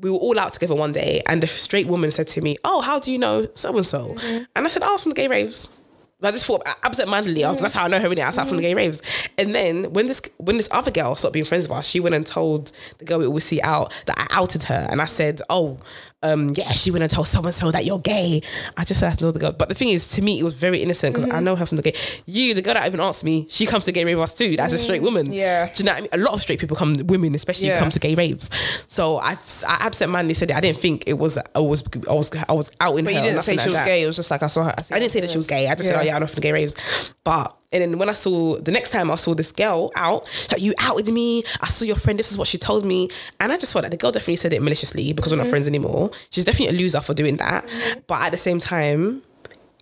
we 0.00 0.10
were 0.10 0.18
all 0.18 0.38
out 0.38 0.52
together 0.52 0.74
one 0.74 0.92
day. 0.92 1.22
And 1.28 1.42
the 1.42 1.46
straight 1.46 1.86
woman 1.86 2.10
said 2.10 2.28
to 2.28 2.40
me, 2.40 2.56
"Oh, 2.64 2.80
how 2.80 2.98
do 2.98 3.12
you 3.12 3.18
know 3.18 3.46
so 3.54 3.76
and 3.76 3.84
so?" 3.84 4.16
And 4.56 4.66
I 4.66 4.68
said, 4.68 4.82
"Oh, 4.84 4.96
from 4.98 5.10
the 5.10 5.16
gay 5.16 5.28
raves." 5.28 5.76
I 6.24 6.30
just 6.30 6.46
thought 6.46 6.62
absent-mindedly, 6.84 7.42
because 7.42 7.56
mm-hmm. 7.56 7.62
that's 7.62 7.74
how 7.74 7.84
I 7.84 7.88
know 7.88 7.98
her. 7.98 8.08
Really, 8.08 8.22
I 8.22 8.30
sat 8.30 8.46
from 8.46 8.56
the 8.56 8.62
gay 8.62 8.70
mm-hmm. 8.70 8.76
raves, 8.76 9.02
and 9.36 9.54
then 9.54 9.92
when 9.92 10.06
this 10.06 10.22
when 10.38 10.56
this 10.56 10.68
other 10.70 10.92
girl 10.92 11.16
stopped 11.16 11.32
being 11.32 11.44
friends 11.44 11.68
with 11.68 11.76
us, 11.76 11.86
she 11.86 11.98
went 11.98 12.14
and 12.14 12.24
told 12.24 12.70
the 12.98 13.04
girl 13.04 13.18
we 13.18 13.26
always 13.26 13.44
see 13.44 13.60
out 13.60 13.92
that 14.06 14.18
I 14.18 14.26
outed 14.30 14.62
her, 14.62 14.86
and 14.88 15.02
I 15.02 15.06
said, 15.06 15.40
"Oh, 15.50 15.78
um, 16.22 16.50
yeah." 16.56 16.70
She 16.72 16.90
went 16.90 17.02
and 17.02 17.10
told 17.10 17.26
so 17.26 17.42
and 17.42 17.54
so 17.54 17.70
that 17.70 17.84
you're 17.84 17.98
gay. 17.98 18.40
I 18.76 18.84
just 18.84 19.00
said 19.00 19.12
I 19.12 19.24
know 19.24 19.32
girl, 19.32 19.52
but 19.52 19.68
the 19.68 19.74
thing 19.74 19.88
is, 19.88 20.08
to 20.10 20.22
me, 20.22 20.38
it 20.38 20.42
was 20.42 20.54
very 20.54 20.82
innocent 20.82 21.14
because 21.14 21.30
I 21.30 21.40
know 21.40 21.56
her 21.56 21.66
from 21.66 21.76
the 21.76 21.82
gay. 21.82 21.94
You, 22.26 22.54
the 22.54 22.62
girl 22.62 22.74
that 22.74 22.86
even 22.86 23.00
asked 23.00 23.24
me, 23.24 23.46
she 23.50 23.66
comes 23.66 23.84
to 23.86 23.92
gay 23.92 24.04
rave 24.04 24.16
with 24.16 24.24
us 24.24 24.34
too. 24.34 24.56
That's 24.56 24.72
a 24.74 24.78
straight 24.78 25.02
woman. 25.02 25.32
Yeah. 25.32 25.66
Do 25.72 25.82
you 25.82 25.86
know 25.86 25.92
what 25.92 25.98
I 25.98 26.00
mean? 26.02 26.10
A 26.12 26.18
lot 26.18 26.34
of 26.34 26.42
straight 26.42 26.60
people 26.60 26.76
come, 26.76 26.96
women 27.06 27.34
especially, 27.34 27.68
Yeah. 27.68 27.78
come 27.78 27.90
to 27.90 27.98
gay 27.98 28.14
raves. 28.14 28.50
So 28.88 29.18
I, 29.18 29.32
I 29.66 29.76
absent-mindedly 29.80 30.34
said 30.34 30.50
it. 30.50 30.56
I 30.56 30.60
didn't 30.60 30.78
think 30.78 31.04
it 31.06 31.14
was. 31.14 31.38
I 31.38 31.58
was. 31.58 31.82
I 32.08 32.12
was. 32.14 32.30
I 32.48 32.52
was 32.52 32.70
out 32.80 32.96
in 32.98 33.04
But 33.04 33.14
her. 33.14 33.20
you 33.20 33.26
didn't 33.26 33.42
say 33.42 33.56
she 33.56 33.68
was 33.68 33.78
that. 33.78 33.86
gay. 33.86 34.02
It 34.02 34.06
was 34.06 34.16
just 34.16 34.30
like 34.30 34.42
I 34.42 34.46
saw 34.48 34.64
her. 34.64 34.74
I 34.90 34.98
didn't 34.98 35.12
say 35.12 35.20
that 35.20 35.30
she 35.30 35.36
was 35.38 35.46
gay. 35.46 35.68
I 35.68 35.74
just 35.74 35.88
said, 35.88 35.94
Yeah. 35.94 36.00
oh 36.00 36.04
yeah, 36.04 36.16
I 36.16 36.18
know 36.18 36.26
from 36.26 36.36
the 36.36 36.40
gay 36.42 36.52
raves. 36.52 36.74
But 37.24 37.56
and 37.72 37.82
then 37.82 37.98
when 37.98 38.08
I 38.08 38.12
saw 38.12 38.56
the 38.58 38.70
next 38.72 38.90
time 38.90 39.10
I 39.10 39.16
saw 39.16 39.34
this 39.34 39.52
girl 39.52 39.90
out, 39.96 40.26
she's 40.26 40.52
like, 40.52 40.62
you 40.62 40.74
outed 40.78 41.08
me. 41.12 41.44
I 41.60 41.66
saw 41.66 41.84
your 41.84 41.96
friend. 41.96 42.18
This 42.18 42.30
is 42.30 42.38
what 42.38 42.48
she 42.48 42.58
told 42.58 42.84
me, 42.84 43.08
and 43.40 43.52
I 43.52 43.56
just 43.56 43.72
felt 43.72 43.82
like 43.84 43.90
the 43.92 43.96
girl 43.96 44.12
definitely 44.12 44.36
said 44.36 44.52
it 44.52 44.62
maliciously 44.62 45.12
because 45.12 45.32
we're 45.32 45.36
Mm-hmm. 45.36 45.44
not 45.44 45.50
friends 45.50 45.66
anymore. 45.68 46.10
She's 46.30 46.44
definitely 46.44 46.76
a 46.76 46.80
loser 46.80 47.00
for 47.00 47.14
doing 47.14 47.36
that. 47.36 47.68
But 48.06 48.22
at 48.22 48.32
the 48.32 48.38
same 48.38 48.58
time. 48.58 49.22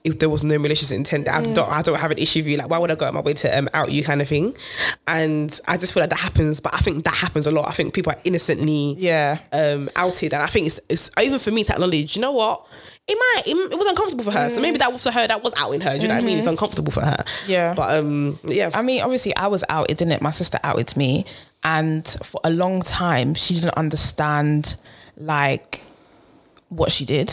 If 0.03 0.19
there 0.19 0.31
was 0.31 0.43
no 0.43 0.59
malicious 0.59 0.91
intent, 0.93 1.29
I 1.29 1.43
Mm. 1.43 1.55
don't, 1.55 1.69
I 1.71 1.83
don't 1.83 1.99
have 1.99 2.11
an 2.11 2.17
issue 2.19 2.39
with 2.41 2.47
you. 2.49 2.57
Like, 2.57 2.71
why 2.71 2.79
would 2.79 2.91
I 2.91 2.95
go 2.95 3.05
out 3.07 3.13
my 3.13 3.21
way 3.21 3.35
to 3.35 3.59
um, 3.59 3.69
out 3.75 3.91
you, 3.93 4.03
kind 4.03 4.23
of 4.23 4.29
thing? 4.29 4.55
And 5.07 5.61
I 5.69 5.77
just 5.77 5.93
feel 5.93 6.03
like 6.03 6.09
that 6.11 6.19
happens, 6.21 6.59
but 6.61 6.75
I 6.75 6.79
think 6.79 7.05
that 7.05 7.15
happens 7.15 7.47
a 7.47 7.51
lot. 7.51 7.69
I 7.69 7.73
think 7.73 7.93
people 7.93 8.13
are 8.13 8.19
innocently, 8.25 8.95
Yeah. 8.99 9.39
um, 9.53 9.91
outed, 9.97 10.33
and 10.33 10.43
I 10.43 10.47
think 10.47 10.67
it's, 10.69 10.81
it's 10.89 11.11
even 11.21 11.39
for 11.39 11.51
me 11.51 11.65
to 11.65 11.73
acknowledge. 11.75 12.17
You 12.17 12.23
know 12.23 12.33
what? 12.33 12.65
It 13.07 13.15
might. 13.15 13.43
It, 13.47 13.73
it 13.73 13.77
was 13.79 13.87
uncomfortable 13.89 14.25
for 14.25 14.31
her, 14.31 14.49
so 14.51 14.61
maybe 14.63 14.79
that 14.79 14.91
was 14.93 15.03
for 15.03 15.11
her. 15.11 15.27
That 15.27 15.43
was 15.43 15.53
outing 15.57 15.81
her. 15.83 15.97
Do 15.97 16.03
you 16.03 16.09
know 16.09 16.15
what 16.15 16.23
I 16.23 16.27
mean? 16.27 16.39
It's 16.39 16.47
uncomfortable 16.47 16.93
for 16.93 17.01
her. 17.01 17.17
Mm-hmm. 17.19 17.51
Yeah. 17.51 17.75
But 17.75 17.99
um, 17.99 18.39
yeah. 18.45 18.71
I 18.73 18.81
mean, 18.83 19.03
obviously, 19.03 19.35
I 19.37 19.49
was 19.49 19.65
outed, 19.69 19.97
didn't 19.99 20.13
it? 20.13 20.23
My 20.23 20.31
sister 20.31 20.59
outed 20.63 20.97
me, 20.97 21.25
and 21.63 22.07
for 22.25 22.41
a 22.45 22.51
long 22.51 22.81
time, 22.83 23.35
she 23.35 23.55
didn't 23.55 23.75
understand 23.77 24.77
like 25.17 25.83
what 26.69 26.93
she 26.93 27.05
did. 27.05 27.31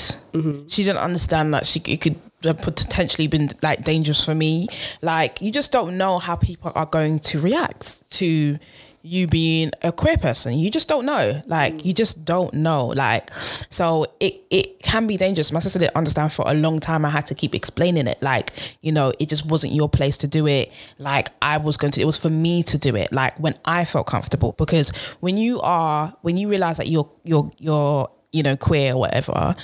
She 0.67 0.83
didn't 0.83 0.97
understand 0.97 1.53
that 1.53 1.65
she 1.65 1.79
it 1.85 2.01
could 2.01 2.15
have 2.43 2.61
potentially 2.61 3.27
been 3.27 3.49
like 3.61 3.83
dangerous 3.83 4.23
for 4.23 4.35
me. 4.35 4.67
Like, 5.01 5.41
you 5.41 5.51
just 5.51 5.71
don't 5.71 5.97
know 5.97 6.19
how 6.19 6.35
people 6.35 6.71
are 6.75 6.85
going 6.85 7.19
to 7.19 7.39
react 7.39 8.09
to 8.11 8.57
you 9.03 9.25
being 9.25 9.71
a 9.83 9.91
queer 9.91 10.17
person. 10.17 10.57
You 10.57 10.69
just 10.69 10.87
don't 10.87 11.05
know. 11.05 11.41
Like, 11.45 11.85
you 11.85 11.93
just 11.93 12.25
don't 12.25 12.53
know. 12.53 12.87
Like, 12.87 13.33
so 13.69 14.05
it 14.19 14.41
it 14.49 14.81
can 14.83 15.07
be 15.07 15.17
dangerous. 15.17 15.51
My 15.51 15.59
sister 15.59 15.79
didn't 15.79 15.95
understand 15.95 16.33
for 16.33 16.43
a 16.47 16.53
long 16.53 16.79
time. 16.79 17.05
I 17.05 17.09
had 17.09 17.25
to 17.27 17.35
keep 17.35 17.55
explaining 17.55 18.07
it. 18.07 18.21
Like, 18.21 18.51
you 18.81 18.91
know, 18.91 19.13
it 19.19 19.29
just 19.29 19.45
wasn't 19.45 19.73
your 19.73 19.89
place 19.89 20.17
to 20.17 20.27
do 20.27 20.47
it. 20.47 20.71
Like, 20.99 21.29
I 21.41 21.57
was 21.57 21.77
going 21.77 21.91
to. 21.91 22.01
It 22.01 22.05
was 22.05 22.17
for 22.17 22.29
me 22.29 22.63
to 22.63 22.77
do 22.77 22.95
it. 22.95 23.11
Like 23.11 23.37
when 23.39 23.55
I 23.65 23.85
felt 23.85 24.07
comfortable. 24.07 24.53
Because 24.57 24.89
when 25.19 25.37
you 25.37 25.61
are, 25.61 26.15
when 26.21 26.37
you 26.37 26.49
realize 26.49 26.77
that 26.77 26.87
you're 26.87 27.09
you're 27.23 27.51
you're 27.59 28.09
you 28.31 28.43
know 28.43 28.55
queer 28.57 28.93
or 28.93 28.99
whatever, 28.99 29.55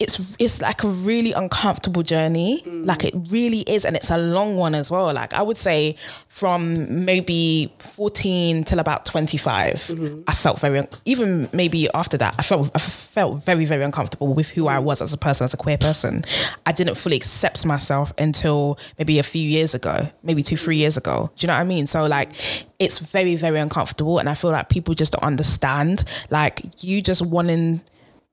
it's 0.00 0.36
it's 0.40 0.60
like 0.60 0.82
a 0.82 0.88
really 0.88 1.32
uncomfortable 1.32 2.02
journey. 2.02 2.62
Mm. 2.66 2.84
Like 2.84 3.04
it 3.04 3.14
really 3.30 3.60
is, 3.60 3.84
and 3.84 3.94
it's 3.94 4.10
a 4.10 4.18
long 4.18 4.56
one 4.56 4.74
as 4.74 4.90
well. 4.90 5.12
Like 5.14 5.32
I 5.34 5.42
would 5.42 5.56
say, 5.56 5.94
from 6.26 7.04
maybe 7.04 7.72
fourteen 7.78 8.64
till 8.64 8.80
about 8.80 9.04
twenty 9.04 9.38
mm-hmm. 9.38 10.16
I 10.26 10.32
felt 10.32 10.58
very 10.58 10.84
even 11.04 11.48
maybe 11.52 11.88
after 11.94 12.16
that, 12.16 12.34
I 12.38 12.42
felt 12.42 12.72
I 12.74 12.80
felt 12.80 13.44
very 13.44 13.66
very 13.66 13.84
uncomfortable 13.84 14.34
with 14.34 14.50
who 14.50 14.66
I 14.66 14.80
was 14.80 15.00
as 15.00 15.12
a 15.12 15.18
person, 15.18 15.44
as 15.44 15.54
a 15.54 15.56
queer 15.56 15.78
person. 15.78 16.22
I 16.66 16.72
didn't 16.72 16.96
fully 16.96 17.16
accept 17.16 17.64
myself 17.64 18.12
until 18.18 18.80
maybe 18.98 19.20
a 19.20 19.22
few 19.22 19.48
years 19.48 19.76
ago, 19.76 20.10
maybe 20.24 20.42
two 20.42 20.56
three 20.56 20.76
years 20.76 20.96
ago. 20.96 21.30
Do 21.36 21.44
you 21.44 21.46
know 21.46 21.54
what 21.54 21.60
I 21.60 21.64
mean? 21.64 21.86
So 21.86 22.08
like, 22.08 22.32
it's 22.80 22.98
very 22.98 23.36
very 23.36 23.60
uncomfortable, 23.60 24.18
and 24.18 24.28
I 24.28 24.34
feel 24.34 24.50
like 24.50 24.70
people 24.70 24.94
just 24.94 25.12
don't 25.12 25.22
understand. 25.24 26.02
Like 26.30 26.82
you 26.82 27.00
just 27.00 27.22
wanting 27.22 27.84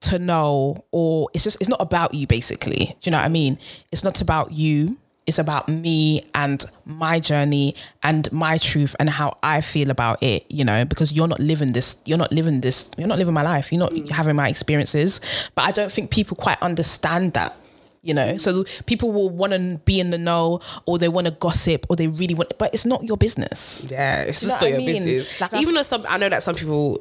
to 0.02 0.20
know 0.20 0.84
or 0.92 1.30
it's 1.34 1.44
just 1.44 1.58
it's 1.62 1.70
not 1.70 1.82
about 1.82 2.14
you 2.14 2.28
basically. 2.28 2.86
Do 2.86 2.96
you 3.04 3.12
know 3.12 3.18
what 3.18 3.26
i 3.26 3.30
mean? 3.30 3.58
It's 3.92 4.04
not 4.04 4.22
about 4.22 4.52
you. 4.52 4.98
It's 5.28 5.38
about 5.40 5.70
me 5.70 6.24
and 6.34 6.66
my 6.86 7.20
journey 7.20 7.76
and 8.02 8.30
my 8.32 8.58
truth 8.58 8.96
and 9.00 9.10
how 9.10 9.38
i 9.44 9.62
feel 9.62 9.92
about 9.92 10.22
it 10.22 10.44
you 10.50 10.66
know 10.66 10.84
because 10.84 11.14
you're 11.14 11.28
not 11.28 11.40
living 11.40 11.74
this 11.74 11.96
you're 12.06 12.18
not 12.18 12.32
living 12.32 12.60
this 12.62 12.90
you're 12.98 13.08
not 13.08 13.20
living 13.20 13.34
my 13.34 13.44
life. 13.44 13.72
You're 13.72 13.80
not 13.80 13.92
mm. 13.92 14.10
having 14.10 14.36
my 14.36 14.50
experiences. 14.50 15.22
But 15.56 15.64
i 15.64 15.72
don't 15.72 15.92
think 15.92 16.10
people 16.12 16.36
quite 16.36 16.62
understand 16.62 17.34
that 17.34 17.56
you 18.04 18.14
know? 18.14 18.38
So 18.38 18.64
mm. 18.64 18.86
people 18.86 19.12
will 19.12 19.30
want 19.30 19.54
to 19.54 19.80
be 19.86 20.00
in 20.00 20.10
the 20.10 20.18
know 20.18 20.60
or 20.86 20.98
they 20.98 21.10
want 21.10 21.28
to 21.28 21.34
gossip 21.34 21.86
or 21.90 21.96
they 21.96 22.08
really 22.08 22.34
want 22.34 22.58
but 22.58 22.74
it's 22.74 22.86
not 22.86 23.04
your 23.04 23.18
business. 23.18 23.88
Yeah, 23.90 24.24
it's 24.24 24.42
You 24.42 24.50
just 24.50 24.62
not 24.62 24.70
your 24.70 24.80
mean? 24.80 25.04
business. 25.04 25.42
Like, 25.42 25.54
Even 25.62 25.76
though 25.76 25.82
some, 25.84 26.06
I 26.10 26.18
know 26.18 26.30
that 26.30 26.44
some 26.44 26.56
people 26.56 27.00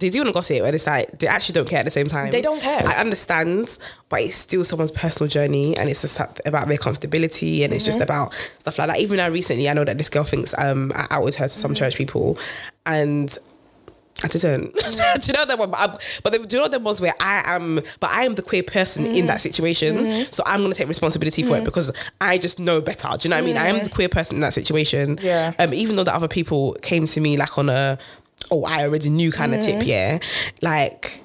they 0.00 0.10
do 0.10 0.18
want 0.20 0.28
to 0.28 0.32
gossip, 0.32 0.62
and 0.64 0.74
it's 0.74 0.86
like 0.86 1.18
they 1.18 1.26
actually 1.28 1.52
don't 1.52 1.68
care 1.68 1.78
at 1.80 1.84
the 1.84 1.90
same 1.90 2.08
time. 2.08 2.30
They 2.30 2.42
don't 2.42 2.60
care. 2.60 2.80
I 2.86 2.94
understand, 2.96 3.78
but 4.08 4.20
it's 4.22 4.34
still 4.34 4.64
someone's 4.64 4.90
personal 4.90 5.28
journey, 5.28 5.76
and 5.76 5.88
it's 5.88 6.00
just 6.02 6.18
about 6.44 6.66
their 6.68 6.78
comfortability, 6.78 7.62
and 7.64 7.72
it's 7.72 7.82
Mm-hmm. 7.84 7.86
just 7.86 8.00
about 8.00 8.32
stuff 8.34 8.78
like 8.78 8.88
that. 8.88 8.98
Even 8.98 9.18
now, 9.18 9.28
recently, 9.28 9.68
I 9.68 9.74
know 9.74 9.84
that 9.84 9.98
this 9.98 10.08
girl 10.10 10.24
thinks 10.24 10.54
um, 10.58 10.90
I 10.96 11.06
outed 11.10 11.36
her 11.36 11.44
to 11.44 11.48
some 11.48 11.70
Mm-hmm. 11.72 11.76
church 11.78 11.96
people, 11.96 12.38
and. 12.84 13.36
I 14.22 14.28
didn't. 14.28 14.74
do 14.76 14.82
you 14.82 15.32
know 15.32 15.46
that 15.46 15.58
one? 15.58 15.70
But, 15.70 15.80
I'm- 15.80 15.98
but 16.22 16.32
the, 16.34 16.40
do 16.46 16.56
you 16.56 16.62
know 16.62 16.68
them 16.68 16.84
ones 16.84 17.00
where 17.00 17.14
I 17.20 17.40
am, 17.46 17.76
but 18.00 18.10
I 18.10 18.26
am 18.26 18.34
the 18.34 18.42
queer 18.42 18.62
person 18.62 19.06
in 19.06 19.12
Mm-hmm. 19.12 19.26
that 19.28 19.40
situation, 19.40 20.24
so 20.30 20.42
I'm 20.44 20.60
going 20.60 20.72
to 20.72 20.76
take 20.76 20.88
responsibility 20.88 21.42
for 21.42 21.56
it 21.56 21.64
because 21.64 21.90
I 22.20 22.36
just 22.36 22.60
know 22.60 22.82
better. 22.82 23.08
Do 23.16 23.16
you 23.26 23.30
know 23.30 23.36
what 23.36 23.44
I 23.44 23.46
mean? 23.46 23.56
I 23.56 23.68
am 23.68 23.82
the 23.82 23.88
queer 23.88 24.10
person 24.10 24.36
in 24.36 24.40
that 24.42 24.52
situation. 24.52 25.16
Mm-hmm. 25.16 25.24
Yeah. 25.24 25.54
Um, 25.58 25.72
even 25.72 25.96
though 25.96 26.04
the 26.04 26.14
other 26.14 26.28
people 26.28 26.74
came 26.82 27.06
to 27.06 27.18
me 27.22 27.38
like 27.38 27.56
on 27.56 27.70
a, 27.70 27.98
oh, 28.50 28.64
I 28.64 28.84
already 28.84 29.10
knew 29.10 29.30
kind 29.32 29.54
of 29.54 29.60
Mm-hmm. 29.60 29.78
tip, 29.80 29.86
yeah. 29.86 30.18
Like, 30.62 31.20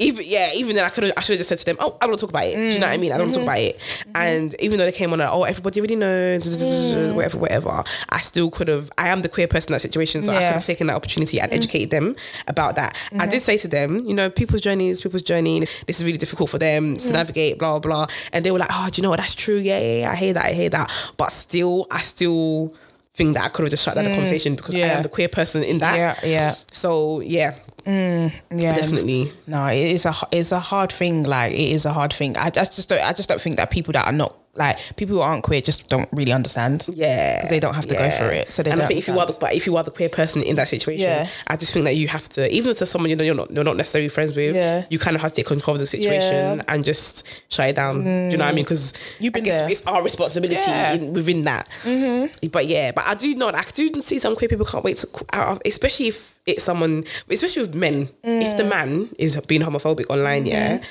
even 0.00 0.24
yeah, 0.26 0.50
even 0.56 0.74
then 0.74 0.84
I 0.84 0.88
could 0.88 1.04
have 1.04 1.12
I 1.16 1.20
should 1.20 1.34
have 1.34 1.38
just 1.38 1.48
said 1.50 1.58
to 1.58 1.64
them, 1.66 1.76
oh, 1.78 1.96
I 2.00 2.06
want 2.06 2.18
to 2.18 2.26
talk 2.26 2.30
about 2.30 2.46
it. 2.46 2.56
Do 2.56 2.60
you 2.60 2.80
know 2.80 2.86
what 2.88 2.92
I 2.94 2.96
mean? 2.96 3.12
I 3.12 3.16
don't 3.16 3.26
want 3.28 3.34
to 3.34 3.38
talk 3.40 3.46
about 3.48 3.60
it. 3.60 3.78
Mm-hmm. 3.78 4.10
And 4.16 4.60
even 4.60 4.76
though 4.78 4.86
they 4.86 4.90
came 4.92 5.12
on, 5.12 5.20
a, 5.20 5.30
oh, 5.30 5.44
everybody 5.44 5.78
already 5.78 5.94
knows, 5.94 6.44
Mm. 6.44 7.14
whatever, 7.14 7.38
whatever. 7.38 7.84
I 8.08 8.18
still 8.20 8.50
could 8.50 8.66
have. 8.66 8.90
I 8.98 9.08
am 9.08 9.22
the 9.22 9.28
queer 9.28 9.46
person 9.46 9.68
in 9.70 9.74
that 9.74 9.80
situation, 9.80 10.22
so 10.22 10.32
I 10.32 10.34
Yeah. 10.34 10.40
Mm-hmm. 10.40 10.48
could 10.48 10.54
have 10.54 10.64
taken 10.66 10.86
that 10.88 10.96
opportunity 10.96 11.38
and 11.40 11.52
educated 11.52 11.90
them 11.90 12.16
about 12.48 12.74
that. 12.74 12.96
I 13.18 13.26
did 13.26 13.40
say 13.42 13.56
to 13.58 13.68
them, 13.68 14.00
you 14.04 14.14
know, 14.14 14.30
people's 14.30 14.60
journeys, 14.62 15.00
people's 15.00 15.22
journey. 15.22 15.60
This 15.86 16.00
is 16.00 16.04
really 16.04 16.18
difficult 16.18 16.50
for 16.50 16.58
them 16.58 16.96
Mm. 16.96 17.06
to 17.06 17.12
navigate. 17.12 17.58
Blah 17.60 17.78
blah. 17.78 18.06
And 18.32 18.44
they 18.44 18.50
were 18.50 18.58
like, 18.58 18.70
oh, 18.72 18.88
do 18.90 18.98
you 18.98 19.02
know 19.04 19.10
what? 19.10 19.20
That's 19.20 19.34
true. 19.36 19.58
Yeah, 19.58 19.78
yeah, 19.78 19.98
yeah. 20.00 20.10
I 20.10 20.16
hear 20.16 20.32
that. 20.32 20.44
I 20.44 20.52
hear 20.54 20.70
that. 20.70 20.90
But 21.16 21.30
still, 21.30 21.86
I 21.92 22.00
still 22.00 22.74
think 23.14 23.34
that 23.34 23.44
I 23.44 23.48
could 23.48 23.62
have 23.62 23.70
just 23.70 23.84
shut 23.84 23.94
down 23.94 24.04
the 24.04 24.10
conversation 24.10 24.54
because 24.56 24.74
I 24.74 24.78
Mm. 24.78 24.80
Yeah. 24.80 24.96
am 24.96 25.02
the 25.04 25.08
queer 25.08 25.28
person 25.28 25.62
in 25.62 25.78
that. 25.78 25.96
yeah 25.96 26.14
yeah 26.28 26.54
So 26.72 27.20
yeah, 27.20 27.54
yeah 27.86 28.30
definitely. 28.50 29.30
No, 29.46 29.66
it 29.66 29.78
is 29.92 30.06
a 30.06 30.14
it's 30.32 30.52
a 30.52 30.58
hard 30.60 30.90
thing. 30.92 31.22
Like 31.24 31.52
it 31.52 31.70
is 31.72 31.84
a 31.84 31.92
hard 31.92 32.12
thing. 32.12 32.36
I 32.36 32.50
just 32.50 32.74
just 32.76 32.88
don't 32.88 33.02
I 33.02 33.12
just 33.12 33.28
don't 33.28 33.40
think 33.40 33.56
that 33.56 33.70
people 33.70 33.92
that 33.92 34.06
are 34.06 34.12
not 34.12 34.36
like 34.56 34.78
people 34.96 35.16
who 35.16 35.20
aren't 35.22 35.42
queer 35.42 35.60
just 35.60 35.88
don't 35.88 36.08
really 36.12 36.32
understand. 36.32 36.86
Yeah, 36.92 37.36
because 37.36 37.50
they 37.50 37.60
don't 37.60 37.74
have 37.74 37.86
to 37.88 37.94
go 37.96 38.08
for 38.10 38.30
it, 38.30 38.50
so 38.52 38.62
they 38.62 38.70
and 38.70 38.80
I 38.80 38.82
don't 38.82 38.88
think 38.88 38.98
if 39.00 39.08
you 39.08 39.18
are 39.18 39.26
the, 39.26 39.32
but 39.32 39.52
if 39.54 39.66
you 39.66 39.76
are 39.76 39.82
the 39.82 39.90
queer 39.90 40.08
person 40.08 40.42
in 40.42 40.56
that 40.56 40.68
situation, 40.68 41.08
Yeah. 41.08 41.28
I 41.46 41.56
just 41.56 41.72
think 41.72 41.84
that 41.84 41.96
you 41.96 42.08
have 42.08 42.28
to, 42.30 42.48
even 42.52 42.70
if 42.70 42.78
there's 42.78 42.90
someone 42.90 43.10
you 43.10 43.16
know 43.16 43.24
you're 43.24 43.34
not 43.34 43.50
you're 43.50 43.64
not 43.64 43.76
necessarily 43.76 44.08
friends 44.08 44.34
with, 44.36 44.54
Yeah. 44.56 44.84
you 44.90 44.98
kind 44.98 45.16
of 45.16 45.22
have 45.22 45.32
to 45.32 45.36
take 45.36 45.46
control 45.46 45.74
of 45.74 45.80
the 45.80 45.86
situation 45.86 46.34
Yeah. 46.34 46.54
Mm. 46.56 46.64
and 46.68 46.84
just 46.84 47.26
shut 47.48 47.68
it 47.70 47.76
down. 47.76 48.04
Do 48.04 48.10
you 48.10 48.36
know 48.38 48.44
what 48.44 48.52
I 48.52 48.54
mean? 48.54 48.64
Because 48.64 48.92
You've 49.18 49.34
I 49.36 49.40
guess 49.40 49.60
there. 49.60 49.70
it's 49.70 49.84
our 49.86 50.02
responsibility 50.02 50.60
Yeah. 50.60 50.92
in, 50.94 51.12
within 51.12 51.44
that. 51.44 51.68
Mm-hmm. 51.82 52.48
But 52.48 52.66
yeah, 52.66 52.92
but 52.92 53.04
I 53.06 53.14
do 53.14 53.34
not. 53.34 53.54
I 53.54 53.62
do 53.72 54.00
see 54.00 54.18
some 54.18 54.36
queer 54.36 54.48
people 54.48 54.66
can't 54.66 54.84
wait 54.84 54.96
to 54.98 55.08
out 55.32 55.48
of, 55.48 55.62
especially 55.64 56.08
if 56.08 56.38
it's 56.46 56.62
someone, 56.62 57.04
especially 57.30 57.62
with 57.62 57.74
men. 57.74 58.08
If 58.22 58.54
Mm. 58.54 58.56
the 58.56 58.64
man 58.64 59.08
is 59.18 59.40
being 59.48 59.62
homophobic 59.62 60.06
online, 60.10 60.46
yeah, 60.46 60.74
Mm-hmm. 60.78 60.84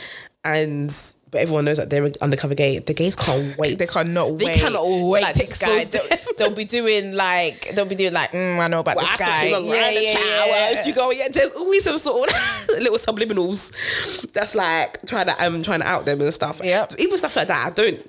And. 0.44 0.94
But 1.32 1.42
everyone 1.42 1.66
knows 1.66 1.78
that 1.78 1.90
they're 1.90 2.12
undercover 2.22 2.54
gay. 2.54 2.78
The 2.78 2.94
gays 2.94 3.16
can't 3.16 3.58
wait. 3.58 3.80
They 3.80 3.88
cannot 3.88 4.34
wait. 4.34 4.40
They 4.40 4.54
cannot 4.60 4.86
wait 4.86 5.24
Like 5.24 5.34
to 5.34 5.60
guy, 5.60 5.84
they'll, 5.84 6.18
they'll 6.38 6.52
be 6.56 6.64
doing 6.64 7.14
like 7.14 7.74
they'll 7.74 7.86
be 7.86 7.96
doing 7.96 8.14
like 8.14 8.34
mm, 8.34 8.60
I 8.60 8.68
know 8.68 8.82
about 8.82 8.98
Well, 8.98 9.06
this 9.08 9.18
guy. 9.20 9.50
around 9.52 9.64
the 9.66 10.14
tower. 10.14 10.80
If 10.80 10.86
you 10.86 10.94
go, 10.94 11.10
yeah, 11.10 11.30
there's 11.32 11.52
always 11.54 11.84
some 11.84 11.98
sort 11.98 12.30
of 12.30 12.68
little 12.70 12.98
subliminals 12.98 13.72
that's 14.32 14.54
like 14.54 15.04
trying 15.08 15.26
to 15.26 15.44
um 15.44 15.64
trying 15.64 15.80
to 15.80 15.88
out 15.88 16.06
them 16.06 16.22
and 16.22 16.32
stuff. 16.32 16.62
Yeah, 16.64 16.86
Even 17.00 17.18
stuff 17.18 17.36
like 17.36 17.48
that. 17.48 17.66
I 17.66 17.70
don't. 17.72 18.00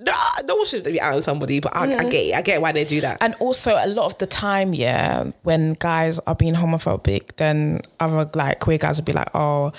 No, 0.00 0.14
no 0.44 0.54
one 0.54 0.64
should 0.66 0.84
be 0.84 1.00
outing 1.00 1.22
somebody, 1.22 1.58
but 1.58 1.74
I, 1.76 1.82
I 1.86 2.04
get 2.04 2.14
it. 2.14 2.34
I 2.36 2.42
get 2.42 2.62
why 2.62 2.70
they 2.70 2.84
do 2.84 3.00
that. 3.00 3.18
And 3.20 3.34
also, 3.40 3.72
a 3.74 3.88
lot 3.88 4.06
of 4.06 4.16
the 4.18 4.28
time, 4.28 4.72
yeah, 4.72 5.32
when 5.42 5.72
guys 5.72 6.20
are 6.20 6.36
being 6.36 6.54
homophobic, 6.54 7.34
then 7.34 7.80
other 7.98 8.30
like 8.34 8.60
queer 8.60 8.78
guys 8.78 8.98
would 8.98 9.04
be 9.06 9.12
like, 9.12 9.28
oh, 9.34 9.72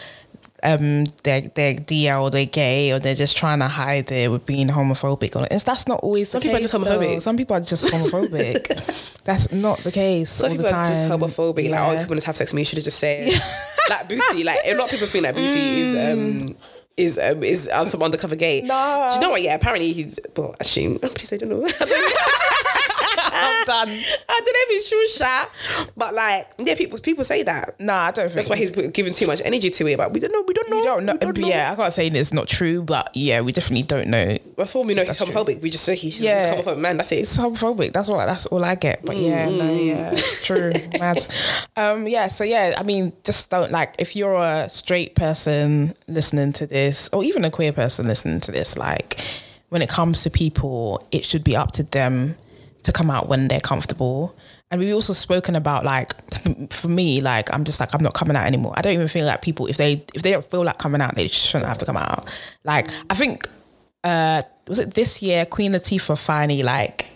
um, 0.64 1.06
they're 1.24 1.42
they're 1.42 1.76
DL 1.76 2.22
or 2.24 2.30
they're 2.30 2.46
gay 2.46 2.92
or 2.92 3.00
they're 3.00 3.16
just 3.16 3.38
trying 3.38 3.60
to 3.60 3.68
hide 3.68 4.12
it 4.12 4.30
with 4.30 4.46
being 4.46 4.68
homophobic. 4.68 5.36
Or 5.36 5.48
it's 5.50 5.64
that's 5.64 5.88
not 5.88 6.00
always 6.02 6.30
Some 6.30 6.42
people 6.42 6.58
are 6.58 6.60
just 6.62 6.74
homophobic. 6.74 7.14
though. 7.14 7.20
Some 7.20 7.38
people 7.38 7.56
are 7.56 7.62
just 7.62 7.86
homophobic. 7.94 9.24
that's 9.24 9.52
not 9.52 9.78
the 9.80 9.92
case. 9.92 10.30
Some 10.30 10.52
all 10.52 10.58
people 10.58 10.66
the 10.72 10.76
are 10.76 10.86
just 10.86 11.06
homophobic. 11.06 11.70
Like, 11.70 11.80
oh, 11.80 11.92
if 11.92 11.94
Yeah. 11.96 12.02
you 12.04 12.08
want 12.08 12.20
to 12.22 12.26
have 12.28 12.38
sex 12.38 12.52
with 12.52 12.56
me, 12.56 12.62
you 12.62 12.66
should 12.66 12.80
have 12.80 12.86
just 12.86 13.00
said. 13.00 13.28
like 13.90 14.08
Boosie, 14.10 14.44
like 14.44 14.60
a 14.66 14.74
lot 14.76 14.86
of 14.86 14.92
people 14.92 15.08
think 15.08 15.24
that 15.26 15.36
Boosie 15.36 15.80
is 15.80 15.96
um 15.96 16.56
is 16.98 17.18
um 17.18 17.44
is 17.44 17.68
uh, 17.70 17.86
some 17.86 18.04
undercover 18.04 18.36
gay. 18.36 18.62
No. 18.62 19.08
Do 19.10 19.16
you 19.16 19.22
know 19.22 19.30
what? 19.32 19.42
Yeah, 19.42 19.56
apparently 19.56 19.94
he's 19.94 20.20
well. 20.36 20.54
Actually, 20.60 20.98
please, 21.00 21.32
I 21.34 21.38
don't 21.38 21.50
know. 21.50 21.68
I'm 23.42 23.66
done. 23.66 23.90
I 23.90 23.94
don't 23.94 24.46
know 24.46 24.66
if 24.66 24.70
it's 24.72 24.90
true, 24.90 25.08
shot, 25.08 25.50
but 25.96 26.14
like, 26.14 26.48
yeah, 26.58 26.76
people 26.76 27.00
people 27.00 27.24
say 27.24 27.44
that. 27.44 27.80
Nah, 27.80 28.08
I 28.08 28.12
don't 28.12 28.26
think 28.26 28.36
That's 28.36 28.50
why 28.50 28.56
he's 28.58 28.72
giving 28.72 29.14
too 29.14 29.28
much 29.28 29.42
energy 29.44 29.70
to 29.70 29.88
it. 29.88 29.98
But 29.98 30.14
we 30.14 30.20
don't 30.20 30.32
know. 30.32 30.44
We 30.48 30.54
don't 30.54 30.70
know. 30.70 30.78
We 30.80 30.84
don't 30.86 31.06
know. 31.06 31.14
We 31.14 31.20
don't 31.20 31.38
know. 31.38 31.48
Yeah, 31.48 31.72
I 31.72 31.76
can't 31.76 31.94
say 31.94 32.08
it's 32.08 32.34
not 32.34 32.48
true, 32.48 32.82
but 32.82 33.10
yeah, 33.16 33.42
we 33.42 33.52
definitely 33.52 33.84
don't 33.84 34.08
know. 34.10 34.38
Before 34.56 34.84
we 34.84 34.94
know 34.94 35.04
he's 35.04 35.20
homophobic, 35.20 35.62
we 35.62 35.70
just 35.70 35.84
say 35.84 35.96
he's, 35.96 36.22
Yeah. 36.22 36.56
he's 36.56 36.66
a 36.66 36.70
homophobic 36.70 36.80
man. 36.80 36.98
That's 36.98 37.12
it. 37.12 37.20
It's 37.20 37.38
homophobic. 37.38 37.94
That's 37.94 38.10
what. 38.10 38.26
That's 38.26 38.46
all 38.48 38.64
I 38.64 38.76
get. 38.76 39.04
But 39.06 39.18
yeah, 39.18 39.50
no, 39.50 39.74
yeah, 39.74 40.12
it's 40.12 40.46
true. 40.46 40.74
Mad. 41.00 41.26
Um, 41.76 42.08
yeah. 42.08 42.28
So 42.28 42.44
yeah, 42.44 42.74
I 42.78 42.84
mean, 42.84 43.14
just 43.24 43.50
don't 43.50 43.72
like 43.72 43.96
if 44.00 44.16
you're 44.16 44.36
a 44.36 44.70
straight 44.70 45.16
person 45.16 45.94
listening 46.08 46.52
to 46.54 46.68
this, 46.68 47.10
or 47.14 47.24
even 47.24 47.46
a 47.46 47.52
queer 47.52 47.72
person 47.72 48.08
listening 48.08 48.40
to 48.42 48.52
this. 48.52 48.78
Like, 48.78 49.22
when 49.70 49.82
it 49.82 49.88
comes 49.90 50.24
to 50.24 50.30
people, 50.30 51.08
it 51.12 51.24
should 51.24 51.44
be 51.44 51.56
up 51.56 51.72
to 51.74 51.84
them 51.84 52.36
to 52.84 52.92
come 52.92 53.10
out 53.10 53.28
when 53.28 53.48
they're 53.48 53.60
comfortable. 53.60 54.36
And 54.72 54.80
we've 54.80 54.94
also 54.94 55.14
spoken 55.14 55.56
about 55.56 55.84
like 55.84 56.12
for 56.72 56.88
me, 56.90 57.22
like 57.22 57.52
I'm 57.54 57.64
just 57.64 57.80
like 57.80 57.94
I'm 57.96 58.04
not 58.04 58.14
coming 58.14 58.36
out 58.38 58.46
anymore. 58.46 58.74
I 58.78 58.82
don't 58.82 58.94
even 58.94 59.08
feel 59.08 59.26
like 59.26 59.42
people 59.42 59.66
if 59.68 59.78
they 59.78 60.04
if 60.14 60.22
they 60.22 60.32
don't 60.32 60.46
feel 60.46 60.64
like 60.64 60.78
coming 60.78 61.02
out, 61.02 61.16
they 61.16 61.28
shouldn't 61.28 61.68
have 61.68 61.80
to 61.80 61.86
come 61.86 61.98
out. 61.98 62.26
Like 62.64 62.90
I 63.10 63.16
think 63.16 63.48
uh 64.04 64.42
was 64.68 64.80
it 64.80 64.94
this 64.94 65.22
year 65.24 65.46
Queen 65.46 65.74
Latifah 65.74 66.18
finally 66.24 66.62
like 66.64 67.08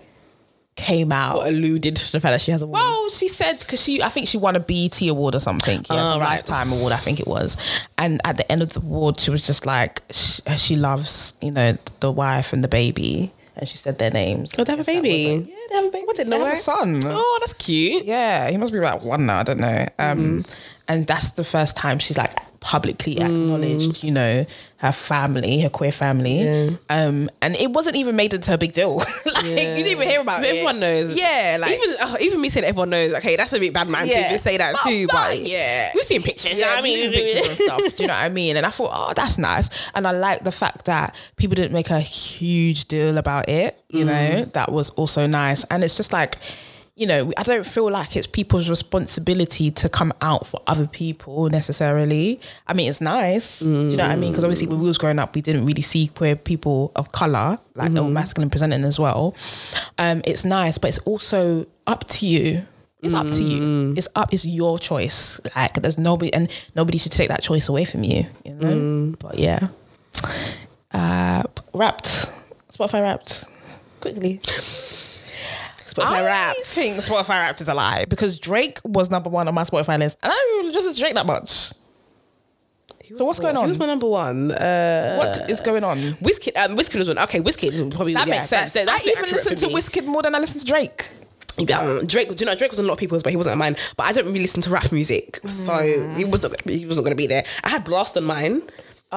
came 0.75 1.11
out. 1.11 1.45
Alluded 1.47 1.95
to 1.95 2.11
the 2.11 2.19
fact 2.19 2.33
that 2.33 2.41
she 2.41 2.49
has 2.51 2.63
a. 2.63 2.67
Well, 2.67 3.07
she 3.09 3.27
said 3.27 3.59
because 3.59 3.81
she, 3.83 4.01
I 4.01 4.09
think 4.09 4.27
she 4.27 4.37
won 4.39 4.55
a 4.55 4.59
BET 4.59 4.99
award 5.03 5.35
or 5.35 5.39
something. 5.39 5.85
Yes, 5.89 6.09
Oh, 6.09 6.15
a 6.15 6.19
right. 6.19 6.25
lifetime 6.37 6.71
award, 6.71 6.91
I 6.93 6.97
think 6.97 7.19
it 7.19 7.27
was. 7.27 7.55
And 7.99 8.19
at 8.25 8.37
the 8.37 8.51
end 8.51 8.63
of 8.63 8.73
the 8.73 8.79
award, 8.79 9.19
she 9.19 9.29
was 9.29 9.45
just 9.45 9.67
like, 9.67 10.01
she, 10.11 10.41
she 10.57 10.75
loves, 10.75 11.37
you 11.41 11.51
know, 11.51 11.77
the 11.99 12.11
wife 12.11 12.53
and 12.53 12.63
the 12.63 12.67
baby, 12.67 13.31
and 13.55 13.67
she 13.67 13.77
said 13.77 13.97
their 13.97 14.11
names. 14.11 14.53
Oh, 14.57 14.63
they 14.63 14.71
have 14.71 14.79
a 14.79 14.83
baby? 14.83 15.25
it. 15.25 15.47
Yeah, 15.47 15.55
they 15.69 15.75
have 15.75 15.85
a 15.85 15.89
baby. 15.89 16.05
What 16.05 16.15
did 16.15 16.29
they 16.29 16.39
have 16.39 16.53
a 16.53 16.57
son. 16.57 17.01
Oh, 17.05 17.37
that's 17.41 17.53
cute. 17.53 18.05
Yeah, 18.05 18.49
he 18.49 18.57
must 18.57 18.73
be 18.73 18.79
like 18.79 19.03
one 19.03 19.25
now. 19.25 19.39
I 19.39 19.43
don't 19.43 19.59
know. 19.59 19.85
Um, 19.99 20.43
and 20.87 21.07
that's 21.07 21.31
the 21.31 21.43
first 21.43 21.77
time 21.77 21.99
she's 21.99 22.17
like 22.17 22.33
publicly 22.63 23.19
acknowledged, 23.19 24.03
you 24.03 24.11
know, 24.11 24.45
her 24.77 24.91
family, 24.91 25.59
her 25.61 25.69
queer 25.69 25.91
family. 25.91 26.41
Um, 26.89 27.29
and 27.41 27.55
it 27.55 27.71
wasn't 27.71 27.95
even 27.97 28.15
made 28.15 28.33
into 28.33 28.53
a 28.53 28.57
big 28.57 28.71
deal. 28.73 28.95
like 29.25 29.43
you 29.43 29.55
didn't 29.55 29.87
even 29.87 30.07
hear 30.09 30.21
about 30.21 30.39
So 30.39 30.45
it. 30.45 30.49
everyone 30.49 30.79
knows. 30.79 31.13
Yeah, 31.15 31.57
like 31.59 31.71
even 31.71 31.95
uh, 32.01 32.15
even 32.21 32.41
me 32.41 32.49
saying 32.49 32.65
everyone 32.65 32.89
knows. 32.89 33.13
Okay, 33.15 33.35
that's 33.35 33.53
a 33.53 33.59
bit 33.59 33.73
bad 33.73 33.87
man 33.89 34.07
Yeah. 34.07 34.31
to 34.31 34.39
say 34.39 34.57
that 34.57 34.73
Well, 34.73 34.83
too. 34.83 35.01
no, 35.01 35.07
But 35.13 35.39
yeah. 35.39 35.91
we've 35.93 36.03
seen 36.03 36.23
pictures. 36.23 36.53
you 36.57 36.61
know 36.61 36.67
Yeah, 36.67 36.75
what 36.75 36.79
I 36.79 36.81
mean, 36.81 37.11
pictures 37.11 37.47
and 37.49 37.57
stuff. 37.57 37.95
Do 37.97 38.03
you 38.03 38.07
know 38.07 38.13
what 38.13 38.23
I 38.23 38.29
mean? 38.29 38.57
And 38.57 38.65
I 38.65 38.69
thought, 38.69 38.91
oh, 38.93 39.13
that's 39.15 39.37
nice. 39.37 39.69
And 39.93 40.07
I 40.07 40.11
like 40.11 40.43
the 40.43 40.51
fact 40.51 40.85
that 40.85 41.15
people 41.37 41.55
didn't 41.55 41.73
make 41.73 41.89
a 41.89 41.99
huge 41.99 42.85
deal 42.85 43.17
about 43.17 43.49
it. 43.49 43.77
You 43.89 44.05
know, 44.05 44.45
that 44.53 44.71
was 44.71 44.89
also 44.91 45.27
nice. 45.27 45.63
And 45.65 45.83
it's 45.83 45.95
just 45.97 46.11
like, 46.11 46.35
you 46.95 47.07
know, 47.07 47.31
I 47.37 47.43
don't 47.43 47.65
feel 47.65 47.89
like 47.89 48.15
it's 48.15 48.27
people's 48.27 48.69
responsibility 48.69 49.71
to 49.71 49.89
come 49.89 50.13
out 50.21 50.45
for 50.45 50.61
other 50.67 50.85
people 50.85 51.49
necessarily. 51.49 52.39
I 52.67 52.73
mean, 52.73 52.87
it's 52.87 53.01
nice. 53.01 53.59
Do 53.59 53.65
you 53.89 53.97
know 53.97 54.03
what 54.03 54.11
I 54.11 54.15
mean? 54.15 54.31
Because 54.31 54.43
obviously, 54.43 54.67
when 54.67 54.79
we 54.79 54.85
was 54.85 54.99
growing 54.99 55.17
up, 55.17 55.33
we 55.33 55.41
didn't 55.41 55.65
really 55.65 55.81
see 55.81 56.07
queer 56.07 56.35
people 56.35 56.91
of 56.95 57.11
color, 57.11 57.57
like 57.75 57.93
they 57.93 57.99
were 57.99 58.09
masculine 58.09 58.51
presenting 58.51 58.83
as 58.83 58.99
well. 58.99 59.35
Um, 59.97 60.21
it's 60.25 60.45
nice, 60.45 60.77
but 60.77 60.89
it's 60.89 60.99
also 60.99 61.65
up 61.87 62.07
to 62.09 62.27
you. 62.27 62.63
It's 63.01 63.15
up 63.15 63.29
to 63.31 63.43
you. 63.43 63.93
It's 63.97 64.07
up. 64.15 64.31
It's 64.31 64.45
your 64.45 64.77
choice. 64.79 65.41
Like 65.55 65.73
there's 65.73 65.97
nobody, 65.97 66.31
and 66.31 66.47
nobody 66.75 66.97
should 66.99 67.11
take 67.11 67.29
that 67.29 67.41
choice 67.41 67.69
away 67.69 67.85
from 67.85 68.03
you. 68.03 68.27
You 68.45 68.53
know. 68.53 69.15
But 69.19 69.39
yeah, 69.39 69.67
uh, 70.93 71.43
wrapped. 71.73 72.31
Spotify 72.71 73.01
wrapped. 73.01 73.45
Quickly. 73.99 74.39
Spotify 75.93 76.05
I 76.05 76.25
Wrapped. 76.25 76.59
think 76.61 76.95
Spotify 76.95 77.39
Wrapped 77.39 77.61
is 77.61 77.67
a 77.69 77.73
lie 77.73 78.05
because 78.05 78.39
Drake 78.39 78.79
was 78.83 79.09
number 79.09 79.29
one 79.29 79.47
on 79.47 79.53
my 79.53 79.63
Spotify 79.63 79.97
list, 79.99 80.17
and 80.23 80.31
I 80.31 80.35
don't 80.35 80.59
really 80.63 80.73
listen 80.73 80.93
to 80.93 80.99
Drake 80.99 81.15
that 81.15 81.25
much. 81.25 81.71
So 83.15 83.25
what's 83.25 83.39
going 83.39 83.55
on? 83.57 83.67
Who's 83.67 83.77
my 83.77 83.85
number 83.85 84.07
one? 84.07 84.51
Uh, 84.51 85.15
What 85.17 85.49
is 85.49 85.61
going 85.61 85.83
on? 85.83 85.97
Whiskey. 86.21 86.55
Um, 86.55 86.75
Whiskey 86.75 86.97
was 86.97 87.07
one. 87.07 87.19
Okay, 87.19 87.41
Whiskey 87.41 87.67
is 87.67 87.81
probably 87.93 88.13
That 88.15 88.27
yeah, 88.27 88.35
makes 88.37 88.49
sense. 88.49 88.73
That's, 88.73 88.85
that's 88.87 89.07
I 89.07 89.11
even 89.11 89.29
listen 89.29 89.55
to 89.57 89.67
Whiskey. 89.69 90.01
More 90.01 90.21
than 90.23 90.33
I 90.33 90.39
listen 90.39 90.59
to 90.61 90.65
Drake. 90.65 91.09
Um, 91.59 92.07
Drake, 92.07 92.29
do 92.29 92.35
you 92.39 92.45
know 92.47 92.55
Drake 92.55 92.71
was 92.71 92.79
on 92.79 92.85
a 92.85 92.87
lot 92.87 92.93
of 92.95 92.99
people's, 92.99 93.21
but 93.21 93.29
he 93.31 93.37
wasn't 93.37 93.51
on 93.51 93.59
mine. 93.59 93.75
But 93.95 94.05
I 94.07 94.13
don't 94.13 94.25
really 94.25 94.39
listen 94.39 94.61
to 94.63 94.71
rap 94.71 94.91
music, 94.91 95.39
so 95.47 95.73
Mm. 95.73 96.15
he 96.17 96.25
was 96.25 96.41
not. 96.41 96.59
He 96.67 96.87
wasn't 96.87 97.05
going 97.05 97.11
to 97.15 97.21
be 97.21 97.27
there. 97.27 97.43
I 97.63 97.69
had 97.69 97.85
Blxst 97.85 98.17
on 98.17 98.23
mine. 98.23 98.63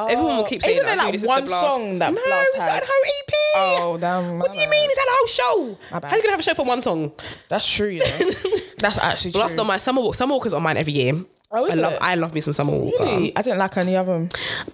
So 0.03 0.07
everyone 0.09 0.37
will 0.37 0.45
keep 0.45 0.63
saying, 0.63 0.79
Oh. 0.79 0.87
Isn't 0.87 0.99
I 1.01 1.03
there 1.11 1.13
do 1.19 1.27
like 1.27 1.29
one 1.29 1.47
Blxst. 1.47 1.61
song 1.61 1.99
that 1.99 2.15
no, 2.15 2.21
Blxst 2.21 2.45
he's 2.55 2.63
got 2.63 2.83
a 2.83 2.87
whole 2.87 3.03
EP. 3.19 3.33
Oh, 3.59 3.99
damn, 3.99 4.39
What 4.39 4.53
do 4.53 4.59
you 4.59 4.69
mean? 4.69 4.89
He's 4.91 4.99
had 4.99 5.07
a 5.09 5.13
whole 5.13 5.27
show. 5.27 5.79
My 5.93 5.99
bad. 6.01 6.09
How 6.09 6.15
are 6.15 6.17
you 6.19 6.23
gonna 6.23 6.33
have 6.33 6.41
a 6.41 6.43
show 6.43 6.55
for 6.55 6.65
one 6.67 6.81
song? 6.83 7.13
That's 7.49 7.67
true. 7.71 7.89
You 7.89 8.01
know, 8.01 8.07
that's 8.79 8.99
actually 8.99 9.33
Blxst 9.33 9.59
on 9.59 9.67
my 9.67 9.79
Summer 9.79 10.03
Walk. 10.03 10.15
Summer 10.15 10.35
Walk 10.35 10.47
is 10.47 10.53
on 10.55 10.63
mine 10.63 10.77
every 10.77 10.93
year. 10.93 11.15
Oh, 11.53 11.65
is 11.65 11.75
I 11.79 11.81
love. 11.81 11.93
it? 11.93 11.99
I 12.03 12.15
love 12.17 12.35
me 12.35 12.41
some 12.41 12.53
Summer 12.53 12.73
Walker. 12.73 13.05
Really? 13.05 13.35
I 13.37 13.41
didn't 13.41 13.59
like 13.61 13.73
her 13.75 13.85
new 13.85 13.95
album. 13.95 14.29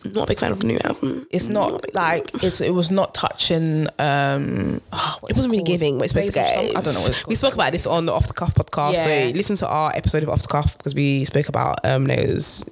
Not 0.05 0.25
a 0.25 0.27
big 0.27 0.39
fan 0.39 0.53
of 0.53 0.61
the 0.61 0.67
new 0.67 0.79
album. 0.83 1.27
It's 1.31 1.51
Not 1.51 1.71
not 1.73 1.95
like 1.95 2.31
it's. 2.43 2.63
It 2.63 2.71
was 2.73 2.91
not 2.91 3.13
touching. 3.15 3.89
Um, 3.99 4.81
oh, 4.91 5.19
what 5.21 5.37
wasn't 5.37 5.53
really 5.53 5.65
giving 5.65 5.97
what 5.97 6.05
it's 6.07 6.15
supposed 6.15 6.33
to 6.33 6.41
Days 6.41 6.55
get. 6.73 6.77
I 6.79 6.81
don't 6.81 6.95
know 6.95 7.01
what 7.01 7.11
it's 7.11 7.23
called. 7.23 7.29
We 7.29 7.35
spoke 7.35 7.55
about 7.55 7.73
this 7.73 7.87
on 7.87 8.07
the 8.07 8.13
Off 8.13 8.27
the 8.27 8.33
Cuff 8.33 8.55
podcast. 8.55 8.95
Yeah. 8.95 9.29
So 9.29 9.37
listen 9.37 9.57
to 9.57 9.69
our 9.69 9.93
episode 9.95 10.23
of 10.23 10.31
Off 10.31 10.41
the 10.43 10.49
Cuff 10.49 10.79
because 10.79 10.95
we 10.95 11.27
spoke 11.27 11.49
about 11.51 11.85
um 11.85 12.07
Nails. 12.07 12.65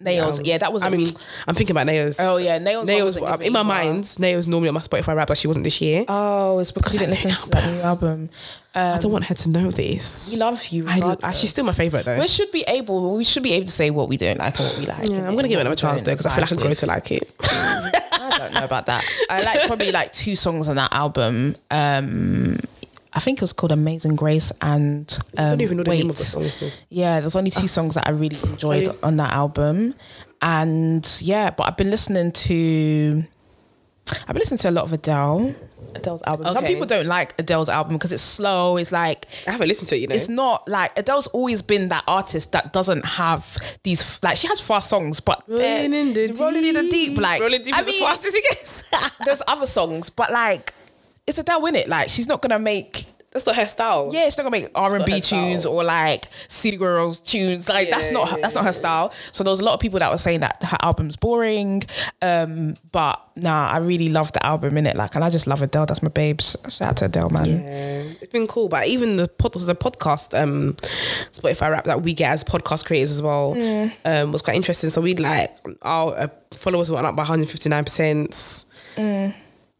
Nails. 0.00 0.40
Yeah, 0.42 0.58
that 0.58 0.72
was. 0.72 0.82
I 0.82 0.88
mean, 0.88 1.06
I'm 1.46 1.54
thinking 1.54 1.74
about 1.74 1.86
Nails. 1.86 2.18
oh 2.20 2.38
yeah, 2.38 2.58
nails. 2.58 2.86
Nails. 2.86 3.16
in 3.16 3.52
my 3.52 3.62
mind, 3.62 4.18
Nails 4.18 4.48
normally 4.48 4.68
on 4.68 4.74
my 4.74 4.80
Spotify 4.80 5.14
Wrapped, 5.14 5.28
but 5.28 5.36
she 5.38 5.46
wasn't 5.46 5.64
this 5.64 5.80
year. 5.80 6.04
Oh, 6.08 6.58
it's 6.58 6.72
because 6.72 6.94
you 6.94 7.00
didn't 7.00 7.10
listen 7.10 7.32
to 7.32 7.50
that 7.50 7.72
new 7.72 7.80
album. 7.80 8.30
Um, 8.74 8.94
I 8.94 8.98
don't 8.98 9.12
want 9.12 9.24
her 9.24 9.34
to 9.34 9.50
know 9.50 9.70
this. 9.70 10.32
we 10.32 10.38
love 10.38 10.64
you. 10.68 10.86
I, 10.88 11.32
she's 11.32 11.50
still 11.50 11.64
my 11.64 11.72
favorite 11.72 12.04
though. 12.04 12.18
We 12.18 12.28
should 12.28 12.50
be 12.52 12.64
able. 12.66 13.16
We 13.16 13.24
should 13.24 13.42
be 13.42 13.52
able 13.54 13.66
to 13.66 13.72
say 13.72 13.90
what 13.90 14.08
we 14.08 14.16
don't 14.16 14.38
like 14.38 14.58
and 14.58 14.68
what 14.68 14.78
we 14.78 14.86
like. 14.86 15.08
Yeah, 15.08 15.26
I'm 15.28 15.34
gonna 15.36 15.48
give 15.48 15.58
it 15.58 15.62
another 15.62 15.76
chance 15.76 16.02
though 16.02 16.12
because 16.12 16.26
I 16.26 16.30
feel 16.30 16.42
like 16.42 16.52
I 16.52 16.54
vibe 16.54 16.58
can 16.58 16.66
grow 16.66 16.74
to 16.74 16.86
like 16.86 17.10
it. 17.12 17.32
I 17.42 18.38
don't 18.38 18.54
know 18.54 18.64
about 18.64 18.86
that. 18.86 19.04
I 19.28 19.42
like 19.42 19.66
probably 19.66 19.92
like 19.92 20.12
two 20.12 20.36
songs 20.36 20.68
on 20.68 20.76
that 20.76 20.92
album. 20.94 21.56
Um, 21.70 22.58
I 23.12 23.20
think 23.20 23.38
it 23.38 23.42
was 23.42 23.52
called 23.52 23.72
Amazing 23.72 24.16
Grace 24.16 24.52
and 24.62 25.18
um, 25.36 25.44
I 25.44 25.48
don't 25.50 25.60
even 25.62 25.76
know 25.78 25.82
the 25.82 25.90
Wait. 25.90 25.98
name 26.00 26.10
of 26.10 26.16
the 26.16 26.22
song. 26.22 26.44
So. 26.44 26.68
Yeah, 26.90 27.20
there's 27.20 27.36
only 27.36 27.50
two 27.50 27.66
songs 27.66 27.94
that 27.96 28.06
I 28.06 28.10
really 28.12 28.36
enjoyed 28.48 28.86
Really? 28.86 28.98
on 29.02 29.16
that 29.16 29.32
album, 29.32 29.94
and 30.42 31.06
yeah, 31.20 31.50
but 31.50 31.64
I've 31.68 31.76
been 31.76 31.90
listening 31.90 32.30
to, 32.32 33.24
I've 34.22 34.26
been 34.28 34.36
listening 34.38 34.58
to 34.58 34.70
a 34.70 34.72
lot 34.72 34.84
of 34.84 34.92
Adele. 34.92 35.54
Adele's 35.92 36.22
album. 36.24 36.46
Some 36.52 36.64
people 36.64 36.86
don't 36.86 37.06
like 37.06 37.34
Adele's 37.36 37.68
album 37.68 37.94
because 37.96 38.12
it's 38.12 38.22
slow. 38.22 38.76
It's 38.76 38.92
like 38.92 39.26
I 39.48 39.50
haven't 39.50 39.66
listened 39.66 39.88
to 39.88 39.96
it. 39.96 39.98
You 40.02 40.06
know, 40.06 40.14
it's 40.14 40.28
not 40.28 40.68
like 40.68 40.96
Adele's 40.96 41.26
always 41.28 41.62
been 41.62 41.88
that 41.88 42.04
artist 42.06 42.52
that 42.52 42.72
doesn't 42.72 43.04
have 43.04 43.56
these 43.82 44.20
like 44.22 44.36
she 44.36 44.46
has 44.46 44.60
fast 44.60 44.88
songs, 44.88 45.18
but 45.18 45.42
Rolling 45.48 45.92
in 45.92 46.12
the 46.12 46.28
rolling 46.38 46.64
in 46.64 46.74
the 46.76 46.88
deep. 46.88 47.18
Like 47.18 47.40
Rolling 47.40 47.62
deep 47.62 47.74
I 47.74 47.80
is 47.80 47.86
the 47.86 47.92
mean, 47.92 48.04
fastest 48.04 48.36
it 48.36 48.44
gets. 48.50 48.88
there's 49.24 49.42
other 49.48 49.66
songs, 49.66 50.10
but 50.10 50.30
like 50.32 50.72
it's 51.30 51.38
Adele 51.38 51.64
in 51.66 51.76
it. 51.76 51.88
Like 51.88 52.10
she's 52.10 52.28
not 52.28 52.42
gonna 52.42 52.58
make 52.58 53.06
That's 53.32 53.46
not 53.46 53.54
her 53.56 53.66
style. 53.66 54.10
yeah, 54.12 54.24
she's 54.24 54.36
not 54.36 54.42
gonna 54.44 54.56
make 54.60 54.66
R 54.74 54.96
and 54.96 55.04
B 55.04 55.12
her 55.12 55.20
style. 55.20 55.46
tunes 55.50 55.64
or 55.64 55.84
like 55.84 56.26
City 56.48 56.76
Girls 56.76 57.20
tunes. 57.20 57.68
Like 57.68 57.88
that's 57.88 58.10
not 58.10 58.28
her, 58.28 58.38
that's 58.40 58.54
not 58.56 58.64
her 58.64 58.72
style. 58.72 59.12
So 59.32 59.44
there 59.44 59.50
was 59.52 59.60
a 59.60 59.64
lot 59.64 59.74
of 59.74 59.80
people 59.80 60.00
that 60.00 60.10
were 60.10 60.18
saying 60.18 60.40
that 60.40 60.62
her 60.64 60.76
album's 60.82 61.16
boring. 61.16 61.82
Um, 62.20 62.76
but 62.90 63.22
nah, 63.36 63.68
I 63.68 63.78
really 63.78 64.08
love 64.08 64.32
the 64.32 64.44
album 64.44 64.76
in 64.76 64.86
it. 64.86 64.96
Like, 64.96 65.14
and 65.14 65.22
I 65.24 65.30
just 65.30 65.46
love 65.46 65.62
Adele. 65.62 65.86
That's 65.86 66.02
my 66.02 66.08
babes. 66.08 66.56
Shout 66.68 66.88
out 66.88 66.96
to 66.98 67.04
Adele, 67.06 67.30
man. 67.30 67.46
Yeah, 67.46 68.02
it's 68.20 68.32
been 68.32 68.48
cool. 68.48 68.68
But 68.68 68.88
even 68.88 69.14
the 69.16 69.28
pod, 69.28 69.52
the 69.54 69.76
podcast, 69.76 70.36
um, 70.36 70.74
Spotify 71.32 71.70
Wrapped 71.70 71.86
that 71.86 72.02
we 72.02 72.12
get 72.14 72.32
as 72.32 72.42
podcast 72.42 72.84
creators 72.84 73.12
as 73.12 73.22
well, 73.22 73.52
um, 74.04 74.32
was 74.32 74.42
quite 74.42 74.56
interesting. 74.56 74.90
So 74.90 75.00
we 75.00 75.14
like 75.14 75.56
our 75.82 76.16
uh, 76.16 76.28
followers 76.52 76.90
went 76.90 77.06
up 77.06 77.14
by 77.14 77.22
159 77.22 77.84
percent. 77.84 78.64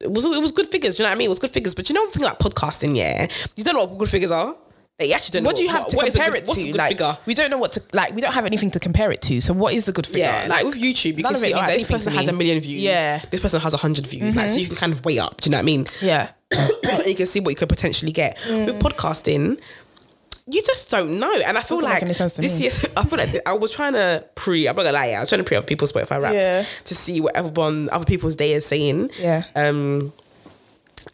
It 0.01 0.11
was 0.11 0.25
it 0.25 0.41
was 0.41 0.53
good 0.53 0.67
figures. 0.67 0.97
Do 0.97 1.03
you 1.03 1.05
know 1.05 1.11
what 1.11 1.17
I 1.17 1.19
mean? 1.19 1.27
It 1.27 1.29
was 1.31 1.39
good 1.39 1.51
figures. 1.51 1.75
But 1.75 1.89
you 1.89 1.95
know 1.95 2.07
thing 2.09 2.23
about 2.23 2.39
podcasting, 2.41 2.97
yeah, 2.97 3.27
you 3.57 3.65
don't 3.65 3.75
know 3.75 3.85
what 3.85 3.99
good 3.99 4.09
figures 4.09 4.31
are. 4.31 4.57
Like, 4.99 5.09
you 5.09 5.15
actually 5.15 5.39
don't. 5.41 5.45
What 5.47 5.57
do 5.57 5.63
you 5.63 5.71
have 5.71 5.87
to 5.89 5.97
what 5.97 6.07
compare 6.07 6.31
good- 6.31 6.43
it 6.43 6.47
What's 6.47 6.61
a 6.61 6.65
to? 6.65 6.73
good 6.73 6.79
Like, 6.79 6.89
figure? 6.91 7.17
we 7.27 7.33
don't 7.35 7.51
know 7.51 7.57
what 7.59 7.73
to 7.73 7.83
like. 7.95 8.15
We 8.15 8.21
don't 8.21 8.33
have 8.35 8.45
anything 8.45 8.71
to 8.73 8.81
compare 8.81 9.11
it 9.13 9.23
to. 9.23 9.41
So, 9.41 9.55
what 9.55 9.73
is 9.73 9.87
the 9.87 9.93
good 9.93 10.07
figure? 10.07 10.25
Yeah, 10.27 10.47
like 10.49 10.65
with 10.67 10.75
YouTube, 10.75 11.17
you 11.17 11.25
can 11.25 11.37
see 11.37 11.47
means 11.47 11.55
alright, 11.57 11.79
this 11.79 11.89
person 11.89 12.13
to 12.13 12.19
has 12.19 12.29
a 12.29 12.33
million 12.33 12.61
views. 12.61 12.83
Yeah. 12.83 13.19
Mm-hmm. 13.19 13.31
this 13.31 13.41
person 13.41 13.61
has 13.61 13.73
a 13.75 13.79
hundred 13.79 14.07
views. 14.07 14.37
Like, 14.37 14.51
so 14.51 14.59
you 14.59 14.67
can 14.67 14.77
kind 14.77 14.93
of 14.93 15.05
weigh 15.05 15.19
up. 15.19 15.41
Do 15.41 15.49
you 15.49 15.53
know 15.53 15.57
what 15.59 15.63
I 15.63 15.65
mean? 15.65 15.87
yeah. 16.03 16.31
you 17.07 17.15
can 17.15 17.27
see 17.27 17.41
what 17.41 17.51
you 17.51 17.57
could 17.57 17.69
potentially 17.69 18.13
get 18.13 18.37
with 18.49 18.79
podcasting. 18.81 19.59
You 20.53 20.63
just 20.63 20.91
don't 20.91 21.19
know, 21.19 21.33
and 21.47 21.57
I 21.57 21.63
feel 21.63 21.77
Doesn't 21.77 21.91
like 21.91 22.03
any 22.03 22.13
sense 22.13 22.33
to 22.35 22.43
this 22.43 22.61
year. 22.61 22.71
I 22.97 23.05
feel 23.05 23.19
like 23.19 23.37
I 23.47 23.53
was 23.53 23.71
trying 23.71 23.93
to 23.93 24.25
pre. 24.35 24.67
I'm 24.67 24.75
not 24.75 24.83
gonna 24.83 24.93
lie, 24.97 25.11
yeah, 25.11 25.19
I 25.19 25.21
was 25.21 25.29
trying 25.29 25.41
to 25.41 25.45
pre 25.45 25.57
other 25.57 25.67
people's 25.67 25.93
Spotify 25.93 26.21
raps 26.21 26.35
Yeah. 26.45 26.65
to 26.85 26.95
see 26.95 27.21
what 27.21 27.37
everyone, 27.37 27.89
other 27.91 28.05
people's 28.05 28.37
day 28.37 28.53
is 28.53 28.67
saying. 28.67 29.11
Yeah. 29.19 29.45
Um, 29.55 30.13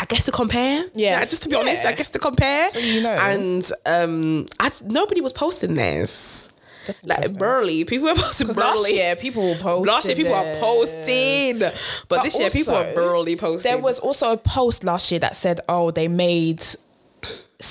I 0.01 0.05
guess 0.05 0.25
to 0.27 0.33
compare. 0.33 0.87
Yeah. 0.95 1.25
just 1.25 1.43
to 1.45 1.49
be 1.49 1.57
honest, 1.57 1.85
I 1.85 1.93
guess 1.93 2.09
to 2.11 2.19
compare. 2.19 2.69
So 2.71 2.79
you 2.79 3.03
know. 3.03 3.11
and 3.11 3.71
um, 3.87 4.47
I, 4.59 4.71
nobody 4.85 5.21
was 5.21 5.33
posting 5.33 5.75
this. 5.75 6.51
That's 6.87 7.03
Like. 7.05 7.39
Burley, 7.39 7.85
people 7.85 8.07
were 8.09 8.15
posting 8.15 8.47
Because 8.47 8.63
last 8.63 8.93
year 8.93 9.17
people 9.17 9.43
were 9.43 9.57
posting. 9.57 9.87
Last 9.93 10.07
year 10.07 10.17
people 10.17 10.35
are 10.35 10.61
posting, 10.61 11.59
but, 11.59 11.75
But 12.09 12.23
this 12.23 12.39
year 12.39 12.51
people 12.51 12.75
are 12.75 12.85
also, 12.85 12.95
burly 12.95 13.37
posting. 13.37 13.73
There 13.73 13.83
was 13.83 13.99
also 13.99 14.33
a 14.33 14.37
post 14.37 14.85
last 14.85 15.11
year 15.11 15.19
that 15.21 15.35
said, 15.37 15.61
"Oh, 15.69 15.91
they 15.91 16.07
made 16.09 16.63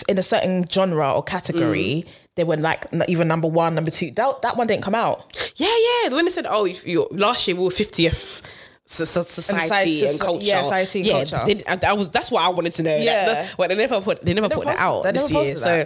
in 0.08 0.18
a 0.18 0.24
certain 0.24 0.66
genre 0.68 1.14
or 1.14 1.24
category, 1.24 2.06
they 2.36 2.44
were 2.44 2.58
like 2.58 2.86
even 3.08 3.28
number 3.28 3.48
one, 3.48 3.76
number 3.76 3.92
two. 3.92 4.12
That 4.12 4.42
that 4.42 4.58
one 4.58 4.68
didn't 4.68 4.84
come 4.84 4.96
out. 4.96 5.26
Yeah, 5.56 5.74
yeah. 6.04 6.10
When 6.14 6.26
they 6.26 6.32
said, 6.32 6.46
"Oh, 6.48 6.66
you 6.66 7.08
last 7.12 7.48
year 7.48 7.56
we 7.58 7.64
were 7.64 7.72
fiftieth 7.72 8.42
society, 8.88 9.42
Society- 9.42 10.06
and 10.06 10.20
culture," 10.20 10.44
yeah, 10.46 10.64
society 10.64 11.00
and 11.00 11.08
yeah, 11.08 11.14
culture. 11.26 11.42
they- 11.46 11.64
and 11.68 11.82
that 11.82 11.98
was 11.98 12.10
that's 12.10 12.30
what 12.32 12.44
I 12.44 12.50
wanted 12.50 12.74
to 12.74 12.84
know. 12.84 12.96
Yeah. 12.96 13.26
That- 13.26 13.50
the- 13.50 13.56
but 13.58 13.70
they 13.70 13.76
never 13.76 14.02
put 14.02 14.24
they 14.26 14.34
never 14.34 14.48
They 14.48 14.56
put 14.56 14.66
never 14.66 14.78
that 14.78 14.84
out 14.84 15.04
this 15.14 15.32
year. 15.32 15.56
So 15.58 15.86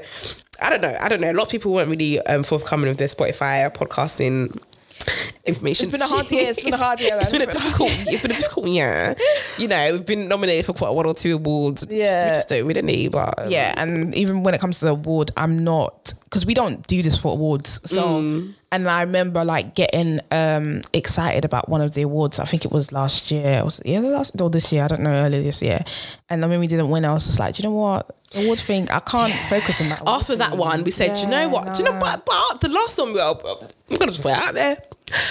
I 0.62 0.70
don't 0.70 0.82
know. 0.82 0.96
I 1.00 1.08
don't 1.08 1.22
know. 1.22 1.32
A 1.32 1.34
lot 1.34 1.44
of 1.44 1.50
people 1.50 1.72
weren't 1.72 1.90
really 1.90 2.20
um, 2.26 2.44
forthcoming 2.44 2.90
with 2.90 2.98
their 2.98 3.08
Spotify 3.08 3.74
podcasting 3.74 4.60
information. 5.46 5.86
It's 5.86 5.92
been 5.92 6.02
a 6.02 6.08
hard 6.08 6.32
year. 6.32 6.50
It's 6.50 6.62
been 6.62 6.74
a 6.74 6.78
hard 6.78 7.02
year, 7.02 7.12
man. 7.12 7.22
It's 7.22 7.32
been 7.32 7.42
a 7.42 7.44
It's 7.46 7.54
been 7.54 7.60
a 7.60 7.64
difficult. 7.66 7.92
It's 8.08 8.22
been 8.22 8.32
a 8.32 8.34
difficult 8.36 8.68
year. 8.68 9.16
You 9.58 9.68
know, 9.68 9.94
we've 9.94 10.06
been 10.06 10.28
nominated 10.28 10.66
for 10.66 10.74
quite 10.74 10.92
one 10.92 11.06
or 11.06 11.14
two 11.14 11.36
awards. 11.36 11.88
Yeah. 11.90 12.06
Just, 12.06 12.26
we 12.26 12.30
just 12.32 12.50
don't 12.50 12.68
really 12.68 12.82
need, 12.82 13.12
but 13.12 13.50
Yeah, 13.50 13.74
and 13.78 14.14
even 14.16 14.44
when 14.44 14.54
it 14.54 14.62
comes 14.62 14.80
to 14.80 14.86
the 14.86 14.92
award, 14.92 15.32
I'm 15.38 15.64
not 15.64 16.14
because 16.30 16.46
we 16.46 16.54
don't 16.54 16.86
do 16.88 17.02
this 17.02 17.18
for 17.18 17.32
awards. 17.34 17.82
So, 17.90 18.04
Mm. 18.22 18.54
and 18.72 18.88
I 18.88 19.02
remember 19.02 19.44
like 19.44 19.74
getting 19.74 20.20
um 20.32 20.82
excited 20.94 21.44
about 21.46 21.68
one 21.70 21.82
of 21.82 21.94
the 21.96 22.04
awards. 22.04 22.40
I 22.40 22.46
think 22.46 22.66
it 22.66 22.72
was 22.72 22.92
last 22.92 23.32
year. 23.32 23.64
Was 23.66 23.80
it, 23.80 23.88
yeah, 23.88 24.00
last 24.00 24.40
or 24.40 24.50
this 24.52 24.72
year? 24.72 24.84
I 24.84 24.88
don't 24.88 25.02
know. 25.02 25.12
Earlier 25.26 25.42
this 25.42 25.62
year, 25.62 25.80
and 26.30 26.42
then 26.44 26.50
when 26.52 26.60
we 26.60 26.68
didn't 26.68 26.90
win, 26.90 27.04
I 27.06 27.14
was 27.14 27.26
just 27.26 27.40
like, 27.40 27.56
do 27.56 27.64
you 27.64 27.70
know 27.70 27.76
what? 27.76 28.16
The 28.32 28.44
award 28.44 28.60
thing, 28.60 28.88
I 28.92 29.00
can't 29.00 29.34
focus 29.50 29.82
on 29.82 29.90
that. 29.90 30.04
after 30.06 30.36
that 30.36 30.52
thing. 30.52 30.60
one, 30.60 30.84
we 30.84 30.92
said, 30.92 31.16
do 31.16 31.22
you 31.22 31.28
know 31.30 31.40
Yeah, 31.40 31.46
what? 31.48 31.74
Do 31.74 31.80
you 31.84 31.86
know 31.92 31.98
what? 32.00 32.24
But 32.28 32.62
the 32.62 32.70
last 32.70 32.96
one 33.00 33.08
we 33.14 33.16
were, 33.16 33.22
I'm 33.24 33.98
gonna 33.98 34.12
just 34.12 34.22
put 34.22 34.34
it 34.34 34.38
out 34.38 34.54
there. 34.54 34.78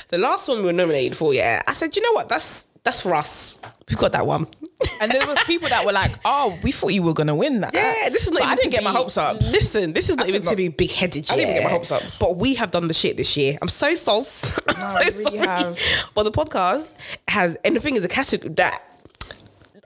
The 0.09 0.19
last 0.19 0.49
one 0.49 0.59
we 0.59 0.65
were 0.65 0.73
nominated 0.73 1.17
for, 1.17 1.33
yeah. 1.33 1.63
I 1.69 1.75
said, 1.75 1.95
you 1.95 2.03
know 2.03 2.13
what? 2.15 2.29
That's 2.29 2.67
that's 2.89 3.03
for 3.03 3.15
us. 3.15 3.61
We've 3.89 3.99
got 3.99 4.13
that 4.13 4.27
one. 4.27 4.47
And 5.01 5.11
there 5.11 5.27
was 5.27 5.39
people 5.43 5.69
that 5.69 5.85
were 5.85 5.93
like, 5.93 6.13
"Oh, 6.25 6.57
we 6.63 6.71
thought 6.73 6.93
you 6.95 7.03
were 7.03 7.13
gonna 7.13 7.35
win 7.35 7.61
that." 7.63 7.75
Yeah, 7.75 8.09
this 8.11 8.27
is 8.27 8.31
not. 8.33 8.43
But 8.43 8.47
even 8.47 8.53
I 8.53 8.55
didn't 8.57 8.71
to 8.73 8.77
get 8.77 8.85
my 8.85 8.93
hopes 8.93 9.17
up. 9.19 9.41
Listen, 9.41 9.93
this 9.93 10.09
is 10.09 10.17
not 10.17 10.27
I 10.27 10.29
even 10.29 10.41
did 10.43 10.47
to 10.47 10.51
not- 10.51 10.57
be 10.57 10.69
big 10.69 10.91
headed. 10.93 11.27
I 11.31 11.37
didn't 11.37 11.55
get 11.55 11.65
my 11.65 11.71
hopes 11.71 11.91
up. 11.91 12.03
But 12.21 12.37
we 12.37 12.55
have 12.55 12.71
done 12.71 12.87
the 12.87 12.95
shit 12.95 13.17
this 13.17 13.37
year. 13.37 13.59
I'm 13.61 13.69
so 13.69 13.95
sauce. 13.97 14.59
I'm 14.69 14.81
No, 14.81 14.87
so 14.87 14.99
you 15.01 15.05
really 15.05 15.25
sorry. 15.25 15.39
have. 15.49 15.79
But 16.15 16.23
the 16.25 16.31
podcast 16.31 16.95
has, 17.27 17.57
and 17.65 17.75
the 17.75 17.81
thing 17.81 17.97
is, 17.97 18.03
the 18.03 18.09
category 18.09 18.55
that. 18.55 18.83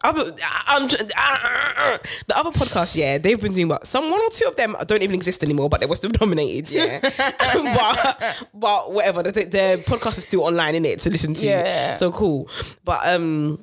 Other, 0.04 0.34
I'm, 0.66 0.88
the 0.88 2.32
other 2.36 2.50
podcasts, 2.50 2.96
yeah, 2.96 3.18
they've 3.18 3.40
been 3.40 3.52
doing 3.52 3.68
what 3.68 3.86
some 3.86 4.10
one 4.10 4.20
or 4.20 4.30
two 4.30 4.46
of 4.48 4.56
them 4.56 4.76
don't 4.86 5.02
even 5.02 5.14
exist 5.14 5.42
anymore, 5.42 5.68
but 5.68 5.80
they 5.80 5.86
were 5.86 5.94
still 5.94 6.10
nominated, 6.20 6.70
yeah. 6.70 6.98
but 7.54 8.46
but 8.54 8.92
whatever, 8.92 9.22
the, 9.22 9.30
the 9.30 9.84
podcast 9.86 10.18
is 10.18 10.24
still 10.24 10.42
online 10.42 10.74
in 10.74 10.84
it 10.84 11.00
to 11.00 11.10
listen 11.10 11.34
to. 11.34 11.46
Yeah. 11.46 11.94
So 11.94 12.10
cool, 12.10 12.48
but 12.84 13.00
um, 13.06 13.62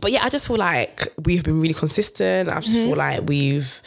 but 0.00 0.12
yeah, 0.12 0.24
I 0.24 0.28
just 0.28 0.46
feel 0.46 0.56
like 0.58 1.08
we've 1.24 1.42
been 1.42 1.60
really 1.60 1.74
consistent. 1.74 2.48
I 2.48 2.60
just 2.60 2.76
Mm-hmm. 2.76 2.86
feel 2.88 2.96
like 2.96 3.28
we've 3.28 3.82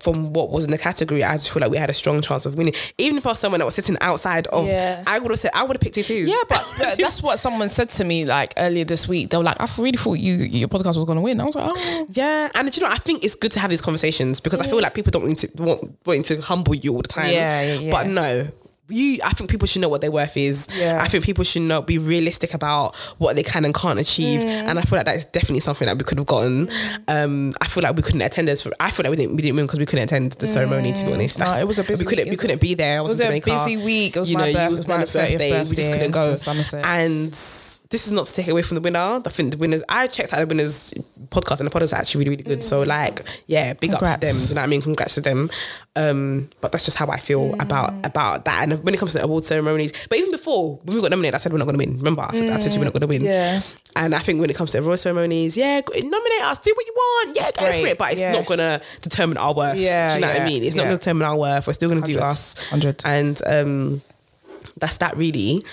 from 0.00 0.32
what 0.32 0.50
was 0.50 0.64
in 0.64 0.70
the 0.70 0.78
category, 0.78 1.22
I 1.24 1.34
just 1.34 1.50
feel 1.50 1.60
like 1.60 1.70
we 1.70 1.76
had 1.76 1.90
a 1.90 1.94
strong 1.94 2.20
chance 2.20 2.46
of 2.46 2.56
winning. 2.56 2.74
Even 2.98 3.18
if 3.18 3.26
I 3.26 3.30
was 3.30 3.38
someone 3.38 3.58
that 3.60 3.64
was 3.64 3.74
sitting 3.74 3.96
outside 4.00 4.46
of, 4.48 4.66
Yeah. 4.66 5.02
I 5.06 5.18
would 5.18 5.30
have 5.30 5.38
said 5.38 5.50
I 5.54 5.62
would 5.62 5.76
have 5.76 5.80
picked 5.80 5.94
tutus. 5.94 6.28
Yeah, 6.28 6.36
but, 6.48 6.66
but 6.76 6.96
that's 6.98 7.22
what 7.22 7.38
someone 7.38 7.68
said 7.70 7.88
to 7.90 8.04
me 8.04 8.24
like 8.24 8.54
earlier 8.56 8.84
this 8.84 9.08
week. 9.08 9.30
They 9.30 9.36
were 9.36 9.44
like, 9.44 9.60
I 9.60 9.68
really 9.78 9.96
thought 9.98 10.14
you 10.18 10.34
your 10.34 10.68
podcast 10.68 10.96
was 10.96 11.04
going 11.04 11.16
to 11.16 11.22
win. 11.22 11.40
I 11.40 11.44
was 11.44 11.54
like, 11.54 11.70
oh, 11.74 12.06
Yeah, 12.10 12.50
and 12.54 12.74
you 12.76 12.82
know, 12.82 12.88
I 12.90 12.98
think 12.98 13.24
it's 13.24 13.34
good 13.34 13.52
to 13.52 13.60
have 13.60 13.70
these 13.70 13.82
conversations 13.82 14.40
because 14.40 14.60
I 14.60 14.66
feel 14.66 14.80
like 14.80 14.94
people 14.94 15.10
don't 15.10 15.22
want 15.22 15.38
to 15.38 15.48
want 15.62 15.96
wanting 16.06 16.22
to 16.24 16.40
humble 16.42 16.74
you 16.74 16.94
all 16.94 17.02
the 17.02 17.08
time. 17.08 17.30
Yeah, 17.30 17.62
yeah, 17.62 17.74
yeah. 17.74 17.90
But 17.90 18.06
no. 18.08 18.48
You, 18.88 19.18
I 19.24 19.30
think 19.32 19.50
people 19.50 19.66
should 19.66 19.82
know 19.82 19.88
what 19.88 20.00
their 20.00 20.10
worth 20.10 20.36
is. 20.36 20.68
Yeah. 20.74 21.02
I 21.02 21.08
think 21.08 21.24
people 21.24 21.44
should 21.44 21.62
know, 21.62 21.82
be 21.82 21.98
realistic 21.98 22.54
about 22.54 22.96
what 23.18 23.36
they 23.36 23.42
can 23.42 23.64
and 23.64 23.74
can't 23.74 23.98
achieve. 23.98 24.40
Mm. 24.40 24.44
And 24.46 24.78
I 24.78 24.82
feel 24.82 24.96
like 24.98 25.06
that 25.06 25.16
is 25.16 25.24
definitely 25.26 25.60
something 25.60 25.86
that 25.86 25.98
we 25.98 26.04
could 26.04 26.18
have 26.18 26.26
gotten. 26.26 26.70
Um, 27.06 27.52
I 27.60 27.66
feel 27.66 27.82
like 27.82 27.96
we 27.96 28.02
couldn't 28.02 28.22
attend 28.22 28.48
this. 28.48 28.66
I 28.80 28.90
feel 28.90 29.04
like 29.04 29.10
we 29.10 29.16
didn't, 29.16 29.36
we 29.36 29.42
didn't 29.42 29.56
win 29.56 29.66
because 29.66 29.78
we 29.78 29.86
couldn't 29.86 30.04
attend 30.04 30.32
the 30.32 30.46
ceremony. 30.46 30.92
To 30.92 31.04
be 31.04 31.12
honest, 31.12 31.38
Mm. 31.38 31.46
No, 31.48 31.60
it 31.60 31.66
was 31.66 31.78
a 31.78 31.84
busy 31.84 32.04
We 32.04 32.08
couldn't, 32.08 32.24
week. 32.26 32.30
we 32.32 32.36
couldn't 32.36 32.60
be 32.60 32.74
there. 32.74 32.98
I 32.98 33.00
was, 33.02 33.12
was 33.12 33.20
in 33.20 33.32
a 33.32 33.40
busy 33.40 33.76
week. 33.76 34.16
It 34.16 34.20
was 34.20 34.30
you 34.30 34.38
my 34.38 34.46
know, 34.46 34.52
birth- 34.54 34.66
it 34.66 34.70
was 34.70 34.88
my 34.88 35.02
30th 35.02 35.12
birthday. 35.12 35.64
We 35.64 35.76
just 35.76 35.92
couldn't 35.92 36.10
go. 36.12 36.36
And 36.82 37.34
this 37.90 38.06
is 38.06 38.12
not 38.12 38.26
to 38.26 38.34
take 38.34 38.48
away 38.48 38.60
from 38.62 38.74
the 38.74 38.80
winner. 38.82 38.98
I 38.98 39.30
think 39.30 39.52
the 39.52 39.56
winners. 39.56 39.82
I 39.88 40.06
checked 40.08 40.34
out 40.34 40.40
the 40.40 40.46
winners 40.46 40.92
podcast, 41.30 41.60
and 41.60 41.70
the 41.70 41.72
podcast 41.72 41.82
is 41.82 41.92
actually 41.94 42.24
really, 42.24 42.36
really 42.36 42.42
good. 42.42 42.62
So, 42.62 42.82
like, 42.82 43.22
yeah, 43.46 43.72
big 43.72 43.92
up 43.92 44.00
to 44.00 44.04
them. 44.04 44.36
You 44.36 44.54
know 44.54 44.60
what 44.60 44.64
I 44.64 44.66
mean? 44.66 44.82
Congrats 44.82 45.14
to 45.14 45.22
them. 45.22 45.50
Um, 45.96 46.50
but 46.60 46.70
that's 46.70 46.84
just 46.84 46.98
how 46.98 47.08
I 47.08 47.18
feel 47.18 47.54
about 47.60 47.94
about 48.04 48.44
that. 48.44 48.62
And 48.64 48.84
when 48.84 48.92
it 48.92 48.98
comes 48.98 49.14
to 49.14 49.22
award 49.22 49.46
ceremonies, 49.46 49.92
but 50.08 50.18
even 50.18 50.30
before 50.30 50.76
when 50.84 50.96
we 50.96 51.00
got 51.00 51.10
nominated, 51.10 51.34
I 51.34 51.38
said 51.38 51.50
we're 51.50 51.58
not 51.58 51.64
going 51.64 51.78
to 51.78 51.86
win. 51.86 51.96
Remember, 51.96 52.22
I 52.22 52.34
said, 52.34 52.50
I 52.50 52.58
said 52.58 52.78
we're 52.78 52.84
not 52.84 52.92
going 52.92 53.00
to 53.00 53.06
win. 53.06 53.22
Yeah. 53.22 53.60
And 53.96 54.14
I 54.14 54.18
think 54.18 54.40
when 54.40 54.50
it 54.50 54.56
comes 54.56 54.72
to 54.72 54.78
award 54.78 54.98
ceremonies, 54.98 55.56
yeah, 55.56 55.80
nominate 55.80 56.42
us, 56.42 56.58
do 56.58 56.72
what 56.76 56.86
you 56.86 56.92
want, 56.94 57.36
yeah, 57.36 57.50
go 57.58 57.64
Great, 57.64 57.82
for 57.82 57.88
it. 57.88 57.98
But 57.98 58.12
it's 58.12 58.20
yeah. 58.20 58.32
not 58.32 58.44
going 58.44 58.58
to 58.58 58.82
determine 59.00 59.38
our 59.38 59.54
worth. 59.54 59.78
Yeah, 59.78 60.10
do 60.10 60.14
you 60.16 60.20
know 60.20 60.32
what 60.32 60.42
I 60.42 60.46
mean? 60.46 60.62
It's 60.62 60.76
not 60.76 60.84
going 60.84 60.94
to 60.94 60.98
determine 60.98 61.26
our 61.26 61.36
worth. 61.36 61.66
We're 61.66 61.72
still 61.72 61.88
going 61.88 62.02
to 62.02 62.06
do 62.06 62.18
100, 62.18 62.28
us. 62.28 62.70
100. 62.70 63.02
And 63.06 63.42
um, 63.46 64.02
that's 64.76 64.98
that 64.98 65.16
really. 65.16 65.64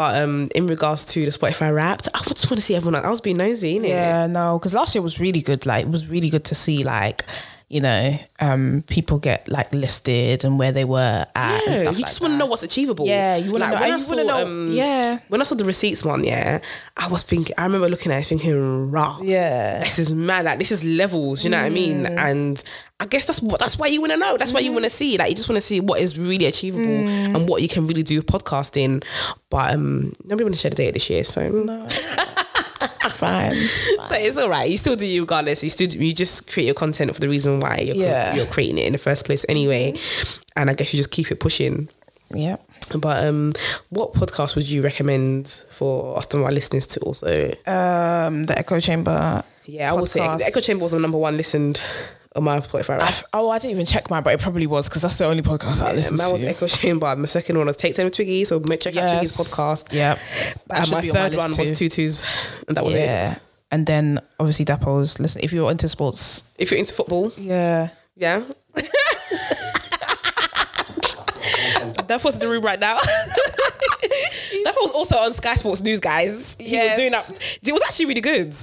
But 0.00 0.22
um, 0.22 0.48
in 0.54 0.66
regards 0.66 1.04
to 1.12 1.26
the 1.26 1.30
Spotify 1.30 1.74
Wrapped, 1.74 2.08
I 2.14 2.20
just 2.20 2.50
want 2.50 2.56
to 2.56 2.62
see 2.62 2.74
everyone. 2.74 3.04
I 3.04 3.10
was 3.10 3.20
being 3.20 3.36
nosy, 3.36 3.78
innit? 3.78 3.88
Yeah, 3.88 4.28
no, 4.28 4.58
because 4.58 4.72
last 4.72 4.94
year 4.94 5.02
was 5.02 5.20
really 5.20 5.42
good. 5.42 5.66
Like, 5.66 5.84
it 5.84 5.90
was 5.90 6.08
really 6.08 6.30
good 6.30 6.46
to 6.46 6.54
see, 6.54 6.82
like, 6.84 7.26
you 7.72 7.80
know, 7.80 8.18
um, 8.40 8.82
people 8.88 9.18
get 9.20 9.48
like 9.48 9.72
listed 9.72 10.44
and 10.44 10.58
where 10.58 10.72
they 10.72 10.84
were 10.84 11.24
at 11.36 11.62
and 11.62 11.70
Yeah, 11.76 11.76
stuff 11.76 11.94
you 11.94 12.02
like 12.02 12.08
just 12.10 12.20
want 12.20 12.32
to 12.34 12.38
know 12.38 12.46
what's 12.46 12.64
achievable. 12.64 13.06
Yeah, 13.06 13.36
you 13.36 13.46
know- 13.46 13.52
when 13.52 13.62
and 13.62 13.74
I 13.76 13.86
you 13.96 14.02
saw, 14.02 14.16
wanna 14.16 14.24
know- 14.28 14.42
um, 14.42 14.68
yeah. 14.72 15.18
When 15.28 15.40
I 15.40 15.44
saw 15.44 15.54
the 15.54 15.64
receipts 15.64 16.04
one, 16.04 16.24
yeah, 16.24 16.58
I 16.96 17.06
was 17.06 17.22
thinking. 17.22 17.54
I 17.56 17.62
remember 17.62 17.88
looking 17.88 18.10
at 18.10 18.22
it, 18.22 18.26
thinking, 18.26 18.90
"Raw, 18.90 19.20
Yeah. 19.22 19.78
this 19.84 20.00
is 20.00 20.10
mad. 20.12 20.46
Like 20.46 20.58
this 20.58 20.72
is 20.72 20.82
levels. 20.82 21.44
You 21.44 21.50
know 21.50 21.58
what 21.58 21.66
I 21.66 21.70
mean?" 21.70 22.06
Mm. 22.06 22.18
And 22.18 22.62
I 22.98 23.06
guess 23.06 23.24
that's 23.26 23.40
what 23.40 23.60
that's 23.60 23.78
why 23.78 23.86
you 23.86 24.00
want 24.00 24.12
to 24.14 24.18
know. 24.18 24.36
That's 24.36 24.52
why 24.52 24.60
you 24.60 24.72
want 24.72 24.84
to 24.84 24.90
see. 24.90 25.16
Like 25.16 25.28
you 25.30 25.36
just 25.36 25.48
want 25.48 25.56
to 25.56 25.66
see 25.66 25.78
what 25.78 26.00
is 26.00 26.18
really 26.18 26.46
achievable 26.46 26.84
Mm. 26.86 27.36
and 27.36 27.48
what 27.48 27.62
you 27.62 27.68
can 27.68 27.86
really 27.86 28.02
do 28.02 28.16
with 28.16 28.26
podcasting. 28.26 29.04
But 29.48 29.74
um, 29.74 30.12
nobody 30.24 30.42
want 30.42 30.54
to 30.56 30.60
share 30.60 30.70
the 30.70 30.76
data 30.76 30.92
this 30.94 31.08
year, 31.08 31.22
so. 31.22 31.40
Fine. 33.12 33.54
So 33.56 34.06
it's 34.12 34.36
all 34.36 34.48
right. 34.48 34.68
You 34.68 34.76
still 34.76 34.96
do 34.96 35.06
you 35.06 35.22
regardless. 35.22 35.62
You 35.62 35.70
still 35.70 35.88
do, 35.88 35.98
you 35.98 36.12
just 36.12 36.50
create 36.50 36.66
your 36.66 36.74
content 36.74 37.14
for 37.14 37.20
the 37.20 37.28
reason 37.28 37.60
why 37.60 37.78
you're, 37.78 37.96
Yeah. 37.96 38.34
you're 38.34 38.46
creating 38.46 38.78
it 38.78 38.86
in 38.86 38.92
the 38.92 38.98
first 38.98 39.24
place 39.24 39.44
anyway. 39.48 39.98
And 40.56 40.70
I 40.70 40.74
guess 40.74 40.92
you 40.92 40.98
just 40.98 41.10
keep 41.10 41.30
it 41.30 41.40
pushing. 41.40 41.88
Yeah. 42.34 42.56
But 42.98 43.24
um, 43.24 43.52
what 43.90 44.12
podcast 44.14 44.56
would 44.56 44.68
you 44.68 44.82
recommend 44.82 45.48
for 45.70 46.18
us 46.18 46.26
and 46.26 46.44
our 46.44 46.50
listeners 46.50 46.86
to 46.88 47.00
also? 47.00 47.48
Um, 47.66 48.46
the 48.46 48.54
Echo 48.58 48.80
Chamber. 48.80 49.44
Yeah, 49.66 49.90
I 49.90 49.94
will 49.94 50.06
say 50.06 50.20
the 50.20 50.44
Echo 50.44 50.60
Chamber 50.60 50.82
was 50.82 50.92
the 50.92 50.98
number 50.98 51.18
one 51.18 51.36
listened 51.36 51.80
on 52.36 52.44
my 52.44 52.60
Spotify. 52.60 53.00
I, 53.00 53.12
oh, 53.34 53.50
I 53.50 53.58
didn't 53.58 53.72
even 53.72 53.86
check 53.86 54.08
mine, 54.10 54.22
but 54.22 54.32
it 54.34 54.40
probably 54.40 54.66
was 54.66 54.88
because 54.88 55.02
that's 55.02 55.16
the 55.16 55.24
only 55.26 55.42
podcast 55.42 55.82
I 55.82 55.92
listen 55.92 56.16
Mine 56.16 56.30
was 56.32 56.40
to. 56.42 56.48
Echo 56.48 56.66
Chamber. 56.68 57.14
My 57.16 57.26
second 57.26 57.58
one 57.58 57.66
was 57.66 57.76
Take 57.76 57.94
Time 57.96 58.04
with 58.06 58.14
Twiggy. 58.14 58.44
So 58.44 58.60
check 58.60 58.96
out 58.96 59.08
Twiggy's 59.08 59.36
Yes. 59.36 59.54
podcast. 59.54 59.88
That 59.88 60.18
And 60.82 60.90
my 60.92 61.02
third 61.02 61.32
list 61.34 61.38
one 61.38 61.50
was 61.58 61.70
too. 61.78 61.88
Tutus, 61.88 62.22
and 62.68 62.76
that 62.76 62.84
was 62.84 62.94
yeah. 62.94 63.32
it. 63.32 63.42
And 63.72 63.86
then 63.86 64.20
obviously 64.38 64.64
Dapo's. 64.64 65.18
Listen, 65.20 65.42
if 65.44 65.52
you're 65.52 65.70
into 65.70 65.88
sports, 65.88 66.44
If 66.58 66.70
you're 66.70 66.78
into 66.80 66.94
football, 66.94 67.32
yeah. 67.36 67.88
yeah. 68.16 68.42
that 72.06 72.20
was 72.24 72.34
in 72.34 72.40
the 72.40 72.48
room 72.48 72.64
right 72.64 72.80
now. 72.80 72.96
that 74.64 74.74
was 74.80 74.90
also 74.92 75.16
on 75.18 75.32
Sky 75.32 75.54
Sports 75.54 75.82
News, 75.82 76.00
guys. 76.00 76.56
He 76.58 76.64
was 76.64 76.72
Yes. 76.72 76.96
doing 76.98 77.10
that. 77.12 77.30
It 77.62 77.72
was 77.72 77.82
actually 77.82 78.06
really 78.06 78.20
good. 78.20 78.54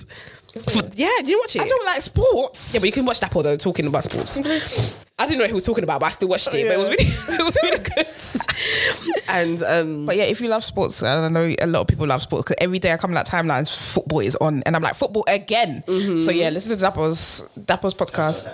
Yeah, 0.95 1.10
did 1.18 1.28
you 1.28 1.39
watch 1.39 1.55
it? 1.55 1.62
I 1.62 1.68
don't 1.68 1.86
like 1.86 2.01
sports. 2.01 2.74
Yeah, 2.74 2.80
but 2.80 2.86
you 2.88 2.91
can 2.91 3.05
watch 3.05 3.20
Dapo 3.20 3.43
though 3.43 3.58
talking 3.58 3.88
about 3.88 4.03
sports. 4.03 4.39
I 5.20 5.26
didn't 5.26 5.39
know 5.39 5.43
what 5.43 5.49
he 5.49 5.55
was 5.55 5.66
talking 5.66 5.84
about, 5.84 5.99
but 5.99 6.08
I 6.08 6.10
still 6.10 6.28
watched 6.28 6.53
it. 6.53 6.68
But 6.68 6.74
it 6.74 6.78
was 6.78 6.89
really, 6.89 7.05
it 7.39 7.43
was 7.43 7.58
really 7.64 7.84
good. 7.84 9.24
and 9.30 9.64
um, 9.64 10.05
But 10.05 10.16
yeah, 10.16 10.26
if 10.26 10.39
you 10.39 10.47
love 10.47 10.64
sports, 10.64 11.01
and 11.01 11.10
I 11.10 11.28
know 11.28 11.55
a 11.60 11.66
lot 11.66 11.82
of 11.82 11.88
people 11.88 12.05
love 12.05 12.22
sports 12.22 12.43
because 12.43 12.58
every 12.64 12.78
day 12.78 12.93
I 12.93 12.97
come 12.97 13.10
in 13.12 13.16
that 13.16 13.28
timelines, 13.28 13.76
football 13.76 14.20
is 14.20 14.36
on, 14.36 14.62
and 14.66 14.76
I'm 14.76 14.84
like 14.84 14.95
football 14.95 15.26
again. 15.28 15.84
Mm-hmm. 15.88 16.18
So 16.18 16.32
yeah, 16.32 16.49
listen 16.49 16.78
to 16.78 16.84
Dapo's 16.84 17.49
Dapo's 17.60 17.95
podcast. 17.95 18.47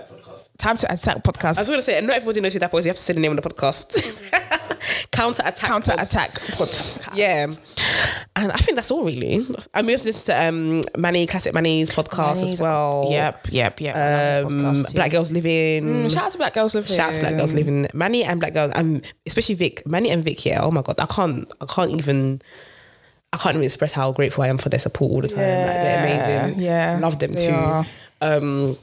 Time 0.57 0.77
to 0.77 0.93
attack 0.93 1.23
podcast. 1.23 1.57
I 1.57 1.61
was 1.61 1.67
going 1.67 1.79
to 1.79 1.83
say, 1.83 1.97
and 1.97 2.07
not 2.07 2.15
everybody 2.15 2.39
knows 2.39 2.53
who 2.53 2.59
Dapo 2.59 2.79
is. 2.79 2.85
You 2.85 2.89
have 2.89 2.95
to 2.95 3.01
say 3.01 3.13
the 3.13 3.19
name 3.19 3.37
of 3.37 3.43
the 3.43 3.49
podcast. 3.49 4.31
Counter 5.11 5.43
attack. 5.45 5.69
Counter 5.69 5.93
attack 5.97 6.33
podcast. 6.35 7.09
Yeah, 7.15 7.47
and 8.35 8.51
I 8.51 8.55
think 8.55 8.75
that's 8.75 8.89
all 8.89 9.03
really. 9.05 9.45
I 9.73 9.81
moved 9.83 10.03
this 10.03 10.23
to 10.25 10.45
um, 10.47 10.83
Manny 10.97 11.27
Classic 11.27 11.53
Manny's 11.53 11.89
podcast 11.91 12.41
as 12.43 12.59
well. 12.61 13.07
Yep, 13.11 13.47
yep, 13.51 13.79
yep. 13.79 13.95
I 13.95 14.41
love 14.41 14.51
his 14.51 14.61
Um, 14.63 14.65
podcast, 14.73 14.95
Black 14.95 15.05
yeah. 15.11 15.17
Girls 15.17 15.31
Living. 15.31 15.83
Mm, 15.83 16.11
Shout 16.13 16.23
out 16.23 16.31
to 16.31 16.37
Black 16.39 16.53
Girls 16.53 16.73
Living. 16.75 16.95
Shout 16.95 17.09
out 17.09 17.13
to 17.15 17.19
Black 17.21 17.35
Girls 17.37 17.53
Living. 17.53 17.87
Manny 17.93 18.23
and 18.23 18.39
Black 18.39 18.53
Girls, 18.53 18.71
um, 18.75 19.01
especially 19.25 19.55
Vic. 19.55 19.85
Manny 19.85 20.09
and 20.09 20.23
Vic. 20.23 20.45
Yeah. 20.45 20.61
Oh 20.63 20.71
my 20.71 20.81
god, 20.81 20.95
I 20.99 21.05
can't. 21.05 21.51
I 21.61 21.65
can't 21.65 21.91
even. 21.91 22.41
I 23.31 23.37
can't 23.37 23.55
even 23.55 23.65
express 23.65 23.91
how 23.91 24.11
grateful 24.11 24.43
I 24.43 24.47
am 24.49 24.57
for 24.59 24.69
their 24.69 24.79
support 24.79 25.11
all 25.11 25.21
the 25.21 25.27
time. 25.27 25.37
like 25.39 25.75
they're 25.77 26.43
amazing. 26.45 26.61
yeah, 26.61 26.99
love 27.01 27.17
them 27.19 27.33
too. 27.35 27.83
Um, 28.21 28.77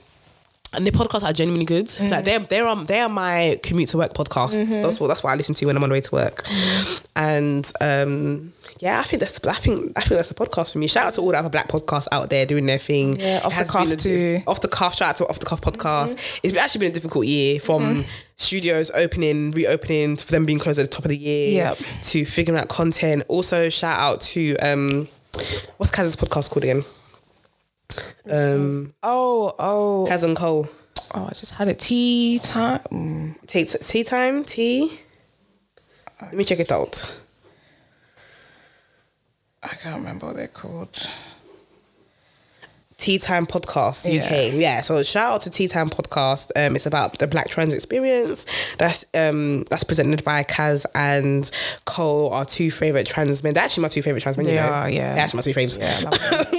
and 0.73 0.87
the 0.87 0.91
podcasts 0.93 1.25
are 1.25 1.33
genuinely 1.33 1.65
good. 1.65 1.87
Mm-hmm. 1.87 2.09
Like 2.13 2.25
they're 2.25 2.39
they're 2.41 2.67
um, 2.67 2.87
they 2.87 3.01
are 3.01 3.09
my 3.09 3.59
commute 3.63 3.89
to 3.91 3.99
work 3.99 4.13
podcasts. 4.15 4.81
That's 4.81 5.01
what 5.01 5.09
that's 5.09 5.23
what 5.23 5.31
I 5.33 5.37
listen 5.37 5.55
to 5.57 5.67
when 5.67 5.77
I'm 5.77 5.83
on 5.83 5.89
the 5.89 5.95
way 5.95 6.01
to 6.01 6.15
work. 6.15 6.45
Mm-hmm. 6.45 7.07
And 7.17 7.73
um, 7.81 8.53
yeah, 8.79 9.01
I 9.01 9.03
think 9.03 9.21
that's 9.21 9.45
I 9.47 9.53
think 9.55 9.93
I 9.97 10.01
think 10.01 10.17
that's 10.17 10.29
the 10.29 10.35
podcast 10.35 10.73
for 10.73 10.79
me. 10.79 10.87
Shout 10.87 11.07
out 11.07 11.15
to 11.15 11.21
all 11.23 11.31
the 11.33 11.39
other 11.39 11.49
black 11.49 11.69
podcasts 11.69 12.09
out 12.13 12.31
there 12.31 12.47
doing 12.47 12.67
their 12.67 12.79
thing. 12.79 13.19
Yeah, 13.19 13.41
Off 13.45 13.59
the 13.59 13.65
Cuff 13.65 13.97
too. 13.97 14.41
off 14.47 14.61
the 14.61 14.69
cuff. 14.69 14.97
Shout 14.97 15.09
out 15.11 15.17
to 15.17 15.29
off 15.29 15.41
the 15.41 15.47
cuff 15.47 15.61
podcast. 15.61 16.15
Mm-hmm. 16.15 16.41
It's 16.45 16.57
actually 16.57 16.79
been 16.81 16.91
a 16.93 16.95
difficult 16.95 17.27
year 17.27 17.59
from 17.61 18.05
studios 18.37 18.91
opening, 18.93 19.51
reopening, 19.51 20.17
for 20.17 20.31
them 20.31 20.47
being 20.47 20.59
closed 20.59 20.79
at 20.79 20.85
the 20.85 20.91
top 20.91 21.05
of 21.05 21.11
the 21.11 21.17
year. 21.19 21.49
Yep. 21.49 21.79
To 22.03 22.25
figuring 22.25 22.61
out 22.61 22.69
content. 22.69 23.25
Also, 23.29 23.69
shout 23.69 23.99
out 23.99 24.21
to 24.21 24.57
um, 24.59 25.09
what's 25.79 25.91
Kaz's 25.91 26.17
podcast 26.17 26.51
called 26.51 26.65
again? 26.65 26.85
Um, 28.29 28.95
Oh, 29.03 29.55
oh, 29.59 30.07
Kaz 30.09 30.25
and 30.25 30.37
Cole. 30.37 30.69
oh! 31.15 31.25
I 31.27 31.31
just 31.31 31.53
had 31.53 31.69
a 31.69 31.75
tea 31.75 32.39
time. 32.43 32.81
Mm. 32.91 33.47
Take 33.47 33.69
tea 33.69 34.05
time, 34.05 34.45
tea. 34.45 35.01
Let 36.23 36.35
me 36.35 36.45
check 36.45 36.61
it 36.61 36.71
out. 36.71 37.13
I 39.63 39.69
can't 39.69 39.97
remember 39.97 40.27
what 40.27 40.37
they're 40.37 40.49
called. 40.49 41.11
Tea 43.01 43.19
Time 43.19 43.47
Podcast 43.47 44.13
Yeah. 44.13 44.25
UK. 44.25 44.53
Yeah. 44.55 44.81
So 44.83 45.03
shout 45.03 45.33
out 45.33 45.41
to 45.43 45.51
Tea 45.51 45.67
Time 45.69 45.89
Podcast. 45.91 46.51
Um, 46.55 46.77
it's 46.77 46.87
about 46.87 47.19
the 47.19 47.27
Black 47.27 47.49
trans 47.49 47.73
experience. 47.75 48.47
That's 48.79 49.05
um 49.15 49.65
that's 49.71 49.83
presented 49.85 50.23
by 50.23 50.45
Kaz 50.45 50.85
and 50.95 51.51
Cole, 51.87 52.31
our 52.33 52.45
two 52.45 52.71
favorite 52.71 53.07
trans 53.07 53.43
men. 53.43 53.55
They're 53.55 53.65
actually 53.65 53.83
my 53.83 53.89
two 53.89 54.03
favorite 54.03 54.21
trans 54.23 54.37
men. 54.37 54.47
you 54.47 54.55
know. 54.55 54.61
are, 54.69 54.91
yeah. 54.91 55.15
They're 55.15 55.25
actually 55.25 55.39
my 55.39 55.43
two 55.43 55.55
faves. 55.55 55.79
Yeah, 55.79 55.97
I 55.99 56.03
love 56.03 56.51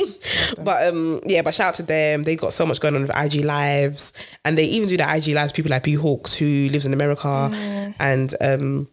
them. 0.58 0.66
but 0.66 0.88
um, 0.88 1.20
yeah, 1.26 1.42
but 1.44 1.54
shout 1.54 1.68
out 1.70 1.74
to 1.76 1.84
them. 1.84 2.24
They 2.24 2.36
got 2.36 2.54
so 2.54 2.66
much 2.66 2.80
going 2.82 2.96
on 2.96 3.02
with 3.04 3.12
IG 3.16 3.46
lives, 3.46 4.12
and 4.44 4.58
they 4.58 4.66
even 4.66 4.90
do 4.90 4.98
the 4.98 5.16
IG 5.16 5.28
lives. 5.36 5.52
People 5.52 5.70
like 5.70 5.84
B 5.84 5.94
Hawks 5.94 6.34
who 6.34 6.68
lives 6.70 6.86
in 6.86 6.94
America, 6.94 7.28
Mm. 7.52 7.94
and 8.00 8.34
um, 8.42 8.88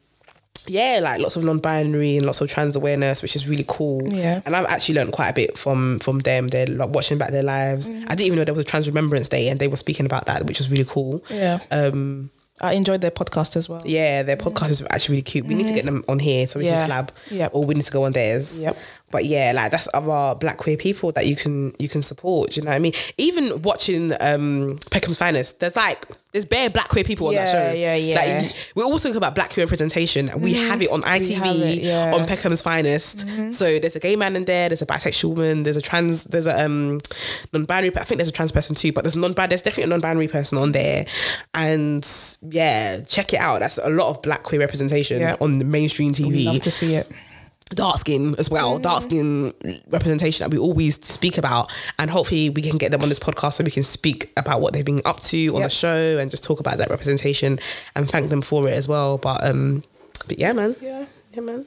yeah, 0.66 1.00
like 1.02 1.20
lots 1.20 1.36
of 1.36 1.44
non-binary 1.44 2.16
and 2.16 2.26
lots 2.26 2.40
of 2.40 2.48
trans 2.48 2.74
awareness, 2.76 3.22
which 3.22 3.36
is 3.36 3.48
really 3.48 3.64
cool. 3.68 4.02
Yeah. 4.12 4.40
and 4.46 4.56
I've 4.56 4.66
actually 4.66 4.94
learned 4.96 5.12
quite 5.12 5.28
a 5.28 5.34
bit 5.34 5.58
from 5.58 5.98
from 6.00 6.20
them. 6.20 6.48
They're 6.48 6.66
like 6.66 6.90
watching 6.90 7.18
back 7.18 7.30
their 7.30 7.42
lives. 7.42 7.90
Mm. 7.90 8.02
I 8.04 8.14
didn't 8.14 8.26
even 8.26 8.38
know 8.38 8.44
there 8.44 8.54
was 8.54 8.62
a 8.62 8.66
Trans 8.66 8.86
Remembrance 8.88 9.28
Day, 9.28 9.48
and 9.48 9.60
they 9.60 9.68
were 9.68 9.76
speaking 9.76 10.06
about 10.06 10.26
that, 10.26 10.44
which 10.46 10.58
was 10.58 10.70
really 10.72 10.86
cool. 10.86 11.22
Yeah. 11.30 11.60
Um, 11.70 12.30
I 12.60 12.72
enjoyed 12.72 13.02
their 13.02 13.12
podcast 13.12 13.54
as 13.54 13.68
well. 13.68 13.80
yeah, 13.84 14.24
their 14.24 14.36
podcast 14.36 14.70
is 14.70 14.82
actually 14.90 15.12
really 15.14 15.22
cute. 15.22 15.46
We 15.46 15.54
need 15.54 15.68
to 15.68 15.74
get 15.74 15.84
them 15.84 16.04
on 16.08 16.18
here 16.18 16.44
so 16.48 16.58
we 16.58 16.64
Mm. 16.64 16.68
Yeah. 16.70 16.86
can 16.86 16.90
collab, 16.90 17.08
Yeah. 17.30 17.48
or 17.52 17.64
we 17.64 17.74
need 17.76 17.84
to 17.84 17.92
go 17.92 18.02
on 18.02 18.10
theirs. 18.12 18.64
Yep. 18.64 18.76
But 19.10 19.24
yeah, 19.24 19.52
like 19.54 19.70
that's 19.70 19.88
other 19.94 20.38
black 20.38 20.58
queer 20.58 20.76
people 20.76 21.12
that 21.12 21.26
you 21.26 21.34
can 21.36 21.74
you 21.78 21.88
can 21.88 22.02
support. 22.02 22.50
Do 22.52 22.60
you 22.60 22.64
know 22.64 22.70
what 22.70 22.76
I 22.76 22.78
mean? 22.78 22.92
Even 23.16 23.62
watching 23.62 24.12
um 24.20 24.76
Peckham's 24.90 25.18
Finest, 25.18 25.60
there's 25.60 25.76
like 25.76 26.06
there's 26.32 26.44
bare 26.44 26.68
black 26.68 26.88
queer 26.88 27.04
people 27.04 27.28
on 27.28 27.34
that 27.34 27.50
show. 27.50 27.72
yeah, 27.72 27.94
yeah. 27.94 28.16
Like 28.42 28.54
we're 28.74 28.84
also 28.84 29.08
talking 29.08 29.16
about 29.16 29.34
black 29.34 29.50
queer 29.50 29.64
representation. 29.64 30.30
We 30.38 30.52
have 30.54 30.82
it 30.82 30.90
on 30.90 31.02
ITV 31.02 31.78
it, 31.78 31.82
yeah. 31.82 32.12
on 32.14 32.26
Peckham's 32.26 32.60
Finest. 32.60 33.24
So 33.52 33.78
there's 33.78 33.96
a 33.96 34.00
gay 34.00 34.14
man 34.16 34.36
in 34.36 34.44
there. 34.44 34.68
There's 34.68 34.82
a 34.82 34.86
bisexual 34.86 35.30
woman. 35.30 35.62
There's 35.62 35.76
a 35.76 35.82
trans. 35.82 36.24
There's 36.24 36.46
a 36.46 36.64
um 36.64 37.00
non-binary. 37.52 37.96
I 37.96 38.04
think 38.04 38.18
there's 38.18 38.28
a 38.28 38.32
trans 38.32 38.52
person 38.52 38.74
too. 38.76 38.92
But 38.92 39.04
there's 39.04 39.16
non. 39.16 39.32
There's 39.32 39.62
definitely 39.62 39.84
a 39.84 39.86
non-binary 39.86 40.28
person 40.28 40.58
on 40.58 40.72
there. 40.72 41.06
And 41.54 42.06
yeah, 42.42 43.00
check 43.00 43.32
it 43.32 43.40
out. 43.40 43.60
That's 43.60 43.78
a 43.78 43.88
lot 43.90 44.10
of 44.10 44.20
black 44.22 44.42
queer 44.42 44.60
representation 44.60 45.20
Yeah. 45.20 45.36
on 45.40 45.58
the 45.58 45.64
mainstream 45.64 46.12
TV 46.12 46.44
Love 46.44 46.60
to 46.60 46.70
see 46.70 46.94
it. 46.94 47.10
Dark 47.70 47.98
skin 47.98 48.34
as 48.38 48.48
well, 48.50 48.78
dark 48.78 49.02
skin 49.02 49.52
representation 49.90 50.44
that 50.44 50.50
we 50.50 50.58
always 50.58 50.94
speak 51.04 51.36
about. 51.38 51.70
And 51.98 52.10
hopefully 52.10 52.50
we 52.50 52.62
can 52.62 52.78
get 52.78 52.90
them 52.92 53.02
on 53.02 53.08
this 53.08 53.18
podcast 53.18 53.54
so 53.54 53.64
we 53.64 53.70
can 53.70 53.82
speak 53.82 54.32
about 54.36 54.60
what 54.60 54.72
they've 54.72 54.84
been 54.84 55.02
up 55.04 55.20
to 55.20 55.48
on 55.48 55.60
Yep. 55.60 55.64
the 55.64 55.70
show 55.70 56.18
and 56.18 56.30
just 56.30 56.44
talk 56.44 56.60
about 56.60 56.78
that 56.78 56.88
representation 56.90 57.58
and 57.94 58.08
thank 58.10 58.30
them 58.30 58.40
for 58.42 58.66
it 58.68 58.72
as 58.74 58.88
well. 58.88 59.18
But 59.18 59.44
um 59.44 59.82
but 60.26 60.38
yeah 60.38 60.52
man. 60.52 60.76
Yeah. 60.80 61.04
Yeah 61.34 61.40
man. 61.40 61.66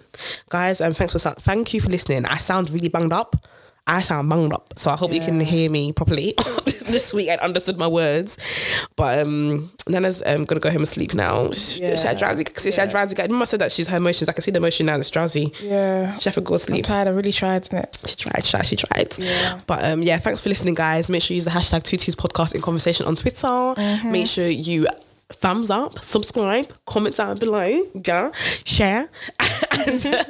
Guys, 0.50 0.82
um 0.82 0.94
thanks 0.94 1.14
for 1.14 1.20
thank 1.20 1.74
you 1.74 1.82
for 1.82 1.90
listening. 1.90 2.26
I 2.26 2.38
sound 2.38 2.70
really 2.72 2.90
bunged 2.90 3.14
up. 3.14 3.36
I 3.88 4.02
sound 4.02 4.30
bunged 4.30 4.54
up. 4.54 4.74
So 4.78 4.92
I 4.92 4.96
hope 4.96 5.12
you 5.14 5.22
can 5.22 5.40
hear 5.40 5.70
me 5.70 5.92
properly 5.94 6.34
this 6.92 7.14
week 7.14 7.30
and 7.30 7.40
understood 7.42 7.78
my 7.78 7.88
words. 7.88 8.38
But 8.96 9.20
um 9.20 9.72
Nana's 9.88 10.22
um 10.26 10.46
gonna 10.46 10.60
go 10.60 10.70
home 10.70 10.78
and 10.80 10.88
sleep 10.88 11.14
now. 11.14 11.52
She, 11.52 11.82
Yeah. 11.82 11.96
she 11.96 12.08
had 12.08 12.18
drowsy 12.18 12.44
she 12.58 12.72
had 12.72 12.90
Yeah. 12.90 13.06
drowsy. 13.06 13.16
Mama 13.30 13.46
said 13.46 13.60
that 13.62 13.72
she's 13.72 13.88
her 13.88 13.98
emotions. 13.98 14.30
I 14.30 14.34
can 14.34 14.42
see 14.44 14.52
the 14.52 14.58
emotion 14.60 14.86
now, 14.86 14.98
it's 14.98 15.10
drowsy. 15.10 15.54
Yeah. 15.62 16.16
She 16.18 16.26
have 16.30 16.36
to 16.36 16.42
go 16.42 16.50
to 16.50 16.54
I'm 16.56 16.60
sleep. 16.60 16.86
tired. 16.86 17.08
I 17.08 17.12
really 17.12 17.32
tried, 17.32 17.72
it? 17.74 18.04
She 18.08 18.16
tried, 18.16 18.44
she 18.46 18.52
tried, 18.52 18.68
she 18.68 18.76
tried. 18.76 19.18
Yeah. 19.18 19.60
But 19.68 19.84
um, 19.86 20.04
yeah, 20.04 20.18
thanks 20.18 20.42
for 20.42 20.50
listening, 20.50 20.74
guys. 20.76 21.10
Make 21.10 21.22
sure 21.24 21.34
you 21.34 21.38
use 21.38 21.46
the 21.46 21.52
hashtag 21.52 21.82
Tutu's 21.84 22.16
podcast 22.16 22.54
in 22.56 22.62
conversation 22.62 23.06
on 23.06 23.16
Twitter. 23.16 23.48
Mm-hmm. 23.48 24.12
Make 24.12 24.28
sure 24.28 24.48
you 24.48 24.88
thumbs 25.34 25.70
up, 25.70 26.04
subscribe, 26.04 26.72
comment 26.86 27.16
down 27.16 27.38
below, 27.38 27.82
yeah, 28.06 28.32
share. 28.66 29.10
and, 29.88 30.26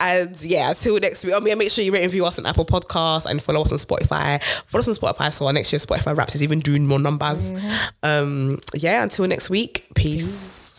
and 0.00 0.42
yeah, 0.42 0.68
until 0.68 0.98
next 0.98 1.24
week. 1.24 1.34
Oh, 1.36 1.44
yeah, 1.46 1.54
make 1.54 1.70
sure 1.70 1.84
you 1.84 1.92
rate 1.92 2.02
and 2.02 2.12
review 2.12 2.26
us 2.26 2.38
on 2.38 2.46
Apple 2.46 2.64
Podcasts 2.64 3.26
and 3.26 3.42
follow 3.42 3.62
us 3.62 3.72
on 3.72 3.78
Spotify. 3.78 4.42
Follow 4.66 4.80
us 4.80 4.88
on 4.88 4.94
Spotify 4.94 5.32
so 5.32 5.46
our 5.46 5.52
next 5.52 5.72
year 5.72 5.80
Spotify 5.80 6.16
Wrapped 6.16 6.34
is 6.34 6.42
even 6.42 6.60
doing 6.60 6.86
more 6.86 6.98
numbers. 6.98 7.52
Mm-hmm. 7.52 7.86
Um, 8.02 8.60
yeah, 8.74 9.02
until 9.02 9.26
next 9.26 9.50
week. 9.50 9.86
Peace. 9.94 10.69